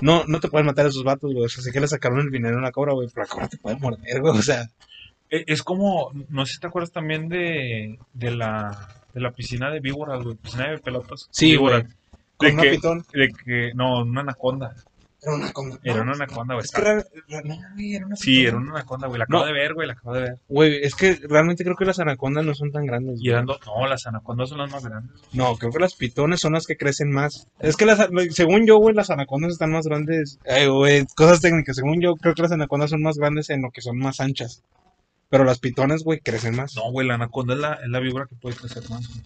no, 0.00 0.24
no 0.26 0.40
te 0.40 0.48
pueden 0.48 0.66
matar 0.66 0.86
esos 0.86 1.04
vatos, 1.04 1.32
güey. 1.32 1.44
O 1.44 1.48
sea, 1.50 1.62
sé 1.62 1.70
que 1.72 1.80
le 1.80 1.88
sacaron 1.88 2.20
el 2.20 2.30
dinero 2.30 2.56
a 2.56 2.60
una 2.60 2.72
cobra, 2.72 2.94
güey, 2.94 3.08
pero 3.12 3.24
la 3.24 3.28
cobra 3.28 3.48
te 3.48 3.58
puede 3.58 3.76
morder, 3.76 4.20
güey. 4.22 4.38
O 4.38 4.42
sea, 4.42 4.66
E- 5.30 5.44
Es 5.46 5.62
como, 5.62 6.10
no 6.30 6.46
sé 6.46 6.54
si 6.54 6.60
te 6.60 6.66
acuerdas 6.68 6.90
también 6.92 7.28
de, 7.28 7.98
de 8.14 8.30
la 8.30 8.94
de 9.18 9.24
la 9.24 9.32
piscina 9.32 9.70
de 9.70 9.80
víboras, 9.80 10.22
güey, 10.22 10.36
piscina 10.36 10.70
de 10.70 10.78
pelotas. 10.78 11.28
Sí, 11.30 11.52
víboras. 11.52 11.84
con 12.36 12.48
De 12.48 12.54
una 12.54 12.62
que, 12.62 12.70
pitón. 12.70 13.04
de 13.12 13.28
que, 13.44 13.72
no, 13.74 14.02
una 14.02 14.20
anaconda. 14.20 14.74
Era 15.20 15.34
una 15.34 15.52
conga. 15.52 15.78
Era 15.82 16.02
una 16.02 16.12
anaconda, 16.12 16.54
güey. 16.54 16.64
Es 16.64 16.70
que 16.70 16.80
ra- 16.80 16.94
ra- 16.94 17.42
no, 17.44 17.56
güey, 17.74 17.96
era 17.96 18.06
una 18.06 18.14
Sí, 18.14 18.46
era 18.46 18.56
una 18.56 18.70
anaconda, 18.70 19.08
güey. 19.08 19.18
La 19.18 19.24
acabo 19.24 19.40
No. 19.40 19.46
de 19.46 19.52
ver, 19.52 19.74
güey, 19.74 19.88
la 19.88 19.94
acabo 19.94 20.14
de 20.14 20.20
ver. 20.20 20.38
Güey, 20.48 20.78
es 20.84 20.94
que 20.94 21.18
realmente 21.28 21.64
creo 21.64 21.74
que 21.74 21.84
las 21.84 21.98
anacondas 21.98 22.44
no 22.44 22.54
son 22.54 22.70
tan 22.70 22.86
grandes. 22.86 23.16
Y 23.18 23.22
güey. 23.24 23.30
eran 23.32 23.46
no, 23.46 23.86
las 23.88 24.06
anacondas 24.06 24.48
son 24.50 24.58
las 24.58 24.70
más 24.70 24.84
grandes. 24.86 25.20
No, 25.32 25.56
creo 25.56 25.72
que 25.72 25.80
las 25.80 25.94
pitones 25.96 26.38
son 26.38 26.52
las 26.52 26.66
que 26.66 26.76
crecen 26.76 27.10
más. 27.10 27.48
Es 27.58 27.76
que 27.76 27.84
las, 27.84 28.08
según 28.30 28.64
yo, 28.64 28.76
güey, 28.78 28.94
las 28.94 29.10
anacondas 29.10 29.50
están 29.54 29.72
más 29.72 29.86
grandes. 29.88 30.38
Eh, 30.44 30.68
güey, 30.68 31.04
cosas 31.16 31.40
técnicas. 31.40 31.74
Según 31.74 32.00
yo, 32.00 32.14
creo 32.14 32.34
que 32.34 32.42
las 32.42 32.52
anacondas 32.52 32.90
son 32.90 33.02
más 33.02 33.16
grandes 33.16 33.50
en 33.50 33.62
lo 33.62 33.72
que 33.72 33.80
son 33.80 33.98
más 33.98 34.20
anchas. 34.20 34.62
Pero 35.30 35.44
las 35.44 35.58
pitones, 35.58 36.04
güey, 36.04 36.20
crecen 36.20 36.56
más. 36.56 36.74
No, 36.76 36.90
güey, 36.90 37.06
la 37.06 37.14
anaconda 37.14 37.54
es 37.54 37.60
la, 37.60 37.74
es 37.74 37.88
la 37.88 38.00
víbora 38.00 38.26
que 38.28 38.36
puede 38.36 38.56
crecer 38.56 38.82
más. 38.90 39.06
güey. 39.08 39.20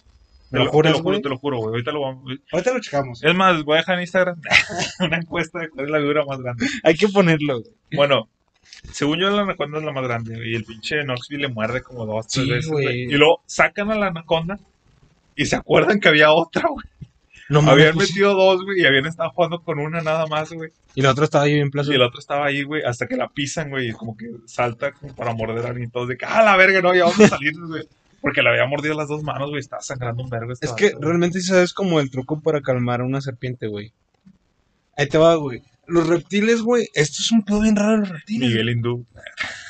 ¿Me 0.51 0.59
Te 0.59 0.65
lo 0.65 0.71
juras, 0.71 0.93
te 0.93 0.97
lo 0.99 1.03
juro, 1.03 1.09
güey? 1.11 1.21
te 1.23 1.29
lo 1.29 1.37
juro, 1.39 1.57
güey. 1.57 1.69
Ahorita 1.71 1.91
lo 1.91 2.01
vamos. 2.01 2.23
Ahorita 2.51 2.73
lo 2.73 2.79
checamos. 2.81 3.23
Es 3.23 3.33
más, 3.33 3.63
voy 3.63 3.75
a 3.75 3.77
dejar 3.77 3.95
en 3.95 4.01
Instagram 4.01 4.39
una 4.99 5.17
encuesta 5.17 5.59
de 5.59 5.69
cuál 5.69 5.85
es 5.85 5.91
la 5.91 5.97
víbora 5.99 6.25
más 6.25 6.39
grande. 6.39 6.67
Hay 6.83 6.95
que 6.95 7.07
ponerlo, 7.07 7.61
güey. 7.61 7.73
Bueno, 7.95 8.27
según 8.91 9.19
yo, 9.19 9.29
la 9.31 9.41
anaconda 9.43 9.79
es 9.79 9.83
la 9.85 9.91
más 9.93 10.03
grande, 10.03 10.35
güey, 10.35 10.51
y 10.51 10.55
el 10.55 10.63
pinche 10.65 11.01
Knoxville 11.03 11.47
le 11.47 11.53
muerde 11.53 11.81
como 11.81 12.05
dos, 12.05 12.27
tres 12.27 12.45
Sí, 12.45 12.51
veces, 12.51 12.69
güey. 12.69 12.85
güey. 12.85 13.01
Y 13.03 13.13
luego 13.17 13.41
sacan 13.47 13.89
a 13.91 13.95
la 13.95 14.07
anaconda 14.07 14.59
y 15.35 15.45
se 15.45 15.55
acuerdan 15.55 15.99
que 15.99 16.09
había 16.09 16.31
otra, 16.31 16.67
güey. 16.69 16.85
No 17.49 17.59
Habían 17.59 17.93
pues, 17.93 18.09
metido 18.09 18.33
dos, 18.35 18.63
güey, 18.63 18.81
y 18.81 18.85
habían 18.85 19.05
estado 19.05 19.29
jugando 19.31 19.61
con 19.61 19.79
una 19.79 20.01
nada 20.01 20.25
más, 20.27 20.51
güey. 20.51 20.71
Y 20.95 21.01
la 21.01 21.11
otra 21.11 21.25
estaba 21.25 21.43
ahí 21.43 21.55
bien 21.55 21.71
plazo. 21.71 21.91
Y 21.91 21.95
el 21.95 22.01
otro 22.01 22.19
estaba 22.19 22.45
ahí, 22.45 22.63
güey, 22.63 22.83
hasta 22.83 23.07
que 23.07 23.17
la 23.17 23.27
pisan, 23.29 23.69
güey, 23.69 23.89
y 23.89 23.91
como 23.93 24.15
que 24.15 24.27
salta 24.45 24.91
como 24.93 25.13
para 25.15 25.33
morder 25.33 25.65
a 25.65 25.69
alguien. 25.69 25.91
Todos 25.91 26.07
de 26.07 26.17
que, 26.17 26.25
ah, 26.25 26.43
la 26.43 26.55
verga, 26.55 26.81
no, 26.81 26.93
ya 26.95 27.03
vamos 27.05 27.19
a 27.19 27.27
salir, 27.27 27.53
güey. 27.67 27.83
Porque 28.21 28.41
le 28.41 28.49
había 28.49 28.65
mordido 28.65 28.95
las 28.95 29.09
dos 29.09 29.21
manos, 29.23 29.49
güey, 29.49 29.59
estaba 29.59 29.81
sangrando 29.81 30.23
un 30.23 30.29
vergo. 30.29 30.53
este 30.53 30.65
Es 30.67 30.71
que 30.71 30.91
güey. 30.91 31.03
realmente 31.03 31.41
sabes 31.41 31.73
como 31.73 31.99
el 31.99 32.09
truco 32.09 32.39
para 32.39 32.61
calmar 32.61 33.01
a 33.01 33.03
una 33.05 33.19
serpiente, 33.19 33.67
güey. 33.67 33.91
Ahí 34.95 35.07
te 35.07 35.17
va, 35.17 35.35
güey. 35.35 35.61
los 35.87 36.07
reptiles, 36.07 36.61
güey, 36.61 36.87
esto 36.93 37.17
es 37.19 37.31
un 37.33 37.43
pedo 37.43 37.59
bien 37.61 37.75
raro 37.75 37.91
de 37.93 37.97
los 37.97 38.09
reptiles. 38.09 38.49
Miguel 38.49 38.69
Hindú. 38.69 39.05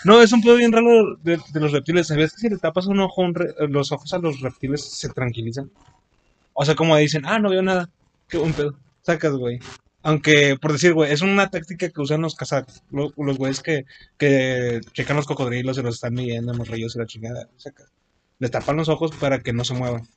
No, 0.06 0.22
es 0.22 0.32
un 0.32 0.42
pedo 0.44 0.58
bien 0.58 0.72
raro 0.72 1.16
de, 1.24 1.40
de 1.52 1.60
los 1.60 1.72
reptiles. 1.72 2.06
¿Sabías 2.08 2.34
que 2.34 2.42
si 2.42 2.50
le 2.50 2.58
tapas 2.58 2.86
un 2.86 3.00
ojo, 3.00 3.24
un 3.24 3.34
re- 3.34 3.56
los 3.70 3.92
ojos 3.92 4.14
a 4.14 4.20
los 4.20 4.42
reptiles 4.42 4.84
se 4.84 5.10
tranquilizan? 5.10 5.72
O 6.54 6.66
sea, 6.66 6.76
como 6.76 6.96
dicen, 6.98 7.24
ah, 7.26 7.40
no 7.40 7.50
veo 7.50 7.62
nada. 7.62 7.90
Qué 8.28 8.38
buen 8.38 8.54
pedo. 8.54 8.78
Sacas, 9.02 9.34
güey. 9.34 9.60
Aunque, 10.02 10.58
por 10.62 10.74
decir, 10.74 10.94
güey, 10.94 11.12
es 11.12 11.22
una 11.22 11.50
táctica 11.50 11.90
que 11.90 12.02
usan 12.02 12.22
los 12.22 12.36
cazacos. 12.36 12.84
Los, 12.92 13.14
los 13.18 13.38
güeyes 13.38 13.62
que, 13.62 13.86
que 14.18 14.82
checan 14.94 15.16
los 15.16 15.26
cocodrilos 15.26 15.78
y 15.78 15.82
los 15.82 15.96
están 15.96 16.14
midiendo 16.14 16.52
en 16.52 16.58
los 16.58 16.68
ríos 16.68 16.96
y 16.96 17.00
la 17.00 17.06
chingada. 17.06 17.48
Sacas. 17.58 17.92
Le 18.40 18.50
tapan 18.50 18.76
los 18.78 18.90
ojos 18.90 19.12
para 19.16 19.40
que 19.40 19.54
no 19.54 19.64
se 19.64 19.74
muevan. 19.74 20.08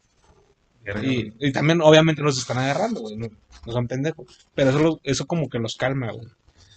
Y, 1.02 1.32
y 1.40 1.52
también, 1.52 1.80
obviamente, 1.82 2.22
los 2.22 2.38
están 2.38 2.58
agarrando, 2.58 3.00
güey. 3.00 3.16
No, 3.16 3.28
no 3.66 3.72
son 3.72 3.88
pendejos. 3.88 4.46
Pero 4.54 4.70
eso, 4.70 4.78
lo- 4.78 5.00
eso 5.02 5.26
como 5.26 5.48
que 5.48 5.58
los 5.58 5.76
calma, 5.76 6.12
güey. 6.12 6.28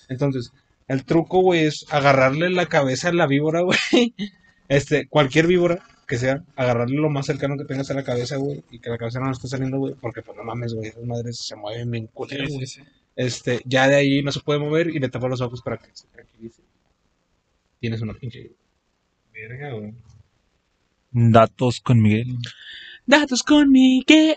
Entonces, 0.07 0.51
el 0.87 1.05
truco, 1.05 1.41
güey, 1.41 1.65
es 1.65 1.85
agarrarle 1.91 2.49
la 2.49 2.65
cabeza 2.65 3.09
a 3.09 3.13
la 3.13 3.27
víbora, 3.27 3.61
güey. 3.63 3.77
Este, 4.67 5.07
cualquier 5.07 5.45
víbora 5.47 5.83
que 6.09 6.17
sea, 6.17 6.43
agarrarle 6.55 6.97
lo 6.97 7.09
más 7.11 7.27
cercano 7.27 7.55
que 7.55 7.65
tengas 7.65 7.91
a 7.91 7.93
la 7.93 8.03
cabeza, 8.03 8.37
güey. 8.37 8.63
Y 8.71 8.79
que 8.79 8.89
la 8.89 8.97
cabeza 8.97 9.19
no 9.19 9.31
esté 9.31 9.47
saliendo, 9.47 9.77
güey. 9.77 9.93
Porque, 9.93 10.23
pues, 10.23 10.35
no 10.35 10.43
mames, 10.43 10.73
güey. 10.73 10.89
Esas 10.89 11.05
madres 11.05 11.37
se 11.37 11.55
mueven 11.55 11.91
bien 11.91 12.07
culero, 12.07 12.47
Sí, 12.47 12.53
güey. 12.55 12.65
sí, 12.65 12.81
sí. 12.81 12.89
Este, 13.15 13.61
ya 13.65 13.87
de 13.87 13.95
ahí 13.95 14.23
no 14.23 14.31
se 14.31 14.39
puede 14.39 14.59
mover 14.59 14.87
y 14.89 14.99
le 14.99 15.09
tapas 15.09 15.29
los 15.29 15.41
ojos 15.41 15.61
para 15.61 15.77
que 15.77 15.89
se 15.93 16.07
tranquilice. 16.07 16.63
Tienes 17.79 18.01
una 18.01 18.13
pinche. 18.15 18.51
Verga, 19.31 19.71
güey. 19.73 19.93
Datos 21.11 21.79
con 21.79 22.01
Miguel. 22.01 22.37
Datos 23.05 23.43
con 23.43 23.69
Miguel. 23.71 24.35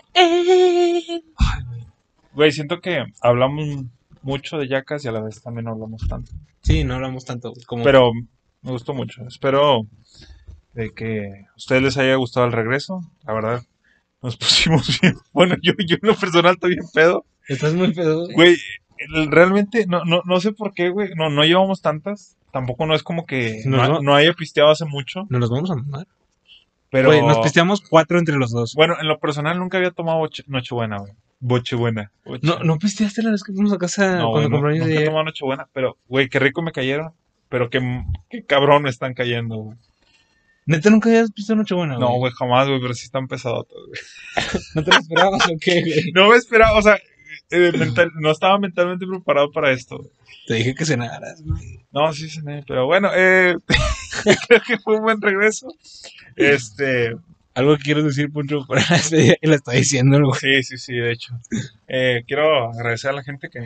Güey, 2.33 2.51
siento 2.51 2.81
que 2.81 3.03
hablamos 3.21 3.85
mucho 4.21 4.57
de 4.57 4.67
Yacas 4.67 5.03
y 5.05 5.07
a 5.07 5.11
la 5.11 5.21
vez 5.21 5.41
también 5.41 5.65
no 5.65 5.71
hablamos 5.71 6.07
tanto. 6.07 6.31
Sí, 6.61 6.83
no 6.83 6.95
hablamos 6.95 7.25
tanto 7.25 7.51
güey, 7.51 7.63
como. 7.65 7.83
Pero 7.83 8.11
me 8.61 8.71
gustó 8.71 8.93
mucho. 8.93 9.25
Espero 9.27 9.87
de 10.73 10.91
que 10.93 11.45
a 11.51 11.55
ustedes 11.55 11.81
les 11.81 11.97
haya 11.97 12.15
gustado 12.15 12.45
el 12.45 12.51
regreso. 12.51 13.01
La 13.25 13.33
verdad, 13.33 13.63
nos 14.21 14.37
pusimos 14.37 14.99
bien. 15.01 15.15
Bueno, 15.31 15.55
yo, 15.61 15.73
yo 15.87 15.95
en 16.01 16.07
lo 16.07 16.15
personal 16.15 16.53
estoy 16.55 16.71
bien 16.75 16.85
pedo. 16.93 17.25
Estás 17.47 17.73
muy 17.73 17.93
pedo. 17.93 18.27
güey. 18.33 18.57
Realmente 19.29 19.85
no, 19.87 20.05
no, 20.05 20.21
no 20.25 20.39
sé 20.39 20.53
por 20.53 20.73
qué, 20.73 20.89
güey. 20.89 21.09
No, 21.15 21.29
no 21.29 21.43
llevamos 21.43 21.81
tantas. 21.81 22.37
Tampoco 22.51 22.85
no 22.85 22.93
es 22.95 23.03
como 23.03 23.25
que 23.25 23.61
No, 23.65 23.99
no, 24.01 24.15
haya 24.15 24.33
pisteado 24.33 24.69
hace 24.69 24.85
mucho. 24.85 25.25
No 25.29 25.39
nos 25.39 25.49
vamos 25.49 25.71
a 25.71 25.75
mamar. 25.75 26.07
Pero 26.91 27.09
Güey, 27.09 27.23
nos 27.23 27.39
pisteamos 27.39 27.81
cuatro 27.81 28.19
entre 28.19 28.35
los 28.37 28.51
dos. 28.51 28.75
bueno, 28.75 28.95
en 29.01 29.07
lo 29.07 29.17
personal 29.19 29.57
nunca 29.57 29.77
había 29.79 29.89
tomado 29.89 30.19
boche- 30.19 30.43
Nochebuena, 30.45 30.99
güey. 30.99 31.13
Bochebuena. 31.39 32.11
Boche- 32.23 32.41
No, 32.43 32.59
no 32.59 32.77
pisteaste 32.77 33.23
la 33.23 33.31
vez 33.31 33.43
que 33.43 33.51
fuimos 33.51 33.73
a 33.73 33.79
casa 33.79 34.17
No, 34.17 34.29
cuando 34.29 34.31
güey, 34.31 34.43
no, 34.43 34.49
compramos 34.57 34.79
nunca 34.79 34.93
he 34.93 34.99
de 34.99 35.05
tomado 35.05 35.23
Nochebuena, 35.25 35.67
pero, 35.73 35.97
güey, 36.07 36.29
qué 36.29 36.37
rico 36.37 36.61
me 36.61 36.71
cayeron. 36.71 37.11
Pero 37.49 37.71
qué, 37.71 37.81
qué 38.29 38.43
cabrón 38.45 38.83
me 38.83 38.91
están 38.91 39.15
cayendo, 39.15 39.55
güey. 39.55 39.77
Neta, 40.65 40.89
nunca 40.89 41.09
habías 41.09 41.31
pisteado 41.31 41.57
Nochebuena, 41.59 41.97
No, 41.97 42.13
güey, 42.17 42.31
jamás, 42.33 42.67
güey, 42.67 42.79
pero 42.81 42.93
sí 42.93 43.05
están 43.05 43.27
pesadotas, 43.27 43.77
güey. 43.87 43.99
¿No 44.75 44.83
te 44.83 44.91
lo 44.91 44.97
esperabas 44.97 45.45
o 45.49 45.57
qué, 45.59 45.81
güey? 45.81 46.11
No 46.13 46.29
me 46.29 46.37
esperaba, 46.37 46.77
o 46.77 46.81
sea, 46.81 46.97
eh, 47.51 47.71
mental- 47.77 48.11
no 48.15 48.31
estaba 48.31 48.57
mentalmente 48.59 49.05
preparado 49.05 49.51
para 49.51 49.71
esto. 49.71 49.97
güey. 49.97 50.09
Te 50.47 50.53
dije 50.55 50.75
que 50.75 50.85
cenaras, 50.85 51.41
güey. 51.43 51.79
No, 51.91 52.11
sí, 52.13 52.29
cené, 52.29 52.63
pero 52.67 52.85
bueno, 52.85 53.09
eh, 53.15 53.55
creo 54.47 54.61
que 54.65 54.77
fue 54.79 54.95
un 54.97 55.03
buen 55.03 55.21
regreso. 55.21 55.67
Este, 56.35 57.15
Algo 57.53 57.77
que 57.77 57.83
quieres 57.83 58.03
decir, 58.05 58.31
Poncho, 58.31 58.65
para 58.65 58.81
la 58.89 58.97
despedida 58.97 59.35
y 59.41 59.47
la 59.47 59.55
está 59.55 59.71
diciendo, 59.73 60.19
güey. 60.21 60.39
sí, 60.39 60.63
sí, 60.63 60.77
sí, 60.77 60.93
de 60.95 61.11
hecho. 61.11 61.33
Eh, 61.87 62.23
quiero 62.27 62.69
agradecer 62.71 63.11
a 63.11 63.13
la 63.13 63.23
gente 63.23 63.49
que 63.49 63.59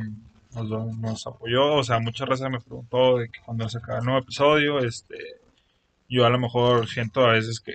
nos, 0.56 0.66
lo- 0.68 0.92
nos 0.94 1.26
apoyó, 1.28 1.76
o 1.76 1.84
sea, 1.84 2.00
muchas 2.00 2.28
veces 2.28 2.50
me 2.50 2.60
preguntó 2.60 3.18
de 3.20 3.30
que 3.30 3.40
cuando 3.46 3.70
se 3.70 3.78
acaba 3.78 4.00
el 4.00 4.06
nuevo 4.06 4.20
episodio, 4.20 4.80
este, 4.80 5.16
yo 6.10 6.26
a 6.26 6.30
lo 6.30 6.40
mejor 6.40 6.88
siento 6.88 7.26
a 7.26 7.34
veces 7.34 7.60
que 7.60 7.74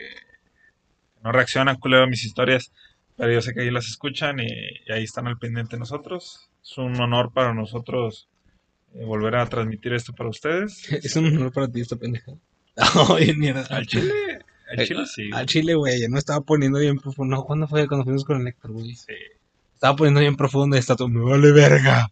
no 1.22 1.33
reaccionan 1.33 1.76
culero 1.76 2.05
a 2.05 2.09
mis 2.09 2.24
historias, 2.24 2.72
pero 3.16 3.33
yo 3.33 3.41
sé 3.43 3.55
que 3.55 3.61
ahí 3.62 3.70
las 3.70 3.87
escuchan 3.87 4.41
y, 4.41 4.47
y 4.47 4.93
ahí 4.93 5.05
están 5.05 5.26
al 5.26 5.39
pendiente 5.39 5.76
nosotros. 5.78 6.49
Es 6.62 6.78
un 6.78 7.01
honor 7.01 7.33
para 7.33 7.53
nosotros 7.55 8.28
eh, 8.95 9.05
volver 9.05 9.37
a 9.37 9.47
transmitir 9.47 9.93
esto 9.93 10.12
para 10.12 10.30
ustedes. 10.30 10.91
Es 11.05 11.14
un 11.16 11.26
honor 11.26 11.53
para 11.53 11.68
ti 11.68 11.80
esta 11.80 11.97
pendeja. 11.97 12.33
Ay, 13.11 13.35
mierda. 13.35 13.64
Al 13.70 13.87
Chile, 13.87 14.12
al 14.76 14.87
Chile 14.87 15.05
sí. 15.07 15.30
Al 15.33 15.47
chile, 15.47 15.74
güey. 15.74 16.01
Ya 16.01 16.09
me 16.09 16.18
estaba 16.18 16.41
poniendo 16.41 16.78
bien 16.78 16.99
profundo. 16.99 17.37
No, 17.37 17.45
¿cuándo 17.45 17.68
fue? 17.68 17.87
Cuando 17.87 18.05
fuimos 18.05 18.24
con 18.24 18.41
el 18.41 18.47
Héctor, 18.49 18.72
güey. 18.72 18.95
Sí. 18.95 19.12
Estaba 19.74 19.95
poniendo 19.97 20.20
bien 20.20 20.37
profundo 20.37 20.76
y 20.76 20.78
está 20.78 20.97
todo. 20.97 21.09
Me 21.09 21.20
vale 21.20 21.53
verga. 21.53 22.09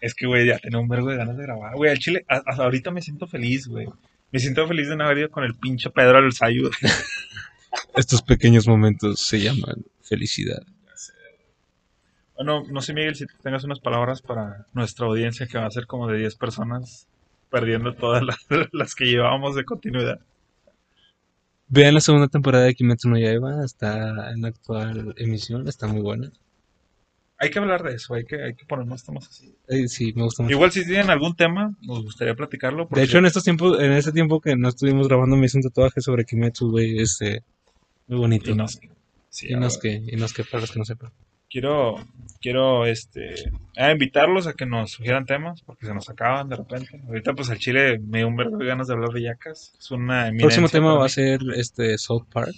Es 0.00 0.14
que, 0.14 0.26
güey, 0.26 0.46
ya 0.46 0.58
tenía 0.58 0.78
un 0.78 0.88
vergo 0.88 1.10
de 1.10 1.16
ganas 1.18 1.36
de 1.36 1.42
grabar. 1.42 1.74
Güey, 1.74 1.90
al 1.90 1.98
Chile, 1.98 2.24
a- 2.28 2.36
a- 2.46 2.62
ahorita 2.64 2.90
me 2.90 3.02
siento 3.02 3.26
feliz, 3.26 3.66
güey. 3.66 3.86
Me 4.32 4.38
siento 4.38 4.66
feliz 4.66 4.88
de 4.88 4.96
no 4.96 5.04
haber 5.04 5.18
ido 5.18 5.30
con 5.30 5.44
el 5.44 5.54
pinche 5.54 5.90
Pedro 5.90 6.18
al. 6.18 6.30
Estos 7.96 8.22
pequeños 8.22 8.66
momentos 8.66 9.20
se 9.20 9.40
llaman 9.40 9.84
felicidad. 10.02 10.62
Bueno, 12.34 12.64
no 12.68 12.80
sé, 12.80 12.94
Miguel, 12.94 13.14
si 13.14 13.26
tengas 13.42 13.64
unas 13.64 13.78
palabras 13.78 14.22
para 14.22 14.66
nuestra 14.72 15.06
audiencia, 15.06 15.46
que 15.46 15.58
va 15.58 15.66
a 15.66 15.70
ser 15.70 15.86
como 15.86 16.08
de 16.08 16.18
10 16.18 16.34
personas, 16.36 17.06
perdiendo 17.50 17.94
todas 17.94 18.22
las, 18.22 18.38
las 18.72 18.94
que 18.94 19.04
llevábamos 19.04 19.54
de 19.54 19.64
continuidad. 19.64 20.18
Vean 21.68 21.94
la 21.94 22.00
segunda 22.00 22.28
temporada 22.28 22.64
de 22.64 22.74
Kimetsu 22.74 23.08
no 23.08 23.18
Yaiba. 23.18 23.64
Está 23.64 24.32
en 24.32 24.42
la 24.42 24.48
actual 24.48 25.14
emisión. 25.18 25.68
Está 25.68 25.86
muy 25.86 26.00
buena. 26.00 26.30
Hay 27.42 27.50
que 27.50 27.58
hablar 27.58 27.82
de 27.82 27.94
eso, 27.96 28.14
hay 28.14 28.24
que, 28.24 28.40
hay 28.40 28.54
que 28.54 28.64
ponernos 28.64 29.02
temas 29.04 29.26
así. 29.28 29.52
Eh, 29.68 29.88
sí, 29.88 30.12
me 30.14 30.22
gusta 30.22 30.42
mucho. 30.44 30.54
Igual 30.54 30.70
si 30.70 30.84
tienen 30.86 31.10
algún 31.10 31.34
tema, 31.34 31.74
nos 31.82 32.02
gustaría 32.04 32.34
platicarlo. 32.36 32.84
De 32.84 32.88
porque- 32.88 33.02
hecho, 33.04 33.18
en 33.18 33.26
estos 33.26 33.42
tiempos, 33.42 33.80
en 33.80 33.92
ese 33.92 34.12
tiempo 34.12 34.40
que 34.40 34.54
no 34.56 34.68
estuvimos 34.68 35.08
grabando, 35.08 35.36
me 35.36 35.46
hice 35.46 35.58
un 35.58 35.64
tatuaje 35.64 36.00
sobre 36.00 36.24
Kimetsu, 36.24 36.70
güey. 36.70 37.00
Este, 37.00 37.42
muy 38.06 38.18
bonito. 38.18 38.50
Y 38.50 38.54
nos- 38.54 38.78
sí, 39.28 39.48
Y 39.50 39.54
nos 39.56 39.76
que, 39.78 40.02
y 40.06 40.16
nos 40.16 40.32
que, 40.32 40.44
para 40.44 40.60
los 40.60 40.70
que 40.70 40.78
no 40.78 40.84
sepan. 40.84 41.10
quiero, 41.50 41.96
quiero 42.40 42.86
este, 42.86 43.34
a 43.76 43.90
invitarlos 43.90 44.46
a 44.46 44.52
que 44.54 44.64
nos 44.64 44.92
sugieran 44.92 45.26
temas, 45.26 45.62
porque 45.62 45.84
se 45.86 45.92
nos 45.94 46.08
acaban 46.08 46.48
de 46.48 46.56
repente. 46.56 47.00
Ahorita, 47.08 47.34
pues, 47.34 47.50
al 47.50 47.58
Chile 47.58 47.98
me 47.98 48.18
dio 48.18 48.28
un 48.28 48.36
verbo 48.36 48.56
de 48.56 48.66
ganas 48.66 48.86
de 48.86 48.94
hablar 48.94 49.10
de 49.10 49.22
yacas. 49.22 49.74
Es 49.78 49.90
una 49.90 50.28
El 50.28 50.36
próximo 50.36 50.68
tema 50.68 50.94
va 50.94 51.06
a 51.06 51.08
ser 51.08 51.40
este 51.56 51.98
South 51.98 52.24
Park, 52.32 52.54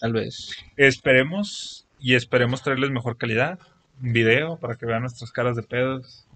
tal 0.00 0.14
vez. 0.14 0.56
Esperemos 0.76 1.86
y 2.00 2.14
esperemos 2.14 2.62
traerles 2.62 2.90
mejor 2.90 3.16
calidad. 3.18 3.58
Un 4.02 4.12
video 4.12 4.58
para 4.58 4.76
que 4.76 4.86
vean 4.86 5.02
nuestras 5.02 5.30
caras 5.32 5.56
de 5.56 5.62
pedos. 5.62 6.26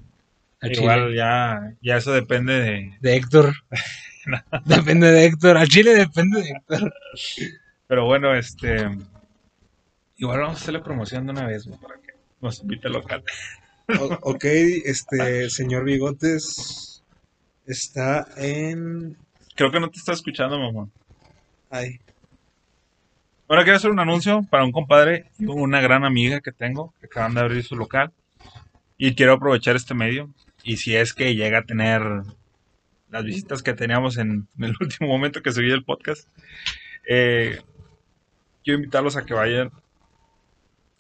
Al 0.60 0.72
Igual 0.72 1.00
Chile. 1.06 1.16
ya, 1.16 1.74
ya 1.82 1.96
eso 1.98 2.12
depende 2.12 2.52
de... 2.54 2.96
De 3.00 3.16
Héctor. 3.16 3.52
depende 4.64 5.10
de 5.10 5.26
Héctor. 5.26 5.56
Al 5.56 5.68
Chile 5.68 5.94
depende 5.94 6.40
de 6.42 6.50
Héctor. 6.50 6.94
Pero 7.86 8.04
bueno, 8.06 8.34
este... 8.34 8.88
Igual 10.16 10.40
vamos 10.40 10.56
a 10.58 10.62
hacerle 10.62 10.80
promoción 10.80 11.26
de 11.26 11.32
una 11.32 11.46
vez, 11.46 11.66
para 11.80 11.94
que 12.00 12.12
nos 12.40 12.60
invite 12.60 12.88
al 12.88 12.94
local. 12.94 13.22
O- 14.00 14.18
ok, 14.32 14.44
este 14.84 15.48
señor 15.48 15.84
Bigotes 15.84 17.04
está 17.66 18.26
en. 18.36 19.16
Creo 19.54 19.70
que 19.70 19.78
no 19.78 19.88
te 19.90 19.98
está 19.98 20.12
escuchando, 20.12 20.58
mamá. 20.58 20.88
Ay, 21.70 22.00
Bueno, 23.48 23.62
quiero 23.62 23.78
hacer 23.78 23.90
un 23.90 23.98
anuncio 23.98 24.42
para 24.50 24.62
un 24.62 24.72
compadre 24.72 25.30
una 25.38 25.80
gran 25.80 26.04
amiga 26.04 26.42
que 26.42 26.52
tengo 26.52 26.92
que 27.00 27.06
acaban 27.06 27.32
de 27.32 27.40
abrir 27.40 27.64
su 27.64 27.76
local. 27.76 28.12
Y 28.98 29.14
quiero 29.14 29.32
aprovechar 29.32 29.74
este 29.74 29.94
medio. 29.94 30.28
Y 30.64 30.76
si 30.76 30.94
es 30.94 31.14
que 31.14 31.34
llega 31.34 31.60
a 31.60 31.64
tener 31.64 32.02
las 33.08 33.24
visitas 33.24 33.62
que 33.62 33.72
teníamos 33.72 34.18
en, 34.18 34.46
en 34.58 34.64
el 34.64 34.74
último 34.80 35.08
momento 35.08 35.40
que 35.40 35.50
subí 35.50 35.70
el 35.70 35.82
podcast, 35.82 36.28
eh, 37.08 37.62
quiero 38.62 38.80
invitarlos 38.80 39.16
a 39.16 39.24
que 39.24 39.32
vayan 39.32 39.70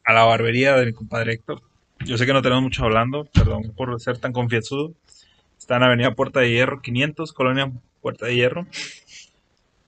a 0.06 0.14
la 0.14 0.24
barbería 0.24 0.74
de 0.76 0.86
mi 0.86 0.94
compadre 0.94 1.34
Héctor. 1.34 1.60
Yo 2.06 2.16
sé 2.16 2.24
que 2.24 2.32
no 2.32 2.40
tenemos 2.40 2.62
mucho 2.62 2.82
hablando, 2.82 3.26
perdón 3.26 3.74
por 3.76 4.00
ser 4.00 4.16
tan 4.16 4.32
confianzudo. 4.32 4.94
Está 5.58 5.76
en 5.76 5.82
Avenida 5.82 6.14
Puerta 6.14 6.40
de 6.40 6.50
Hierro, 6.50 6.80
500, 6.80 7.34
Colonia 7.34 7.70
Puerta 8.00 8.24
de 8.24 8.36
Hierro. 8.36 8.66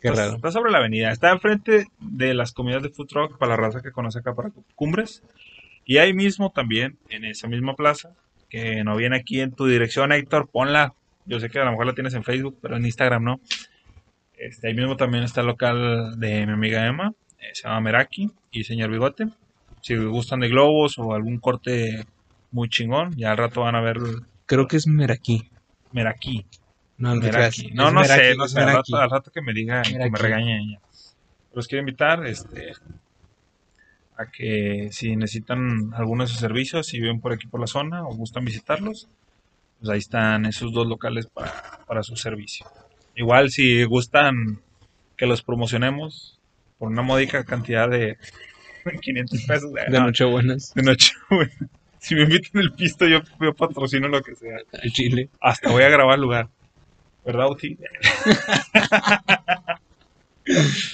Qué 0.01 0.09
Está- 0.09 0.25
raro. 0.25 0.37
Está 0.37 0.51
sobre 0.53 0.71
la 0.73 0.79
avenida. 0.79 1.11
Está 1.11 1.31
enfrente 1.31 1.87
de 2.01 2.35
las 2.35 2.53
comidas 2.53 2.83
de 2.83 2.89
food 2.91 3.07
truck 3.07 3.39
para 3.39 3.51
la 3.51 3.57
raza 3.57 3.81
que 3.83 3.93
conoce 3.93 4.19
acá 4.21 4.35
para 4.35 4.51
Cumbres. 4.75 5.23
Y 5.85 5.99
ahí 5.99 6.13
mismo 6.15 6.51
también, 6.51 6.99
en 7.09 7.25
esa 7.25 7.49
misma 7.49 7.75
plaza, 7.75 8.11
que 8.49 8.83
no 8.85 8.97
viene 8.97 9.17
aquí 9.17 9.41
en 9.41 9.53
tu 9.53 9.67
dirección, 9.67 10.13
Héctor, 10.13 10.49
ponla. 10.51 10.95
Yo 11.27 11.39
sé 11.41 11.49
que 11.51 11.59
a 11.59 11.65
lo 11.65 11.71
mejor 11.73 11.87
la 11.87 11.95
tienes 11.95 12.15
en 12.15 12.25
Facebook, 12.25 12.59
pero 12.61 12.77
en 12.77 12.85
Instagram 12.87 13.23
no. 13.25 13.41
Este, 14.37 14.69
ahí 14.69 14.75
mismo 14.75 14.97
también 14.97 15.23
está 15.25 15.43
el 15.43 15.49
local 15.49 16.19
de 16.19 16.47
mi 16.47 16.53
amiga 16.53 16.87
Emma, 16.87 17.13
eh, 17.39 17.51
se 17.53 17.65
llama 17.69 17.81
Meraki 17.83 18.31
y 18.51 18.65
Señor 18.65 18.91
Bigote. 18.91 19.27
Si 19.83 19.95
gustan 19.97 20.41
de 20.41 20.49
globos 20.49 20.99
o 20.99 21.13
algún 21.15 21.39
corte 21.39 22.05
muy 22.51 22.69
chingón, 22.69 23.15
ya 23.17 23.33
al 23.33 23.37
rato 23.37 23.61
van 23.63 23.75
a 23.77 23.81
ver 23.83 23.99
Creo 24.47 24.67
que 24.67 24.77
es 24.77 24.87
Meraki. 24.89 25.49
Meraki. 25.93 26.45
No, 27.01 27.15
no, 27.15 27.21
te 27.21 27.33
Meraki. 27.33 27.71
No, 27.73 27.91
no 27.91 28.01
Meraki, 28.03 28.23
sé, 28.23 28.37
no 28.37 28.47
sé. 28.49 28.59
Al 28.61 28.67
Meraki. 28.67 28.93
rato, 28.93 29.03
al 29.03 29.11
rato 29.11 29.31
que 29.33 29.43
me 29.43 29.53
diga, 29.53 29.83
que 29.83 29.93
me 29.99 30.11
Meraki. 30.11 30.23
regañe 30.23 30.59
ella. 30.61 30.81
Los 31.55 31.67
quiero 31.67 31.81
invitar 31.81 32.25
este, 32.27 32.73
a 34.17 34.27
que 34.31 34.89
si 34.93 35.17
necesitan 35.17 35.93
alguno 35.95 36.25
de 36.25 36.29
sus 36.29 36.39
servicios, 36.39 36.87
si 36.87 37.01
viven 37.01 37.21
por 37.21 37.33
aquí 37.33 37.47
por 37.47 37.61
la 37.61 37.67
zona 37.67 38.05
o 38.07 38.15
gustan 38.15 38.45
visitarlos, 38.45 39.09
pues 39.81 39.91
ahí 39.91 39.99
están 39.99 40.47
esos 40.47 40.73
dos 40.73 40.87
locales 40.87 41.27
para, 41.27 41.81
para 41.87 42.03
su 42.03 42.17
servicio. 42.17 42.67
Igual 43.17 43.51
si 43.51 43.83
gustan 43.85 44.61
que 45.17 45.27
los 45.27 45.43
promocionemos 45.43 46.39
por 46.79 46.89
una 46.91 47.03
módica 47.03 47.45
cantidad 47.45 47.89
de 47.89 48.17
500 49.03 49.43
pesos 49.45 49.73
De 49.73 49.89
no, 49.99 50.07
Nochebuenas, 50.07 50.73
de 50.75 50.83
noche, 50.83 51.13
güey. 51.31 51.49
Si 52.03 52.15
me 52.15 52.23
invitan 52.23 52.63
el 52.63 52.73
pisto, 52.73 53.07
yo, 53.07 53.21
yo 53.43 53.53
patrocino 53.55 54.09
lo 54.09 54.23
que 54.23 54.35
sea. 54.35 54.57
al 54.83 54.91
Chile. 54.91 55.29
Hasta 55.39 55.71
voy 55.71 55.83
a 55.83 55.91
grabar 55.91 56.15
el 56.15 56.23
lugar. 56.23 56.49
¿Verdad, 57.25 57.51
Uti? 57.51 57.79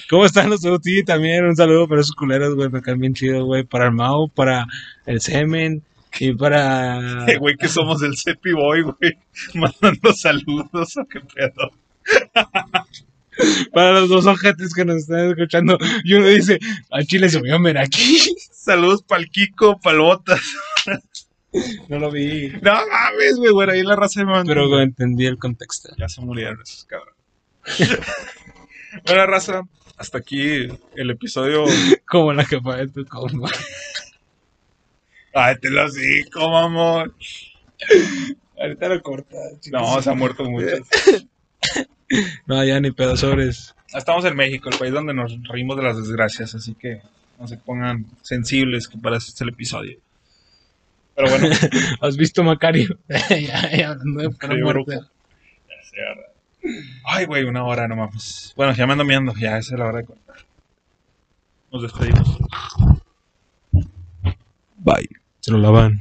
¿Cómo 0.09 0.25
están 0.25 0.49
los 0.49 0.63
UTI? 0.63 1.03
También 1.03 1.45
un 1.45 1.55
saludo 1.55 1.87
para 1.87 2.01
esos 2.01 2.15
culeros, 2.15 2.55
güey. 2.55 2.69
Me 2.69 2.81
caen 2.81 2.99
bien 2.99 3.13
chido, 3.13 3.45
güey. 3.45 3.63
Para 3.63 3.85
el 3.85 3.93
Mau, 3.93 4.29
para 4.29 4.65
el 5.05 5.21
Semen 5.21 5.83
y 6.19 6.33
para. 6.33 7.25
Eh, 7.27 7.37
Güey, 7.37 7.55
que 7.55 7.67
somos 7.67 8.01
el 8.03 8.17
Cepi 8.17 8.53
Boy, 8.53 8.81
güey. 8.81 9.17
Mandando 9.53 10.13
saludos. 10.13 10.97
¿o 10.97 11.05
¿Qué 11.05 11.21
pedo? 11.21 11.71
Para 13.71 13.91
los 13.91 14.09
dos 14.09 14.25
ojetes 14.25 14.73
que 14.73 14.83
nos 14.83 14.97
están 14.97 15.29
escuchando. 15.29 15.77
Y 16.03 16.15
uno 16.15 16.27
dice: 16.27 16.57
Al 16.89 17.05
Chile 17.05 17.29
se 17.29 17.39
vio 17.39 17.57
aquí. 17.79 18.17
Saludos 18.51 19.03
para 19.03 19.21
el 19.21 19.29
Kiko, 19.29 19.79
para 19.79 19.95
el 19.95 20.01
Botas. 20.01 20.41
No 21.89 21.99
lo 21.99 22.11
vi. 22.11 22.49
No 22.61 22.73
mames, 22.87 23.37
güey. 23.37 23.51
Bueno, 23.51 23.73
ahí 23.73 23.83
la 23.83 23.95
raza 23.95 24.23
me 24.23 24.31
mandó. 24.31 24.49
Pero 24.49 24.79
entendí 24.81 25.25
el 25.25 25.37
contexto. 25.37 25.89
Ya 25.97 26.09
se 26.09 26.21
murieron 26.21 26.61
esos 26.61 26.85
cabrones. 26.85 27.15
bueno, 29.05 29.25
raza. 29.27 29.61
Hasta 29.97 30.19
aquí 30.19 30.67
el 30.95 31.09
episodio. 31.09 31.65
Como 32.07 32.33
la 32.33 32.45
que 32.45 32.59
fue 32.61 32.87
tu 32.87 33.05
compa. 33.05 33.49
Ay, 35.33 35.55
te 35.59 35.69
lo 35.69 35.89
digo, 35.91 36.49
mamón. 36.49 37.13
Ahorita 38.59 38.89
lo 38.89 39.01
corta. 39.01 39.37
No, 39.71 40.01
se 40.01 40.09
han 40.09 40.17
muerto 40.17 40.43
muchos. 40.43 40.81
No, 42.45 42.63
ya 42.63 42.79
ni 42.79 42.91
pedo 42.91 43.17
sobres. 43.17 43.75
Estamos 43.93 44.25
en 44.25 44.35
México, 44.35 44.69
el 44.69 44.77
país 44.77 44.93
donde 44.93 45.13
nos 45.13 45.37
reímos 45.43 45.77
de 45.77 45.83
las 45.83 45.97
desgracias, 45.97 46.55
así 46.55 46.73
que 46.73 47.01
no 47.39 47.47
se 47.47 47.57
pongan 47.57 48.05
sensibles 48.21 48.87
que 48.87 48.97
para 48.97 49.17
eso 49.17 49.31
es 49.33 49.41
el 49.41 49.49
episodio. 49.49 49.99
Pero 51.17 51.29
bueno, 51.31 51.47
¿Has 52.01 52.15
visto 52.15 52.43
Macario? 52.43 52.99
ya, 53.09 53.75
ya, 53.75 53.89
hablando 53.89 54.21
de 54.21 54.29
pura 54.29 54.49
Macario 54.49 54.65
muerte. 54.65 54.99
Ya 55.67 55.83
se 55.83 55.99
agarra. 55.99 56.21
Ay, 57.05 57.25
güey, 57.25 57.43
una 57.43 57.63
hora 57.63 57.87
no 57.87 57.95
mames. 57.95 58.53
Bueno, 58.55 58.73
ya 58.73 58.85
me 58.85 58.91
ando 58.91 59.03
miando, 59.03 59.33
ya 59.33 59.57
esa 59.57 59.73
es 59.73 59.79
la 59.79 59.87
hora 59.87 59.97
de 59.97 60.05
contar. 60.05 60.35
Nos 61.71 61.81
despedimos. 61.81 62.37
Bye. 64.77 65.09
Se 65.39 65.51
lo 65.51 65.57
lavan. 65.57 65.99